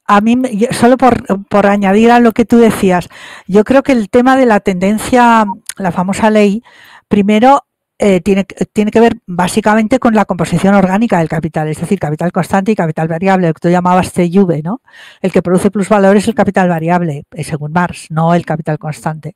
a 0.07 0.21
mí, 0.21 0.41
solo 0.71 0.97
por, 0.97 1.45
por, 1.47 1.67
añadir 1.67 2.11
a 2.11 2.19
lo 2.19 2.31
que 2.31 2.45
tú 2.45 2.57
decías, 2.57 3.09
yo 3.45 3.63
creo 3.63 3.83
que 3.83 3.91
el 3.91 4.09
tema 4.09 4.37
de 4.37 4.45
la 4.45 4.61
tendencia, 4.61 5.45
la 5.77 5.91
famosa 5.91 6.29
ley, 6.29 6.63
primero 7.07 7.65
eh, 7.99 8.21
tiene, 8.21 8.45
tiene, 8.73 8.91
que 8.91 8.99
ver 8.99 9.17
básicamente 9.25 9.97
con 9.97 10.13
la 10.13 10.25
composición 10.25 10.75
orgánica 10.75 11.17
del 11.17 11.29
capital, 11.29 11.67
es 11.67 11.79
decir, 11.79 11.99
capital 11.99 12.31
constante 12.31 12.71
y 12.71 12.75
capital 12.75 13.07
variable, 13.07 13.47
lo 13.47 13.53
que 13.53 13.59
tú 13.59 13.69
llamabas 13.69 14.11
CUV, 14.11 14.61
¿no? 14.63 14.81
El 15.21 15.31
que 15.31 15.41
produce 15.41 15.71
plusvalor 15.71 16.15
es 16.15 16.27
el 16.27 16.35
capital 16.35 16.69
variable, 16.69 17.25
eh, 17.31 17.43
según 17.43 17.71
Marx, 17.71 18.07
no 18.11 18.35
el 18.35 18.45
capital 18.45 18.77
constante. 18.77 19.35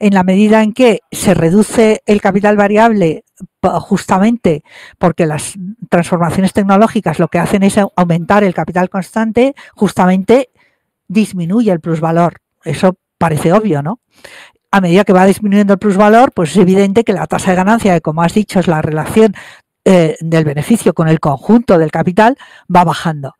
En 0.00 0.14
la 0.14 0.24
medida 0.24 0.62
en 0.62 0.72
que 0.72 1.00
se 1.12 1.34
reduce 1.34 2.02
el 2.06 2.20
capital 2.20 2.56
variable 2.56 3.24
justamente 3.62 4.62
porque 4.98 5.26
las 5.26 5.54
transformaciones 5.88 6.52
tecnológicas 6.52 7.18
lo 7.18 7.28
que 7.28 7.38
hacen 7.38 7.62
es 7.62 7.78
aumentar 7.96 8.44
el 8.44 8.54
capital 8.54 8.88
constante, 8.90 9.54
justamente 9.74 10.50
disminuye 11.08 11.70
el 11.70 11.80
plusvalor. 11.80 12.40
Eso 12.64 12.96
parece 13.18 13.52
obvio, 13.52 13.82
¿no? 13.82 14.00
A 14.72 14.80
medida 14.80 15.04
que 15.04 15.12
va 15.12 15.26
disminuyendo 15.26 15.74
el 15.74 15.78
plusvalor, 15.78 16.32
pues 16.32 16.50
es 16.52 16.56
evidente 16.56 17.04
que 17.04 17.12
la 17.12 17.26
tasa 17.26 17.50
de 17.50 17.56
ganancia, 17.56 17.94
que 17.94 18.00
como 18.00 18.22
has 18.22 18.32
dicho 18.32 18.58
es 18.58 18.66
la 18.66 18.80
relación 18.80 19.34
eh, 19.84 20.16
del 20.20 20.44
beneficio 20.44 20.94
con 20.94 21.08
el 21.08 21.20
conjunto 21.20 21.78
del 21.78 21.90
capital, 21.90 22.38
va 22.74 22.82
bajando. 22.82 23.34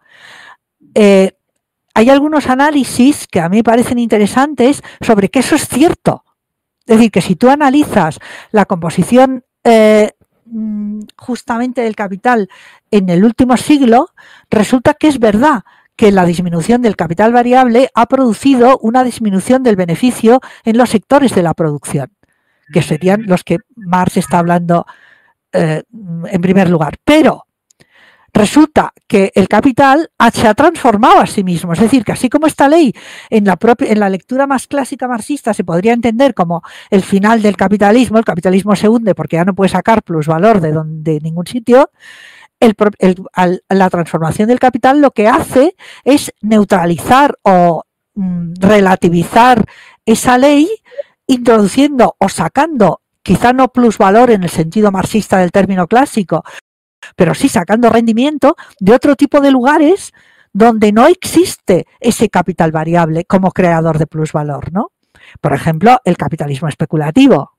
Eh, 0.94 1.32
hay 1.94 2.10
algunos 2.10 2.48
análisis 2.48 3.26
que 3.26 3.40
a 3.40 3.48
mí 3.48 3.62
parecen 3.62 3.98
interesantes 3.98 4.82
sobre 5.00 5.30
que 5.30 5.38
eso 5.38 5.54
es 5.54 5.66
cierto. 5.66 6.22
Es 6.80 6.96
decir, 6.98 7.10
que 7.10 7.22
si 7.22 7.34
tú 7.34 7.48
analizas 7.48 8.18
la 8.50 8.66
composición 8.66 9.42
eh, 9.64 10.10
mm, 10.44 11.00
justamente 11.16 11.80
del 11.80 11.96
capital 11.96 12.50
en 12.90 13.08
el 13.08 13.24
último 13.24 13.56
siglo, 13.56 14.10
resulta 14.50 14.92
que 14.92 15.08
es 15.08 15.18
verdad 15.18 15.62
que 15.96 16.12
la 16.12 16.24
disminución 16.24 16.82
del 16.82 16.96
capital 16.96 17.32
variable 17.32 17.90
ha 17.94 18.06
producido 18.06 18.78
una 18.82 19.04
disminución 19.04 19.62
del 19.62 19.76
beneficio 19.76 20.40
en 20.64 20.78
los 20.78 20.90
sectores 20.90 21.34
de 21.34 21.42
la 21.42 21.54
producción, 21.54 22.12
que 22.72 22.82
serían 22.82 23.24
los 23.26 23.44
que 23.44 23.58
Marx 23.76 24.16
está 24.16 24.38
hablando 24.38 24.86
eh, 25.52 25.82
en 25.92 26.40
primer 26.40 26.70
lugar. 26.70 26.96
Pero 27.04 27.46
resulta 28.32 28.94
que 29.06 29.30
el 29.34 29.46
capital 29.48 30.10
se 30.32 30.48
ha 30.48 30.54
transformado 30.54 31.20
a 31.20 31.26
sí 31.26 31.44
mismo. 31.44 31.72
Es 31.74 31.80
decir, 31.80 32.04
que 32.04 32.12
así 32.12 32.30
como 32.30 32.46
esta 32.46 32.68
ley 32.68 32.94
en 33.28 33.44
la, 33.44 33.56
propia, 33.56 33.92
en 33.92 34.00
la 34.00 34.08
lectura 34.08 34.46
más 34.46 34.66
clásica 34.66 35.06
marxista 35.06 35.52
se 35.52 35.64
podría 35.64 35.92
entender 35.92 36.32
como 36.32 36.62
el 36.90 37.02
final 37.02 37.42
del 37.42 37.56
capitalismo, 37.56 38.18
el 38.18 38.24
capitalismo 38.24 38.74
se 38.74 38.88
hunde 38.88 39.14
porque 39.14 39.36
ya 39.36 39.44
no 39.44 39.54
puede 39.54 39.68
sacar 39.68 40.02
plusvalor 40.02 40.60
de, 40.60 40.72
donde, 40.72 41.12
de 41.12 41.20
ningún 41.20 41.46
sitio, 41.46 41.90
la 43.68 43.90
transformación 43.90 44.48
del 44.48 44.60
capital 44.60 45.00
lo 45.00 45.10
que 45.10 45.28
hace 45.28 45.74
es 46.04 46.32
neutralizar 46.40 47.38
o 47.42 47.82
mm, 48.14 48.54
relativizar 48.60 49.64
esa 50.06 50.38
ley 50.38 50.68
introduciendo 51.26 52.16
o 52.18 52.28
sacando, 52.28 53.00
quizá 53.22 53.52
no 53.52 53.68
plusvalor 53.68 54.30
en 54.30 54.44
el 54.44 54.50
sentido 54.50 54.92
marxista 54.92 55.38
del 55.38 55.52
término 55.52 55.86
clásico, 55.86 56.44
pero 57.16 57.34
sí 57.34 57.48
sacando 57.48 57.90
rendimiento 57.90 58.56
de 58.78 58.94
otro 58.94 59.16
tipo 59.16 59.40
de 59.40 59.50
lugares 59.50 60.12
donde 60.52 60.92
no 60.92 61.06
existe 61.06 61.86
ese 62.00 62.28
capital 62.28 62.72
variable 62.72 63.24
como 63.24 63.52
creador 63.52 63.98
de 63.98 64.06
plusvalor, 64.06 64.72
¿no? 64.72 64.92
Por 65.40 65.54
ejemplo, 65.54 65.98
el 66.04 66.16
capitalismo 66.16 66.68
especulativo, 66.68 67.51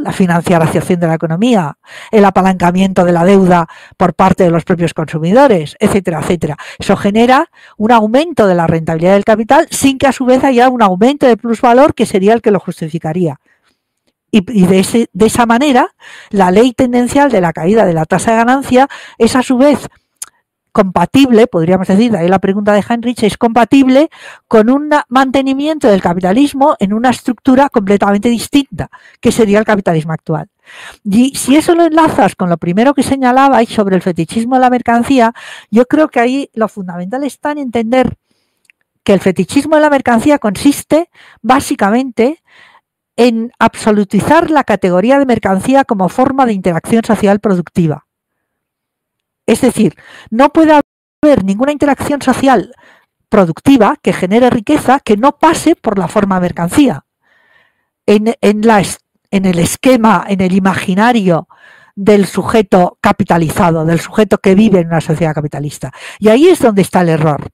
la 0.00 0.12
financiación 0.12 1.00
de 1.00 1.06
la 1.06 1.14
economía, 1.14 1.76
el 2.10 2.24
apalancamiento 2.24 3.04
de 3.04 3.12
la 3.12 3.24
deuda 3.24 3.68
por 3.96 4.14
parte 4.14 4.44
de 4.44 4.50
los 4.50 4.64
propios 4.64 4.94
consumidores, 4.94 5.76
etcétera, 5.78 6.20
etcétera. 6.20 6.56
Eso 6.78 6.96
genera 6.96 7.50
un 7.76 7.92
aumento 7.92 8.46
de 8.46 8.54
la 8.54 8.66
rentabilidad 8.66 9.14
del 9.14 9.24
capital 9.24 9.66
sin 9.70 9.98
que 9.98 10.06
a 10.06 10.12
su 10.12 10.24
vez 10.24 10.44
haya 10.44 10.68
un 10.68 10.82
aumento 10.82 11.26
de 11.26 11.36
plusvalor 11.36 11.94
que 11.94 12.06
sería 12.06 12.32
el 12.32 12.42
que 12.42 12.50
lo 12.50 12.60
justificaría. 12.60 13.40
Y, 14.34 14.40
de, 14.40 15.08
de 15.12 15.26
esa 15.26 15.44
manera, 15.44 15.88
la 16.30 16.50
ley 16.50 16.72
tendencial 16.72 17.30
de 17.30 17.42
la 17.42 17.52
caída 17.52 17.84
de 17.84 17.92
la 17.92 18.06
tasa 18.06 18.30
de 18.30 18.38
ganancia 18.38 18.88
es 19.18 19.36
a 19.36 19.42
su 19.42 19.58
vez 19.58 19.88
compatible, 20.72 21.46
podríamos 21.46 21.86
decir, 21.86 22.16
ahí 22.16 22.28
la 22.28 22.38
pregunta 22.38 22.72
de 22.72 22.82
Heinrich, 22.86 23.22
es 23.22 23.36
compatible 23.36 24.08
con 24.48 24.70
un 24.70 24.90
mantenimiento 25.08 25.88
del 25.88 26.02
capitalismo 26.02 26.76
en 26.78 26.92
una 26.92 27.10
estructura 27.10 27.68
completamente 27.68 28.28
distinta, 28.28 28.90
que 29.20 29.30
sería 29.30 29.58
el 29.58 29.64
capitalismo 29.64 30.12
actual. 30.12 30.48
Y 31.04 31.34
si 31.34 31.56
eso 31.56 31.74
lo 31.74 31.84
enlazas 31.84 32.34
con 32.34 32.48
lo 32.48 32.56
primero 32.56 32.94
que 32.94 33.02
señalabais 33.02 33.68
sobre 33.68 33.96
el 33.96 34.02
fetichismo 34.02 34.54
de 34.56 34.62
la 34.62 34.70
mercancía, 34.70 35.34
yo 35.70 35.86
creo 35.86 36.08
que 36.08 36.20
ahí 36.20 36.50
lo 36.54 36.68
fundamental 36.68 37.22
está 37.24 37.52
en 37.52 37.58
entender 37.58 38.16
que 39.04 39.12
el 39.12 39.20
fetichismo 39.20 39.76
de 39.76 39.82
la 39.82 39.90
mercancía 39.90 40.38
consiste 40.38 41.10
básicamente 41.42 42.42
en 43.16 43.52
absolutizar 43.58 44.50
la 44.50 44.64
categoría 44.64 45.18
de 45.18 45.26
mercancía 45.26 45.84
como 45.84 46.08
forma 46.08 46.46
de 46.46 46.54
interacción 46.54 47.04
social 47.04 47.40
productiva. 47.40 48.06
Es 49.46 49.60
decir, 49.60 49.94
no 50.30 50.50
puede 50.50 50.80
haber 51.22 51.44
ninguna 51.44 51.72
interacción 51.72 52.22
social 52.22 52.74
productiva 53.28 53.96
que 54.02 54.12
genere 54.12 54.50
riqueza 54.50 55.00
que 55.00 55.16
no 55.16 55.38
pase 55.38 55.74
por 55.74 55.98
la 55.98 56.06
forma 56.06 56.38
mercancía. 56.38 57.06
En, 58.04 58.28
el 58.28 59.58
esquema, 59.58 60.24
en 60.28 60.40
el 60.42 60.52
imaginario 60.52 61.48
del 61.94 62.26
sujeto 62.26 62.98
capitalizado, 63.00 63.86
del 63.86 64.00
sujeto 64.00 64.38
que 64.38 64.54
vive 64.54 64.80
en 64.80 64.88
una 64.88 65.00
sociedad 65.00 65.34
capitalista. 65.34 65.92
Y 66.18 66.28
ahí 66.28 66.48
es 66.48 66.60
donde 66.60 66.82
está 66.82 67.00
el 67.00 67.08
error, 67.08 67.50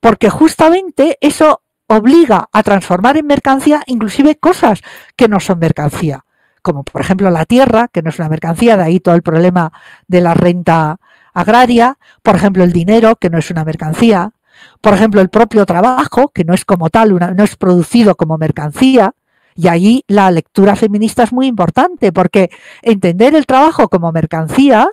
porque 0.00 0.30
justamente 0.30 1.18
eso 1.20 1.62
obliga 1.88 2.48
a 2.50 2.62
transformar 2.62 3.18
en 3.18 3.26
mercancía 3.26 3.82
inclusive 3.86 4.36
cosas 4.36 4.80
que 5.14 5.28
no 5.28 5.40
son 5.40 5.58
mercancía, 5.58 6.24
como 6.62 6.84
por 6.84 7.02
ejemplo 7.02 7.30
la 7.30 7.44
tierra, 7.44 7.88
que 7.88 8.00
no 8.00 8.08
es 8.08 8.18
una 8.18 8.30
mercancía, 8.30 8.78
de 8.78 8.84
ahí 8.84 9.00
todo 9.00 9.14
el 9.14 9.22
problema 9.22 9.72
de 10.06 10.20
la 10.22 10.32
renta 10.32 10.98
agraria, 11.32 11.98
por 12.22 12.36
ejemplo, 12.36 12.64
el 12.64 12.72
dinero, 12.72 13.16
que 13.16 13.30
no 13.30 13.38
es 13.38 13.50
una 13.50 13.64
mercancía, 13.64 14.32
por 14.80 14.94
ejemplo, 14.94 15.20
el 15.20 15.28
propio 15.28 15.66
trabajo, 15.66 16.28
que 16.28 16.44
no 16.44 16.54
es 16.54 16.64
como 16.64 16.90
tal, 16.90 17.14
no 17.36 17.44
es 17.44 17.56
producido 17.56 18.14
como 18.16 18.38
mercancía, 18.38 19.14
y 19.54 19.68
allí 19.68 20.04
la 20.08 20.30
lectura 20.30 20.76
feminista 20.76 21.22
es 21.22 21.32
muy 21.32 21.46
importante, 21.46 22.12
porque 22.12 22.50
entender 22.82 23.34
el 23.34 23.46
trabajo 23.46 23.88
como 23.88 24.12
mercancía 24.12 24.88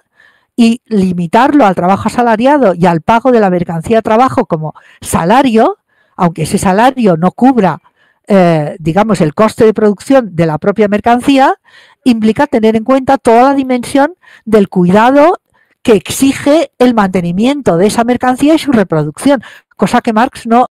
y 0.56 0.82
limitarlo 0.88 1.66
al 1.66 1.76
trabajo 1.76 2.10
asalariado 2.10 2.74
y 2.76 2.86
al 2.86 3.02
pago 3.02 3.32
de 3.32 3.40
la 3.40 3.50
mercancía 3.50 4.02
trabajo 4.02 4.46
como 4.46 4.74
salario, 5.00 5.78
aunque 6.18 6.44
ese 6.44 6.58
salario 6.58 7.16
no 7.16 7.32
cubra, 7.32 7.82
eh, 8.28 8.76
digamos, 8.80 9.22
el 9.22 9.34
coste 9.34 9.66
de 9.66 9.74
producción 9.74 10.36
de 10.36 10.46
la 10.46 10.58
propia 10.58 10.90
mercancía, 10.90 11.56
implica 12.04 12.46
tener 12.46 12.76
en 12.76 12.84
cuenta 12.84 13.18
toda 13.18 13.44
la 13.44 13.54
dimensión 13.54 14.16
del 14.46 14.68
cuidado 14.68 15.40
que 15.82 15.94
exige 15.94 16.72
el 16.78 16.94
mantenimiento 16.94 17.78
de 17.78 17.88
esa 17.88 18.04
mercancía 18.04 18.56
y 18.56 18.60
su 18.60 18.72
reproducción, 18.72 19.42
cosa 19.76 20.02
que 20.02 20.14
Marx 20.14 20.46
no, 20.46 20.68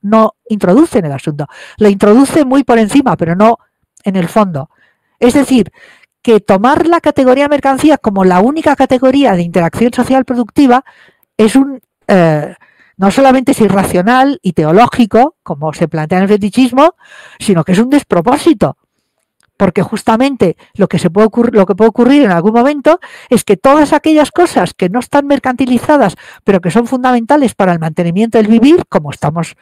no 0.00 0.34
introduce 0.48 0.98
en 0.98 1.06
el 1.06 1.12
asunto. 1.12 1.46
Lo 1.78 1.88
introduce 1.88 2.44
muy 2.44 2.64
por 2.64 2.78
encima, 2.78 3.16
pero 3.16 3.34
no 3.34 3.58
en 4.04 4.16
el 4.16 4.28
fondo. 4.28 4.70
Es 5.18 5.34
decir, 5.34 5.72
que 6.22 6.40
tomar 6.40 6.86
la 6.86 7.00
categoría 7.00 7.48
mercancía 7.48 7.98
como 7.98 8.24
la 8.24 8.40
única 8.40 8.76
categoría 8.76 9.32
de 9.32 9.42
interacción 9.42 9.92
social 9.92 10.24
productiva 10.24 10.84
es 11.36 11.56
un 11.56 11.80
eh, 12.06 12.54
no 12.96 13.10
solamente 13.10 13.52
es 13.52 13.60
irracional 13.60 14.38
y 14.42 14.52
teológico, 14.52 15.36
como 15.42 15.72
se 15.72 15.88
plantea 15.88 16.18
en 16.18 16.24
el 16.24 16.28
fetichismo, 16.28 16.94
sino 17.38 17.64
que 17.64 17.72
es 17.72 17.78
un 17.78 17.90
despropósito 17.90 18.76
porque 19.62 19.82
justamente 19.82 20.56
lo 20.74 20.88
que, 20.88 20.98
se 20.98 21.08
puede 21.08 21.28
ocurrir, 21.28 21.54
lo 21.54 21.66
que 21.66 21.76
puede 21.76 21.90
ocurrir 21.90 22.24
en 22.24 22.32
algún 22.32 22.52
momento 22.52 22.98
es 23.28 23.44
que 23.44 23.56
todas 23.56 23.92
aquellas 23.92 24.32
cosas 24.32 24.74
que 24.74 24.88
no 24.88 24.98
están 24.98 25.28
mercantilizadas, 25.28 26.16
pero 26.42 26.60
que 26.60 26.72
son 26.72 26.88
fundamentales 26.88 27.54
para 27.54 27.72
el 27.72 27.78
mantenimiento 27.78 28.38
del 28.38 28.48
vivir, 28.48 28.84
como 28.88 29.12
estamos 29.12 29.54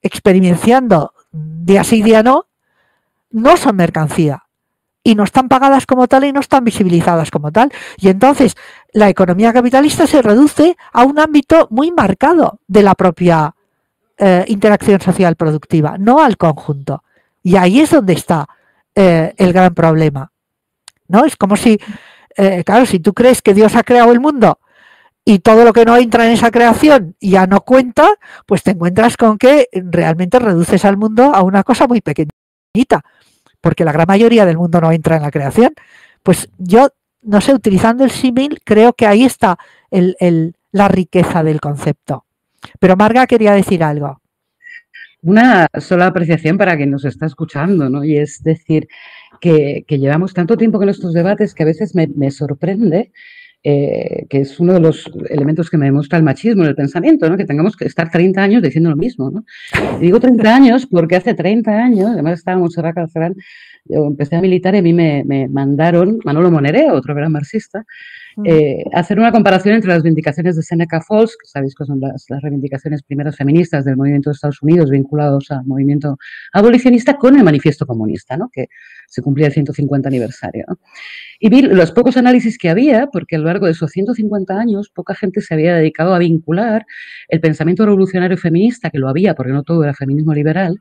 experimentando 0.00 1.12
día 1.32 1.82
sí 1.82 2.04
día 2.04 2.22
no, 2.22 2.46
no 3.32 3.56
son 3.56 3.74
mercancía 3.74 4.44
y 5.02 5.16
no 5.16 5.24
están 5.24 5.48
pagadas 5.48 5.86
como 5.86 6.06
tal 6.06 6.22
y 6.22 6.32
no 6.32 6.38
están 6.38 6.62
visibilizadas 6.62 7.32
como 7.32 7.50
tal. 7.50 7.72
Y 7.96 8.10
entonces 8.10 8.54
la 8.92 9.08
economía 9.08 9.52
capitalista 9.52 10.06
se 10.06 10.22
reduce 10.22 10.76
a 10.92 11.02
un 11.02 11.18
ámbito 11.18 11.66
muy 11.68 11.90
marcado 11.90 12.60
de 12.68 12.84
la 12.84 12.94
propia 12.94 13.56
eh, 14.18 14.44
interacción 14.46 15.00
social 15.00 15.34
productiva, 15.34 15.98
no 15.98 16.22
al 16.22 16.36
conjunto. 16.36 17.02
Y 17.42 17.56
ahí 17.56 17.80
es 17.80 17.90
donde 17.90 18.12
está 18.12 18.46
eh, 18.94 19.34
el 19.36 19.52
gran 19.52 19.74
problema. 19.74 20.32
¿no? 21.08 21.24
Es 21.24 21.36
como 21.36 21.56
si, 21.56 21.78
eh, 22.36 22.62
claro, 22.64 22.86
si 22.86 22.98
tú 22.98 23.12
crees 23.12 23.42
que 23.42 23.54
Dios 23.54 23.76
ha 23.76 23.82
creado 23.82 24.12
el 24.12 24.20
mundo 24.20 24.58
y 25.24 25.40
todo 25.40 25.64
lo 25.64 25.72
que 25.72 25.84
no 25.84 25.96
entra 25.96 26.26
en 26.26 26.32
esa 26.32 26.50
creación 26.50 27.14
ya 27.20 27.46
no 27.46 27.60
cuenta, 27.60 28.08
pues 28.46 28.62
te 28.62 28.72
encuentras 28.72 29.16
con 29.16 29.38
que 29.38 29.68
realmente 29.72 30.38
reduces 30.38 30.84
al 30.84 30.96
mundo 30.96 31.34
a 31.34 31.42
una 31.42 31.62
cosa 31.62 31.86
muy 31.86 32.00
pequeñita, 32.00 33.02
porque 33.60 33.84
la 33.84 33.92
gran 33.92 34.06
mayoría 34.08 34.46
del 34.46 34.56
mundo 34.56 34.80
no 34.80 34.90
entra 34.90 35.16
en 35.16 35.22
la 35.22 35.30
creación. 35.30 35.74
Pues 36.22 36.48
yo, 36.58 36.88
no 37.22 37.40
sé, 37.40 37.54
utilizando 37.54 38.04
el 38.04 38.10
símil, 38.10 38.60
creo 38.64 38.94
que 38.94 39.06
ahí 39.06 39.24
está 39.24 39.58
la 40.72 40.88
riqueza 40.88 41.42
del 41.42 41.60
concepto. 41.60 42.24
Pero 42.80 42.96
Marga 42.96 43.26
quería 43.26 43.52
decir 43.52 43.84
algo. 43.84 44.21
Una 45.22 45.68
sola 45.78 46.06
apreciación 46.06 46.58
para 46.58 46.76
quien 46.76 46.90
nos 46.90 47.04
está 47.04 47.26
escuchando, 47.26 47.88
¿no? 47.88 48.04
Y 48.04 48.16
es 48.16 48.42
decir, 48.42 48.88
que, 49.42 49.84
llevamos 49.88 50.32
tanto 50.32 50.56
tiempo 50.56 50.78
con 50.78 50.88
estos 50.88 51.12
debates 51.12 51.54
que 51.54 51.64
a 51.64 51.66
veces 51.66 51.94
me, 51.94 52.30
sorprende 52.30 53.12
eh, 53.64 54.26
que 54.28 54.40
es 54.40 54.58
uno 54.58 54.72
de 54.74 54.80
los 54.80 55.10
elementos 55.28 55.68
que 55.68 55.78
me 55.78 55.86
demuestra 55.86 56.18
el 56.18 56.24
machismo 56.24 56.62
en 56.62 56.70
el 56.70 56.74
pensamiento, 56.74 57.28
¿no? 57.28 57.36
que 57.36 57.44
tengamos 57.44 57.76
que 57.76 57.84
estar 57.84 58.10
30 58.10 58.42
años 58.42 58.62
diciendo 58.62 58.90
lo 58.90 58.96
mismo. 58.96 59.30
¿no? 59.30 59.44
digo 60.00 60.20
30 60.20 60.54
años 60.54 60.86
porque 60.86 61.16
hace 61.16 61.34
30 61.34 61.70
años, 61.70 62.10
además 62.10 62.38
estábamos 62.38 62.76
en 62.78 62.92
Calcerán, 62.92 63.34
yo 63.84 64.06
empecé 64.06 64.36
a 64.36 64.40
militar 64.40 64.74
y 64.76 64.78
a 64.78 64.82
mí 64.82 64.92
me, 64.92 65.24
me 65.24 65.48
mandaron, 65.48 66.18
Manolo 66.24 66.50
Moneré, 66.50 66.90
otro 66.90 67.14
gran 67.14 67.32
marxista, 67.32 67.84
eh, 68.44 68.84
hacer 68.92 69.18
una 69.18 69.32
comparación 69.32 69.74
entre 69.74 69.88
las 69.88 70.02
reivindicaciones 70.02 70.56
de 70.56 70.62
Seneca 70.62 71.00
Falls, 71.00 71.36
que 71.36 71.48
sabéis 71.48 71.74
que 71.74 71.84
son 71.84 72.00
las, 72.00 72.26
las, 72.28 72.42
reivindicaciones 72.42 73.02
primeras 73.02 73.36
feministas 73.36 73.84
del 73.84 73.96
movimiento 73.96 74.30
de 74.30 74.34
Estados 74.34 74.62
Unidos 74.62 74.90
vinculados 74.90 75.50
al 75.50 75.64
movimiento 75.64 76.18
abolicionista, 76.52 77.16
con 77.16 77.36
el 77.36 77.44
manifiesto 77.44 77.86
comunista, 77.86 78.36
¿no? 78.36 78.48
que 78.52 78.68
se 79.12 79.20
cumplía 79.20 79.48
el 79.48 79.52
150 79.52 80.08
aniversario. 80.08 80.64
Y 81.38 81.50
vi 81.50 81.62
los 81.62 81.92
pocos 81.92 82.16
análisis 82.16 82.56
que 82.56 82.70
había, 82.70 83.08
porque 83.08 83.36
a 83.36 83.38
lo 83.38 83.44
largo 83.44 83.66
de 83.66 83.72
esos 83.72 83.90
150 83.90 84.58
años 84.58 84.88
poca 84.88 85.14
gente 85.14 85.40
se 85.40 85.52
había 85.52 85.74
dedicado 85.74 86.14
a 86.14 86.18
vincular 86.18 86.86
el 87.28 87.40
pensamiento 87.40 87.84
revolucionario 87.84 88.38
feminista, 88.38 88.88
que 88.88 88.98
lo 88.98 89.08
había, 89.08 89.34
porque 89.34 89.52
no 89.52 89.64
todo 89.64 89.82
era 89.84 89.92
feminismo 89.92 90.32
liberal, 90.32 90.80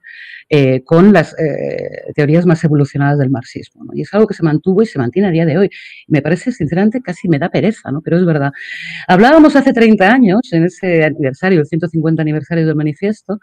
eh, 0.49 0.84
con 0.86 1.11
las 1.11 1.34
eh, 1.34 2.14
teorías 2.15 2.45
más 2.45 2.64
evolucionadas 2.64 3.19
del 3.19 3.30
marxismo. 3.30 3.86
Y 3.94 4.03
es 4.03 4.14
algo 4.14 4.28
que 4.28 4.34
se 4.34 4.44
mantuvo 4.44 4.82
y 4.82 4.86
se 4.86 4.99
mantiene 4.99 5.28
a 5.28 5.32
día 5.32 5.45
de 5.45 5.57
hoy. 5.57 5.69
Me 6.07 6.22
parece, 6.22 6.53
sinceramente, 6.53 7.02
casi 7.02 7.28
me 7.28 7.40
da 7.41 7.49
pereza, 7.49 7.91
¿no? 7.91 8.01
pero 8.01 8.18
es 8.18 8.26
verdad. 8.26 8.51
Hablábamos 9.07 9.55
hace 9.55 9.73
30 9.73 10.11
años, 10.11 10.41
en 10.51 10.65
ese 10.65 11.03
aniversario, 11.03 11.59
el 11.59 11.65
150 11.65 12.22
aniversario 12.22 12.65
del 12.65 12.76
manifiesto, 12.76 13.39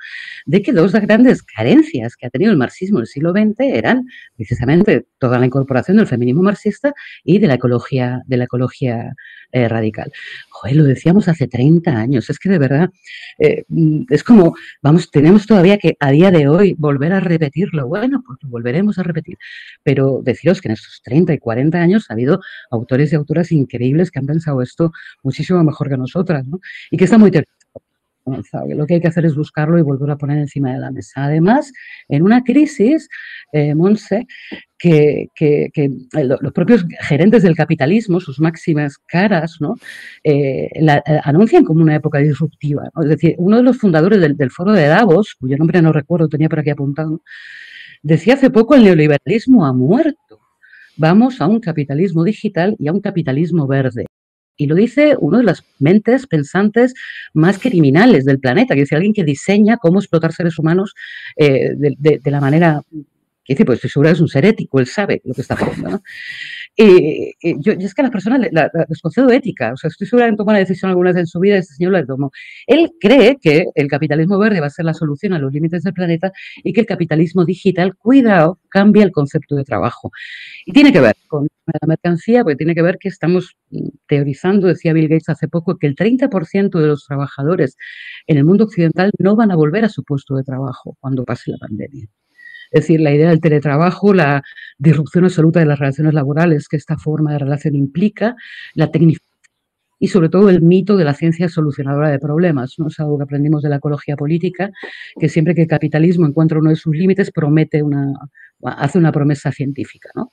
de 0.47 0.63
que 0.63 0.73
dos 0.73 0.93
grandes 0.93 1.43
carencias 1.43 2.17
que 2.17 2.27
ha 2.27 2.31
tenido 2.31 2.53
el 2.53 2.57
marxismo 2.57 2.99
en 2.99 3.03
el 3.03 3.07
siglo 3.07 3.33
XX 3.33 3.61
eran 3.61 4.07
precisamente 4.37 5.07
toda 5.19 5.39
la 5.39 5.47
incorporación 5.47 5.97
del 5.97 6.07
feminismo 6.07 6.43
marxista 6.43 6.95
y 7.25 7.39
de 7.39 7.49
la 7.49 7.55
ecología, 7.55 8.23
de 8.27 8.37
la 8.37 8.45
ecología 8.45 9.15
eh, 9.51 9.69
radical. 9.69 10.13
Joder, 10.51 10.77
lo 10.77 10.85
decíamos 10.85 11.27
hace 11.29 11.49
30 11.49 11.91
años, 11.91 12.31
es 12.31 12.39
que 12.39 12.49
de 12.49 12.59
verdad 12.59 12.91
eh, 13.39 13.65
mm, 13.69 14.03
es 14.11 14.23
como, 14.23 14.55
vamos, 14.83 15.11
tenemos 15.11 15.47
todavía 15.47 15.79
que 15.79 15.97
a 16.01 16.11
día 16.11 16.31
de 16.31 16.49
hoy 16.49 16.75
volver 16.79 17.13
a 17.13 17.21
repetirlo. 17.21 17.89
Bueno, 17.89 18.23
pues 18.27 18.39
lo 18.43 18.49
volveremos 18.51 18.99
a 18.99 19.03
repetir. 19.03 19.39
Pero 19.83 20.21
deciros 20.23 20.61
que 20.61 20.69
en 20.69 20.75
estos 20.75 21.01
30 21.03 21.33
y 21.35 21.39
40 21.39 21.79
años 21.79 22.07
ha 22.09 22.15
habido 22.15 22.41
autores 22.71 23.13
y 23.13 23.17
autoras 23.17 23.51
increíbles 23.53 23.88
que 24.11 24.19
han 24.19 24.27
pensado 24.27 24.63
esto 24.63 24.93
muchísimo 25.23 25.63
mejor 25.65 25.89
que 25.89 25.97
nosotras, 25.97 26.47
¿no? 26.47 26.61
Y 26.91 26.97
que 26.97 27.05
está 27.05 27.19
muy 27.19 27.31
lo 28.69 28.87
que 28.87 28.95
hay 28.95 29.01
que 29.01 29.09
hacer 29.09 29.25
es 29.27 29.35
buscarlo 29.35 29.79
y 29.79 29.83
volver 29.83 30.11
a 30.11 30.17
poner 30.17 30.39
encima 30.39 30.73
de 30.73 30.79
la 30.79 30.91
mesa. 30.91 31.25
Además, 31.25 31.73
en 32.09 32.23
una 32.23 32.43
crisis, 32.43 33.09
eh, 33.53 33.75
Monse, 33.75 34.27
que, 34.79 35.29
eh, 35.41 35.71
los 36.15 36.53
propios 36.53 36.85
gerentes 37.01 37.43
del 37.43 37.57
capitalismo, 37.57 38.21
sus 38.21 38.41
máximas 38.41 38.99
caras, 38.99 39.57
¿no? 39.61 39.75
Eh, 40.25 40.69
la, 40.81 41.03
anuncian 41.25 41.65
como 41.65 41.83
una 41.83 41.97
época 41.97 42.19
disruptiva. 42.19 42.91
Es 43.03 43.09
decir, 43.09 43.35
uno 43.39 43.57
de 43.57 43.63
los 43.63 43.79
fundadores 43.79 44.21
del, 44.21 44.37
del, 44.37 44.51
foro 44.51 44.73
de 44.73 44.87
Davos, 44.87 45.35
cuyo 45.39 45.57
nombre 45.57 45.83
no 45.83 45.93
recuerdo, 45.93 46.29
tenía 46.29 46.49
por 46.49 46.61
aquí 46.61 46.71
apuntado, 46.71 47.23
decía 48.03 48.35
hace 48.35 48.51
poco 48.51 48.75
el 48.75 48.85
neoliberalismo 48.85 49.67
ha 49.67 49.73
muerto. 49.73 50.48
Vamos 50.99 51.41
a 51.41 51.47
un 51.47 51.61
capitalismo 51.61 52.25
digital 52.25 52.75
y 52.77 52.89
a 52.89 52.93
un 52.93 53.01
capitalismo 53.01 53.69
verde. 53.69 54.07
Y 54.57 54.67
lo 54.67 54.75
dice 54.75 55.15
uno 55.21 55.39
de 55.39 55.45
las 55.45 55.63
mentes 55.79 56.27
pensantes 56.27 56.93
más 57.33 57.61
criminales 57.61 58.25
del 58.25 58.41
planeta, 58.41 58.75
que 58.75 58.83
es 58.83 58.93
alguien 58.93 59.13
que 59.13 59.23
diseña 59.23 59.77
cómo 59.77 60.01
explotar 60.01 60.33
seres 60.33 60.59
humanos 60.59 60.95
eh, 61.37 61.71
de, 61.77 62.21
la 62.25 62.41
manera 62.41 62.83
que 63.49 63.55
dice, 63.55 63.65
pues 63.65 63.77
estoy 63.77 63.91
segura 63.91 64.11
es 64.11 64.21
un 64.21 64.29
ser 64.29 64.45
ético, 64.45 64.79
él 64.79 64.87
sabe 64.87 65.23
lo 65.25 65.33
que 65.33 65.41
está 65.41 65.55
haciendo. 65.55 65.91
¿no? 65.91 66.03
Y, 66.81 67.35
yo, 67.61 67.73
es 67.73 67.93
que 67.93 68.03
a 68.03 68.05
las 68.05 68.13
personas 68.13 68.41
les 68.41 69.03
concedo 69.03 69.31
ética, 69.33 69.73
o 69.73 69.77
sea, 69.77 69.89
estoy 69.89 70.07
segura 70.07 70.27
de 70.27 70.37
tomar 70.37 70.53
una 70.53 70.61
decisión 70.61 70.91
alguna 70.91 71.11
vez 71.11 71.19
en 71.19 71.27
su 71.27 71.41
vida, 71.41 71.57
este 71.57 71.75
señor 71.75 71.93
la 71.93 72.07
tomó. 72.07 72.31
Él 72.69 72.93
cree 73.01 73.37
que 73.41 73.65
el 73.75 73.89
capitalismo 73.89 74.39
verde 74.39 74.61
va 74.61 74.69
a 74.69 74.71
ser 74.71 74.85
la 74.85 74.95
solución 74.95 75.33
a 75.33 75.41
los 75.41 75.53
límites 75.53 75.83
del 75.83 75.93
planeta 75.93 76.31
y 76.63 76.73
que 76.73 76.81
el 76.81 76.87
capitalismo 76.87 77.45
digital, 77.45 77.97
cuidado, 77.97 78.61
cambia 78.69 79.03
el 79.03 79.11
concepto 79.11 79.57
de 79.57 79.65
trabajo. 79.65 80.13
Y 80.67 80.73
tiene 80.73 80.93
que 80.93 81.01
ver 81.01 81.17
con 81.27 81.49
la 81.67 81.87
mercancía, 81.89 82.45
porque 82.45 82.57
tiene 82.57 82.77
que 82.77 82.83
ver 82.83 82.99
que 82.99 83.09
estamos 83.09 83.57
teorizando, 84.07 84.69
decía 84.69 84.93
Bill 84.93 85.09
Gates 85.09 85.31
hace 85.31 85.49
poco, 85.49 85.79
que 85.79 85.89
el 85.89 85.97
30% 85.97 86.79
de 86.79 86.87
los 86.87 87.07
trabajadores 87.07 87.77
en 88.29 88.37
el 88.37 88.45
mundo 88.45 88.65
occidental 88.65 89.11
no 89.19 89.35
van 89.35 89.51
a 89.51 89.57
volver 89.57 89.85
a 89.85 89.89
su 89.89 90.05
puesto 90.05 90.37
de 90.37 90.45
trabajo 90.45 90.97
cuando 91.01 91.25
pase 91.25 91.51
la 91.51 91.59
pandemia. 91.59 92.09
Es 92.71 92.83
decir, 92.83 93.01
la 93.01 93.15
idea 93.15 93.31
del 93.31 93.41
teletrabajo, 93.41 94.15
la 94.15 94.43
disrupción 94.79 95.25
absoluta 95.25 95.61
de 95.61 95.67
las 95.67 95.79
relaciones 95.79 96.15
laborales 96.15 96.69
que 96.69 96.77
esta 96.77 96.99
forma 96.99 97.33
de 97.33 97.39
relación 97.39 97.75
implica, 97.75 98.37
la 98.75 98.91
tecnificación 98.91 99.29
y 100.01 100.09
sobre 100.09 100.29
todo 100.29 100.49
el 100.49 100.63
mito 100.63 100.97
de 100.97 101.05
la 101.05 101.15
ciencia 101.15 101.49
solucionadora 101.49 102.11
de 102.11 102.19
problemas. 102.19 102.75
¿no? 102.79 102.89
Es 102.89 103.01
algo 103.01 103.19
que 103.19 103.25
aprendimos 103.25 103.63
de 103.63 103.69
la 103.69 103.77
ecología 103.77 104.17
política, 104.17 104.71
que 105.19 105.29
siempre 105.29 105.55
que 105.55 105.63
el 105.63 105.69
capitalismo 105.69 106.27
encuentra 106.27 106.59
uno 106.59 106.71
de 106.71 106.77
sus 106.77 106.95
límites, 106.95 107.31
promete 107.33 107.83
una, 107.83 108.13
hace 108.63 108.99
una 108.99 109.13
promesa 109.13 109.51
científica. 109.51 110.11
¿no? 110.15 110.31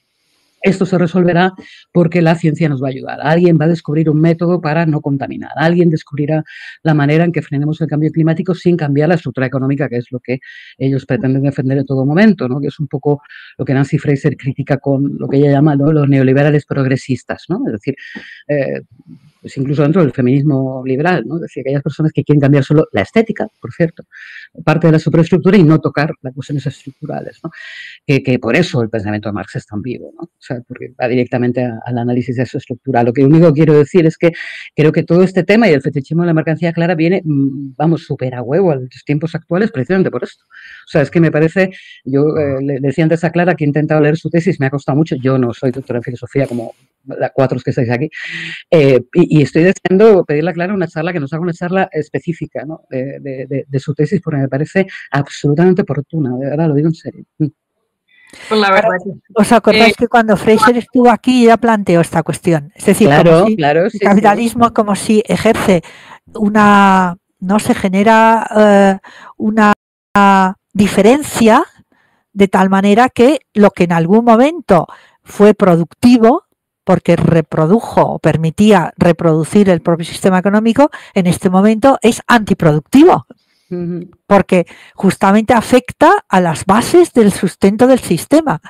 Esto 0.66 0.88
se 0.88 0.98
resolverá 0.98 1.54
porque 1.94 2.24
la 2.24 2.34
ciencia 2.34 2.68
nos 2.68 2.82
va 2.82 2.88
a 2.88 2.90
ayudar. 2.90 3.20
Alguien 3.22 3.60
va 3.62 3.66
a 3.66 3.68
descubrir 3.68 4.10
un 4.10 4.20
método 4.20 4.60
para 4.60 4.88
no 4.88 5.00
contaminar. 5.00 5.52
Alguien 5.58 5.92
descubrirá 5.92 6.44
la 6.82 6.96
manera 6.96 7.24
en 7.24 7.32
que 7.32 7.44
frenemos 7.44 7.80
el 7.82 7.88
cambio 7.88 8.12
climático 8.12 8.56
sin 8.56 8.76
cambiar 8.76 9.10
la 9.10 9.16
estructura 9.16 9.46
económica, 9.46 9.88
que 9.88 9.98
es 9.98 10.12
lo 10.12 10.20
que 10.20 10.40
ellos 10.80 11.06
pretenden 11.06 11.44
defender 11.44 11.78
en 11.78 11.86
todo 11.86 12.04
momento, 12.04 12.50
¿no? 12.50 12.60
que 12.60 12.70
es 12.70 12.80
un 12.80 12.88
poco 12.88 13.22
lo 13.60 13.64
que 13.64 13.76
Nancy 13.76 14.00
Fraser 14.00 14.36
critica 14.38 14.78
con 14.78 15.20
lo 15.20 15.28
que 15.28 15.38
ella 15.38 15.52
llama 15.52 15.76
los 15.76 16.10
neoliberales 16.10 16.66
progresistas. 16.66 17.46
¿no? 17.48 17.62
Es 17.68 17.74
decir, 17.74 17.96
eh, 18.48 18.82
pues 19.46 19.58
incluso 19.58 19.84
dentro 19.84 20.02
del 20.02 20.12
feminismo 20.12 20.82
liberal, 20.84 21.24
¿no? 21.28 21.36
Es 21.36 21.42
decir, 21.42 21.62
aquellas 21.62 21.84
personas 21.84 22.12
que 22.12 22.24
quieren 22.24 22.42
cambiar 22.42 22.64
solo 22.64 22.88
la 22.92 23.02
estética, 23.02 23.48
por 23.62 23.72
cierto, 23.72 24.02
parte 24.64 24.88
de 24.88 24.94
la 24.94 24.98
superestructura 24.98 25.56
y 25.56 25.62
no 25.62 25.80
tocar 25.80 26.16
las 26.24 26.34
cuestiones 26.34 26.66
estructurales, 26.66 27.42
¿no? 27.44 27.52
Que, 28.08 28.40
por 28.40 28.56
eso 28.56 28.82
el 28.82 28.90
pensamiento 28.90 29.30
de 29.30 29.34
Marx 29.34 29.58
es 29.58 29.68
tan 29.68 29.84
vivo, 29.84 30.12
¿no? 30.18 30.24
O 30.24 30.40
sea, 30.40 30.55
porque 30.68 30.94
va 31.02 31.08
directamente 31.08 31.64
al 31.64 31.98
análisis 31.98 32.36
de 32.36 32.44
eso 32.44 32.58
estructural. 32.58 33.06
Lo 33.06 33.14
que 33.14 33.24
único 33.24 33.54
quiero 33.54 33.78
decir 33.78 34.06
es 34.06 34.18
que 34.18 34.32
creo 34.76 34.92
que 34.92 35.04
todo 35.04 35.24
este 35.24 35.44
tema 35.44 35.70
y 35.70 35.74
el 35.74 35.82
fetichismo 35.82 36.24
de 36.24 36.28
la 36.28 36.34
mercancía 36.34 36.74
clara 36.74 36.96
viene, 36.96 37.22
mm, 37.24 37.74
vamos, 37.78 38.04
súper 38.06 38.36
a 38.36 38.42
huevo 38.42 38.72
a 38.72 38.76
los 38.76 38.90
tiempos 39.06 39.36
actuales 39.36 39.72
precisamente 39.72 40.12
por 40.12 40.24
esto. 40.24 40.44
O 40.46 40.88
sea, 40.88 41.02
es 41.02 41.12
que 41.12 41.20
me 41.20 41.32
parece, 41.32 41.72
yo 42.04 42.38
eh, 42.38 42.62
le 42.62 42.80
decía 42.80 43.04
antes 43.04 43.24
a 43.24 43.32
Clara 43.32 43.56
que 43.56 43.64
he 43.64 43.68
intentado 43.68 44.02
leer 44.02 44.18
su 44.18 44.30
tesis, 44.30 44.60
me 44.60 44.68
ha 44.68 44.70
costado 44.70 44.98
mucho, 44.98 45.16
yo 45.16 45.38
no 45.38 45.54
soy 45.54 45.72
doctora 45.72 46.00
en 46.00 46.04
filosofía 46.04 46.48
como 46.48 46.74
las 47.06 47.32
cuatro 47.34 47.60
que 47.60 47.70
estáis 47.70 47.90
aquí, 47.90 48.10
eh, 48.72 49.02
y, 49.14 49.42
estoy 49.42 49.64
deseando 49.64 50.26
pedirle 50.26 50.52
a 50.52 50.54
Clara 50.54 50.74
una 50.74 50.88
charla, 50.88 51.14
que 51.14 51.20
nos 51.20 51.32
haga 51.34 51.44
una 51.44 51.54
charla 51.54 51.90
específica 51.92 52.66
¿no? 52.66 52.82
de, 52.90 53.80
su 53.80 53.94
tesis, 53.94 54.22
porque 54.22 54.40
me 54.40 54.50
parece 54.50 54.88
absolutamente 55.12 55.84
oportuna, 55.84 56.36
de 56.38 56.50
verdad, 56.50 56.68
lo 56.68 56.76
digo 56.76 56.88
en 56.88 56.96
serio. 56.96 57.26
Pues 58.50 58.62
la 58.62 58.72
verdad. 58.72 58.98
¿Os 59.34 59.52
acordáis 59.52 59.94
eh, 59.94 59.96
que 59.98 60.08
cuando 60.08 60.38
Fraser 60.38 60.78
estuvo 60.78 61.10
aquí 61.10 61.46
ya 61.46 61.58
planteó 61.58 62.02
esta 62.02 62.24
cuestión? 62.24 62.72
Es 62.76 62.86
decir, 62.86 63.08
claro, 63.08 63.48
el 63.48 64.00
capitalismo 64.00 64.74
como 64.74 64.96
si 64.96 65.24
ejerce 65.26 65.82
una, 66.34 67.18
no 67.40 67.60
se 67.60 67.74
genera 67.74 68.48
eh, 68.56 68.98
una 69.38 69.74
diferencia 70.74 71.66
de 72.34 72.48
tal 72.48 72.70
manera 72.70 73.10
que 73.10 73.40
lo 73.54 73.72
que 73.72 73.86
en 73.86 73.94
algún 73.94 74.26
momento 74.26 74.88
fue 75.24 75.54
productivo 75.54 76.44
porque 76.86 77.16
reprodujo 77.16 78.02
o 78.02 78.20
permitía 78.20 78.94
reproducir 78.96 79.70
el 79.70 79.82
propio 79.82 80.06
sistema 80.06 80.38
económico, 80.38 80.92
en 81.16 81.26
este 81.26 81.50
momento 81.50 81.98
es 82.02 82.22
antiproductivo, 82.28 83.26
porque 84.28 84.66
justamente 84.94 85.54
afecta 85.54 86.26
a 86.28 86.42
las 86.42 86.66
bases 86.66 87.14
del 87.14 87.32
sustento 87.32 87.88
del 87.88 88.00
sistema. 88.00 88.62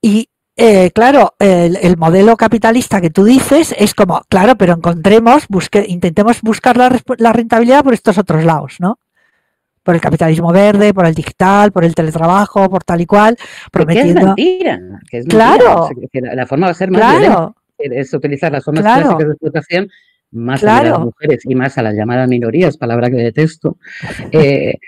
Y 0.00 0.28
eh, 0.56 0.90
claro, 0.90 1.34
el, 1.38 1.96
modelo 1.96 2.36
capitalista 2.36 3.00
que 3.00 3.10
tú 3.10 3.24
dices 3.24 3.74
es 3.78 3.94
como, 3.94 4.22
claro, 4.28 4.56
pero 4.56 4.74
encontremos, 4.74 5.46
busque, 5.48 5.84
intentemos 5.88 6.42
buscar 6.42 6.76
la, 6.76 7.00
la, 7.18 7.32
rentabilidad 7.32 7.82
por 7.82 7.94
estos 7.94 8.18
otros 8.18 8.44
lados, 8.44 8.76
¿no? 8.78 8.98
por 9.82 9.94
el 9.94 10.00
capitalismo 10.00 10.52
verde, 10.52 10.94
por 10.94 11.06
el 11.06 11.14
digital, 11.14 11.72
por 11.72 11.84
el 11.84 11.94
teletrabajo, 11.94 12.68
por 12.70 12.84
tal 12.84 13.00
y 13.00 13.06
cual, 13.06 13.36
prometiendo... 13.70 14.14
Que 14.14 14.20
es 14.20 14.26
mentira, 14.26 14.80
que 15.10 15.18
es 15.18 15.26
claro, 15.26 15.88
la, 16.12 16.46
forma 16.46 16.66
va 16.66 16.70
a 16.70 16.74
ser 16.74 16.90
más 16.90 17.00
claro, 17.00 17.56
es 17.78 18.14
utilizar 18.14 18.52
las 18.52 18.64
formas 18.64 18.84
clásicas 18.84 19.18
de 19.18 19.32
explotación 19.32 19.88
más 20.32 20.64
a 20.64 20.82
las 20.82 20.98
mujeres 20.98 21.44
y 21.44 21.54
más 21.54 21.78
a 21.78 21.82
las 21.82 21.94
llamadas 21.94 22.28
minorías, 22.28 22.76
palabra 22.76 23.10
que 23.10 23.16
detesto, 23.16 23.78
eh, 24.32 24.78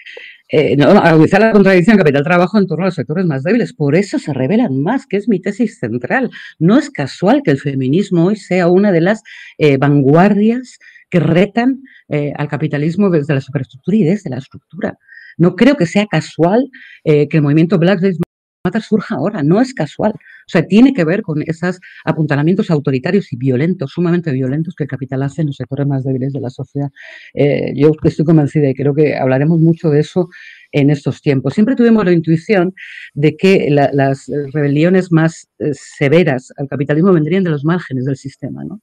eh, 0.50 0.76
no, 0.76 0.86
agudizar 0.90 1.40
la 1.40 1.52
contradicción 1.52 1.96
capital-trabajo 1.96 2.58
en 2.58 2.66
torno 2.66 2.84
a 2.84 2.88
los 2.88 2.94
sectores 2.94 3.26
más 3.26 3.42
débiles. 3.42 3.72
Por 3.72 3.96
eso 3.96 4.18
se 4.18 4.32
revelan 4.32 4.80
más, 4.80 5.06
que 5.06 5.16
es 5.16 5.28
mi 5.28 5.40
tesis 5.40 5.78
central. 5.78 6.30
No 6.58 6.78
es 6.78 6.90
casual 6.90 7.42
que 7.42 7.50
el 7.50 7.58
feminismo 7.58 8.26
hoy 8.26 8.36
sea 8.36 8.68
una 8.68 8.92
de 8.92 9.00
las 9.00 9.22
eh, 9.58 9.78
vanguardias 9.78 10.78
que 11.10 11.20
retan 11.20 11.82
eh, 12.08 12.32
al 12.36 12.48
capitalismo 12.48 13.10
desde 13.10 13.34
la 13.34 13.40
superestructura 13.40 13.96
y 13.96 14.04
desde 14.04 14.30
la 14.30 14.38
estructura. 14.38 14.98
No 15.38 15.56
creo 15.56 15.76
que 15.76 15.86
sea 15.86 16.06
casual 16.06 16.70
que 17.04 17.28
el 17.28 17.42
movimiento 17.42 17.76
Black 17.76 18.00
Lives 18.00 18.18
Matter 18.64 18.82
surja 18.82 19.16
ahora, 19.16 19.42
no 19.42 19.60
es 19.60 19.74
casual. 19.74 20.12
O 20.46 20.48
sea, 20.48 20.66
tiene 20.66 20.92
que 20.92 21.04
ver 21.04 21.22
con 21.22 21.42
esos 21.42 21.80
apuntalamientos 22.04 22.70
autoritarios 22.70 23.32
y 23.32 23.36
violentos, 23.36 23.92
sumamente 23.92 24.32
violentos, 24.32 24.74
que 24.74 24.84
el 24.84 24.90
capital 24.90 25.22
hace 25.22 25.42
en 25.42 25.48
los 25.48 25.56
sectores 25.56 25.86
más 25.86 26.04
débiles 26.04 26.32
de 26.32 26.40
la 26.40 26.50
sociedad. 26.50 26.90
Eh, 27.34 27.72
yo 27.74 27.92
estoy 28.02 28.24
convencida 28.24 28.68
y 28.68 28.74
creo 28.74 28.94
que 28.94 29.16
hablaremos 29.16 29.60
mucho 29.60 29.90
de 29.90 30.00
eso 30.00 30.28
en 30.72 30.90
estos 30.90 31.22
tiempos. 31.22 31.54
Siempre 31.54 31.76
tuvimos 31.76 32.04
la 32.04 32.12
intuición 32.12 32.74
de 33.14 33.36
que 33.36 33.68
las 33.70 34.30
rebeliones 34.52 35.12
más 35.12 35.48
eh, 35.58 35.70
severas 35.72 36.52
al 36.56 36.68
capitalismo 36.68 37.12
vendrían 37.12 37.44
de 37.44 37.50
los 37.50 37.64
márgenes 37.64 38.04
del 38.04 38.16
sistema, 38.16 38.64
¿no? 38.64 38.80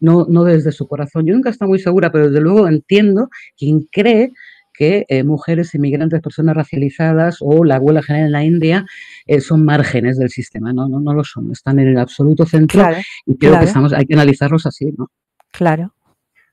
No, 0.00 0.26
no 0.28 0.44
desde 0.44 0.72
su 0.72 0.88
corazón. 0.88 1.26
Yo 1.26 1.34
nunca 1.34 1.50
estoy 1.50 1.68
muy 1.68 1.78
segura, 1.78 2.10
pero 2.10 2.26
desde 2.28 2.40
luego 2.40 2.66
entiendo 2.66 3.28
quien 3.56 3.86
cree 3.92 4.32
que 4.74 5.06
eh, 5.08 5.22
mujeres 5.22 5.74
inmigrantes, 5.74 6.20
personas 6.20 6.56
racializadas 6.56 7.38
o 7.40 7.64
la 7.64 7.78
huelga 7.78 8.02
general 8.02 8.26
en 8.26 8.32
la 8.32 8.44
India 8.44 8.86
eh, 9.26 9.40
son 9.40 9.64
márgenes 9.64 10.18
del 10.18 10.30
sistema, 10.30 10.72
no, 10.72 10.88
no, 10.88 11.00
no 11.00 11.14
lo 11.14 11.24
son, 11.24 11.50
están 11.52 11.78
en 11.78 11.88
el 11.88 11.98
absoluto 11.98 12.44
centro 12.44 12.84
y 13.24 13.38
creo 13.38 13.58
que 13.58 13.64
estamos, 13.64 13.92
hay 13.92 14.04
que 14.04 14.14
analizarlos 14.14 14.66
así, 14.66 14.92
¿no? 14.98 15.08
Claro. 15.50 15.94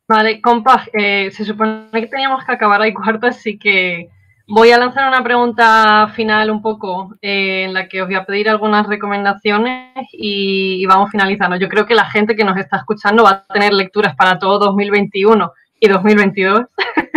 Vale, 0.07 0.41
compas, 0.41 0.89
eh, 0.93 1.31
se 1.31 1.45
supone 1.45 1.89
que 1.91 2.07
teníamos 2.07 2.45
que 2.45 2.51
acabar 2.51 2.81
ahí 2.81 2.93
cuarto, 2.93 3.27
así 3.27 3.57
que 3.57 4.09
voy 4.47 4.71
a 4.71 4.77
lanzar 4.77 5.07
una 5.07 5.23
pregunta 5.23 6.11
final 6.15 6.51
un 6.51 6.61
poco 6.61 7.15
en 7.21 7.73
la 7.73 7.87
que 7.87 8.01
os 8.01 8.07
voy 8.07 8.15
a 8.15 8.25
pedir 8.25 8.49
algunas 8.49 8.85
recomendaciones 8.87 9.95
y, 10.11 10.81
y, 10.81 10.85
vamos 10.85 11.09
finalizando. 11.11 11.55
Yo 11.55 11.69
creo 11.69 11.85
que 11.85 11.95
la 11.95 12.09
gente 12.09 12.35
que 12.35 12.43
nos 12.43 12.57
está 12.57 12.77
escuchando 12.77 13.23
va 13.23 13.45
a 13.47 13.53
tener 13.53 13.73
lecturas 13.73 14.15
para 14.15 14.37
todo 14.37 14.59
2021 14.59 15.51
y 15.79 15.87
2022. 15.87 16.65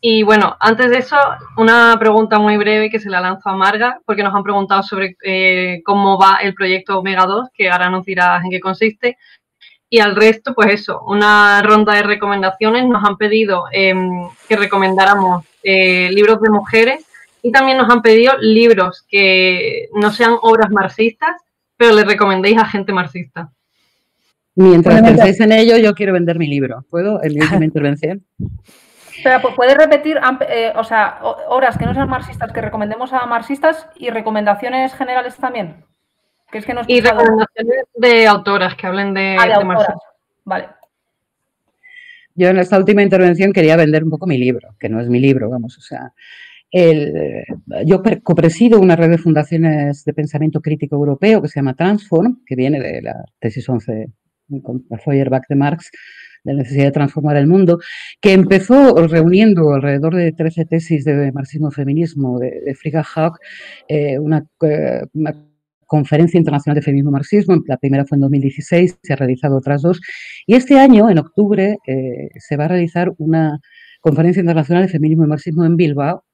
Y 0.00 0.22
bueno, 0.22 0.56
antes 0.60 0.90
de 0.90 0.98
eso, 0.98 1.16
una 1.56 1.96
pregunta 1.98 2.38
muy 2.38 2.56
breve 2.56 2.88
que 2.88 3.00
se 3.00 3.10
la 3.10 3.20
lanzo 3.20 3.48
a 3.48 3.56
Marga, 3.56 4.00
porque 4.06 4.22
nos 4.22 4.34
han 4.34 4.44
preguntado 4.44 4.82
sobre 4.82 5.16
eh, 5.24 5.82
cómo 5.84 6.18
va 6.18 6.38
el 6.42 6.54
proyecto 6.54 6.98
Omega 6.98 7.26
2, 7.26 7.48
que 7.52 7.68
ahora 7.68 7.90
nos 7.90 8.04
dirás 8.04 8.44
en 8.44 8.50
qué 8.50 8.60
consiste. 8.60 9.18
Y 9.90 9.98
al 9.98 10.14
resto, 10.14 10.54
pues 10.54 10.72
eso, 10.72 11.00
una 11.06 11.62
ronda 11.62 11.94
de 11.94 12.02
recomendaciones. 12.02 12.86
Nos 12.86 13.02
han 13.04 13.16
pedido 13.16 13.64
em, 13.72 14.28
que 14.48 14.56
recomendáramos 14.56 15.44
eh, 15.62 16.10
libros 16.12 16.40
de 16.40 16.50
mujeres 16.50 17.04
y 17.42 17.50
también 17.50 17.78
nos 17.78 17.90
han 17.90 18.02
pedido 18.02 18.34
libros 18.38 19.04
que 19.08 19.88
no 19.94 20.12
sean 20.12 20.36
obras 20.42 20.70
marxistas, 20.70 21.40
pero 21.76 21.94
le 21.94 22.04
recomendéis 22.04 22.58
a 22.58 22.66
gente 22.66 22.92
marxista. 22.92 23.50
Mientras 24.54 25.02
pensáis 25.02 25.40
en 25.40 25.52
ello, 25.52 25.76
yo 25.76 25.94
quiero 25.94 26.12
vender 26.12 26.38
mi 26.38 26.48
libro. 26.48 26.84
¿Puedo? 26.90 27.22
En 27.22 27.34
mi 27.34 27.40
última 27.40 27.64
intervención. 27.64 28.24
Pero 29.22 29.54
¿puedes 29.54 29.76
repetir, 29.76 30.18
eh, 30.48 30.72
o 30.76 30.84
sea, 30.84 31.18
horas 31.48 31.76
que 31.76 31.86
no 31.86 31.94
sean 31.94 32.08
marxistas, 32.08 32.52
que 32.52 32.60
recomendemos 32.60 33.12
a 33.12 33.26
marxistas 33.26 33.88
y 33.96 34.10
recomendaciones 34.10 34.94
generales 34.94 35.36
también? 35.36 35.84
Que 36.50 36.58
es 36.58 36.66
que 36.66 36.74
y 36.86 37.00
recomendaciones 37.00 37.84
de 37.94 38.26
autoras 38.26 38.74
que 38.74 38.86
hablen 38.86 39.14
de, 39.14 39.36
ah, 39.38 39.46
de, 39.46 39.94
Vale. 40.44 40.68
Yo 42.34 42.48
en 42.48 42.58
esta 42.58 42.78
última 42.78 43.02
intervención 43.02 43.52
quería 43.52 43.76
vender 43.76 44.04
un 44.04 44.10
poco 44.10 44.26
mi 44.26 44.38
libro, 44.38 44.74
que 44.78 44.88
no 44.88 45.00
es 45.00 45.08
mi 45.08 45.18
libro, 45.18 45.50
vamos, 45.50 45.76
o 45.76 45.80
sea, 45.80 46.12
el, 46.70 47.44
yo 47.84 48.02
copresido 48.22 48.78
una 48.78 48.94
red 48.94 49.10
de 49.10 49.18
fundaciones 49.18 50.04
de 50.04 50.12
pensamiento 50.12 50.60
crítico 50.60 50.96
europeo 50.96 51.42
que 51.42 51.48
se 51.48 51.56
llama 51.56 51.74
Transform, 51.74 52.44
que 52.46 52.56
viene 52.56 52.80
de 52.80 53.02
la 53.02 53.24
tesis 53.38 53.68
11 53.68 54.10
con 54.62 54.84
Feuerbach 55.04 55.46
de 55.48 55.56
Marx, 55.56 55.90
la 56.44 56.54
necesidad 56.54 56.86
de 56.86 56.92
transformar 56.92 57.36
el 57.36 57.46
mundo, 57.46 57.78
que 58.20 58.32
empezó 58.32 58.94
reuniendo 59.06 59.72
alrededor 59.74 60.14
de 60.14 60.32
13 60.32 60.64
tesis 60.64 61.04
de 61.04 61.32
marxismo-feminismo 61.32 62.38
de, 62.38 62.74
Frigga 62.74 63.04
Haug, 63.14 63.34
eh, 63.88 64.14
eh, 64.14 64.18
una, 64.18 64.46
conferencia 65.86 66.36
internacional 66.36 66.74
de 66.76 66.82
feminismo-marxismo, 66.82 67.62
la 67.66 67.78
primera 67.78 68.04
fue 68.04 68.16
en 68.16 68.20
2016, 68.20 68.98
se 69.02 69.12
ha 69.14 69.16
realizado 69.16 69.56
otras 69.56 69.80
dos, 69.80 70.00
y 70.46 70.54
este 70.54 70.78
año, 70.78 71.08
en 71.08 71.18
octubre, 71.18 71.78
eh, 71.86 72.28
se 72.36 72.56
va 72.58 72.66
a 72.66 72.68
realizar 72.68 73.10
una 73.16 73.58
conferencia 74.02 74.40
internacional 74.40 74.84
de 74.84 74.92
feminismo 74.92 75.24
y 75.24 75.28
marxismo 75.28 75.64
en 75.64 75.76
Bilbao, 75.76 76.24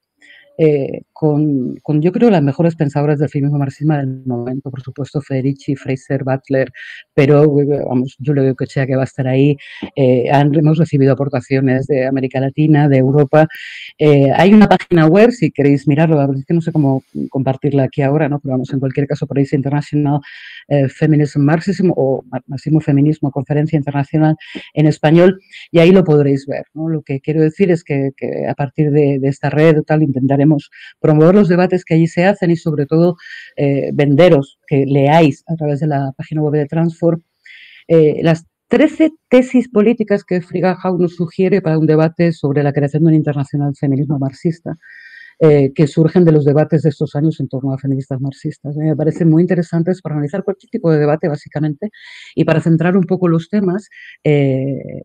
eh, 0.58 1.02
con, 1.12 1.76
yo 2.00 2.12
creo, 2.12 2.30
las 2.30 2.42
mejores 2.42 2.76
pensadoras 2.76 3.18
del 3.18 3.28
feminismo 3.28 3.58
marxismo 3.58 3.94
del 3.96 4.22
momento, 4.26 4.70
por 4.70 4.82
supuesto, 4.82 5.20
Federici, 5.20 5.74
Fraser, 5.76 6.24
Butler, 6.24 6.72
pero 7.14 7.50
vamos, 7.88 8.16
yo 8.18 8.34
le 8.34 8.42
veo 8.42 8.54
que 8.54 8.66
sea 8.66 8.86
que 8.86 8.96
va 8.96 9.02
a 9.02 9.04
estar 9.06 9.26
ahí. 9.26 9.56
Eh, 9.96 10.28
hemos 10.30 10.78
recibido 10.78 11.12
aportaciones 11.12 11.86
de 11.86 12.06
América 12.06 12.40
Latina, 12.40 12.88
de 12.88 12.98
Europa. 12.98 13.48
Eh, 13.98 14.30
hay 14.34 14.52
una 14.52 14.68
página 14.68 15.06
web, 15.06 15.30
si 15.30 15.50
queréis 15.50 15.88
mirarlo, 15.88 16.20
es 16.32 16.44
que 16.44 16.54
no 16.54 16.60
sé 16.60 16.72
cómo 16.72 17.02
compartirla 17.30 17.84
aquí 17.84 18.02
ahora, 18.02 18.28
¿no? 18.28 18.38
pero 18.40 18.52
vamos, 18.52 18.72
en 18.72 18.80
cualquier 18.80 19.06
caso, 19.06 19.26
por 19.26 19.38
ahí 19.38 19.44
es 19.44 19.52
International 19.52 20.20
Feminism 20.88 21.40
Marxism 21.42 21.90
o 21.94 22.24
Marxismo 22.46 22.80
Feminismo, 22.80 23.30
Conferencia 23.30 23.76
Internacional 23.76 24.36
en 24.72 24.86
español, 24.86 25.40
y 25.70 25.78
ahí 25.78 25.90
lo 25.90 26.04
podréis 26.04 26.46
ver. 26.46 26.64
Lo 26.74 27.02
que 27.02 27.20
quiero 27.20 27.42
decir 27.42 27.70
es 27.70 27.84
que, 27.84 28.12
a 28.48 28.54
partir 28.54 28.90
de, 28.90 29.20
esta 29.24 29.50
red 29.50 29.82
tal 29.82 30.02
intentaré 30.44 30.70
promover 31.00 31.34
los 31.34 31.48
debates 31.48 31.84
que 31.84 31.94
allí 31.94 32.06
se 32.06 32.24
hacen 32.24 32.50
y 32.50 32.56
sobre 32.56 32.86
todo 32.86 33.16
eh, 33.56 33.90
venderos, 33.92 34.58
que 34.66 34.84
leáis 34.86 35.44
a 35.46 35.54
través 35.56 35.80
de 35.80 35.86
la 35.86 36.12
página 36.16 36.42
web 36.42 36.54
de 36.54 36.66
Transform, 36.66 37.22
eh, 37.88 38.20
las 38.22 38.44
13 38.68 39.10
tesis 39.28 39.68
políticas 39.68 40.24
que 40.24 40.40
Frigga 40.40 40.76
Haug 40.82 41.00
nos 41.00 41.16
sugiere 41.16 41.60
para 41.60 41.78
un 41.78 41.86
debate 41.86 42.32
sobre 42.32 42.62
la 42.62 42.72
creación 42.72 43.04
de 43.04 43.08
un 43.10 43.14
internacional 43.14 43.74
feminismo 43.78 44.18
marxista. 44.18 44.76
Eh, 45.40 45.72
que 45.74 45.88
surgen 45.88 46.24
de 46.24 46.30
los 46.30 46.44
debates 46.44 46.82
de 46.82 46.90
estos 46.90 47.16
años 47.16 47.40
en 47.40 47.48
torno 47.48 47.72
a 47.72 47.78
feministas 47.78 48.20
marxistas. 48.20 48.76
Me 48.76 48.94
parecen 48.94 49.28
muy 49.28 49.42
interesantes 49.42 50.00
para 50.00 50.14
analizar 50.14 50.44
cualquier 50.44 50.70
tipo 50.70 50.92
de 50.92 51.00
debate, 51.00 51.26
básicamente, 51.26 51.90
y 52.36 52.44
para 52.44 52.60
centrar 52.60 52.96
un 52.96 53.02
poco 53.02 53.26
los 53.26 53.48
temas 53.48 53.90
que, 54.22 55.04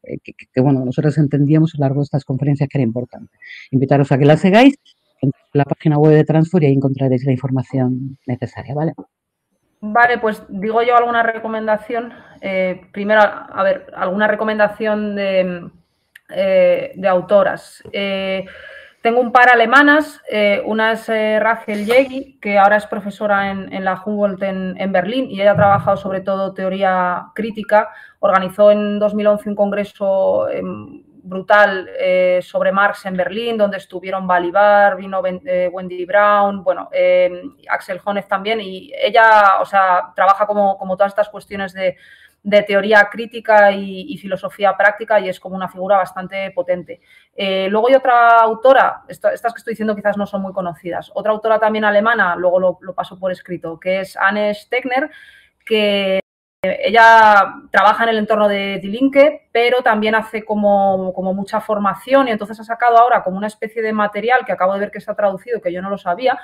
que, 0.54 0.62
bueno, 0.62 0.86
nosotros 0.86 1.18
entendíamos 1.18 1.74
a 1.74 1.80
lo 1.80 1.82
largo 1.86 2.02
de 2.02 2.04
estas 2.04 2.26
conferencias 2.26 2.70
que 2.70 2.78
era 2.78 2.84
importante. 2.84 3.32
Invitaros 3.72 4.12
a 4.12 4.20
que 4.20 4.26
las 4.26 4.42
sigáis 4.42 4.76
en 5.22 5.32
la 5.54 5.66
página 5.66 5.98
web 5.98 6.14
de 6.14 6.24
Transfer 6.24 6.64
y 6.64 6.68
ahí 6.68 6.74
encontraréis 6.74 7.26
la 7.26 7.32
información 7.32 8.18
necesaria, 8.26 8.74
¿vale? 8.74 8.94
Vale, 9.82 10.18
pues 10.18 10.44
digo 10.50 10.82
yo 10.82 10.96
alguna 10.96 11.24
recomendación. 11.24 12.14
Eh, 12.42 12.82
primero, 12.92 13.22
a 13.22 13.64
ver, 13.64 13.88
alguna 13.96 14.28
recomendación 14.28 15.16
de, 15.16 15.70
eh, 16.30 16.92
de 16.96 17.08
autoras. 17.08 17.82
Eh, 17.94 18.46
tengo 19.02 19.22
un 19.22 19.32
par 19.32 19.50
alemanas, 19.50 20.22
una 20.66 20.92
es 20.92 21.08
Rachel 21.08 21.86
Yegi, 21.86 22.38
que 22.42 22.60
ahora 22.60 22.76
es 22.76 22.86
profesora 22.86 23.50
en, 23.50 23.86
la 23.86 24.02
Humboldt 24.06 24.44
en, 24.44 24.76
en, 24.78 24.92
Berlín 24.92 25.32
y 25.32 25.40
ella 25.40 25.54
ha 25.54 25.56
trabajado 25.56 25.96
sobre 25.96 26.20
todo 26.20 26.54
teoría 26.54 27.28
crítica. 27.34 27.88
Organizó 28.20 28.72
en 28.72 29.00
2011 29.00 29.52
un 29.52 29.56
congreso 29.56 30.50
brutal 31.30 31.90
eh, 31.98 32.40
sobre 32.42 32.72
Marx 32.72 33.06
en 33.06 33.16
Berlín, 33.16 33.58
donde 33.58 33.78
estuvieron 33.78 34.28
Balibar, 34.28 34.98
vino 34.98 35.22
eh, 35.26 35.70
Wendy 35.72 36.04
Brown, 36.06 36.64
bueno, 36.64 36.90
eh, 36.92 37.44
Axel 37.70 38.02
Honneth 38.04 38.28
también, 38.28 38.60
y 38.60 38.92
ella, 39.00 39.60
o 39.62 39.66
sea, 39.66 40.12
trabaja 40.16 40.46
como, 40.46 40.78
como 40.78 40.98
todas 40.98 41.12
estas 41.12 41.30
cuestiones 41.30 41.74
de, 41.74 41.96
teoría 42.68 43.08
crítica 43.12 43.72
y, 43.72 44.18
filosofía 44.18 44.76
práctica 44.76 45.20
y 45.20 45.30
es 45.30 45.40
como 45.40 45.56
una 45.56 45.68
figura 45.68 45.98
bastante 45.98 46.52
potente. 46.52 47.02
luego 47.38 47.90
hay 47.90 47.96
otra 47.96 48.40
autora, 48.40 49.04
estas 49.08 49.54
que 49.54 49.60
estoy 49.60 49.74
diciendo 49.74 49.96
quizás 49.96 50.18
no 50.18 50.26
son 50.26 50.42
muy 50.42 50.54
conocidas, 50.54 51.12
otra 51.14 51.34
autora 51.34 51.60
también 51.60 51.86
alemana, 51.86 52.36
luego 52.38 52.60
lo, 52.60 52.78
lo 52.82 52.94
paso 52.96 53.20
por 53.20 53.32
escrito, 53.32 53.78
que 53.80 54.00
es 54.00 54.16
Anne 54.18 54.54
Stegner, 54.56 55.12
que 55.66 56.22
ella 56.62 57.56
trabaja 57.72 58.04
en 58.04 58.10
el 58.10 58.18
entorno 58.18 58.50
de 58.50 58.80
Dilinque, 58.80 59.48
pero 59.52 59.82
también 59.82 60.16
hace 60.16 60.44
como, 60.44 61.14
mucha 61.34 61.62
formación 61.62 62.28
y 62.28 62.32
entonces 62.32 62.60
ha 62.60 62.66
sacado 62.66 62.98
ahora 62.98 63.24
como 63.24 63.38
una 63.38 63.48
especie 63.48 63.82
de 63.82 63.94
material 63.94 64.46
que 64.46 64.52
acabo 64.52 64.74
de 64.74 64.82
ver 64.82 64.92
que 64.92 64.98
está 64.98 65.16
traducido, 65.16 65.62
que 65.62 65.72
yo 65.72 65.82
no 65.82 65.90
lo 65.90 65.98
sabía, 65.98 66.38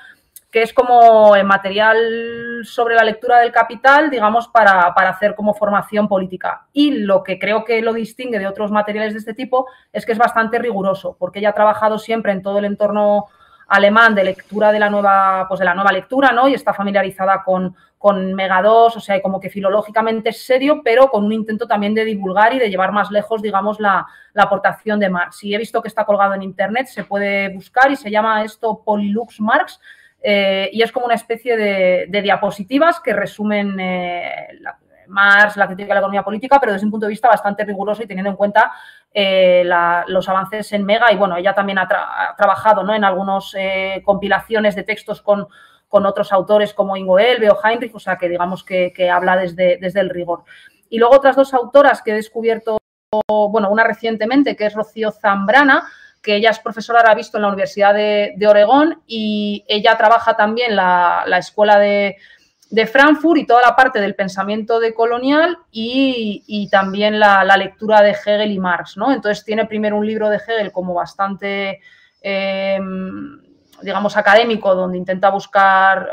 que 0.51 0.61
es 0.61 0.71
como 0.71 1.35
material 1.43 2.61
sobre 2.63 2.95
la 2.95 3.03
lectura 3.03 3.39
del 3.39 3.51
capital, 3.51 4.09
digamos, 4.09 4.47
para, 4.47 4.93
para, 4.93 5.09
hacer 5.09 5.35
como 5.35 5.53
formación 5.53 6.07
política. 6.07 6.65
Y 6.71 6.91
lo 6.91 7.21
que 7.21 7.37
creo 7.37 7.65
que 7.65 7.81
lo 7.81 7.91
distingue 7.91 8.39
de 8.39 8.47
otros 8.47 8.71
materiales 8.71 9.11
de 9.11 9.19
este 9.19 9.33
tipo 9.33 9.67
es 9.91 10.05
que 10.05 10.13
es 10.13 10.17
bastante 10.17 10.59
riguroso, 10.59 11.17
porque 11.19 11.39
ella 11.39 11.49
ha 11.49 11.53
trabajado 11.55 11.99
siempre 11.99 12.31
en 12.31 12.41
todo 12.41 12.59
el 12.59 12.65
entorno 12.65 13.25
alemán 13.67 14.13
de 14.15 14.23
lectura 14.23 14.71
de 14.71 14.79
la 14.79 14.89
nueva, 14.89 15.45
pues 15.47 15.59
de 15.59 15.65
la 15.65 15.73
nueva 15.73 15.91
lectura, 15.91 16.31
¿no? 16.31 16.47
Y 16.47 16.53
está 16.53 16.73
familiarizada 16.73 17.43
con, 17.43 17.75
con 17.97 18.33
Mega 18.33 18.61
2, 18.61 18.97
o 18.97 18.99
sea, 18.99 19.21
como 19.21 19.39
que 19.39 19.49
filológicamente 19.49 20.29
es 20.29 20.45
serio, 20.45 20.81
pero 20.83 21.09
con 21.09 21.25
un 21.25 21.33
intento 21.33 21.67
también 21.67 21.95
de 21.95 22.05
divulgar 22.05 22.53
y 22.53 22.59
de 22.59 22.69
llevar 22.69 22.91
más 22.91 23.09
lejos, 23.09 23.41
digamos, 23.41 23.79
la, 23.79 24.05
aportación 24.35 24.99
de 24.99 25.09
Marx. 25.09 25.43
Y 25.43 25.55
he 25.55 25.57
visto 25.57 25.81
que 25.81 25.87
está 25.87 26.05
colgado 26.05 26.33
en 26.33 26.43
internet, 26.43 26.87
se 26.87 27.03
puede 27.03 27.49
buscar 27.49 27.89
y 27.91 27.95
se 27.95 28.11
llama 28.11 28.43
esto 28.43 28.81
Polylux 28.83 29.39
Marx. 29.39 29.79
Eh, 30.21 30.69
y 30.73 30.81
es 30.81 30.91
como 30.91 31.05
una 31.05 31.15
especie 31.15 31.55
de, 31.57 32.21
diapositivas 32.21 32.99
que 32.99 33.13
resumen 33.13 33.79
eh, 33.79 34.49
la, 34.59 34.77
Marx, 35.07 35.57
la 35.57 35.67
crítica 35.67 35.87
de 35.87 35.93
la 35.95 35.99
economía 35.99 36.23
política, 36.23 36.59
pero 36.59 36.73
desde 36.73 36.85
un 36.85 36.91
punto 36.91 37.05
de 37.05 37.11
vista 37.11 37.27
bastante 37.27 37.63
riguroso 37.63 38.03
y 38.03 38.07
teniendo 38.07 38.29
en 38.29 38.35
cuenta 38.35 38.71
eh, 39.17 39.63
los 40.07 40.27
avances 40.27 40.73
en 40.73 40.85
Mega. 40.85 41.09
Y 41.09 41.15
bueno, 41.15 41.37
ella 41.37 41.53
también 41.53 41.79
ha, 41.79 41.87
trabajado 41.87 42.83
¿no? 42.83 42.93
en 42.93 43.05
algunas 43.05 43.55
eh, 43.57 44.01
compilaciones 44.03 44.75
de 44.75 44.83
textos 44.83 45.21
con, 45.21 45.47
otros 45.89 46.33
autores 46.33 46.73
como 46.73 46.97
Ingo 46.97 47.19
Elbe 47.19 47.49
o 47.49 47.57
Heinrich, 47.63 47.95
o 47.95 47.99
sea 47.99 48.17
que 48.17 48.27
digamos 48.27 48.65
que, 48.65 49.09
habla 49.09 49.37
desde, 49.37 49.77
desde 49.77 50.01
el 50.01 50.09
rigor. 50.09 50.43
Y 50.89 50.99
luego 50.99 51.15
otras 51.15 51.37
dos 51.37 51.53
autoras 51.53 52.01
que 52.01 52.11
he 52.11 52.15
descubierto, 52.15 52.77
bueno, 53.29 53.69
una 53.69 53.85
recientemente, 53.85 54.57
que 54.57 54.65
es 54.65 54.73
Rocío 54.73 55.11
Zambrana, 55.11 55.87
que 56.21 56.35
ella 56.35 56.49
es 56.49 56.59
profesora, 56.59 56.99
ahora 56.99 57.15
visto, 57.15 57.37
en 57.37 57.43
la 57.43 57.47
Universidad 57.47 57.93
de, 57.93 58.45
Oregón 58.45 59.03
y 59.07 59.63
ella 59.69 59.95
trabaja 59.97 60.35
también 60.35 60.75
la, 60.75 61.23
la 61.27 61.37
escuela 61.37 61.79
de, 61.79 62.17
de 62.69 62.87
Frankfurt 62.87 63.39
y 63.39 63.45
toda 63.45 63.61
la 63.61 63.75
parte 63.75 63.99
del 63.99 64.15
pensamiento 64.15 64.79
decolonial 64.79 65.57
y, 65.71 66.43
y 66.47 66.69
también 66.69 67.19
la, 67.19 67.43
lectura 67.57 68.01
de 68.01 68.11
Hegel 68.11 68.51
y 68.51 68.59
Marx, 68.59 68.97
¿no? 68.97 69.11
Entonces 69.11 69.45
tiene 69.45 69.65
primero 69.65 69.97
un 69.97 70.05
libro 70.05 70.29
de 70.29 70.37
Hegel 70.37 70.71
como 70.71 70.93
bastante 70.93 71.79
eh, 72.21 72.79
digamos, 73.81 74.17
académico, 74.17 74.73
donde 74.73 74.97
intenta 74.97 75.29
buscar 75.29 76.09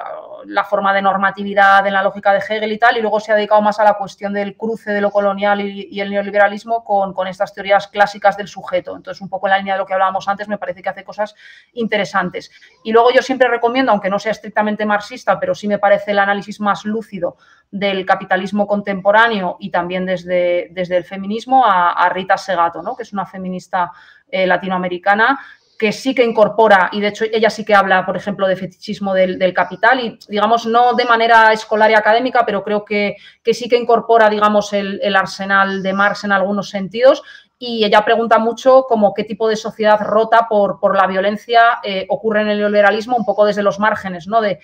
la 0.46 0.64
forma 0.64 0.92
de 0.92 1.02
normatividad 1.02 1.86
en 1.86 1.92
la 1.92 2.02
lógica 2.02 2.32
de 2.32 2.38
Hegel 2.38 2.72
y 2.72 2.78
tal, 2.78 2.96
y 2.96 3.00
luego 3.00 3.20
se 3.20 3.32
ha 3.32 3.34
dedicado 3.34 3.60
más 3.60 3.78
a 3.80 3.84
la 3.84 3.94
cuestión 3.94 4.32
del 4.32 4.56
cruce 4.56 4.92
de 4.92 5.00
lo 5.00 5.10
colonial 5.10 5.60
y, 5.60 6.00
el 6.00 6.10
neoliberalismo 6.10 6.84
con, 6.84 7.26
estas 7.26 7.54
teorías 7.54 7.88
clásicas 7.88 8.36
del 8.36 8.48
sujeto. 8.48 8.96
Entonces, 8.96 9.20
un 9.20 9.28
poco 9.28 9.46
en 9.46 9.52
la 9.52 9.58
línea 9.58 9.74
de 9.74 9.78
lo 9.78 9.86
que 9.86 9.92
hablábamos 9.92 10.26
antes, 10.28 10.48
me 10.48 10.58
parece 10.58 10.82
que 10.82 10.88
hace 10.88 11.04
cosas 11.04 11.34
interesantes. 11.72 12.50
Y 12.82 12.92
luego 12.92 13.10
yo 13.12 13.22
siempre 13.22 13.48
recomiendo, 13.48 13.92
aunque 13.92 14.10
no 14.10 14.18
sea 14.18 14.32
estrictamente 14.32 14.84
marxista, 14.84 15.38
pero 15.38 15.54
sí 15.54 15.68
me 15.68 15.78
parece 15.78 16.10
el 16.10 16.18
análisis 16.18 16.60
más 16.60 16.84
lúcido 16.84 17.36
del 17.70 18.04
capitalismo 18.04 18.66
contemporáneo 18.66 19.56
y 19.58 19.70
también 19.70 20.04
desde, 20.04 20.68
desde 20.72 20.96
el 20.96 21.04
feminismo, 21.04 21.64
a, 21.64 22.08
Rita 22.10 22.36
Segato, 22.36 22.82
¿no? 22.82 22.94
que 22.94 23.04
es 23.04 23.12
una 23.12 23.24
feminista 23.24 23.92
eh, 24.28 24.46
latinoamericana 24.46 25.38
que 25.82 25.90
sí 25.90 26.14
que 26.14 26.22
incorpora, 26.22 26.90
y 26.92 27.00
de 27.00 27.08
hecho 27.08 27.24
ella 27.24 27.50
sí 27.50 27.64
que 27.64 27.74
habla, 27.74 28.06
por 28.06 28.16
ejemplo, 28.16 28.46
de 28.46 28.54
fetichismo 28.54 29.14
del, 29.14 29.52
capital, 29.52 29.98
y 29.98 30.16
digamos, 30.28 30.64
no 30.64 30.94
de 30.94 31.04
manera 31.06 31.52
escolar 31.52 31.90
y 31.90 31.94
académica, 31.94 32.46
pero 32.46 32.62
creo 32.62 32.84
que, 32.84 33.16
sí 33.52 33.68
que 33.68 33.76
incorpora, 33.76 34.30
digamos, 34.30 34.72
el, 34.74 35.16
arsenal 35.16 35.82
de 35.82 35.92
Marx 35.92 36.22
en 36.22 36.30
algunos 36.30 36.70
sentidos. 36.70 37.24
Y 37.58 37.84
ella 37.84 38.04
pregunta 38.04 38.38
mucho 38.38 38.84
como 38.88 39.12
qué 39.12 39.24
tipo 39.24 39.48
de 39.48 39.56
sociedad 39.56 39.98
rota 40.00 40.46
por, 40.48 40.78
por 40.78 40.96
la 40.96 41.08
violencia 41.08 41.80
eh, 41.82 42.06
ocurre 42.08 42.42
en 42.42 42.50
el 42.50 42.58
neoliberalismo, 42.58 43.16
un 43.16 43.24
poco 43.24 43.44
desde 43.44 43.64
los 43.64 43.80
márgenes, 43.80 44.28
¿no? 44.28 44.40
de, 44.40 44.60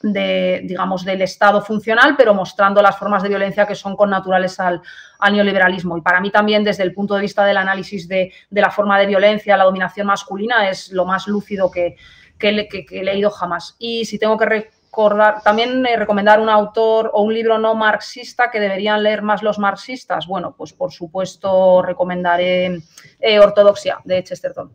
digamos, 0.00 1.04
del 1.04 1.22
Estado 1.22 1.60
funcional, 1.60 2.14
pero 2.16 2.32
mostrando 2.32 2.80
las 2.80 2.96
formas 2.96 3.22
de 3.22 3.28
violencia 3.28 3.66
que 3.66 3.74
son 3.74 3.96
connaturales 3.96 4.60
al, 4.60 4.80
al 5.18 5.32
neoliberalismo. 5.32 5.96
Y 5.96 6.00
para 6.00 6.20
mí 6.20 6.30
también, 6.30 6.64
desde 6.64 6.82
el 6.82 6.94
punto 6.94 7.14
de 7.14 7.22
vista 7.22 7.44
del 7.44 7.56
análisis 7.56 8.08
de, 8.08 8.32
la 8.50 8.70
forma 8.70 8.98
de 8.98 9.06
violencia, 9.06 9.56
la 9.56 9.64
dominación 9.64 10.06
masculina, 10.06 10.68
es 10.68 10.92
lo 10.92 11.04
más 11.04 11.26
lúcido 11.26 11.70
que, 11.70 11.96
he 12.40 13.02
leído 13.02 13.30
jamás. 13.30 13.74
Y 13.78 14.04
si 14.04 14.18
tengo 14.18 14.38
que 14.38 14.46
recordar, 14.46 15.42
también 15.42 15.84
eh, 15.86 15.96
recomendar 15.96 16.40
un 16.40 16.48
autor 16.48 17.10
o 17.12 17.22
un 17.22 17.34
libro 17.34 17.58
no 17.58 17.74
marxista 17.74 18.50
que 18.50 18.60
deberían 18.60 19.02
leer 19.02 19.22
más 19.22 19.42
los 19.42 19.58
marxistas, 19.58 20.26
bueno, 20.26 20.54
pues 20.56 20.72
por 20.72 20.92
supuesto 20.92 21.82
recomendaré 21.82 22.80
eh, 23.20 23.40
Ortodoxia 23.40 23.98
de 24.04 24.22
Chesterton. 24.22 24.70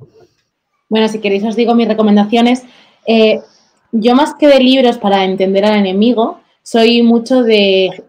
Bueno, 0.89 1.07
si 1.07 1.19
queréis 1.19 1.43
os 1.45 1.55
digo 1.55 1.73
mis 1.73 1.87
recomendaciones. 1.87 2.63
Eh, 3.05 3.41
yo 3.93 4.15
más 4.15 4.33
que 4.33 4.47
de 4.47 4.59
libros 4.59 4.97
para 4.97 5.23
entender 5.23 5.63
al 5.65 5.77
enemigo, 5.77 6.39
soy 6.63 7.03
mucho 7.03 7.43
de 7.43 8.03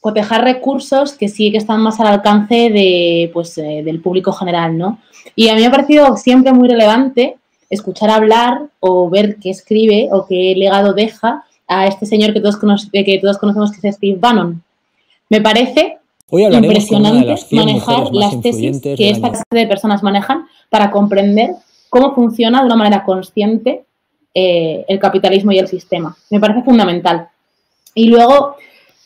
cotejar 0.00 0.44
recursos 0.44 1.14
que 1.14 1.28
sí 1.28 1.50
que 1.50 1.58
están 1.58 1.80
más 1.80 1.98
al 1.98 2.08
alcance 2.08 2.70
de, 2.70 3.30
pues, 3.32 3.56
eh, 3.58 3.82
del 3.84 4.00
público 4.00 4.30
general, 4.32 4.76
¿no? 4.76 5.00
Y 5.34 5.48
a 5.48 5.54
mí 5.54 5.60
me 5.60 5.66
ha 5.66 5.70
parecido 5.70 6.16
siempre 6.16 6.52
muy 6.52 6.68
relevante 6.68 7.36
escuchar 7.70 8.10
hablar 8.10 8.68
o 8.78 9.10
ver 9.10 9.36
qué 9.36 9.50
escribe 9.50 10.08
o 10.12 10.26
qué 10.26 10.54
legado 10.56 10.92
deja 10.92 11.44
a 11.66 11.86
este 11.86 12.06
señor 12.06 12.32
que 12.32 12.40
todos, 12.40 12.58
que 12.92 13.18
todos 13.20 13.38
conocemos 13.38 13.72
que 13.72 13.88
es 13.88 13.96
Steve 13.96 14.18
Bannon. 14.20 14.62
Me 15.28 15.40
parece 15.40 15.98
impresionante 16.30 17.34
manejar 17.52 18.12
las 18.12 18.40
tesis 18.40 18.80
que 18.80 19.10
esta 19.10 19.30
clase 19.30 19.44
de 19.50 19.66
personas 19.66 20.02
manejan 20.02 20.46
para 20.70 20.90
comprender 20.90 21.54
cómo 21.88 22.14
funciona 22.14 22.60
de 22.60 22.66
una 22.66 22.76
manera 22.76 23.02
consciente 23.02 23.85
eh, 24.38 24.84
el 24.86 24.98
capitalismo 24.98 25.50
y 25.50 25.58
el 25.58 25.66
sistema. 25.66 26.14
Me 26.28 26.38
parece 26.38 26.62
fundamental. 26.62 27.28
Y 27.94 28.08
luego, 28.08 28.56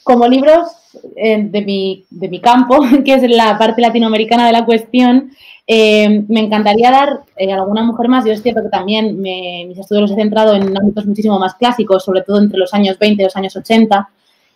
como 0.02 0.26
libros 0.26 0.72
eh, 1.14 1.44
de, 1.44 1.62
mi, 1.62 2.04
de, 2.10 2.28
mi, 2.28 2.40
campo, 2.40 2.80
que 3.04 3.14
es 3.14 3.30
la 3.30 3.56
parte 3.56 3.80
latinoamericana 3.80 4.44
de 4.44 4.52
la 4.52 4.64
cuestión, 4.64 5.30
eh, 5.68 6.24
me 6.26 6.40
encantaría 6.40 6.90
dar 6.90 7.20
alguna 7.38 7.84
mujer 7.84 8.08
más. 8.08 8.24
Yo 8.24 8.32
es 8.32 8.42
cierto 8.42 8.60
que 8.60 8.70
también 8.70 9.22
mis 9.22 9.78
estudios 9.78 10.02
los 10.02 10.10
he 10.10 10.20
centrado 10.20 10.52
en 10.52 10.76
ámbitos 10.76 11.06
muchísimo 11.06 11.38
más 11.38 11.54
clásicos, 11.54 12.04
sobre 12.04 12.22
todo 12.22 12.40
entre 12.40 12.58
los 12.58 12.74
años 12.74 12.98
20 12.98 13.22
y 13.22 13.24
los 13.24 13.36
años 13.36 13.54
80, 13.54 14.08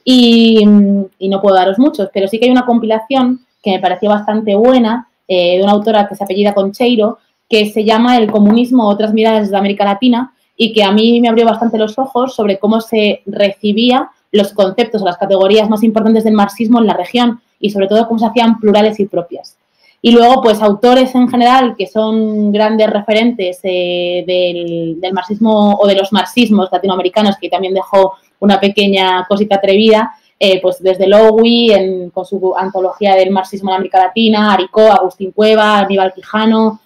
y, 0.03 0.67
no 0.67 1.41
puedo 1.41 1.55
daros 1.55 1.79
muchos, 1.79 2.11
pero 2.13 2.27
sí 2.27 2.41
que 2.41 2.47
hay 2.47 2.51
una 2.51 2.67
compilación 2.67 3.47
que 3.63 3.71
me 3.71 3.79
pareció 3.79 4.09
bastante 4.09 4.57
buena 4.57 5.07
de 5.29 5.61
una 5.63 5.71
autora 5.71 6.09
que 6.09 6.17
se 6.17 6.25
apellida 6.25 6.53
Concheiro, 6.53 7.19
que 7.49 7.67
se 7.67 7.85
llama 7.85 8.17
El 8.17 8.33
comunismo, 8.33 8.89
otras 8.89 9.15
miradas 9.15 9.53
de 9.53 9.57
América 9.57 9.85
Latina, 9.85 10.34
y 10.57 10.73
que 10.73 10.85
a 10.85 10.93
mí 10.93 11.21
me 11.21 11.29
abrió 11.29 11.45
bastante 11.45 11.79
los 11.79 11.99
ojos 11.99 12.35
sobre 12.35 12.59
cómo 12.59 12.81
se 12.81 13.23
recibía 13.27 14.11
los 14.33 14.53
conceptos 14.53 15.03
o 15.03 15.05
las 15.05 15.17
categorías 15.17 15.69
más 15.71 15.83
importantes 15.83 16.25
del 16.25 16.35
marxismo 16.35 16.81
en 16.81 16.87
la 16.87 16.95
región 16.95 17.41
y 17.61 17.71
sobre 17.71 17.87
todo 17.87 18.07
cómo 18.07 18.19
se 18.19 18.27
hacían 18.27 18.59
plurales 18.59 18.99
y 19.01 19.07
propias. 19.07 19.57
Y 20.03 20.11
luego, 20.11 20.43
pues 20.43 20.61
autores 20.61 21.15
en 21.15 21.29
general 21.29 21.77
que 21.79 21.87
son 21.87 22.53
grandes 22.53 22.91
referentes 22.91 23.61
eh, 23.63 24.23
del, 24.27 25.13
marxismo 25.15 25.77
o 25.81 25.87
de 25.87 25.95
los 25.95 26.13
marxismos 26.13 26.69
latinoamericanos, 26.71 27.39
que 27.39 27.49
también 27.49 27.73
dejó 27.73 28.13
una 28.41 28.61
pequeña 28.61 29.25
cosita 29.27 29.55
atrevida, 29.55 30.13
eh, 30.39 30.61
pues 30.61 30.83
desde 30.83 31.07
Lowy 31.07 32.11
con 32.13 32.27
su 32.27 32.55
antología 32.55 33.15
del 33.15 33.31
marxismo 33.31 33.71
en 33.71 33.77
América 33.77 33.99
Latina, 33.99 34.53
Aricó, 34.53 34.93
Agustín 34.93 35.31
Cueva, 35.31 35.79
Aníbal 35.79 36.13
Quijano, 36.13 36.81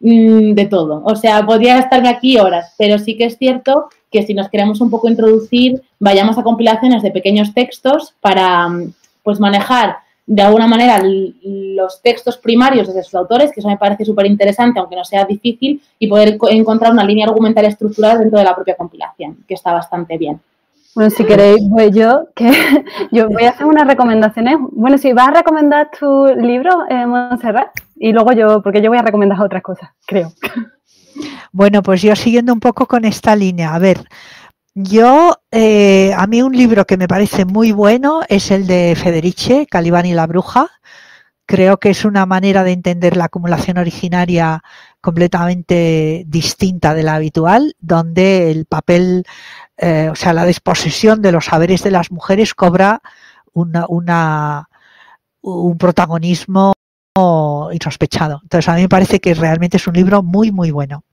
Mm, 0.00 0.54
de 0.54 0.64
todo. 0.66 1.02
O 1.04 1.14
sea, 1.14 1.44
podría 1.44 1.78
estarme 1.78 2.08
aquí 2.08 2.38
horas, 2.38 2.74
pero 2.78 2.98
sí 2.98 3.16
que 3.16 3.26
es 3.26 3.36
cierto 3.36 3.90
que 4.10 4.22
si 4.22 4.32
nos 4.32 4.48
queremos 4.48 4.80
un 4.80 4.90
poco 4.90 5.08
introducir, 5.08 5.82
vayamos 5.98 6.38
a 6.38 6.42
compilaciones 6.42 7.02
de 7.02 7.10
pequeños 7.10 7.52
textos 7.52 8.14
para 8.20 8.68
mm, 8.68 8.94
pues 9.22 9.38
manejar 9.38 9.96
de 10.26 10.42
alguna 10.42 10.66
manera 10.68 11.02
los 11.42 12.00
textos 12.02 12.38
primarios 12.38 12.94
de 12.94 13.02
sus 13.02 13.14
autores, 13.14 13.52
que 13.52 13.60
eso 13.60 13.68
me 13.68 13.76
parece 13.76 14.04
súper 14.04 14.26
interesante, 14.26 14.78
aunque 14.78 14.94
no 14.94 15.04
sea 15.04 15.24
difícil, 15.24 15.82
y 15.98 16.06
poder 16.06 16.38
encontrar 16.50 16.92
una 16.92 17.04
línea 17.04 17.26
argumental 17.26 17.64
estructural 17.64 18.18
dentro 18.20 18.38
de 18.38 18.44
la 18.44 18.54
propia 18.54 18.76
compilación, 18.76 19.38
que 19.48 19.54
está 19.54 19.72
bastante 19.72 20.16
bien. 20.16 20.40
Bueno, 20.94 21.10
si 21.10 21.24
queréis, 21.24 21.68
voy 21.68 21.90
yo, 21.92 22.28
que 22.34 22.48
yo 23.12 23.28
voy 23.28 23.44
a 23.44 23.50
hacer 23.50 23.66
unas 23.66 23.86
recomendaciones. 23.86 24.56
Bueno, 24.72 24.98
si 24.98 25.12
vas 25.12 25.28
a 25.28 25.32
recomendar 25.32 25.90
tu 25.98 26.26
libro, 26.26 26.84
eh, 26.88 27.06
Montserrat, 27.06 27.70
y 28.02 28.12
luego 28.12 28.32
yo, 28.32 28.62
porque 28.62 28.80
yo 28.80 28.88
voy 28.88 28.98
a 28.98 29.02
recomendar 29.02 29.40
otras 29.40 29.62
cosas, 29.62 29.90
creo. 30.06 30.32
Bueno, 31.52 31.82
pues 31.82 32.00
yo 32.00 32.16
siguiendo 32.16 32.52
un 32.52 32.60
poco 32.60 32.86
con 32.86 33.04
esta 33.04 33.36
línea, 33.36 33.74
a 33.74 33.78
ver, 33.78 34.08
yo, 34.74 35.36
eh, 35.50 36.14
a 36.16 36.26
mí 36.26 36.40
un 36.40 36.56
libro 36.56 36.86
que 36.86 36.96
me 36.96 37.08
parece 37.08 37.44
muy 37.44 37.72
bueno 37.72 38.22
es 38.28 38.50
el 38.50 38.66
de 38.66 38.96
Federice, 38.96 39.66
Calibán 39.66 40.06
y 40.06 40.14
la 40.14 40.26
Bruja. 40.26 40.70
Creo 41.44 41.78
que 41.78 41.90
es 41.90 42.06
una 42.06 42.24
manera 42.24 42.64
de 42.64 42.72
entender 42.72 43.16
la 43.16 43.24
acumulación 43.24 43.76
originaria 43.76 44.62
completamente 45.02 46.24
distinta 46.26 46.94
de 46.94 47.02
la 47.02 47.16
habitual, 47.16 47.74
donde 47.80 48.50
el 48.50 48.64
papel, 48.64 49.24
eh, 49.76 50.08
o 50.10 50.14
sea, 50.14 50.32
la 50.32 50.46
disposición 50.46 51.20
de 51.20 51.32
los 51.32 51.46
saberes 51.46 51.82
de 51.82 51.90
las 51.90 52.10
mujeres 52.10 52.54
cobra 52.54 53.02
una, 53.52 53.84
una, 53.88 54.68
un 55.42 55.76
protagonismo 55.76 56.72
insospechado. 57.72 58.40
Entonces, 58.42 58.68
a 58.68 58.74
mí 58.74 58.82
me 58.82 58.88
parece 58.88 59.20
que 59.20 59.34
realmente 59.34 59.76
es 59.76 59.86
un 59.86 59.94
libro 59.94 60.22
muy, 60.22 60.52
muy 60.52 60.70
bueno. 60.70 61.04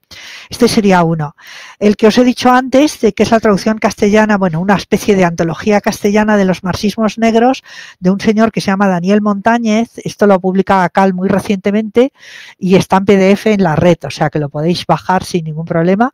Este 0.49 0.68
sería 0.68 1.03
uno. 1.03 1.36
El 1.80 1.98
que 1.98 2.07
os 2.07 2.18
he 2.18 2.24
dicho 2.24 2.49
antes, 2.49 3.02
de 3.02 3.14
que 3.14 3.24
es 3.24 3.32
la 3.32 3.40
traducción 3.40 3.78
castellana, 3.78 4.38
bueno, 4.38 4.61
una 4.61 4.76
especie 4.76 5.15
de 5.15 5.26
antología 5.26 5.82
castellana 5.82 6.38
de 6.38 6.45
los 6.45 6.64
marxismos 6.64 7.18
negros 7.18 7.64
de 7.99 8.11
un 8.11 8.19
señor 8.19 8.52
que 8.52 8.61
se 8.61 8.68
llama 8.68 8.88
Daniel 8.88 9.22
Montañez. 9.22 9.91
Esto 9.98 10.28
lo 10.28 10.40
publica 10.40 10.88
Cal 10.90 11.14
muy 11.14 11.28
recientemente 11.28 12.14
y 12.57 12.76
está 12.76 12.98
en 12.98 13.06
PDF 13.06 13.48
en 13.48 13.64
la 13.64 13.76
red, 13.76 13.98
o 14.06 14.10
sea 14.10 14.30
que 14.30 14.40
lo 14.40 14.49
podéis 14.49 14.86
bajar 14.86 15.24
sin 15.24 15.45
ningún 15.45 15.65
problema. 15.65 16.14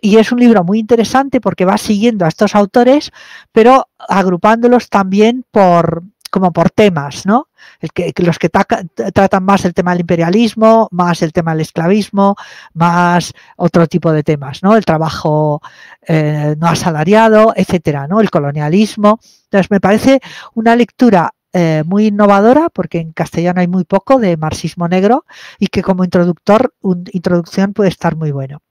Y 0.00 0.16
es 0.16 0.32
un 0.32 0.40
libro 0.40 0.64
muy 0.64 0.78
interesante 0.78 1.42
porque 1.42 1.66
va 1.66 1.76
siguiendo 1.76 2.24
a 2.24 2.28
estos 2.28 2.54
autores, 2.54 3.12
pero 3.52 3.90
agrupándolos 3.98 4.88
también 4.88 5.44
por, 5.50 6.04
como 6.30 6.54
por 6.54 6.70
temas, 6.70 7.26
¿no? 7.26 7.49
Que, 7.94 8.12
los 8.18 8.38
que 8.38 8.48
tratan 8.50 9.44
más 9.44 9.64
el 9.64 9.74
tema 9.74 9.92
del 9.92 10.02
imperialismo, 10.02 10.88
más 10.90 11.22
el 11.22 11.32
tema 11.32 11.52
del 11.52 11.62
esclavismo, 11.62 12.36
más 12.74 13.32
otro 13.56 13.86
tipo 13.86 14.12
de 14.12 14.22
temas, 14.22 14.62
¿no? 14.62 14.76
El 14.76 14.84
trabajo 14.84 15.62
eh, 16.06 16.54
no 16.58 16.68
asalariado, 16.68 17.52
etcétera, 17.56 18.06
¿no? 18.06 18.20
El 18.20 18.30
colonialismo. 18.30 19.18
Entonces, 19.44 19.70
me 19.70 19.80
parece 19.80 20.20
una 20.54 20.76
lectura 20.76 21.32
eh, 21.52 21.82
muy 21.84 22.06
innovadora, 22.06 22.68
porque 22.68 22.98
en 22.98 23.12
castellano 23.12 23.60
hay 23.60 23.66
muy 23.66 23.84
poco 23.84 24.20
de 24.20 24.36
marxismo 24.36 24.86
negro 24.86 25.24
y 25.58 25.66
que 25.66 25.82
como 25.82 26.04
introductor, 26.04 26.74
introducción 27.12 27.72
puede 27.72 27.88
estar 27.88 28.14
muy 28.14 28.30
bueno. 28.30 28.62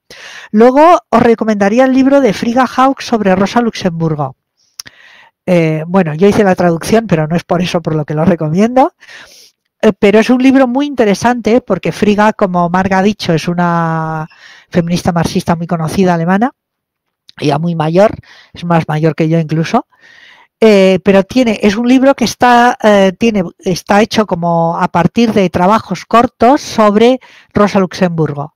Luego 0.51 1.01
os 1.09 1.21
recomendaría 1.21 1.85
el 1.85 1.93
libro 1.93 2.21
de 2.21 2.33
Friga 2.33 2.65
Haug 2.65 3.01
sobre 3.01 3.35
Rosa 3.35 3.61
Luxemburgo. 3.61 4.37
Eh, 5.51 5.83
bueno, 5.87 6.13
yo 6.13 6.27
hice 6.27 6.43
la 6.43 6.53
traducción, 6.53 7.07
pero 7.07 7.25
no 7.25 7.35
es 7.35 7.43
por 7.43 7.63
eso 7.63 7.81
por 7.81 7.95
lo 7.95 8.05
que 8.05 8.13
lo 8.13 8.23
recomiendo. 8.23 8.93
Eh, 9.81 9.93
pero 9.97 10.19
es 10.19 10.29
un 10.29 10.43
libro 10.43 10.67
muy 10.67 10.85
interesante 10.85 11.59
porque 11.61 11.91
Friga, 11.91 12.33
como 12.33 12.69
Marga 12.69 12.99
ha 12.99 13.01
dicho, 13.01 13.33
es 13.33 13.47
una 13.47 14.27
feminista 14.69 15.11
marxista 15.11 15.55
muy 15.55 15.65
conocida 15.65 16.13
alemana, 16.13 16.51
ya 17.41 17.57
muy 17.57 17.73
mayor, 17.73 18.15
es 18.53 18.63
más 18.63 18.87
mayor 18.87 19.15
que 19.15 19.27
yo 19.27 19.39
incluso. 19.39 19.87
Eh, 20.61 20.99
pero 21.03 21.23
tiene, 21.23 21.59
es 21.63 21.75
un 21.77 21.87
libro 21.87 22.13
que 22.13 22.25
está, 22.25 22.77
tiene, 23.17 23.43
está 23.57 24.03
hecho 24.03 24.27
como 24.27 24.77
a 24.77 24.87
partir 24.89 25.33
de 25.33 25.49
trabajos 25.49 26.05
cortos 26.05 26.61
sobre 26.61 27.19
Rosa 27.55 27.79
Luxemburgo. 27.79 28.53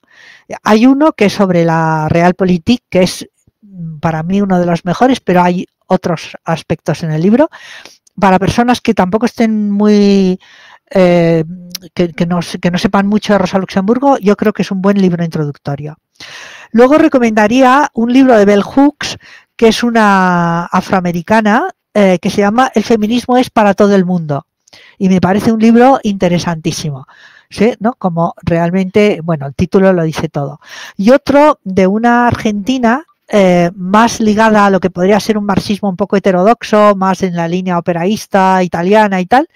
Hay 0.62 0.86
uno 0.86 1.10
que 1.12 1.24
es 1.24 1.32
sobre 1.32 1.64
la 1.64 2.08
Realpolitik, 2.08 2.84
que 2.88 3.02
es 3.02 3.26
mm, 3.62 3.98
para 3.98 4.22
mí 4.22 4.40
uno 4.40 4.60
de 4.60 4.66
los 4.66 4.84
mejores, 4.84 5.18
pero 5.18 5.42
hay 5.42 5.66
otros 5.86 6.36
aspectos 6.44 7.02
en 7.02 7.12
el 7.12 7.22
libro. 7.22 7.50
Para 8.18 8.38
personas 8.38 8.80
que 8.80 8.94
tampoco 8.94 9.26
estén 9.26 9.70
muy 9.70 10.38
eh, 10.90 11.44
que, 11.94 12.26
no, 12.26 12.40
que, 12.60 12.70
no, 12.70 12.78
sepan 12.78 13.06
mucho 13.06 13.32
de 13.32 13.38
Rosa 13.38 13.58
Luxemburgo, 13.58 14.18
yo 14.18 14.36
creo 14.36 14.52
que 14.52 14.62
es 14.62 14.70
un 14.70 14.80
buen 14.80 15.00
libro 15.00 15.24
introductorio. 15.24 15.98
Luego 16.70 16.98
recomendaría 16.98 17.90
un 17.94 18.12
libro 18.12 18.36
de 18.36 18.44
Bell 18.44 18.62
Hooks, 18.62 19.18
que 19.56 19.68
es 19.68 19.82
una 19.82 20.66
afroamericana, 20.66 21.68
eh, 21.94 22.18
que 22.20 22.30
se 22.30 22.38
llama 22.38 22.70
El 22.74 22.84
feminismo 22.84 23.36
es 23.36 23.50
para 23.50 23.74
todo 23.74 23.94
el 23.94 24.04
mundo. 24.04 24.46
Y 24.98 25.08
me 25.08 25.20
parece 25.20 25.52
un 25.52 25.60
libro 25.60 26.00
interesantísimo. 26.02 27.06
¿Sí? 27.50 27.74
¿no? 27.78 27.92
Como 27.92 28.34
realmente, 28.42 29.20
bueno, 29.22 29.46
el 29.46 29.54
título 29.54 29.92
lo 29.92 30.02
dice 30.02 30.28
todo. 30.28 30.60
Y 30.96 31.10
otro 31.10 31.60
de 31.62 31.86
una 31.86 32.26
argentina 32.26 33.04
eh, 33.28 33.70
más 33.74 34.20
ligada 34.20 34.66
a 34.66 34.70
lo 34.70 34.80
que 34.80 34.90
podría 34.90 35.18
ser 35.20 35.38
un 35.38 35.46
marxismo 35.46 35.88
un 35.88 35.96
poco 35.96 36.16
heterodoxo, 36.16 36.94
más 36.94 37.22
en 37.22 37.34
la 37.34 37.48
línea 37.48 37.78
operaísta 37.78 38.62
italiana 38.62 39.20
y 39.20 39.26
tal, 39.26 39.48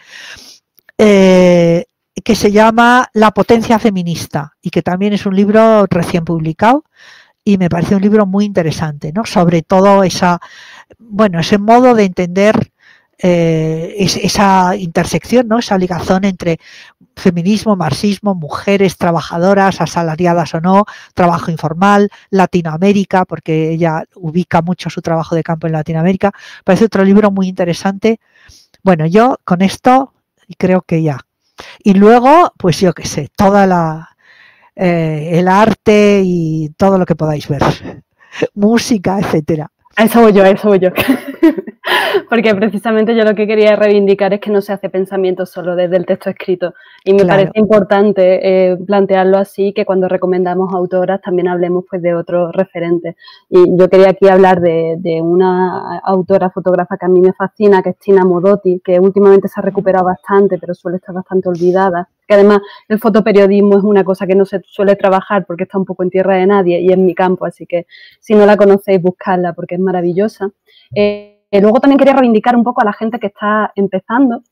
eh, 0.97 1.85
que 2.24 2.35
se 2.35 2.51
llama 2.51 3.09
La 3.12 3.31
potencia 3.31 3.78
feminista 3.78 4.55
y 4.61 4.70
que 4.70 4.82
también 4.82 5.12
es 5.12 5.27
un 5.27 5.36
libro 5.36 5.86
recién 5.86 6.24
publicado 6.24 6.85
y 7.45 7.59
me 7.59 7.69
parece 7.69 7.95
un 7.95 8.03
libro 8.03 8.27
muy 8.27 8.45
interesante, 8.45 9.12
¿no? 9.12 9.24
Sobre 9.24 9.62
todo 9.62 10.03
esa, 10.03 10.40
bueno, 10.99 11.40
ese 11.40 11.59
modo 11.59 11.95
de 11.95 12.05
entender 12.05 12.73
eh, 13.20 13.95
esa 13.99 14.77
intersección, 14.77 15.49
¿no? 15.49 15.59
esa 15.59 15.77
ligación 15.77 16.24
entre 16.24 16.61
feminismo, 17.16 17.74
marxismo, 17.74 18.35
mujeres 18.35 18.97
trabajadoras, 18.97 19.81
asalariadas 19.81 20.55
o 20.55 20.61
no, 20.61 20.85
trabajo 21.15 21.51
informal, 21.51 22.11
Latinoamérica, 22.31 23.24
porque 23.24 23.70
ella 23.73 24.05
ubica 24.15 24.62
mucho 24.62 24.89
su 24.89 25.03
trabajo 25.03 25.35
de 25.35 25.43
campo 25.43 25.66
en 25.66 25.73
Latinoamérica. 25.73 26.32
Parece 26.65 26.85
otro 26.85 27.05
libro 27.05 27.31
muy 27.31 27.49
interesante. 27.49 28.20
Bueno, 28.85 29.05
yo 29.07 29.39
con 29.45 29.62
esto 29.62 30.12
creo 30.57 30.82
que 30.82 31.03
ya. 31.03 31.19
Y 31.82 31.95
luego, 31.95 32.53
pues 32.57 32.78
yo 32.81 32.93
qué 32.93 33.05
sé, 33.05 33.28
toda 33.36 33.66
la 33.66 34.11
eh, 34.77 35.31
el 35.32 35.49
arte 35.49 36.23
y 36.24 36.69
todo 36.77 36.99
lo 36.99 37.05
que 37.05 37.16
podáis 37.16 37.49
ver, 37.49 37.62
música, 38.55 39.19
etcétera. 39.19 39.73
eso 39.97 40.20
voy 40.20 40.32
yo, 40.32 40.45
eso 40.45 40.69
voy 40.69 40.78
yo. 40.78 40.90
porque 42.28 42.55
precisamente 42.55 43.15
yo 43.15 43.24
lo 43.24 43.35
que 43.35 43.47
quería 43.47 43.77
reivindicar 43.77 44.32
es 44.35 44.40
que 44.40 44.51
no 44.51 44.60
se 44.60 44.73
hace 44.73 44.90
pensamiento 44.90 45.47
solo 45.47 45.77
desde 45.77 45.97
el 45.97 46.06
texto 46.06 46.31
escrito. 46.31 46.74
Y 47.05 47.15
me 47.15 47.24
parece 47.24 47.52
importante 47.55 48.40
eh, 48.73 48.77
plantearlo 48.77 49.39
así, 49.39 49.73
que 49.73 49.85
cuando 49.85 50.09
recomendamos 50.09 50.74
autoras 50.74 51.20
también 51.20 51.48
hablemos 51.48 51.85
pues, 51.89 52.02
de 52.02 52.15
otros 52.15 52.52
referentes. 52.52 53.16
Y 53.48 53.77
yo 53.78 53.89
quería 53.89 54.10
aquí 54.10 54.28
hablar 54.28 54.60
de, 54.60 54.97
de, 54.98 55.23
una 55.23 55.98
autora 56.01 56.51
fotógrafa 56.51 56.97
que 56.97 57.06
a 57.06 57.09
mí 57.09 57.20
me 57.20 57.32
fascina, 57.32 57.82
que 57.82 57.90
es 57.90 57.98
Tina 57.98 58.24
Modotti, 58.24 58.81
que 58.85 58.98
últimamente 59.01 59.48
se 59.48 59.60
ha 59.60 59.62
recuperado 59.62 60.05
bastante, 60.06 60.59
pero 60.59 60.74
suele 60.74 60.98
estar 60.98 61.15
bastante 61.15 61.48
olvidada. 61.48 62.09
Que 62.27 62.35
además 62.35 62.60
el 62.89 62.98
fotoperiodismo 62.98 63.78
es 63.78 63.85
una 63.85 64.05
cosa 64.05 64.27
que 64.27 64.35
no 64.35 64.44
se 64.44 64.60
suele 64.66 64.97
trabajar 64.97 65.47
porque 65.47 65.65
está 65.65 65.78
un 65.78 65.86
poco 65.86 66.02
en 66.02 66.10
tierra 66.10 66.35
de 66.35 66.47
nadie 66.47 66.81
y 66.81 66.93
en 66.93 67.06
mi 67.06 67.15
campo, 67.15 67.47
así 67.47 67.66
que 67.66 67.86
si 68.20 68.35
no 68.35 68.44
la 68.44 68.56
conocéis, 68.56 69.01
buscadla 69.01 69.55
porque 69.55 69.77
es 69.77 69.81
maravillosa. 69.81 70.51
Eh, 70.94 71.38
luego 71.53 71.81
también 71.81 71.99
quería 71.99 72.15
reivindicar 72.15 72.57
un 72.57 72.65
poco 72.65 72.83
a 72.83 72.85
la 72.85 72.93
gente 72.93 73.19
que 73.19 73.29
está 73.29 73.73
empezando, 73.75 74.43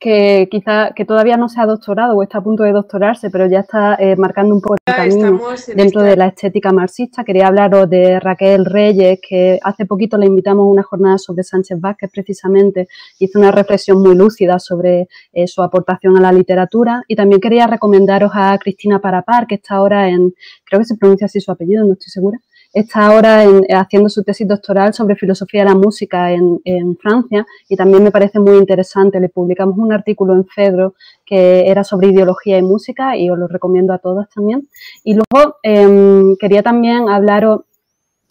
que 0.00 0.48
quizá 0.50 0.92
que 0.96 1.04
todavía 1.04 1.36
no 1.36 1.50
se 1.50 1.60
ha 1.60 1.66
doctorado 1.66 2.16
o 2.16 2.22
está 2.22 2.38
a 2.38 2.42
punto 2.42 2.62
de 2.62 2.72
doctorarse, 2.72 3.28
pero 3.30 3.46
ya 3.46 3.60
está 3.60 3.96
eh, 3.96 4.16
marcando 4.16 4.54
un 4.54 4.62
poco 4.62 4.76
el 4.86 4.94
camino 4.94 5.38
dentro 5.76 6.02
de 6.02 6.16
la 6.16 6.28
estética 6.28 6.72
marxista. 6.72 7.22
Quería 7.22 7.48
hablaros 7.48 7.88
de 7.90 8.18
Raquel 8.18 8.64
Reyes, 8.64 9.20
que 9.20 9.60
hace 9.62 9.84
poquito 9.84 10.16
le 10.16 10.24
invitamos 10.24 10.62
a 10.62 10.68
una 10.68 10.82
jornada 10.82 11.18
sobre 11.18 11.42
Sánchez 11.42 11.78
Vázquez 11.78 12.10
precisamente, 12.10 12.88
hizo 13.18 13.38
una 13.38 13.52
reflexión 13.52 14.00
muy 14.00 14.14
lúcida 14.14 14.58
sobre 14.58 15.06
eh, 15.34 15.46
su 15.46 15.62
aportación 15.62 16.16
a 16.16 16.20
la 16.22 16.32
literatura. 16.32 17.02
Y 17.06 17.14
también 17.14 17.40
quería 17.42 17.66
recomendaros 17.66 18.32
a 18.34 18.56
Cristina 18.56 19.00
Parapar, 19.00 19.46
que 19.46 19.56
está 19.56 19.74
ahora 19.74 20.08
en, 20.08 20.32
creo 20.64 20.80
que 20.80 20.86
se 20.86 20.96
pronuncia 20.96 21.26
así 21.26 21.42
su 21.42 21.52
apellido, 21.52 21.84
no 21.84 21.92
estoy 21.92 22.08
segura, 22.08 22.38
está 22.72 23.06
ahora 23.06 23.44
haciendo 23.76 24.08
su 24.08 24.22
tesis 24.22 24.46
doctoral 24.46 24.94
sobre 24.94 25.16
filosofía 25.16 25.62
de 25.62 25.70
la 25.70 25.74
música 25.74 26.30
en, 26.32 26.60
Francia 27.00 27.46
y 27.68 27.76
también 27.76 28.02
me 28.02 28.10
parece 28.10 28.38
muy 28.38 28.56
interesante. 28.56 29.20
Le 29.20 29.28
publicamos 29.28 29.78
un 29.78 29.92
artículo 29.92 30.34
en 30.34 30.46
Fedro 30.46 30.94
que 31.24 31.68
era 31.68 31.84
sobre 31.84 32.08
ideología 32.08 32.58
y 32.58 32.62
música 32.62 33.16
y 33.16 33.30
os 33.30 33.38
lo 33.38 33.48
recomiendo 33.48 33.92
a 33.92 33.98
todos 33.98 34.28
también. 34.34 34.68
Y 35.04 35.14
luego 35.14 35.56
em, 35.62 36.36
quería 36.36 36.62
también 36.62 37.08
hablaros 37.08 37.62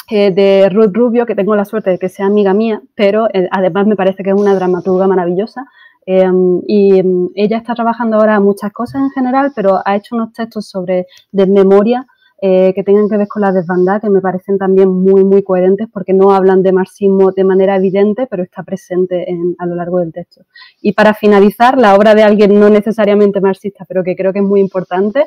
eh, 0.10 0.32
de 0.32 0.70
Ruth 0.70 0.92
Rubio, 0.94 1.26
que 1.26 1.36
tengo 1.36 1.56
la 1.56 1.66
suerte 1.66 1.92
de 1.92 2.00
que 2.00 2.10
sea 2.10 2.26
amiga 2.26 2.54
mía, 2.54 2.82
pero 2.96 3.28
eh, 3.34 3.48
además 3.52 3.86
me 3.86 3.96
parece 3.96 4.24
que 4.24 4.32
es 4.32 4.36
una 4.36 4.56
dramaturga 4.56 5.08
maravillosa. 5.08 5.66
Em, 6.06 6.62
y 6.68 6.98
em, 7.00 7.30
ella 7.36 7.58
está 7.58 7.76
trabajando 7.76 8.18
ahora 8.18 8.40
muchas 8.40 8.72
cosas 8.72 9.04
en 9.04 9.12
general, 9.12 9.52
pero 9.56 9.80
ha 9.86 9.96
hecho 9.96 10.16
unos 10.16 10.34
textos 10.34 10.68
sobre 10.68 11.06
desmemoria 11.32 12.08
eh, 12.42 12.74
que 12.74 12.84
tengan 12.84 13.10
que 13.10 13.18
ver 13.18 13.28
con 13.28 13.42
la 13.42 13.52
desbandada, 13.52 14.00
que 14.00 14.10
me 14.10 14.22
parecen 14.22 14.58
también 14.58 14.90
muy, 14.90 15.24
muy 15.24 15.44
coherentes 15.44 15.88
porque 15.92 16.14
no 16.14 16.32
hablan 16.32 16.64
de 16.64 16.72
marxismo 16.72 17.32
de 17.32 17.44
manera 17.44 17.76
evidente, 17.76 18.28
pero 18.28 18.44
está 18.44 18.64
presente 18.64 19.28
a 19.58 19.66
lo 19.66 19.76
largo 19.76 20.00
del 20.00 20.14
texto. 20.14 20.44
Y 20.82 20.94
para 20.94 21.14
finalizar, 21.14 21.78
la 21.78 21.96
obra 21.96 22.16
de 22.16 22.24
alguien 22.24 22.60
no 22.60 22.70
necesariamente 22.70 23.42
marxista, 23.42 23.86
pero 23.88 24.04
que 24.04 24.16
creo 24.16 24.32
que 24.32 24.40
es 24.40 24.46
muy 24.46 24.62
importante, 24.62 25.26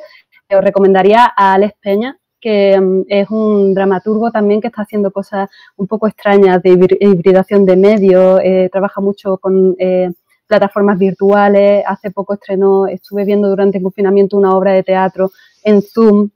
os 0.56 0.64
recomendaría 0.64 1.32
a 1.36 1.54
Alex 1.54 1.74
Peña, 1.80 2.18
que 2.40 2.78
mm, 2.78 3.04
es 3.08 3.30
un 3.30 3.74
dramaturgo 3.74 4.30
también 4.30 4.60
que 4.60 4.68
está 4.68 4.82
haciendo 4.82 5.10
cosas 5.10 5.48
un 5.76 5.86
poco 5.86 6.06
extrañas 6.06 6.62
de 6.62 6.70
hibridación 7.00 7.64
de 7.64 7.76
medios, 7.76 8.40
eh, 8.42 8.68
trabaja 8.70 9.00
mucho 9.00 9.38
con 9.38 9.74
eh, 9.78 10.10
plataformas 10.46 10.98
virtuales, 10.98 11.84
hace 11.86 12.10
poco 12.10 12.34
estrenó, 12.34 12.86
estuve 12.86 13.24
viendo 13.24 13.48
durante 13.48 13.78
el 13.78 13.84
confinamiento 13.84 14.36
una 14.36 14.54
obra 14.54 14.72
de 14.72 14.82
teatro 14.82 15.30
en 15.64 15.80
Zoom 15.80 16.30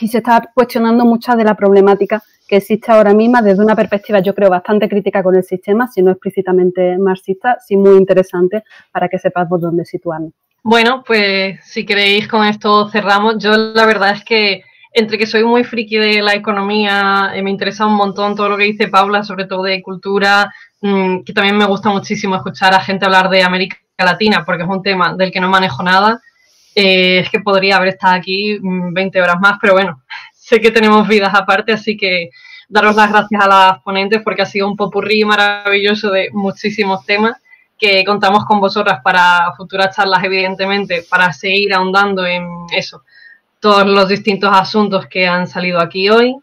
y 0.00 0.08
se 0.08 0.18
está 0.18 0.50
cuestionando 0.54 1.04
mucha 1.04 1.36
de 1.36 1.44
la 1.44 1.54
problemática 1.54 2.22
que 2.48 2.56
existe 2.56 2.90
ahora 2.90 3.14
misma 3.14 3.42
desde 3.42 3.62
una 3.62 3.76
perspectiva, 3.76 4.20
yo 4.20 4.34
creo, 4.34 4.50
bastante 4.50 4.88
crítica 4.88 5.22
con 5.22 5.36
el 5.36 5.44
sistema, 5.44 5.86
si 5.86 6.02
no 6.02 6.10
explícitamente 6.10 6.98
marxista, 6.98 7.58
sí 7.64 7.76
muy 7.76 7.96
interesante 7.96 8.64
para 8.90 9.08
que 9.08 9.18
sepamos 9.18 9.60
dónde 9.60 9.84
situarnos. 9.84 10.32
Bueno, 10.62 11.02
pues 11.06 11.60
si 11.64 11.86
queréis 11.86 12.28
con 12.28 12.44
esto 12.44 12.88
cerramos. 12.88 13.38
Yo 13.38 13.56
la 13.56 13.86
verdad 13.86 14.12
es 14.12 14.24
que 14.24 14.62
entre 14.92 15.16
que 15.16 15.26
soy 15.26 15.44
muy 15.44 15.64
friki 15.64 15.96
de 15.96 16.22
la 16.22 16.34
economía, 16.34 17.30
eh, 17.34 17.42
me 17.42 17.50
interesa 17.50 17.86
un 17.86 17.94
montón 17.94 18.34
todo 18.34 18.48
lo 18.48 18.56
que 18.56 18.64
dice 18.64 18.88
Paula, 18.88 19.22
sobre 19.22 19.46
todo 19.46 19.62
de 19.62 19.80
cultura, 19.82 20.52
mm, 20.80 21.20
que 21.20 21.32
también 21.32 21.56
me 21.56 21.64
gusta 21.64 21.88
muchísimo 21.90 22.34
escuchar 22.34 22.74
a 22.74 22.80
gente 22.80 23.04
hablar 23.04 23.30
de 23.30 23.42
América 23.42 23.76
Latina, 23.98 24.44
porque 24.44 24.64
es 24.64 24.68
un 24.68 24.82
tema 24.82 25.14
del 25.14 25.30
que 25.30 25.40
no 25.40 25.48
manejo 25.48 25.82
nada 25.82 26.20
eh, 26.74 27.20
es 27.20 27.30
que 27.30 27.40
podría 27.40 27.76
haber 27.76 27.90
estado 27.90 28.14
aquí 28.14 28.58
20 28.60 29.18
mm, 29.18 29.22
horas 29.22 29.40
más, 29.40 29.58
pero 29.60 29.74
bueno, 29.74 30.02
sé 30.34 30.60
que 30.60 30.70
tenemos 30.70 31.06
vidas 31.06 31.34
aparte, 31.34 31.72
así 31.72 31.96
que 31.96 32.30
daros 32.68 32.94
las 32.94 33.10
gracias 33.10 33.42
a 33.42 33.48
las 33.48 33.78
ponentes 33.82 34.22
porque 34.22 34.42
ha 34.42 34.46
sido 34.46 34.68
un 34.68 34.76
popurrí 34.76 35.24
maravilloso 35.24 36.10
de 36.10 36.30
muchísimos 36.32 37.04
temas 37.04 37.36
que 37.80 38.04
contamos 38.04 38.44
con 38.44 38.60
vosotras 38.60 39.00
para 39.02 39.52
futuras 39.56 39.96
charlas, 39.96 40.22
evidentemente, 40.22 41.04
para 41.08 41.32
seguir 41.32 41.72
ahondando 41.72 42.26
en 42.26 42.46
eso, 42.76 43.02
todos 43.58 43.86
los 43.86 44.08
distintos 44.08 44.50
asuntos 44.52 45.06
que 45.06 45.26
han 45.26 45.46
salido 45.46 45.80
aquí 45.80 46.10
hoy. 46.10 46.36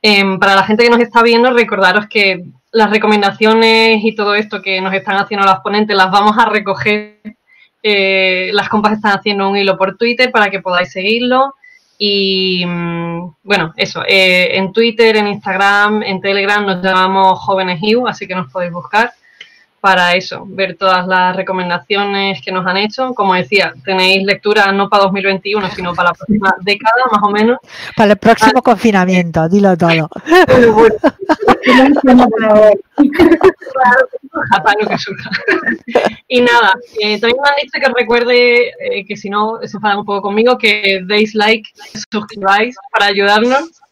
Em, 0.00 0.38
para 0.38 0.54
la 0.54 0.62
gente 0.62 0.84
que 0.84 0.90
nos 0.90 1.00
está 1.00 1.22
viendo, 1.22 1.50
recordaros 1.52 2.06
que 2.06 2.44
las 2.70 2.90
recomendaciones 2.90 4.04
y 4.04 4.14
todo 4.14 4.34
esto 4.34 4.62
que 4.62 4.80
nos 4.80 4.94
están 4.94 5.16
haciendo 5.16 5.46
las 5.46 5.60
ponentes 5.60 5.96
las 5.96 6.10
vamos 6.10 6.36
a 6.38 6.46
recoger. 6.46 7.20
Eh, 7.86 8.48
las 8.54 8.70
compas 8.70 8.94
están 8.94 9.12
haciendo 9.12 9.46
un 9.46 9.58
hilo 9.58 9.76
por 9.76 9.98
Twitter 9.98 10.30
para 10.30 10.48
que 10.48 10.60
podáis 10.60 10.90
seguirlo. 10.90 11.54
Y 11.98 12.64
mm, 12.66 13.34
bueno, 13.42 13.74
eso, 13.76 14.02
eh, 14.08 14.56
en 14.56 14.72
Twitter, 14.72 15.16
en 15.16 15.26
Instagram, 15.26 16.02
en 16.02 16.22
Telegram 16.22 16.64
nos 16.64 16.82
llamamos 16.82 17.38
Jóvenes 17.40 17.80
IU, 17.82 18.08
así 18.08 18.26
que 18.26 18.34
nos 18.34 18.50
podéis 18.50 18.72
buscar 18.72 19.12
para 19.84 20.14
eso, 20.14 20.46
ver 20.46 20.78
todas 20.78 21.06
las 21.06 21.36
recomendaciones 21.36 22.40
que 22.40 22.50
nos 22.50 22.66
han 22.66 22.78
hecho. 22.78 23.12
Como 23.12 23.34
decía, 23.34 23.74
tenéis 23.84 24.24
lectura 24.24 24.72
no 24.72 24.88
para 24.88 25.02
2021, 25.02 25.68
sino 25.76 25.92
para 25.94 26.08
la 26.08 26.14
próxima 26.14 26.56
década, 26.62 27.02
más 27.12 27.22
o 27.22 27.28
menos. 27.28 27.58
Para 27.94 28.12
el 28.12 28.18
próximo 28.18 28.60
ah, 28.60 28.62
confinamiento, 28.62 29.46
dilo 29.46 29.76
todo. 29.76 29.90
y 36.28 36.40
nada, 36.40 36.72
eh, 37.02 37.20
también 37.20 37.42
me 37.42 37.48
han 37.50 37.56
dicho 37.60 37.78
que 37.78 37.92
recuerde 37.94 38.68
eh, 38.68 39.04
que 39.06 39.18
si 39.18 39.28
no 39.28 39.58
se 39.64 39.76
enfadan 39.76 39.98
un 39.98 40.06
poco 40.06 40.22
conmigo, 40.22 40.56
que 40.56 41.02
deis 41.04 41.34
like, 41.34 41.68
suscribáis 42.10 42.74
para 42.90 43.04
ayudarnos 43.04 43.83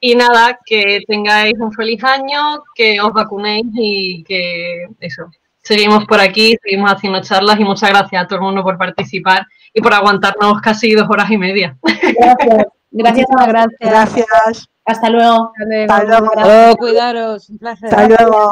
y 0.00 0.14
nada, 0.14 0.58
que 0.64 1.00
tengáis 1.06 1.54
un 1.58 1.72
feliz 1.72 2.02
año, 2.02 2.62
que 2.74 3.00
os 3.00 3.12
vacunéis 3.12 3.66
y 3.74 4.24
que 4.24 4.86
eso. 4.98 5.30
Seguimos 5.62 6.06
por 6.06 6.20
aquí, 6.20 6.56
seguimos 6.62 6.90
haciendo 6.90 7.20
charlas 7.20 7.60
y 7.60 7.64
muchas 7.64 7.90
gracias 7.90 8.24
a 8.24 8.26
todo 8.26 8.38
el 8.38 8.44
mundo 8.46 8.62
por 8.62 8.78
participar 8.78 9.46
y 9.74 9.82
por 9.82 9.92
aguantarnos 9.92 10.60
casi 10.62 10.92
dos 10.92 11.08
horas 11.10 11.30
y 11.30 11.36
media. 11.36 11.76
Gracias. 11.82 12.66
Gracias, 12.92 13.26
gracias. 13.46 13.78
Gracias. 13.78 14.68
Hasta 14.84 15.10
luego. 15.10 15.52
Hasta 15.88 16.20
luego. 16.20 16.76
cuidaros. 16.76 17.48
Un 17.48 17.58
placer. 17.58 17.88
Hasta 17.88 18.08
luego. 18.08 18.50